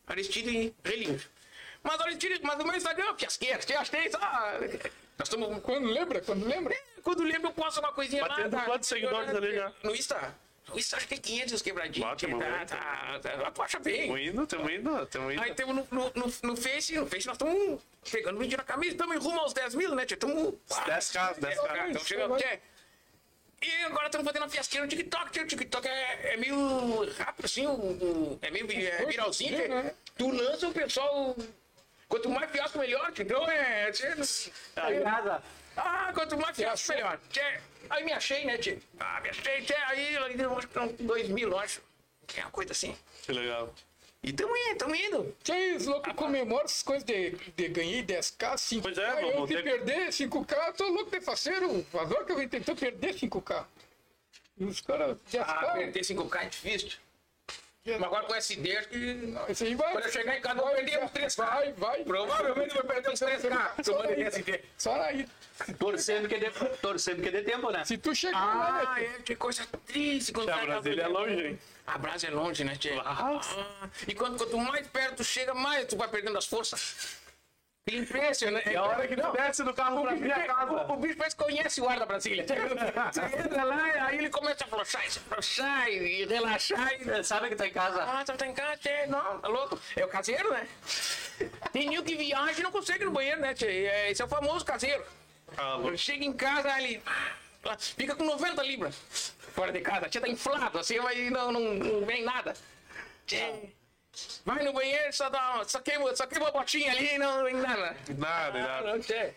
Aristide 0.07 0.73
Relinho. 0.81 1.21
Mas, 1.83 1.99
Aristide, 1.99 2.39
mas 2.41 2.57
o 2.61 2.63
meu 2.65 2.77
Instagram 2.77 3.11
é 3.11 3.17
fiasqueiro. 3.17 3.59
Que 3.59 3.73
é 3.73 4.07
isso? 4.07 4.17
Ah, 4.21 4.57
nós 5.17 5.27
estamos. 5.27 5.61
Quando 5.61 5.87
lembra? 5.87 6.21
Quando 6.21 6.47
lembra? 6.47 6.73
Quando 7.03 7.23
lembro, 7.23 7.49
eu 7.49 7.53
posto 7.53 7.81
uma 7.81 7.91
coisinha 7.91 8.25
Batendo 8.25 8.55
lá. 8.55 8.61
tá? 8.61 8.65
quantos 8.69 8.87
seguidores 8.87 9.35
ali 9.35 9.53
já? 9.53 9.73
No 9.83 9.93
Insta? 9.93 10.33
Isso 10.75 10.95
acho 10.95 11.07
que 11.07 11.19
tem 11.19 11.35
500 11.35 11.61
quebradinhos. 11.61 12.09
Ótimo, 12.09 12.39
tá, 12.39 12.45
bem. 12.45 12.65
tá, 12.65 13.19
tá, 13.21 13.51
tu 13.51 13.61
acha 13.61 13.79
bem. 13.79 14.03
Tamo 14.03 14.17
indo, 14.17 14.47
tamo 14.47 14.69
indo, 14.69 15.05
tamo 15.07 15.31
indo. 15.31 15.41
Aí 15.41 15.53
temos 15.55 15.75
no, 15.75 15.87
no, 15.91 16.11
no, 16.15 16.33
no 16.43 16.55
Face, 16.55 16.95
no 16.95 17.07
Face 17.07 17.27
nós 17.27 17.35
estamos 17.35 17.81
pegando 18.09 18.39
vídeo 18.39 18.57
na 18.57 18.63
camisa, 18.63 18.91
estamos 18.91 19.15
em 19.15 19.19
rumo 19.19 19.39
aos 19.39 19.51
10 19.53 19.75
mil, 19.75 19.93
né? 19.93 20.05
Estamos. 20.09 20.53
10 20.85 21.11
casos, 21.11 21.37
10 21.39 21.59
casos. 21.59 21.89
Então 21.89 22.05
chegando. 22.05 22.37
E 23.61 23.83
agora 23.83 24.05
estamos 24.05 24.25
fazendo 24.25 24.43
uma 24.43 24.49
fiasquinha 24.49 24.83
no 24.83 24.89
TikTok. 24.89 25.31
tio. 25.31 25.43
O 25.43 25.47
TikTok 25.47 25.87
é, 25.87 26.33
é 26.33 26.37
meio 26.37 27.11
rápido, 27.13 27.45
assim, 27.45 27.67
o, 27.67 27.71
o- 27.73 28.39
é 28.41 28.49
meio 28.51 28.65
é 28.71 29.05
viralzinho. 29.05 29.59
É, 29.61 29.67
né? 29.67 29.93
Tu 30.17 30.29
lança 30.31 30.67
o 30.67 30.73
pessoal. 30.73 31.35
Quanto 32.07 32.29
mais 32.29 32.49
fiasco, 32.51 32.79
melhor. 32.79 33.11
tio. 33.11 33.23
Então 33.23 33.49
é. 33.49 33.89
Em 33.89 35.03
casa. 35.03 35.43
ah, 35.75 36.11
quanto 36.13 36.37
mais 36.37 36.55
fiasco, 36.55 36.89
melhor. 36.93 37.19
Tchê, 37.31 37.59
Aí 37.89 38.03
me 38.03 38.13
achei, 38.13 38.45
né, 38.45 38.57
tio? 38.57 38.81
Ah, 38.99 39.19
me 39.21 39.29
achei, 39.29 39.61
tchê, 39.63 39.73
aí 39.73 40.15
aí 40.17 40.37
deu 40.37 40.55
acho 40.57 40.67
que 40.67 40.73
são 40.73 40.87
2 40.99 41.29
mil, 41.29 41.49
eu 41.49 41.59
acho. 41.59 41.81
É 42.37 42.41
uma 42.41 42.51
coisa 42.51 42.71
assim. 42.71 42.95
Que 43.23 43.31
legal. 43.33 43.73
E 44.21 44.33
tamo 44.33 44.53
indo, 44.55 44.77
tamo 44.77 44.95
indo. 44.95 45.35
Que 45.43 45.73
os 45.75 45.85
loucos 45.85 46.13
comemoram 46.13 46.65
essas 46.65 46.83
coisas 46.83 47.05
de, 47.05 47.31
de 47.55 47.67
ganhar 47.69 48.03
10k, 48.03 48.55
5k. 48.55 48.81
Pois 48.81 48.97
é, 48.97 49.37
eu 49.37 49.47
se 49.47 49.53
ter- 49.53 49.63
perder 49.63 50.07
5k, 50.09 50.67
eu 50.67 50.73
tô 50.73 50.87
louco 50.89 51.09
de 51.11 51.21
faceiro. 51.21 51.85
Valor 51.91 52.25
que 52.25 52.31
eu 52.33 52.49
tentou 52.49 52.75
perder 52.75 53.13
5k. 53.15 53.65
E 54.57 54.65
os 54.65 54.81
caras, 54.81 55.17
10k. 55.31 55.45
Ah, 55.47 55.71
perder 55.73 56.01
5K 56.01 56.41
é 56.41 56.49
difícil. 56.49 56.91
Mas 57.85 58.03
agora 58.03 58.25
com 58.25 58.35
SD, 58.35 58.77
acho 58.77 58.89
que. 58.89 59.33
Esse 59.47 59.63
aí 59.63 59.75
vai. 59.75 59.91
Quando 59.93 60.05
eu 60.05 60.11
chegar 60.11 60.37
em 60.37 60.41
casa, 60.41 60.59
eu 60.59 60.65
vou 60.65 60.73
vai, 60.73 60.83
perder 60.83 61.03
uns 61.03 61.11
3K. 61.11 61.45
Vai, 61.45 61.73
vai. 61.73 62.03
Provavelmente 62.03 62.73
vou 62.75 62.83
perder 62.83 63.09
uns 63.09 63.19
3K. 63.19 63.83
Só 63.83 63.93
Tomando 63.93 64.09
aí. 64.09 64.23
SD. 64.23 64.63
Só 64.77 65.01
aí. 65.01 65.27
Torcendo 65.77 66.27
que 66.27 66.37
dê, 66.37 66.51
torcendo 66.81 67.21
que 67.21 67.31
dê 67.31 67.41
tempo, 67.41 67.71
né? 67.71 67.83
Se 67.85 67.97
tu 67.97 68.13
chegar 68.13 68.37
lá, 68.37 68.93
Ah, 68.95 69.01
é, 69.01 69.07
que 69.23 69.35
coisa 69.35 69.65
triste. 69.85 70.31
Quando 70.31 70.49
A 70.49 70.57
Brasília 70.57 71.03
é 71.03 71.07
longe, 71.07 71.47
hein? 71.47 71.59
A 71.87 71.97
Brasília 71.97 72.33
é 72.33 72.35
longe, 72.37 72.63
né, 72.63 72.75
Tchê? 72.75 72.91
Ah, 73.03 73.39
e 74.07 74.13
quando, 74.13 74.37
quanto 74.37 74.57
mais 74.57 74.87
perto 74.87 75.17
tu 75.17 75.23
chega, 75.23 75.53
mais 75.53 75.85
tu 75.87 75.97
vai 75.97 76.07
perdendo 76.07 76.37
as 76.37 76.45
forças. 76.45 77.17
Impressionante. 77.91 78.69
É 78.69 78.75
a 78.75 78.83
hora 78.83 79.07
que 79.07 79.15
Tu 79.15 79.31
desce 79.31 79.63
do 79.63 79.73
carro 79.73 80.01
pra 80.01 80.15
minha 80.15 80.43
casa. 80.43 80.71
O, 80.71 80.93
o 80.93 80.97
bicho 80.97 81.17
parece 81.17 81.35
que 81.35 81.43
conhece 81.43 81.81
o 81.81 81.89
ar 81.89 81.99
da 81.99 82.05
Brasília. 82.05 82.45
Você 82.47 83.21
entra 83.23 83.63
lá, 83.63 84.07
aí 84.07 84.17
ele 84.17 84.29
começa 84.29 84.63
a 84.63 84.67
afrouxar, 84.67 85.05
e 85.05 85.11
se 85.11 85.19
afrouxar 85.19 85.89
e 85.89 86.25
relaxar. 86.25 86.93
E... 86.93 87.23
Sabe 87.23 87.49
que 87.49 87.55
tá 87.55 87.67
em 87.67 87.71
casa. 87.71 88.03
Ah, 88.03 88.23
tá, 88.23 88.35
tá 88.35 88.47
em 88.47 88.53
casa, 88.53 88.77
tchê. 88.77 89.05
Não, 89.07 89.39
tá 89.39 89.47
louco. 89.47 89.79
É 89.95 90.05
o 90.05 90.07
caseiro, 90.07 90.51
né? 90.51 90.67
Tem 91.71 91.89
nego 91.89 92.03
que 92.03 92.15
viaja 92.15 92.59
e 92.59 92.63
não 92.63 92.71
consegue 92.71 93.03
ir 93.03 93.05
no 93.05 93.11
banheiro, 93.11 93.39
né, 93.39 93.53
tchê? 93.53 93.65
É, 93.65 94.11
Esse 94.11 94.21
é 94.21 94.25
o 94.25 94.27
famoso 94.27 94.65
caseiro. 94.65 95.03
Ah, 95.57 95.77
chega 95.95 96.23
em 96.23 96.33
casa, 96.33 96.79
ele 96.79 97.01
ah, 97.05 97.77
fica 97.77 98.15
com 98.15 98.23
90 98.23 98.61
libras 98.63 98.95
fora 99.53 99.71
de 99.71 99.81
casa. 99.81 100.07
Tchê, 100.07 100.19
tá 100.19 100.27
inflado, 100.27 100.79
assim, 100.79 100.99
mas 100.99 101.31
não, 101.31 101.51
não, 101.51 101.73
não 101.73 102.05
vem 102.05 102.23
nada. 102.23 102.53
Tchê. 103.25 103.69
Vai 104.45 104.63
no 104.63 104.73
banheiro, 104.73 105.13
só, 105.13 105.29
dá, 105.29 105.61
só, 105.67 105.79
queima, 105.79 106.13
só 106.15 106.25
queima 106.27 106.47
a 106.49 106.51
botinha 106.51 106.91
ali 106.91 107.15
e 107.15 107.17
não 107.17 107.43
vem 107.43 107.55
nada. 107.55 107.95
Nada, 108.17 108.59
Ah, 108.59 108.61
nada. 108.81 108.91
não, 108.93 108.99
tchê. 108.99 109.33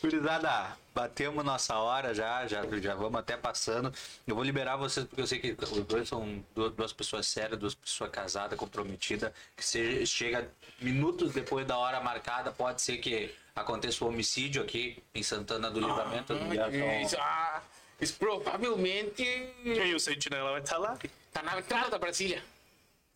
Gurizada, 0.00 0.76
batemos 0.92 1.44
nossa 1.44 1.76
hora 1.76 2.12
já, 2.12 2.46
já, 2.48 2.62
já 2.80 2.94
vamos 2.96 3.20
até 3.20 3.36
passando. 3.36 3.92
Eu 4.26 4.34
vou 4.34 4.42
liberar 4.44 4.76
vocês 4.76 5.06
porque 5.06 5.22
eu 5.22 5.26
sei 5.26 5.38
que 5.38 5.56
os 5.62 5.84
dois 5.84 6.08
são 6.08 6.44
du- 6.54 6.70
duas 6.70 6.92
pessoas 6.92 7.26
sérias, 7.28 7.58
duas 7.58 7.74
pessoas 7.76 8.10
casadas, 8.10 8.58
comprometidas, 8.58 9.32
que 9.56 9.64
se 9.64 10.04
chega 10.04 10.50
minutos 10.80 11.32
depois 11.32 11.64
da 11.66 11.78
hora 11.78 12.00
marcada, 12.00 12.50
pode 12.50 12.82
ser 12.82 12.96
que 12.98 13.32
aconteça 13.54 14.04
um 14.04 14.08
homicídio 14.08 14.62
aqui 14.62 15.00
em 15.14 15.22
Santana 15.22 15.70
do 15.70 15.78
Livramento. 15.78 16.32
Ah, 16.32 17.00
Isso, 17.00 17.16
ah, 17.20 17.62
isso 18.00 18.14
provavelmente 18.18 19.22
E 19.64 19.78
aí, 19.80 19.94
o 19.94 20.00
sentinela 20.00 20.50
vai 20.52 20.60
estar 20.60 20.78
lá. 20.78 20.98
tá 21.32 21.40
na 21.42 21.56
entrada 21.58 21.90
da 21.90 21.98
Brasília. 21.98 22.42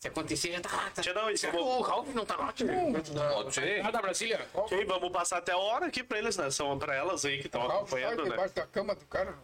Se 0.00 0.06
acontecer, 0.06 0.52
já 0.52 0.60
tá 0.60 0.76
lá. 0.76 0.90
Tá. 0.90 1.02
Não, 1.12 1.28
isso 1.28 1.40
Será 1.40 1.52
que 1.52 1.58
o 1.58 1.80
Ralph 1.80 2.14
não 2.14 2.24
tá 2.24 2.36
lá? 2.36 2.52
tchê? 2.52 2.64
Pode 2.66 3.52
ser. 3.52 3.78
Entrada 3.78 3.92
da 3.92 4.02
Brasília? 4.02 4.48
Ok, 4.54 4.84
vamos 4.84 5.10
passar 5.10 5.38
até 5.38 5.50
a 5.50 5.58
hora 5.58 5.86
aqui 5.86 6.04
pra 6.04 6.18
eles, 6.18 6.36
né? 6.36 6.50
São 6.52 6.78
pra 6.78 6.94
elas 6.94 7.24
aí 7.24 7.38
que 7.38 7.46
estão 7.46 7.66
Ralph 7.66 7.90
sai 7.90 8.04
acompanhando, 8.04 8.24
né? 8.24 8.30
debaixo 8.30 8.54
da 8.54 8.66
cama 8.66 8.94
do 8.94 9.04
cara. 9.06 9.36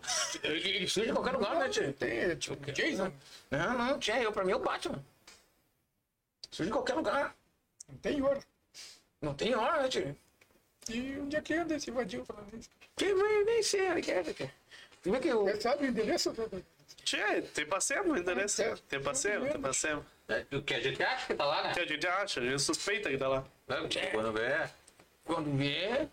Ele, 0.45 0.69
ele 0.69 0.89
suja 0.89 1.11
em 1.11 1.13
qualquer 1.13 1.33
lugar, 1.33 1.57
né, 1.57 1.69
tchê? 1.69 1.93
Tem, 1.93 2.19
é 2.19 2.37
tipo, 2.37 2.71
Jason. 2.71 3.13
Não, 3.51 3.79
não, 3.79 3.99
tchê, 3.99 4.13
eu 4.25 4.31
pra 4.31 4.45
mim 4.45 4.53
é 4.53 4.57
o 4.57 4.61
Batman. 4.61 5.05
Suja 6.53 6.71
em 6.71 6.73
qualquer 6.73 6.95
lugar. 6.95 7.35
Não 7.89 7.99
tem 7.99 8.23
ouro. 8.23 8.41
Não 9.21 9.35
tem 9.35 9.57
hora, 9.57 9.83
né, 9.83 9.89
tchê? 9.89 10.15
E 10.89 11.19
onde 11.19 11.35
é 11.35 11.41
que 11.41 11.55
anda 11.55 11.75
esse 11.75 11.91
vadio 11.91 12.25
falando 12.25 12.55
isso? 12.57 12.71
Quem 12.95 13.13
vai 13.13 13.43
nem 13.43 13.61
ser, 13.61 13.91
ele 13.91 14.03
quer, 14.03 14.23
quer. 14.33 14.55
Tu 15.03 15.11
vê 15.11 15.19
que 15.19 15.29
eu... 15.29 15.43
Você 15.47 15.61
sabe 15.61 15.85
o 15.85 15.89
endereço? 15.89 16.33
Tchê, 17.05 17.43
tem 17.43 17.67
passemos 17.67 18.17
ainda, 18.17 18.37
né? 18.37 18.47
Tem 18.89 19.03
passemos, 19.03 19.51
tem 19.51 19.61
passemos. 19.61 20.14
É, 20.29 20.45
O 20.57 20.63
que 20.63 20.75
a 20.75 20.81
gente 20.81 21.03
acha 21.03 21.27
que 21.27 21.35
tá 21.35 21.45
lá, 21.45 21.63
né? 21.63 21.73
Que 21.75 21.81
a 21.81 21.87
gente 21.87 22.07
acha, 22.07 22.41
a 22.41 22.43
gente 22.45 22.59
suspeita 22.63 23.11
que 23.11 23.19
tá 23.19 23.29
lá. 23.29 23.45
Quando 24.13 24.33
vê. 24.33 24.69
Quando 25.25 25.57
vê, 25.57 26.09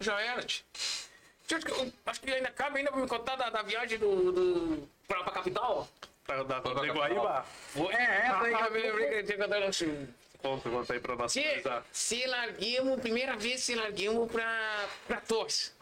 já 0.00 0.20
era, 0.20 0.40
eu- 0.40 1.92
acho 2.06 2.20
que 2.20 2.30
ainda 2.30 2.50
cabe 2.50 2.78
ainda 2.78 2.90
pra 2.90 3.00
me 3.00 3.06
contar 3.08 3.36
da, 3.36 3.50
da 3.50 3.62
viagem 3.62 3.98
do... 3.98 4.32
do 4.32 4.88
pra, 5.06 5.22
pra 5.22 5.32
capital, 5.34 5.88
Pra 6.24 6.42
dar 6.44 6.60
pra 6.62 6.72
pra 6.72 6.74
capital. 6.74 6.94
Guaíba. 6.96 7.44
ó. 7.76 7.90
É, 7.90 8.26
essa 8.26 8.40
aí 8.42 8.56
que 8.56 8.62
eu 8.62 8.70
me 8.72 8.78
lembrei 8.80 9.08
que 9.08 9.14
eu 9.16 9.26
tinha 9.26 9.38
contado 9.38 9.62
assim. 9.64 10.08
Conta, 10.38 10.70
conta 10.70 10.92
aí 10.94 11.00
pra 11.00 11.14
nós. 11.16 11.32
Se, 11.32 11.62
se 11.92 12.26
larguemos, 12.26 13.00
primeira 13.00 13.36
vez 13.36 13.62
se 13.62 13.74
larguemos 13.74 14.30
pra, 14.30 14.88
pra 15.06 15.20
Torres. 15.20 15.74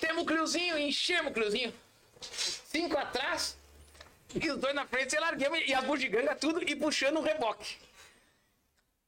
Temos 0.00 0.22
o 0.22 0.26
Cliozinho, 0.26 0.78
enchemos 0.78 1.30
o 1.30 1.34
Cliozinho. 1.34 1.74
Cinco 2.20 2.96
atrás 2.96 3.56
e 4.34 4.50
os 4.50 4.58
dois 4.58 4.74
na 4.74 4.86
frente, 4.86 5.10
se 5.10 5.18
larguemos 5.18 5.60
e 5.66 5.74
as 5.74 5.84
bugigangas 5.84 6.38
tudo 6.38 6.62
e 6.62 6.76
puxando 6.76 7.18
um 7.18 7.22
reboque. 7.22 7.76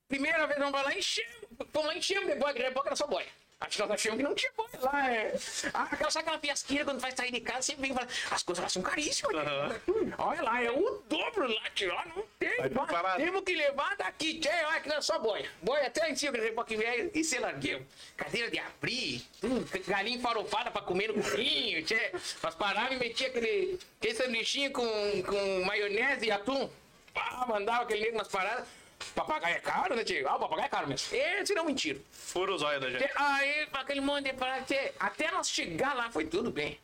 Primeira 0.09 0.47
vez 0.47 0.59
vamos 0.59 0.83
lá, 0.83 0.95
enchemos. 0.95 1.49
Vamos 1.72 1.89
lá, 1.89 1.97
enchemos 1.97 2.29
de 2.29 2.35
boia, 2.37 2.55
que 2.55 2.62
reboque 2.62 2.89
era 2.89 2.97
só 2.97 3.07
boia. 3.07 3.29
Acho 3.61 3.76
que 3.76 3.82
nós 3.82 3.90
achamos 3.92 4.18
que 4.18 4.22
não 4.24 4.34
tinha 4.34 4.52
boia 4.57 4.78
lá. 4.80 5.11
É. 5.11 5.34
Ah, 5.72 5.88
aquela, 5.90 6.11
sabe 6.11 6.24
aquela 6.24 6.38
fiasqueira 6.38 6.84
quando 6.84 7.00
vai 7.00 7.12
sair 7.16 7.32
de 7.32 7.40
casa, 7.40 7.62
sempre 7.62 7.82
vem 7.82 7.92
e 7.92 7.94
fala, 7.94 8.09
as 8.30 8.42
coisas 8.42 8.62
lá 8.62 8.68
são 8.68 8.82
caríssimas. 8.82 9.34
Aham. 9.34 9.80
Olha 10.18 10.42
lá, 10.42 10.62
é 10.62 10.70
o 10.70 11.02
dobro 11.09 11.48
lá, 11.48 11.70
tio. 11.74 11.92
Não 12.14 12.24
tem. 12.38 12.50
Mas. 12.59 13.16
Temos 13.16 13.42
que 13.42 13.55
levar 13.55 13.96
daqui, 13.96 14.40
tchê, 14.40 14.50
olha 14.66 14.80
que 14.80 14.88
não 14.88 14.96
é 14.96 15.02
só 15.02 15.18
boia. 15.18 15.48
Boia 15.62 15.86
até 15.86 16.11
em 16.11 16.16
cima 16.16 16.36
reboque 16.36 16.76
velho 16.76 17.11
e 17.14 17.24
se 17.24 17.38
larguemos. 17.38 17.86
Cadeira 18.16 18.50
de 18.50 18.59
abrir, 18.59 19.22
tudo, 19.40 19.66
galinha 19.86 20.20
farofada 20.20 20.70
pra 20.70 20.82
comer 20.82 21.09
no 21.09 21.14
cozinho, 21.14 21.82
tchê. 21.84 22.12
Nós 22.42 22.55
parávamos 22.55 22.96
e 22.96 22.98
metia 22.98 23.28
aquele, 23.28 23.78
aquele 23.98 24.14
sanduichinho 24.14 24.72
com, 24.72 25.22
com 25.22 25.64
maionese 25.64 26.26
e 26.26 26.30
atum. 26.30 26.68
Pá, 27.14 27.46
mandava 27.48 27.84
aquele 27.84 28.00
nego 28.00 28.18
nas 28.18 28.28
paradas. 28.28 28.66
Papagaio 29.14 29.57
é 29.57 29.61
caro, 29.61 29.94
né, 29.94 30.05
tio? 30.05 30.28
Ah, 30.28 30.36
o 30.36 30.40
papagaio 30.40 30.66
é 30.66 30.68
caro 30.68 30.88
mesmo. 30.88 31.16
Esse 31.16 31.55
não 31.55 31.64
mentira. 31.64 32.00
Fura 32.12 32.52
os 32.55 32.62
olhos 32.62 32.80
da 32.80 32.90
gente. 32.90 33.11
Aí, 33.16 33.68
aquele 33.72 34.00
monte 34.00 34.30
de 34.32 34.64
tchê, 34.66 34.92
até 34.98 35.30
nós 35.30 35.48
chegar 35.50 35.94
lá 35.94 36.11
foi 36.11 36.26
tudo 36.26 36.50
bem. 36.50 36.78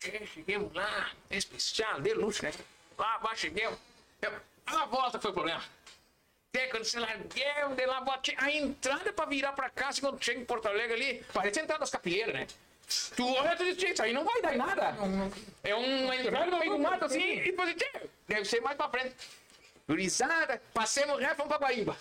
Tchê, 0.00 0.26
Chegamos 0.26 0.72
lá, 0.74 1.10
especial, 1.30 2.00
de 2.00 2.14
luxo, 2.14 2.42
né? 2.44 2.52
Lá 2.98 3.14
abaixo 3.16 3.42
chegamos. 3.42 3.78
Eu- 4.22 4.32
A 4.66 4.84
volta 4.86 5.18
foi 5.18 5.30
o 5.30 5.34
problema. 5.34 5.62
Até 6.52 6.66
quando 6.68 6.84
se 6.84 6.98
larguemos, 6.98 7.76
de 7.76 7.86
lá, 7.86 8.00
botei 8.00 8.34
a 8.38 8.50
entrada 8.50 9.12
pra 9.12 9.24
virar 9.24 9.52
pra 9.52 9.68
cá, 9.70 9.88
assim, 9.88 10.00
quando 10.00 10.22
chega 10.22 10.40
em 10.40 10.44
Porto 10.44 10.66
Alegre 10.66 10.94
ali, 10.94 11.24
parece 11.32 11.60
a 11.60 11.62
entrada 11.62 11.80
das 11.80 11.90
capilheiras, 11.90 12.34
né? 12.34 12.46
Tu 13.16 13.24
olha, 13.36 13.56
tu 13.56 13.64
diz, 13.64 13.76
"Tchê, 13.76 13.90
isso 13.90 14.02
aí 14.02 14.12
não 14.12 14.24
vai 14.24 14.42
dar 14.42 14.54
em 14.54 14.58
nada. 14.58 14.94
É 15.62 15.74
uma 15.74 16.16
entrada 16.16 16.50
no 16.50 16.58
meio 16.58 16.72
do 16.72 16.78
mato, 16.78 17.04
assim, 17.04 17.38
e 17.38 17.42
depois, 17.42 17.74
deve 18.26 18.44
ser 18.44 18.60
mais 18.60 18.76
pra 18.76 18.88
frente. 18.88 19.14
Gurizada, 19.90 20.62
passemos 20.72 21.16
o 21.16 21.18
resto, 21.18 21.38
vamos 21.38 21.48
pra 21.56 21.66
Guaíba. 21.66 21.96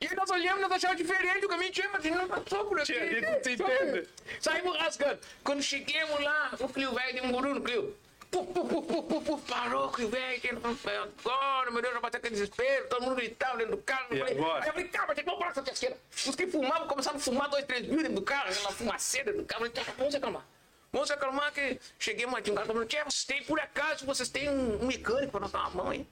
E 0.00 0.08
aí 0.08 0.16
nós 0.16 0.28
olhamos, 0.30 0.60
nós 0.62 0.72
achamos 0.72 0.96
diferente 0.96 1.46
o 1.46 1.48
caminho, 1.48 1.70
tinha, 1.70 1.88
mas 1.90 2.04
não 2.04 2.26
passou 2.26 2.64
por 2.64 2.80
aqui. 2.80 2.92
A 2.92 3.06
gente 3.06 3.50
entende. 3.52 4.08
Saímos 4.40 4.76
rasgando. 4.76 5.20
Quando 5.44 5.62
chegamos 5.62 6.18
lá, 6.24 6.50
o 6.58 6.68
Clio 6.68 6.92
velho 6.92 7.14
deu 7.14 7.24
um 7.24 7.30
guru 7.30 7.54
no 7.54 7.62
Clio. 7.62 7.96
Puf, 8.32 8.52
puf, 8.52 8.68
puf, 8.68 8.86
puf, 8.88 9.02
puf, 9.08 9.24
puf, 9.24 9.48
parou 9.52 9.86
o 9.86 9.92
Clio 9.92 10.08
velho. 10.08 10.40
que 10.40 10.52
não- 10.52 10.76
Agora, 11.24 11.70
meu 11.70 11.80
Deus, 11.80 11.94
já 11.94 12.00
bateu 12.00 12.18
aquele 12.18 12.34
desespero. 12.34 12.88
Todo 12.88 13.02
mundo 13.02 13.14
gritava 13.14 13.56
dentro 13.56 13.76
do 13.76 13.82
carro. 13.84 14.06
Eu 14.10 14.18
falei, 14.18 14.34
agora? 14.36 14.62
Aí 14.64 14.68
eu 14.68 14.72
falei, 14.72 14.88
calma, 14.88 15.14
tem 15.14 15.24
que 15.24 15.30
comprar 15.30 15.50
essa 15.50 15.62
fiasqueira. 15.62 15.96
Os 16.26 16.34
que 16.34 16.48
fumavam 16.48 16.88
começaram 16.88 17.16
a 17.16 17.20
fumar 17.20 17.48
dois, 17.48 17.64
três 17.64 17.86
mil 17.86 17.98
dentro 17.98 18.14
do 18.16 18.22
carro, 18.22 18.50
aquela 18.50 18.72
fumaceira 18.72 19.26
dentro 19.26 19.42
do 19.42 19.46
carro. 19.46 19.64
Eu 19.64 19.70
falei, 19.70 19.84
tá, 19.86 19.92
vamos 19.96 20.12
se 20.12 20.18
acalmar. 20.18 20.44
Vamos 20.92 21.06
se 21.08 21.14
acalmar 21.14 21.52
que 21.52 21.80
cheguei 21.98 22.26
mais 22.26 22.42
de 22.42 22.50
um 22.50 22.54
cara 22.56 22.66
falando, 22.66 22.88
vocês 22.90 23.24
têm, 23.24 23.42
por 23.44 23.58
acaso, 23.60 24.04
vocês 24.04 24.28
têm 24.28 24.50
um, 24.50 24.82
um 24.82 24.86
mecânico 24.86 25.30
pra 25.30 25.40
nós 25.40 25.52
dar 25.52 25.60
uma 25.68 25.70
mão 25.84 25.90
aí? 25.90 26.06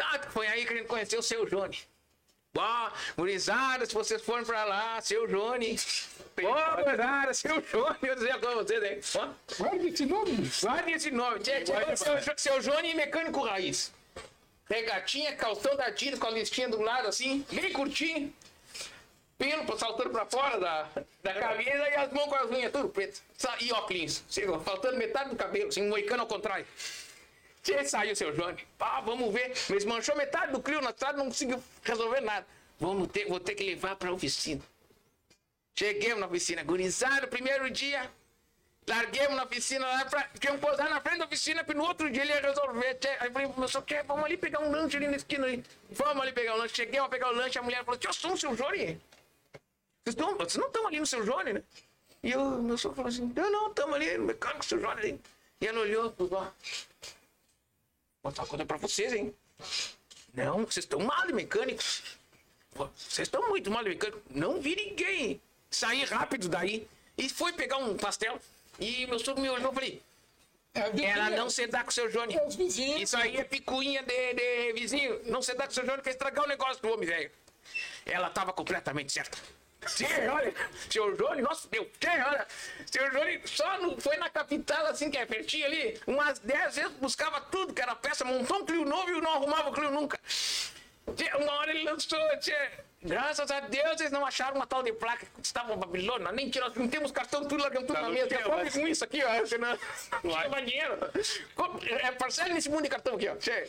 Tá, 0.00 0.18
foi 0.30 0.46
aí 0.46 0.64
que 0.64 0.72
a 0.72 0.76
gente 0.78 0.86
conheceu 0.86 1.20
o 1.20 1.22
seu 1.22 1.44
Johnny. 1.44 1.78
Ó, 2.56 2.90
gurizada, 3.18 3.84
se 3.84 3.92
vocês 3.92 4.22
forem 4.22 4.46
pra 4.46 4.64
lá, 4.64 4.98
seu 5.02 5.26
Johnny. 5.26 5.76
Ó, 6.42 6.82
gurizada, 6.82 7.34
seu 7.34 7.60
Johnny, 7.60 7.98
eu 8.02 8.14
dizer 8.14 8.40
com 8.40 8.54
vocês 8.54 8.82
aí. 8.82 9.00
Ó, 9.16 9.28
Guarda 9.58 9.86
esse 9.86 10.06
nome. 10.06 10.50
guarde 10.62 10.92
esse 10.92 11.10
nome. 11.10 11.40
Tchê, 11.40 11.60
tchê, 11.60 11.96
seu, 11.96 12.38
seu 12.38 12.60
Johnny 12.60 12.94
mecânico 12.94 13.42
raiz. 13.42 13.92
Regatinha, 14.70 15.36
calção 15.36 15.76
da 15.76 15.86
Adidas 15.86 16.18
com 16.18 16.28
a 16.28 16.30
listinha 16.30 16.68
do 16.70 16.80
lado 16.80 17.08
assim, 17.08 17.44
bem 17.52 17.70
curtinho. 17.72 18.32
Pelo 19.36 19.78
saltando 19.78 20.10
pra 20.10 20.24
fora 20.24 20.58
da, 20.58 20.88
da 21.22 21.34
camisa 21.34 21.88
e 21.88 21.94
as 21.94 22.12
mãos 22.12 22.28
com 22.28 22.36
as 22.36 22.50
unhas 22.50 22.72
tudo 22.72 22.88
preto. 22.88 23.20
E 23.60 23.72
óculos. 23.72 24.22
Chegou, 24.30 24.60
faltando 24.60 24.96
metade 24.96 25.30
do 25.30 25.36
cabelo, 25.36 25.68
assim, 25.68 25.88
moicano 25.88 26.22
ao 26.22 26.26
contrário. 26.26 26.66
Tchê, 27.62 27.84
saiu 27.84 28.16
seu 28.16 28.32
Johnny. 28.32 28.66
Pá, 28.78 29.00
vamos 29.00 29.32
ver. 29.32 29.52
Mas 29.68 29.84
manchou 29.84 30.16
metade 30.16 30.52
do 30.52 30.62
Clio 30.62 30.80
na 30.80 30.90
estrada, 30.90 31.18
não 31.18 31.26
conseguiu 31.26 31.62
resolver 31.82 32.20
nada. 32.20 32.46
Vamos 32.78 33.08
ter, 33.08 33.26
vou 33.26 33.38
ter 33.38 33.54
que 33.54 33.64
levar 33.64 33.96
pra 33.96 34.12
oficina. 34.12 34.62
Cheguemos 35.78 36.20
na 36.20 36.26
oficina, 36.26 36.62
gurizada, 36.62 37.26
primeiro 37.26 37.70
dia. 37.70 38.10
Larguemos 38.88 39.36
na 39.36 39.44
oficina 39.44 39.86
lá 39.86 40.04
pra. 40.06 40.28
Tinha 40.38 40.52
um 40.54 40.58
posar 40.58 40.88
na 40.88 41.00
frente 41.00 41.18
da 41.18 41.26
oficina, 41.26 41.62
que 41.62 41.74
no 41.74 41.84
outro 41.84 42.10
dia 42.10 42.22
ele 42.22 42.32
ia 42.32 42.40
resolver. 42.40 42.94
Tchê. 42.94 43.08
Aí 43.20 43.28
eu 43.28 43.32
falei, 43.32 43.52
meu 43.56 43.68
senhor, 43.68 43.84
tchê, 43.84 44.02
vamos 44.02 44.24
ali 44.24 44.36
pegar 44.38 44.60
um 44.60 44.70
lanche 44.70 44.96
ali 44.96 45.08
na 45.08 45.16
esquina 45.16 45.46
ali. 45.46 45.62
Vamos 45.90 46.22
ali 46.22 46.32
pegar 46.32 46.54
um 46.54 46.58
lanche. 46.58 46.74
Cheguei 46.76 46.98
a 46.98 47.08
pegar 47.08 47.28
o 47.28 47.34
lanche, 47.34 47.58
a 47.58 47.62
mulher 47.62 47.84
falou, 47.84 47.98
tio, 47.98 48.12
somos 48.12 48.40
seu 48.40 48.54
Johnny. 48.56 48.98
Vocês, 50.02 50.16
estão, 50.16 50.36
vocês 50.36 50.56
não 50.56 50.66
estão 50.68 50.86
ali 50.86 50.98
no 50.98 51.06
seu 51.06 51.22
Johnny, 51.24 51.52
né? 51.52 51.62
E 52.22 52.32
eu, 52.32 52.62
meu 52.62 52.76
senhor 52.76 52.94
falou 52.94 53.08
assim, 53.08 53.32
não, 53.34 53.50
não, 53.50 53.68
estamos 53.68 53.94
ali 53.94 54.16
no 54.18 54.24
mecânico, 54.24 54.64
seu 54.64 54.90
ali. 54.90 55.20
E 55.60 55.66
ela 55.66 55.80
olhou, 55.80 56.14
ó, 56.32 56.46
vou 58.22 58.32
falar 58.32 58.44
uma 58.44 58.48
coisa 58.48 58.66
pra 58.66 58.76
vocês, 58.76 59.12
hein? 59.12 59.34
Não, 60.34 60.58
vocês 60.64 60.84
estão 60.84 61.00
mal 61.00 61.26
de 61.26 61.32
mecânicos. 61.32 62.02
Vocês 62.72 63.26
estão 63.26 63.48
muito 63.48 63.70
mal 63.70 63.82
de 63.82 63.90
mecânico. 63.90 64.20
Não 64.30 64.60
vi 64.60 64.76
ninguém. 64.76 65.40
Saí 65.70 66.04
rápido 66.04 66.48
daí. 66.48 66.86
E 67.18 67.28
foi 67.28 67.52
pegar 67.52 67.78
um 67.78 67.96
pastel. 67.96 68.38
E 68.78 69.06
meu 69.06 69.18
sogro 69.18 69.42
me 69.42 69.50
olhou 69.50 69.72
e 69.72 69.74
falei, 69.74 70.02
É, 70.74 71.04
ela 71.04 71.30
não 71.30 71.50
se 71.50 71.66
dá 71.66 71.82
com 71.82 71.90
o 71.90 71.92
seu 71.92 72.08
Johnny. 72.10 72.34
é 72.34 72.46
os 72.46 72.54
vizinhos. 72.54 73.02
Isso 73.02 73.16
aí 73.16 73.36
é 73.36 73.44
picuinha 73.44 74.02
de, 74.02 74.34
de 74.34 74.72
vizinho. 74.72 75.20
Não 75.24 75.42
se 75.42 75.52
dá 75.54 75.64
com 75.64 75.72
o 75.72 75.74
seu 75.74 75.84
Johnny, 75.84 76.00
quer 76.02 76.10
estragar 76.10 76.44
o 76.44 76.48
negócio 76.48 76.80
do 76.80 76.88
homem, 76.90 77.06
velho. 77.08 77.30
Ela 78.06 78.30
tava 78.30 78.52
completamente 78.52 79.12
certa. 79.12 79.36
Olha, 80.30 80.54
seu 80.90 81.16
Johnny, 81.16 81.40
nossa, 81.42 81.66
meu, 81.72 81.88
olha, 82.26 82.46
seu 82.86 83.10
Johnny 83.10 83.40
só 83.46 83.78
no, 83.78 83.98
foi 84.00 84.16
na 84.18 84.28
capital, 84.28 84.86
assim, 84.86 85.10
que 85.10 85.16
é 85.16 85.24
pertinho 85.24 85.64
ali, 85.64 85.98
umas 86.06 86.38
10 86.38 86.74
vezes 86.76 86.92
buscava 87.00 87.40
tudo 87.40 87.72
que 87.72 87.80
era 87.80 87.94
peça, 87.96 88.24
montou 88.24 88.58
um 88.58 88.64
Clio 88.66 88.84
novo 88.84 89.08
e 89.10 89.20
não 89.20 89.32
arrumava 89.34 89.70
o 89.70 89.72
Clio 89.72 89.90
nunca. 89.90 90.18
Uma 91.38 91.52
hora 91.54 91.70
ele 91.70 91.82
lançou, 91.84 92.18
tchê, 92.38 92.54
graças 93.02 93.50
a 93.50 93.60
Deus 93.60 94.00
eles 94.00 94.12
não 94.12 94.24
acharam 94.24 94.56
uma 94.56 94.66
tal 94.66 94.82
de 94.82 94.92
placa 94.92 95.24
que 95.26 95.42
estava 95.42 95.72
em 95.72 95.78
Babilônia, 95.78 96.30
nem 96.30 96.50
tirou, 96.50 96.70
não 96.76 96.86
temos 96.86 97.10
cartão, 97.10 97.42
tudo, 97.44 97.62
largamos 97.62 97.86
tudo 97.86 97.96
Tá 97.96 98.02
na 98.02 98.08
no 98.08 98.14
mesa, 98.14 98.28
tem 98.28 98.38
fome 98.38 98.64
mas- 98.64 98.74
com 98.74 98.86
isso 98.86 99.02
aqui, 99.04 99.22
ó, 99.24 99.46
senão 99.46 99.78
não 100.22 100.36
leva 100.38 100.62
dinheiro. 100.62 100.98
É 102.02 102.12
parcela 102.12 102.50
nesse 102.50 102.68
mundo 102.68 102.82
de 102.82 102.90
cartão 102.90 103.14
aqui, 103.14 103.28
ó, 103.28 103.34
tchê. 103.36 103.66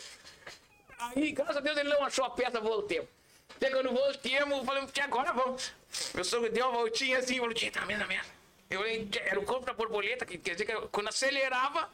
Aí, 0.99 1.31
graças 1.31 1.57
a 1.57 1.61
Deus, 1.61 1.77
ele 1.77 1.89
não 1.89 2.03
achou 2.03 2.25
a 2.25 2.29
peça, 2.29 2.59
voltemos. 2.59 3.07
Até 3.55 3.69
quando 3.71 3.91
voltemos, 3.91 4.57
eu 4.59 4.63
falei, 4.65 4.85
tia, 4.87 5.05
agora 5.05 5.31
vamos. 5.33 5.73
Meu 6.13 6.23
sogro 6.23 6.49
deu 6.51 6.67
uma 6.67 6.77
voltinha 6.77 7.19
assim, 7.19 7.37
falou, 7.37 7.53
tia, 7.53 7.71
tá 7.71 7.85
mesma 7.85 8.07
merda. 8.07 8.29
Eu 8.69 8.79
falei, 8.79 9.05
"Tia, 9.05 9.21
era 9.23 9.39
o 9.39 9.43
corpo 9.43 9.65
da 9.65 9.73
borboleta, 9.73 10.25
que 10.25 10.37
quer 10.37 10.51
dizer 10.51 10.65
que 10.65 10.73
quando 10.87 11.09
acelerava, 11.09 11.89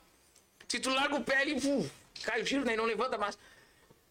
se 0.68 0.80
tu 0.80 0.90
larga 0.92 1.16
o 1.16 1.24
pé, 1.24 1.42
ele 1.42 1.60
fu, 1.60 1.90
cai 2.24 2.42
o 2.42 2.46
giro, 2.46 2.64
né, 2.64 2.76
não 2.76 2.86
levanta 2.86 3.18
mais. 3.18 3.38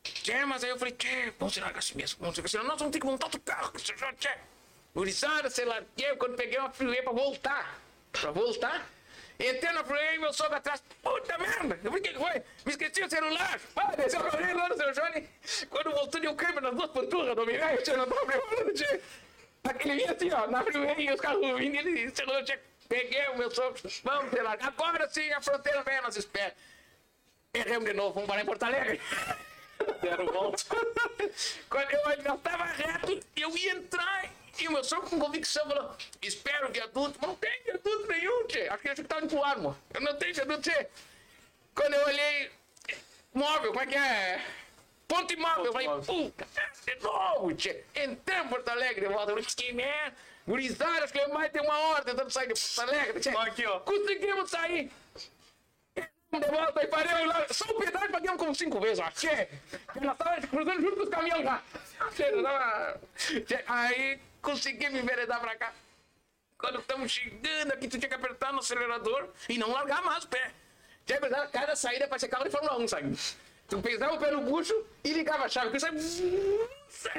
Tchê, 0.03 0.45
mas 0.45 0.65
aí 0.65 0.71
eu 0.71 0.79
falei, 0.79 0.95
tchê, 0.95 1.33
vamos 1.39 1.55
se 1.55 1.61
largar 1.61 1.79
assim 1.79 1.95
mesmo, 1.95 2.19
vamos 2.21 2.37
se 2.37 2.49
senão 2.49 2.65
nós 2.65 2.79
vamos 2.79 2.93
ter 2.93 3.01
que 3.01 3.07
montar 3.07 3.27
outro 3.27 3.41
carro, 3.41 3.73
tchê. 3.79 3.95
Gurizada, 4.95 5.51
sei 5.51 5.65
lá, 5.65 5.83
eu 5.99 6.17
quando 6.17 6.37
peguei 6.37 6.59
uma 6.59 6.71
freeway 6.71 7.03
pra 7.03 7.13
voltar, 7.13 7.81
pra 8.13 8.31
voltar, 8.31 8.89
entrei 9.39 9.73
na 9.73 9.85
freeway 9.85 10.19
meu 10.19 10.33
sogro 10.33 10.57
atrás, 10.57 10.83
puta 11.03 11.39
merda, 11.39 11.79
eu 11.85 11.91
falei, 11.93 12.01
o 12.01 12.03
que 12.03 12.15
foi? 12.15 12.43
Me 12.65 12.73
esqueci 12.73 13.05
o 13.05 13.11
celular, 13.11 13.61
ah, 13.77 13.97
desceu 13.97 14.21
a 14.21 14.55
lá 14.55 14.69
no 14.69 14.77
seu 14.77 14.93
Johnny, 14.93 15.29
quando 15.69 15.91
voltou 15.91 16.21
deu 16.21 16.35
câmbio 16.35 16.61
nas 16.63 16.75
duas 16.75 16.91
panturras 16.91 17.37
do 17.37 17.43
homem 17.43 17.59
velho, 17.59 17.83
tchê, 17.83 17.97
não 17.97 18.09
tava 18.09 18.27
preparando, 18.27 18.73
tchê. 18.73 19.01
Aquele 19.69 19.97
vinha 19.97 20.13
assim, 20.13 20.31
ó, 20.33 20.47
na 20.47 20.63
freeway 20.63 21.01
e 21.01 21.13
os 21.13 21.21
carros 21.21 21.59
vindo, 21.59 21.77
ele 21.77 22.05
encerrou, 22.05 22.43
tchê, 22.45 22.59
peguei 22.89 23.27
o 23.29 23.39
meu 23.39 23.51
sogro, 23.51 23.81
vamos, 24.03 24.31
sei 24.31 24.43
lá, 24.43 24.57
agora 24.61 25.09
sim 25.09 25.31
a 25.33 25.41
fronteira 25.41 25.83
vem, 25.83 26.01
nós 26.03 26.17
espera. 26.17 26.55
Erramos 27.53 27.85
de 27.85 27.95
novo, 27.95 28.15
vamos 28.15 28.29
parar 28.29 28.43
em 28.43 28.47
Porto 28.47 28.63
Alegre. 28.65 29.01
Deram 30.01 30.27
volta. 30.27 30.63
Quando 31.69 31.91
eu 31.91 32.09
ainda 32.09 32.35
estava 32.35 32.65
reto, 32.65 33.21
eu 33.37 33.57
ia 33.57 33.73
entrar 33.73 34.31
e 34.59 34.69
o 34.69 34.73
meu 34.73 34.85
sogro 34.85 35.11
com 35.11 35.19
convicção 35.19 35.67
falou: 35.67 35.95
Espero 36.23 36.71
viaduto. 36.73 37.19
Mas 37.21 37.29
não 37.29 37.37
tem 37.37 37.63
viaduto 37.63 38.07
nenhum, 38.09 38.47
tchê. 38.47 38.69
Acho 38.69 38.83
que 38.83 38.89
ele 38.89 39.01
estava 39.03 39.25
indo 39.25 39.35
pro 39.35 39.45
Armo. 39.45 39.77
Eu 39.93 40.01
não 40.01 40.17
tenho 40.17 40.35
viaduto, 40.35 40.63
tchê. 40.63 40.87
Quando 41.75 41.95
eu 41.95 42.07
olhei, 42.07 42.51
móvel, 43.35 43.71
como 43.73 43.83
é 43.83 43.87
que 43.87 43.95
é? 43.95 44.45
Ponto 45.09 45.33
imóvel. 45.33 45.67
Eu 45.67 45.73
falei: 45.73 45.89
móvel. 45.89 46.15
Puta, 46.25 46.47
de 46.85 47.03
novo, 47.03 47.55
tchê. 47.55 47.85
Entrei 47.95 48.39
em 48.39 48.49
Porto 48.49 48.69
Alegre 48.69 49.07
volta. 49.09 49.35
Que 49.57 49.73
merda. 49.73 50.17
Gurizada, 50.47 51.05
acho 51.05 51.13
que 51.13 51.27
mais 51.29 51.51
tem 51.51 51.63
uma 51.63 51.77
hora 51.79 52.05
tentando 52.05 52.31
sair 52.31 52.53
de 52.53 52.55
Porto 52.61 52.81
Alegre, 52.81 53.21
tchê. 53.21 53.29
Aqui, 53.31 53.67
ó. 53.67 53.81
Conseguimos 53.81 54.51
sair. 54.51 54.91
De 55.95 56.49
volta 56.51 56.83
e 56.83 56.87
parei 56.89 57.25
lá. 57.27 57.47
Só 57.51 57.65
o 57.67 57.75
pedágio 57.79 58.11
pagamos 58.11 58.39
como 58.39 58.55
cinco 58.55 58.81
vezes, 58.81 58.99
ó. 58.99 59.11
Tchê. 59.11 59.49
Ela 60.01 60.15
tava 60.15 60.41
cruzando 60.47 60.81
junto 60.83 60.97
com 60.97 61.03
os 61.05 61.09
caminhões 61.09 61.43
já. 61.45 61.63
Tchê, 62.15 62.43
tava- 62.43 63.01
Tchê, 63.17 63.65
Aí 63.67 64.21
consegui 64.43 64.89
me 64.91 64.99
enveredar 65.01 65.41
pra 65.41 65.57
cá. 65.57 65.73
Quando 66.59 66.81
estamos 66.81 67.11
chegando 67.13 67.73
aqui, 67.73 67.87
tu 67.89 67.99
tinha 67.99 68.09
que 68.09 68.15
apertar 68.15 68.53
no 68.53 68.59
acelerador 68.61 69.29
e 69.49 69.57
não 69.59 69.71
largar 69.73 70.03
mais 70.03 70.25
o 70.25 70.29
pé. 70.29 70.51
Tinha 71.05 71.19
que 71.19 71.25
apertar 71.27 71.49
cada 71.51 71.77
saída 71.77 72.09
para 72.09 72.19
ser 72.19 72.29
carro 72.29 72.45
de 72.45 72.51
Fórmula 72.51 72.79
1, 72.79 72.89
sabe? 72.89 73.17
Tu 73.69 73.81
pesava 73.81 74.15
o 74.15 74.19
pé 74.19 74.31
no 74.31 74.43
bucho 74.43 74.75
e 75.03 75.13
ligava 75.13 75.45
a 75.45 75.49
chave. 75.49 75.71
Que 75.71 75.81
sai... 75.81 75.91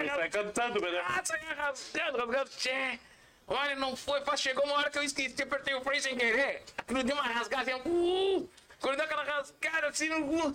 Tá 0.07 0.29
cantando, 0.29 0.79
né? 0.79 1.03
Ah, 1.05 1.21
saia 1.23 1.53
rasgando, 1.53 2.17
rasgando. 2.17 2.49
Tchê. 2.51 2.99
Olha, 3.47 3.75
não 3.75 3.95
foi 3.95 4.21
fácil. 4.21 4.49
Chegou 4.49 4.65
uma 4.65 4.75
hora 4.75 4.89
que 4.89 4.97
eu 4.97 5.03
esqueci, 5.03 5.41
apertei 5.41 5.73
o 5.75 5.81
freio 5.81 6.01
sem 6.01 6.15
querer. 6.15 6.63
Aquilo 6.77 7.03
deu 7.03 7.15
uma 7.15 7.23
rasgada 7.23 7.71
assim. 7.71 7.81
Uh, 7.85 8.49
quando 8.79 8.95
deu 8.95 9.05
aquela 9.05 9.23
rasgada 9.23 9.87
assim, 9.87 10.09
no. 10.09 10.53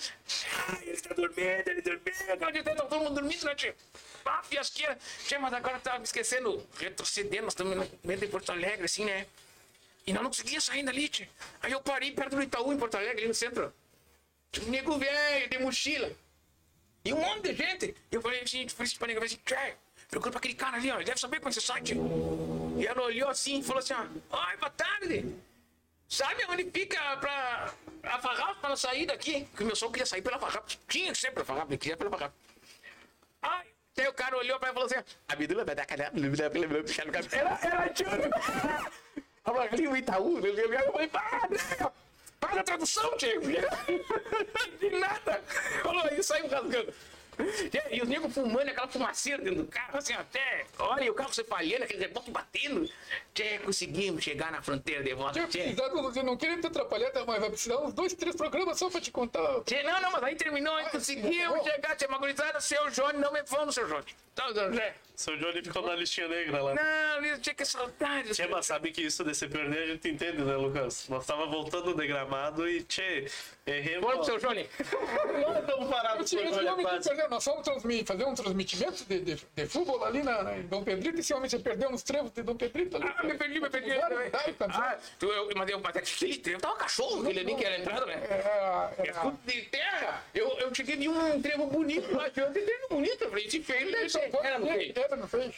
Ai, 0.69 0.82
ele 0.82 1.01
tá 1.01 1.14
dormindo, 1.14 1.69
ele 1.69 1.82
dormiu. 1.82 2.14
Aquela 2.32 2.51
de 2.51 2.62
tá 2.62 2.74
todo 2.74 2.98
mundo 2.98 3.14
dormindo, 3.14 3.44
né, 3.44 3.55
tio? 3.55 3.74
Ah, 4.24 4.43
fiasqueira. 4.43 4.98
Tchê, 5.24 5.39
mas 5.39 5.52
agora 5.52 5.77
eu 5.77 5.81
tava 5.81 5.98
me 5.98 6.05
esquecendo, 6.05 6.66
retrocedendo. 6.78 7.44
Nós 7.44 7.52
estamos 7.52 7.77
no 7.77 7.90
meio 8.05 8.20
de 8.20 8.27
Porto 8.28 8.51
Alegre, 8.52 8.85
assim, 8.85 9.05
né? 9.05 9.27
E 10.06 10.12
nós 10.12 10.23
não 10.23 10.31
conseguíamos 10.31 10.64
sair 10.64 10.82
dali, 10.82 11.09
tchê. 11.09 11.28
Aí 11.62 11.73
eu 11.73 11.81
parei 11.81 12.12
perto 12.12 12.36
do 12.36 12.43
Itaú, 12.43 12.73
em 12.73 12.78
Porto 12.78 12.97
Alegre, 12.97 13.19
ali 13.19 13.28
no 13.28 13.35
centro. 13.35 13.73
Tinha 14.53 14.66
um 14.66 14.70
nego 14.70 14.99
velho, 14.99 15.49
de 15.49 15.59
mochila. 15.59 16.12
E 17.05 17.12
um 17.12 17.20
monte 17.20 17.49
de 17.49 17.55
gente. 17.55 17.97
E 18.11 18.15
eu 18.15 18.20
falei 18.23 18.43
assim, 18.43 18.69
falei 18.69 18.87
assim 18.87 18.99
pra 18.99 19.09
nega, 19.09 19.19
eu 19.19 19.29
falei 19.29 19.35
assim, 19.35 19.43
tchê, 19.45 19.74
procura 20.09 20.31
pra 20.31 20.39
aquele 20.39 20.55
cara 20.55 20.77
ali, 20.77 20.91
ó, 20.91 20.97
ele 20.97 21.05
deve 21.05 21.19
saber 21.19 21.39
que 21.41 21.45
você 21.45 21.61
sai, 21.61 21.81
tchê. 21.83 21.95
E 22.79 22.87
ela 22.87 23.03
olhou 23.03 23.29
assim 23.29 23.59
e 23.59 23.62
falou 23.62 23.81
assim, 23.81 23.95
ó, 23.95 24.03
oi, 24.03 24.57
boa 24.59 24.70
tarde. 24.70 25.35
Sabe 26.07 26.45
onde 26.47 26.70
fica 26.70 27.16
pra 27.16 27.73
a 28.03 28.19
farrapo 28.19 28.61
para 28.61 28.77
sair 28.77 29.07
daqui? 29.07 29.45
Porque 29.51 29.65
meu 29.65 29.74
sogro 29.74 29.95
queria 29.95 30.07
sair 30.07 30.20
pela 30.20 30.39
farrapo. 30.39 30.70
Tinha 30.87 31.12
que 31.12 31.19
ser 31.19 31.31
pela 31.33 31.45
farrapo, 31.47 31.70
ele 31.73 31.79
queria 31.79 31.97
pela 31.97 32.11
farrapo. 32.11 32.35
Ai, 33.41 33.66
aí 33.97 34.09
o 34.09 34.12
cara 34.12 34.37
olhou 34.37 34.59
pra 34.59 34.69
ela 34.69 34.74
e 34.74 34.81
falou 34.81 35.01
assim, 35.01 35.12
Abdullah 35.29 35.65
vai 35.65 35.74
dar 35.74 35.87
cadê? 35.87 36.11
Era, 37.35 37.59
era 37.62 37.89
tio. 37.89 38.07
Falou 39.43 39.61
ali 39.61 39.89
o 39.89 39.97
Itaú, 39.97 40.39
eu 40.39 40.93
falei, 40.93 41.09
pá, 41.09 41.49
Faz 42.43 42.59
a 42.59 42.62
tradução, 42.64 43.16
tio. 43.16 43.40
De 44.81 44.90
nada. 44.98 45.40
Falou 45.82 46.02
aí, 46.10 46.20
saiu 46.23 46.48
rasgando. 46.48 46.93
E 47.90 48.02
os 48.02 48.09
negros 48.09 48.35
fumando, 48.35 48.69
aquela 48.69 48.89
fumaceira 48.89 49.43
dentro 49.43 49.62
do 49.62 49.69
carro, 49.69 49.97
assim, 49.97 50.12
até. 50.12 50.66
Olha, 50.78 51.05
e 51.05 51.10
o 51.10 51.14
carro 51.14 51.32
se 51.32 51.43
falhando, 51.44 51.85
aquele 51.85 52.01
rebote 52.01 52.31
batendo. 52.31 52.89
Tchê, 53.32 53.59
conseguimos 53.60 54.23
chegar 54.23 54.52
na 54.52 54.60
fronteira 54.60 55.02
de 55.02 55.14
volta. 55.14 55.47
Tchê. 55.47 55.74
eu 56.16 56.24
não 56.24 56.36
queria 56.36 56.60
te 56.60 56.66
atrapalhar, 56.66 57.10
tá, 57.10 57.24
mas 57.24 57.40
vai 57.40 57.48
precisar 57.48 57.78
uns 57.78 57.94
dois, 57.94 58.12
três 58.14 58.36
programas 58.36 58.78
só 58.78 58.90
pra 58.90 59.01
te 59.01 59.10
contar. 59.10 59.62
Tchê, 59.64 59.82
não, 59.82 60.01
não, 60.01 60.12
mas 60.12 60.23
aí 60.24 60.36
terminou, 60.36 60.74
aí 60.74 60.90
conseguimos 60.90 61.64
chegar, 61.64 61.97
tinha 61.97 62.09
uma 62.09 62.19
gurizada, 62.19 62.60
seu 62.60 62.90
Johnny, 62.90 63.19
não 63.19 63.32
me 63.32 63.40
no 63.40 63.73
seu 63.73 63.86
Johnny. 63.86 64.14
Então, 64.32 64.52
Zé. 64.52 64.94
Seu 65.14 65.36
Johnny 65.36 65.62
ficou 65.62 65.82
na 65.82 65.94
listinha 65.94 66.26
negra 66.26 66.62
lá. 66.62 66.74
Não, 66.74 67.24
eu 67.24 67.39
tinha 67.40 67.55
que 67.55 67.64
saudade. 67.64 68.30
Tchê, 68.30 68.47
mas 68.47 68.66
sabe 68.66 68.90
que 68.90 69.02
isso 69.02 69.22
de 69.22 69.34
se 69.34 69.47
perder 69.47 69.82
a 69.82 69.86
gente 69.86 70.09
entende, 70.09 70.43
né, 70.43 70.56
Lucas? 70.56 71.09
Nós 71.09 71.26
tava 71.26 71.47
voltando 71.47 71.94
de 71.94 72.06
gramado 72.06 72.68
e, 72.68 72.82
tchê, 72.82 73.26
erremos. 73.66 74.01
Bora 74.02 74.16
pro 74.16 74.24
seu 74.24 74.39
Johnny. 74.39 74.68
Nós 75.43 75.59
estamos 75.59 75.89
parados 75.89 76.30
com 76.30 76.39
esse 76.40 76.55
olha 76.55 76.72
homem 76.72 76.86
que 76.86 76.93
quase. 76.93 77.09
perdeu, 77.09 77.30
nós 77.30 77.44
fomos 77.44 77.62
transmitir, 77.62 78.06
fazer 78.06 78.24
um 78.24 78.34
transmitimento 78.34 79.05
de, 79.05 79.20
de, 79.20 79.34
de 79.55 79.66
futebol 79.66 80.05
ali 80.05 80.22
na, 80.22 80.43
na, 80.43 80.59
em 80.59 80.62
Dom 80.62 80.82
Pedrito. 80.82 81.20
Esse 81.20 81.34
homem 81.34 81.48
se 81.48 81.59
perdeu 81.59 81.90
nos 81.90 82.02
trevos 82.02 82.32
de 82.32 82.43
Dom 82.43 82.56
Pedrito 82.56 82.97
ali. 82.97 83.12
Ah, 83.16 83.22
me 83.22 83.34
perdi, 83.34 83.60
me 83.60 83.70
perdi. 83.70 83.93
Mudaram, 83.93 84.30
tá 84.30 84.66
Ah, 84.70 84.98
tu, 85.18 85.26
eu, 85.26 85.48
mas 85.55 85.68
eu, 85.68 85.80
mas 85.80 85.97
é 85.97 86.01
que 86.01 86.24
ele 86.24 86.59
tava 86.59 86.76
cachorro, 86.76 87.22
aquele 87.22 87.40
ali 87.40 87.55
que 87.55 87.64
era 87.64 87.78
entrada, 87.78 88.06
né? 88.06 88.14
É, 88.14 89.02
É 89.02 89.09
é, 89.09 89.12
tudo 89.12 89.39
de 89.44 89.62
terra. 89.62 90.24
Eu, 90.34 90.48
eu 90.59 90.74
cheguei 90.74 90.97
de 90.97 91.09
um 91.09 91.40
trevo 91.43 91.66
bonito 91.66 92.14
lá, 92.16 92.30
tinha 92.30 92.47
um 92.47 92.52
trevo 92.52 92.89
bonito. 92.89 93.22
Eu 93.22 93.28
falei, 93.28 93.47
esse 93.47 93.62
feio. 93.62 93.93
Era 94.43 94.59
no 94.59 94.66
feio. 94.66 94.94
Vai 95.09 95.19
no 95.19 95.27
feio. 95.29 95.55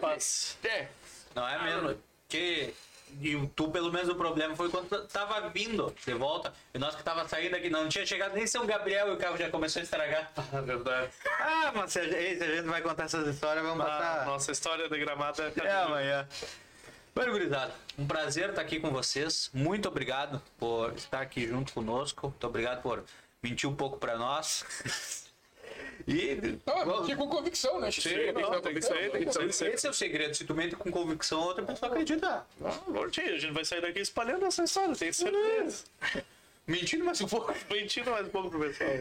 paz. 0.00 0.56
É. 0.64 0.88
Não 1.34 1.48
é 1.48 1.62
mesmo? 1.62 1.98
Que. 2.28 2.74
E 3.20 3.46
tu, 3.54 3.70
pelo 3.70 3.92
menos, 3.92 4.08
o 4.08 4.14
problema 4.16 4.56
foi 4.56 4.68
quando 4.70 4.88
tu 4.88 5.06
tava 5.06 5.48
vindo 5.50 5.94
de 6.04 6.14
volta. 6.14 6.52
E 6.72 6.78
nós 6.78 6.96
que 6.96 7.02
tava 7.02 7.28
saindo 7.28 7.54
aqui, 7.54 7.70
não 7.70 7.88
tinha 7.88 8.04
chegado 8.04 8.34
nem 8.34 8.44
São 8.46 8.66
Gabriel 8.66 9.08
e 9.08 9.12
o 9.12 9.16
carro 9.16 9.36
já 9.36 9.48
começou 9.50 9.80
a 9.80 9.82
estragar. 9.84 10.32
É 10.52 10.60
verdade. 10.60 11.10
Ah, 11.38 11.72
mas 11.74 11.92
se 11.92 12.00
a 12.00 12.04
gente, 12.04 12.38
se 12.38 12.44
a 12.44 12.56
gente 12.56 12.66
vai 12.66 12.82
contar 12.82 13.04
essas 13.04 13.26
histórias, 13.28 13.64
vamos 13.64 13.84
A 13.86 13.88
botar. 13.88 14.24
nossa 14.24 14.50
história 14.50 14.88
de 14.88 14.98
gramado 14.98 15.42
é. 15.42 15.52
É 15.62 15.72
amanhã. 15.72 16.28
Bueno, 17.14 17.30
gurizada, 17.30 17.72
um 17.96 18.06
prazer 18.06 18.48
estar 18.48 18.62
aqui 18.62 18.80
com 18.80 18.90
vocês. 18.90 19.48
Muito 19.52 19.86
obrigado 19.86 20.42
por 20.58 20.92
estar 20.94 21.20
aqui 21.20 21.46
junto 21.46 21.72
conosco. 21.72 22.28
Muito 22.28 22.46
obrigado 22.48 22.82
por 22.82 23.04
mentir 23.40 23.68
um 23.68 23.76
pouco 23.76 23.98
para 23.98 24.16
nós. 24.16 24.64
E 26.06 26.58
Não, 26.66 26.84
vamos- 26.84 27.00
mentir 27.00 27.16
com 27.16 27.28
convicção, 27.28 27.80
né? 27.80 27.90
Sim, 27.90 28.32
não, 28.32 28.60
tem 28.60 28.72
que 28.74 28.78
esse 28.78 29.86
é 29.86 29.90
o 29.90 29.92
segredo. 29.94 30.34
Se 30.34 30.44
tu 30.44 30.54
mente 30.54 30.76
com 30.76 30.90
convicção, 30.90 31.40
outra 31.40 31.64
pessoa 31.64 31.90
acredita. 31.90 32.46
Lordinho, 32.86 33.34
a 33.34 33.38
gente 33.38 33.52
vai 33.52 33.64
sair 33.64 33.80
daqui 33.80 34.00
espalhando 34.00 34.44
essa 34.46 34.64
história, 34.64 34.94
tenho 34.94 35.14
certeza. 35.14 35.84
Mentindo 36.66 37.04
mais 37.04 37.20
um 37.20 37.28
pouco. 37.28 37.54
Mentindo 37.70 38.10
mais 38.10 38.26
um 38.26 38.30
pouco 38.30 38.50
pro 38.50 38.60
pessoal. 38.60 39.00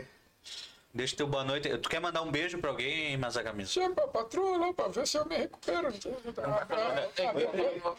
Deixa 0.96 1.16
teu 1.16 1.26
boa 1.26 1.44
noite. 1.44 1.76
Tu 1.80 1.90
quer 1.90 2.00
mandar 2.00 2.22
um 2.22 2.30
beijo 2.30 2.60
pra 2.60 2.70
alguém, 2.70 3.18
Mazagamisa? 3.18 3.72
Chama 3.72 3.96
pra 3.96 4.08
patroa 4.08 4.58
lá 4.60 4.74
pra 4.74 4.90
ver 4.90 5.08
se 5.08 5.18
eu 5.18 5.26
me 5.26 5.36
recupero. 5.38 5.88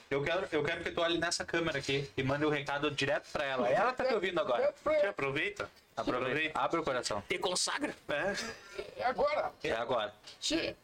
Eu 0.09 0.23
quero, 0.23 0.49
eu 0.53 0.63
quero 0.63 0.85
que 0.85 0.91
tu 0.93 1.01
olhe 1.01 1.19
nessa 1.19 1.45
câmera 1.45 1.79
aqui 1.79 2.09
e 2.17 2.23
mande 2.23 2.45
o 2.45 2.49
recado 2.49 2.89
direto 2.93 3.27
pra 3.33 3.45
ela. 3.45 3.69
Ela 3.69 3.93
tá 3.93 4.05
te 4.05 4.15
ouvindo 4.15 4.39
agora. 4.39 4.73
ela. 4.87 5.11
aproveita. 5.11 5.69
Aproveita. 5.97 6.59
Abre 6.59 6.81
o 6.81 6.85
coração. 6.85 7.23
Te 7.29 7.39
consagra. 7.39 7.95
É. 8.09 9.05
Agora, 9.05 9.53
É 9.63 9.73
agora. 9.73 10.15
Tchê, 10.41 10.75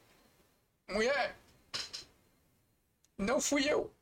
mulher, 0.88 1.36
não 3.18 3.40
fui 3.40 3.68
eu. 3.68 3.92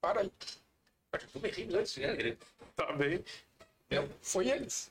Para 0.00 0.22
aí. 0.22 0.32
Tu 1.32 1.40
me 1.40 1.50
ri 1.50 1.76
antes, 1.76 1.96
né? 1.96 2.36
Tá 2.74 2.92
bem. 2.92 3.24
Não, 3.90 4.08
foi 4.22 4.48
eles. 4.48 4.90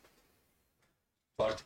Forte. 1.38 1.66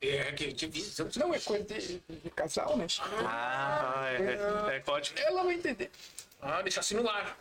É 0.00 0.32
que 0.32 0.52
difícil. 0.52 1.08
Não 1.16 1.32
é 1.32 1.38
coisa 1.38 1.64
de, 1.64 1.98
de 2.00 2.30
casal, 2.30 2.76
né? 2.76 2.86
Ah, 3.24 4.00
Ah, 4.02 4.10
é, 4.10 4.16
é, 4.16 4.76
é. 4.76 5.22
Ela 5.22 5.44
vai 5.44 5.54
entender. 5.54 5.90
Ah, 6.40 6.60
deixa 6.62 6.80
assim 6.80 6.94
no 6.96 7.08
ar. 7.08 7.38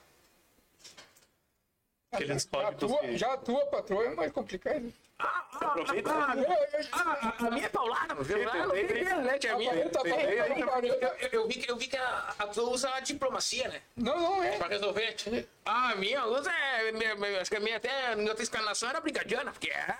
Aqueles 2.11 2.43
Já 2.43 2.59
a 2.59 2.63
códigos 2.63 2.89
tua, 2.91 2.99
que- 2.99 3.17
já 3.17 3.33
a 3.33 3.37
tua 3.37 3.65
patroa 3.67 4.05
é 4.05 4.09
mais 4.15 4.31
complicado. 4.33 4.93
Aproveita. 5.17 6.11
Ah, 6.11 6.33
Eu, 6.35 6.43
eu, 6.43 6.87
ah, 6.91 7.33
a 7.39 7.51
minha 7.51 7.65
é 7.65 7.69
Paulada. 7.69 8.13
Ela 8.15 8.73
tem- 8.73 9.03
dela, 9.03 9.21
né? 9.21 9.37
Tia 9.39 9.55
minha. 9.57 9.71
Aparenta, 9.71 9.99
Eu, 10.07 10.63
aparenta. 10.63 11.15
eu- 11.21 11.29
eu 11.31 11.47
vi, 11.47 11.53
que- 11.53 11.71
eu 11.71 11.77
vi 11.77 11.87
que 11.87 11.95
a, 11.95 12.33
a 12.39 12.47
tua 12.47 12.63
usa 12.69 12.89
a 12.95 12.99
diplomacia, 12.99 13.67
né? 13.69 13.81
Não, 13.95 14.19
não 14.19 14.43
é. 14.43 14.57
Pra 14.57 14.67
resolver. 14.67 15.15
Ah, 15.63 15.91
a 15.91 15.95
minha 15.95 16.25
usa 16.25 16.51
é. 16.51 16.91
minha- 16.91 17.15
minha- 17.15 17.39
acho 17.41 17.51
que 17.51 17.57
a 17.57 17.59
minha 17.59 17.77
até 17.77 18.15
na 18.15 18.29
outra 18.29 18.43
encarnação 18.43 18.89
era 18.89 18.99
brigadiana, 18.99 19.51
porque 19.51 19.69
é. 19.69 19.95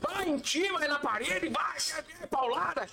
Vai 0.00 0.28
em 0.28 0.38
ti, 0.38 0.66
vai 0.70 0.86
na 0.86 0.98
parede, 1.00 1.48
vai, 1.48 1.76
é, 1.76 2.22
é 2.22 2.26
paulada. 2.28 2.88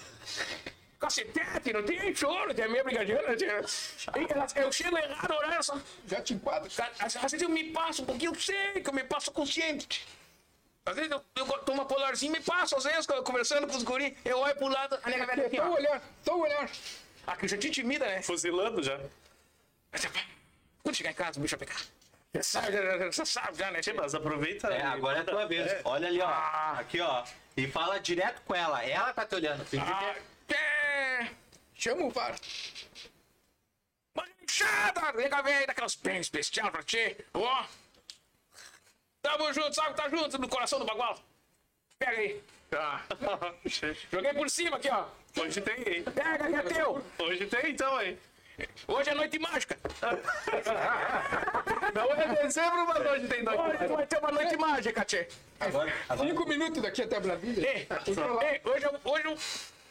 Cacetete, 1.06 1.74
não 1.74 1.84
tem 1.84 2.16
choro, 2.16 2.54
tem 2.54 2.66
a 2.66 2.68
minha. 2.68 2.84
E 3.04 4.32
ela- 4.32 4.48
Eu 4.56 4.72
chego 4.72 4.98
errado, 4.98 5.32
olha 5.34 5.62
só. 5.62 5.80
Já 6.08 6.22
te 6.22 6.34
enquadro. 6.34 6.70
Às 7.00 7.14
vezes 7.14 7.42
eu 7.42 7.50
me 7.50 7.66
passo 7.72 8.02
um 8.02 8.06
pouquinho, 8.06 8.32
eu 8.32 8.36
sei 8.40 8.82
que 8.82 8.90
eu 8.90 8.94
me 8.94 9.04
passo 9.04 9.32
consciente. 9.32 10.06
Às 10.86 10.96
vezes 10.96 11.12
eu, 11.12 11.24
eu 11.36 11.46
tomo 11.60 11.80
uma 11.82 11.86
polarzinha 11.86 12.30
e 12.36 12.38
me 12.38 12.44
passo, 12.44 12.76
às 12.76 12.84
vezes, 12.84 13.08
conversando 13.24 13.68
com 13.68 13.76
os 13.76 13.84
guris, 13.84 14.14
eu 14.24 14.38
olho 14.40 14.56
pro 14.56 14.68
lado, 14.68 15.00
a 15.04 15.10
nega 15.10 15.26
velha 15.26 15.48
aqui, 15.48 15.60
ó. 15.60 15.70
olhar, 15.70 16.02
então 16.22 16.40
olhar. 16.40 16.70
Aqui 17.26 17.48
já 17.48 17.58
te 17.58 17.68
intimida, 17.70 18.06
né? 18.06 18.22
Fuzilando 18.22 18.84
já. 18.84 19.00
Quando 20.84 20.96
chegar 20.96 21.12
em 21.12 21.16
casa, 21.16 21.40
o 21.40 21.42
bicho 21.42 21.58
vai 21.58 21.68
pegar. 21.68 21.80
Você 22.34 22.44
sabe, 22.44 22.72
já, 22.72 23.12
já 23.12 23.26
sabe 23.26 23.58
já, 23.58 23.72
né? 23.72 23.80
Mas 23.96 24.14
aproveita. 24.14 24.68
é, 24.68 24.84
agora 24.84 25.20
é 25.20 25.22
a 25.22 25.26
tua 25.26 25.46
vez. 25.48 25.72
É. 25.72 25.82
Olha 25.86 26.08
ali, 26.08 26.22
ó. 26.22 26.28
Aqui, 26.80 27.00
ó. 27.00 27.24
E 27.58 27.66
fala 27.68 27.98
direto 28.00 28.42
com 28.44 28.54
ela. 28.54 28.84
Ela 28.84 29.14
tá 29.14 29.26
te 29.26 29.34
olhando. 29.36 29.66
Finge 29.66 29.86
Ah, 29.88 30.14
que- 30.48 30.54
é... 30.96 31.30
Chama 31.76 32.06
o 32.06 32.10
VAR. 32.10 32.36
Manchada! 34.16 35.12
Nega 35.14 35.42
velha, 35.42 35.68
daquelas 35.68 35.96
bem 35.96 36.20
especial 36.20 36.72
pra 36.72 36.84
ti. 36.84 37.18
Ó. 37.34 37.66
Tamo 39.22 39.52
junto, 39.54 39.74
sabe? 39.74 39.96
Tá 39.96 40.08
junto 40.10 40.38
no 40.38 40.48
coração 40.48 40.80
do 40.80 40.86
bagual. 40.86 41.20
Pega 42.00 42.12
aí. 42.18 42.42
Tá. 42.70 43.04
Joguei 44.12 44.34
por 44.34 44.50
cima 44.50 44.78
aqui, 44.78 44.90
ó. 44.90 45.06
Hoje 45.40 45.62
tem, 45.62 45.76
hein? 45.78 46.04
Pega 46.04 46.46
aí, 46.46 46.54
é 46.56 46.62
teu. 46.62 47.04
Hoje 47.20 47.46
tem 47.48 47.72
então, 47.72 48.02
hein? 48.02 48.18
Hoje 48.88 49.10
é 49.10 49.14
noite 49.14 49.38
mágica. 49.38 49.78
Não 51.94 52.12
é 52.14 52.44
dezembro, 52.44 52.88
mas 52.88 53.06
hoje 53.06 53.28
tem 53.28 53.44
dois. 53.44 53.60
Hoje 53.60 53.88
vai 53.88 54.08
ter 54.08 54.18
uma 54.20 54.32
noite 54.32 54.56
mágica, 54.58 55.04
tchê. 55.04 55.28
Agora, 55.60 55.94
agora. 56.08 56.30
Cinco 56.30 56.48
minutos 56.48 56.82
daqui 56.82 57.02
até 57.02 57.20
Brasília. 57.20 57.70
Ei, 57.70 57.88
ei, 57.90 58.62
hoje, 58.64 58.86
eu- 58.86 59.02
hoje, 59.04 59.26
eu- 59.26 59.38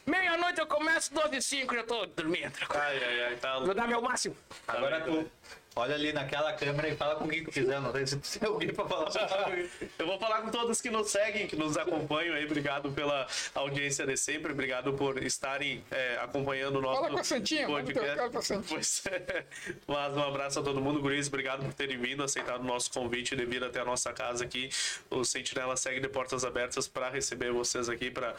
meia-noite 0.05 0.59
eu 0.59 0.67
começo, 0.67 1.13
12 1.13 1.35
e 1.35 1.41
5 1.41 1.75
já 1.75 1.83
tô 1.83 2.05
dormindo. 2.05 2.53
Ai, 2.69 3.03
ai, 3.03 3.23
ai, 3.23 3.35
tá 3.37 3.59
Vou 3.59 3.73
dar 3.73 3.87
meu 3.87 4.01
máximo. 4.01 4.35
Agora 4.67 5.01
tu. 5.01 5.29
Olha 5.77 5.93
ali 5.93 6.13
naquela 6.13 6.53
câmera 6.53 6.87
e 6.87 6.95
fala 6.95 7.15
com 7.15 7.27
quem 7.27 7.43
tu 7.43 7.51
quiser. 7.51 7.81
Não 7.81 7.91
sei 7.91 8.07
se 8.07 8.39
tem 8.39 8.47
alguém 8.47 8.73
pra 8.73 8.85
falar. 8.87 9.11
Eu 9.99 10.07
vou 10.07 10.17
falar 10.17 10.41
com 10.41 10.49
todos 10.49 10.79
que 10.79 10.89
nos 10.89 11.09
seguem, 11.09 11.47
que 11.47 11.55
nos 11.57 11.75
acompanham 11.75 12.33
aí. 12.33 12.45
Obrigado 12.45 12.89
pela 12.91 13.27
audiência 13.53 14.05
de 14.05 14.15
sempre. 14.15 14.53
Obrigado 14.53 14.93
por 14.93 15.21
estarem 15.21 15.83
é, 15.91 16.17
acompanhando 16.21 16.77
o 16.77 16.81
nosso 16.81 17.01
Fala 17.01 17.13
com 17.13 17.19
a 17.19 17.23
Santinha, 17.25 17.67
Santinha. 18.41 18.63
Pois 18.69 19.03
é. 19.07 19.45
Mas 19.85 20.15
um 20.15 20.23
abraço 20.23 20.59
a 20.61 20.63
todo 20.63 20.79
mundo, 20.79 21.01
Guris. 21.01 21.27
Obrigado 21.27 21.65
por 21.65 21.73
terem 21.73 21.97
vindo, 21.97 22.23
aceitado 22.23 22.61
o 22.61 22.65
nosso 22.65 22.89
convite 22.89 23.35
de 23.35 23.45
vir 23.45 23.61
até 23.61 23.81
a 23.81 23.85
nossa 23.85 24.13
casa 24.13 24.45
aqui. 24.45 24.69
O 25.09 25.25
Sentinela 25.25 25.75
segue 25.75 25.99
de 25.99 26.07
portas 26.07 26.45
abertas 26.45 26.87
para 26.87 27.09
receber 27.09 27.51
vocês 27.51 27.89
aqui, 27.89 28.09
para 28.09 28.33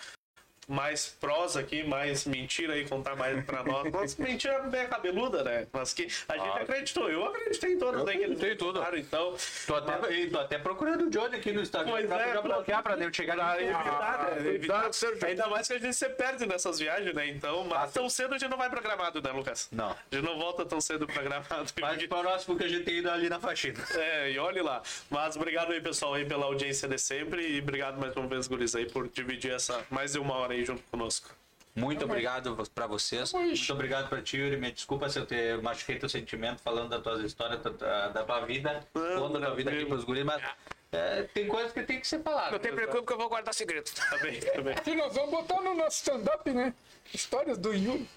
mais 0.68 1.06
prosa 1.20 1.60
aqui, 1.60 1.84
mais 1.84 2.24
mentira 2.26 2.74
aí, 2.74 2.86
contar 2.88 3.14
mais 3.16 3.44
pra 3.44 3.62
nós. 3.62 3.90
Mas 3.92 4.16
mentira 4.16 4.58
bem 4.64 4.86
cabeluda, 4.88 5.42
né? 5.44 5.66
Mas 5.72 5.92
que 5.94 6.02
a 6.28 6.36
gente 6.36 6.48
Ah. 6.48 6.62
acreditou. 6.62 7.08
Eu 7.10 7.24
acreditei 7.26 7.72
em 7.74 7.78
todas 7.78 8.00
Eu 8.00 8.08
eles 8.08 8.22
acreditei 8.22 8.56
tudo. 8.56 8.78
falaram, 8.80 8.98
Então, 8.98 9.34
Tô 9.66 9.74
até, 9.76 10.12
e 10.12 10.30
tô 10.30 10.38
até 10.38 10.58
procurando 10.58 11.04
o 11.06 11.10
Johnny 11.10 11.36
aqui 11.36 11.52
no 11.52 11.60
Instagram. 11.62 11.92
Pois 11.92 12.06
pra 12.06 12.26
é, 12.28 12.34
já 12.34 12.40
bloquear 12.42 12.82
pra 12.82 12.96
nem 12.96 13.12
chegar 13.12 13.36
Pra 13.36 13.50
ali. 13.52 13.64
evitar, 13.64 14.30
né? 14.42 14.54
Evitar. 14.54 14.92
Sérgio. 14.92 15.26
Ainda 15.26 15.46
mais 15.48 15.66
que 15.68 15.74
a 15.74 15.78
gente 15.78 15.94
se 15.94 16.08
perde 16.10 16.46
nessas 16.46 16.78
viagens, 16.78 17.14
né? 17.14 17.28
Então, 17.28 17.64
mas 17.64 17.92
tão 17.92 18.08
cedo 18.08 18.34
a 18.34 18.38
gente 18.38 18.50
não 18.50 18.58
vai 18.58 18.68
programado, 18.70 19.22
né, 19.22 19.30
Lucas? 19.32 19.68
Não. 19.72 19.90
A 19.90 19.96
gente 20.14 20.24
não 20.24 20.38
volta 20.38 20.64
tão 20.64 20.80
cedo 20.80 21.06
programado. 21.06 21.72
Mas 21.80 22.02
o 22.02 22.08
próximo 22.08 22.56
que 22.58 22.64
a 22.64 22.68
gente 22.68 22.84
tem 22.84 22.98
ido 22.98 23.10
ali 23.10 23.28
na 23.28 23.38
faxina. 23.40 23.78
É, 23.94 24.30
e 24.32 24.38
olhe 24.38 24.62
lá. 24.62 24.82
Mas 25.10 25.36
obrigado 25.36 25.72
aí, 25.72 25.80
pessoal, 25.80 26.14
aí 26.14 26.24
pela 26.24 26.46
audiência 26.46 26.88
de 26.88 26.98
sempre. 26.98 27.46
E 27.56 27.60
obrigado 27.60 27.98
mais 28.00 28.14
uma 28.16 28.26
vez, 28.26 28.46
Guris, 28.48 28.74
aí, 28.74 28.86
por 28.90 29.08
dividir 29.08 29.52
essa 29.52 29.84
mais 29.90 30.12
de 30.12 30.18
uma 30.18 30.34
hora 30.34 30.54
aí 30.54 30.55
junto 30.64 30.82
conosco. 30.90 31.30
Muito 31.74 32.04
obrigado 32.06 32.56
pra 32.74 32.86
vocês. 32.86 33.32
Muito 33.34 33.72
obrigado 33.72 34.08
pra 34.08 34.22
ti, 34.22 34.38
Yuri. 34.38 34.56
Me 34.56 34.72
desculpa 34.72 35.10
se 35.10 35.18
eu 35.18 35.26
ter 35.26 35.60
machuquei 35.60 35.98
teu 35.98 36.08
sentimento 36.08 36.62
falando 36.62 36.88
das 36.88 37.02
tuas 37.02 37.20
histórias, 37.22 37.60
da, 37.62 37.68
da- 37.70 38.08
da 38.08 38.24
tua 38.24 38.40
vida, 38.46 38.80
Não, 38.94 39.20
conta 39.20 39.40
da 39.40 39.50
vida 39.50 39.70
aqui 39.70 39.84
pros 39.84 40.02
guris, 40.04 40.24
mas 40.24 40.42
é, 40.90 41.24
tem 41.34 41.46
coisas 41.46 41.72
que 41.72 41.82
tem 41.82 42.00
que 42.00 42.08
ser 42.08 42.22
faladas. 42.22 42.52
Não 42.52 42.58
tem 42.58 42.74
preocupe 42.74 43.06
que 43.06 43.12
eu 43.12 43.18
vou 43.18 43.28
guardar 43.28 43.52
segredo. 43.52 43.90
Tá 43.90 44.16
bem, 44.18 44.40
tá 44.40 44.62
bem. 44.62 44.74
E 44.86 44.94
nós 44.94 45.12
vamos 45.14 45.30
botar 45.30 45.60
no 45.60 45.74
nosso 45.74 45.96
stand-up, 45.98 46.50
né? 46.50 46.72
Histórias 47.12 47.58
do 47.58 47.74
Yuri. 47.74 48.08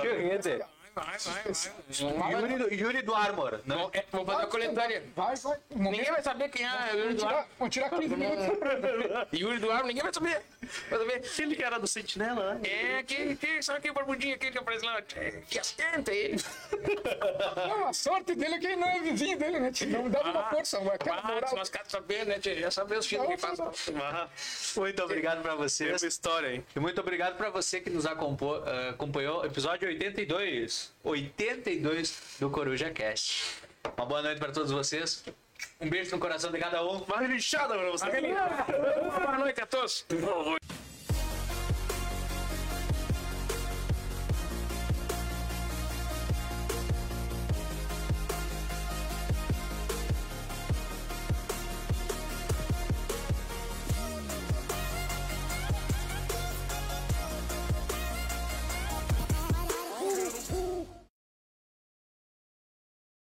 Quer 0.00 0.38
dizer, 0.38 0.64
Vai, 0.98 1.18
vai, 1.18 1.42
vai. 1.44 2.32
Yuri, 2.32 2.58
do- 2.58 2.74
Yuri 2.74 3.02
do 3.02 3.14
Armor. 3.14 3.60
Não, 3.64 3.78
Vou, 3.78 3.90
é, 3.94 4.04
vou 4.10 4.24
fazer 4.26 4.42
a 4.42 4.46
coletânea. 4.46 5.02
Vai, 5.14 5.36
vai. 5.36 5.58
Um 5.70 5.76
momento. 5.78 5.98
Ninguém 5.98 6.12
vai 6.12 6.22
saber 6.22 6.48
quem 6.48 6.66
é 6.66 6.92
Yuri 6.96 7.14
do 7.14 7.18
tirar, 7.20 7.34
Armo. 7.34 7.48
vamos 7.58 7.74
tirar 7.74 7.90
15 7.90 8.08
minutos. 8.16 8.46
Yuri 9.32 9.58
do 9.58 9.70
Armo, 9.70 9.86
ninguém 9.88 10.02
vai 10.02 10.12
saber. 10.12 10.42
Vai 10.90 10.98
saber. 10.98 11.22
Ele 11.38 11.56
que 11.56 11.62
era 11.64 11.78
do 11.78 11.86
Sentinela, 11.86 12.54
né? 12.54 12.60
É, 12.68 13.02
que, 13.02 13.36
que, 13.36 13.62
sabe 13.62 13.78
aquele 13.78 13.94
barbudinho 13.94 14.34
aquele 14.34 14.52
que 14.52 14.58
aparece 14.58 14.84
lá? 14.84 15.00
Que 15.02 15.58
assistenta 15.58 16.12
ele. 16.12 16.36
Não, 17.68 17.88
a 17.88 17.92
sorte 17.92 18.34
dele 18.34 18.54
é 18.54 18.58
que 18.58 18.76
não 18.76 18.88
é 18.88 19.00
vizinho 19.00 19.38
dele, 19.38 19.60
né? 19.60 19.70
Não 19.88 20.08
dava 20.10 20.30
uma 20.30 20.50
força, 20.50 20.78
uma 20.78 20.94
aquela 20.94 21.16
Ah, 21.18 21.22
se 21.26 21.26
moral. 21.34 21.54
nós 21.56 21.68
caras 21.70 21.88
sabendo, 21.90 22.28
né? 22.28 22.38
Já 22.42 22.70
sabemos 22.70 23.04
os 23.04 23.10
filhos 23.10 23.26
que 23.26 23.36
faz. 23.36 23.58
Ah, 23.60 24.28
muito 24.76 25.02
obrigado 25.02 25.42
pra 25.42 25.52
Tem 25.52 25.58
vocês. 25.62 26.02
uma 26.02 26.08
história, 26.08 26.54
hein? 26.54 26.64
E 26.74 26.80
muito 26.80 27.00
obrigado 27.00 27.36
pra 27.36 27.50
você 27.50 27.80
que 27.80 27.90
nos 27.90 28.04
eh, 28.04 28.10
acompanhou. 28.90 29.44
Episódio 29.44 29.88
82. 29.88 30.87
82 31.02 32.36
do 32.40 32.50
Coruja 32.50 32.90
Cast. 32.90 33.62
Uma 33.96 34.06
boa 34.06 34.22
noite 34.22 34.38
pra 34.38 34.52
todos 34.52 34.70
vocês. 34.70 35.24
Um 35.80 35.88
beijo 35.88 36.10
no 36.10 36.18
coração 36.18 36.50
de 36.50 36.58
cada 36.58 36.84
um. 36.84 36.98
Uma 37.02 37.18
relinchada 37.18 37.74
pra 37.76 37.90
você. 37.90 38.06
Boa 38.10 39.38
noite 39.38 39.60
a 39.60 39.66
todos. 39.66 40.04
Boa 40.08 40.58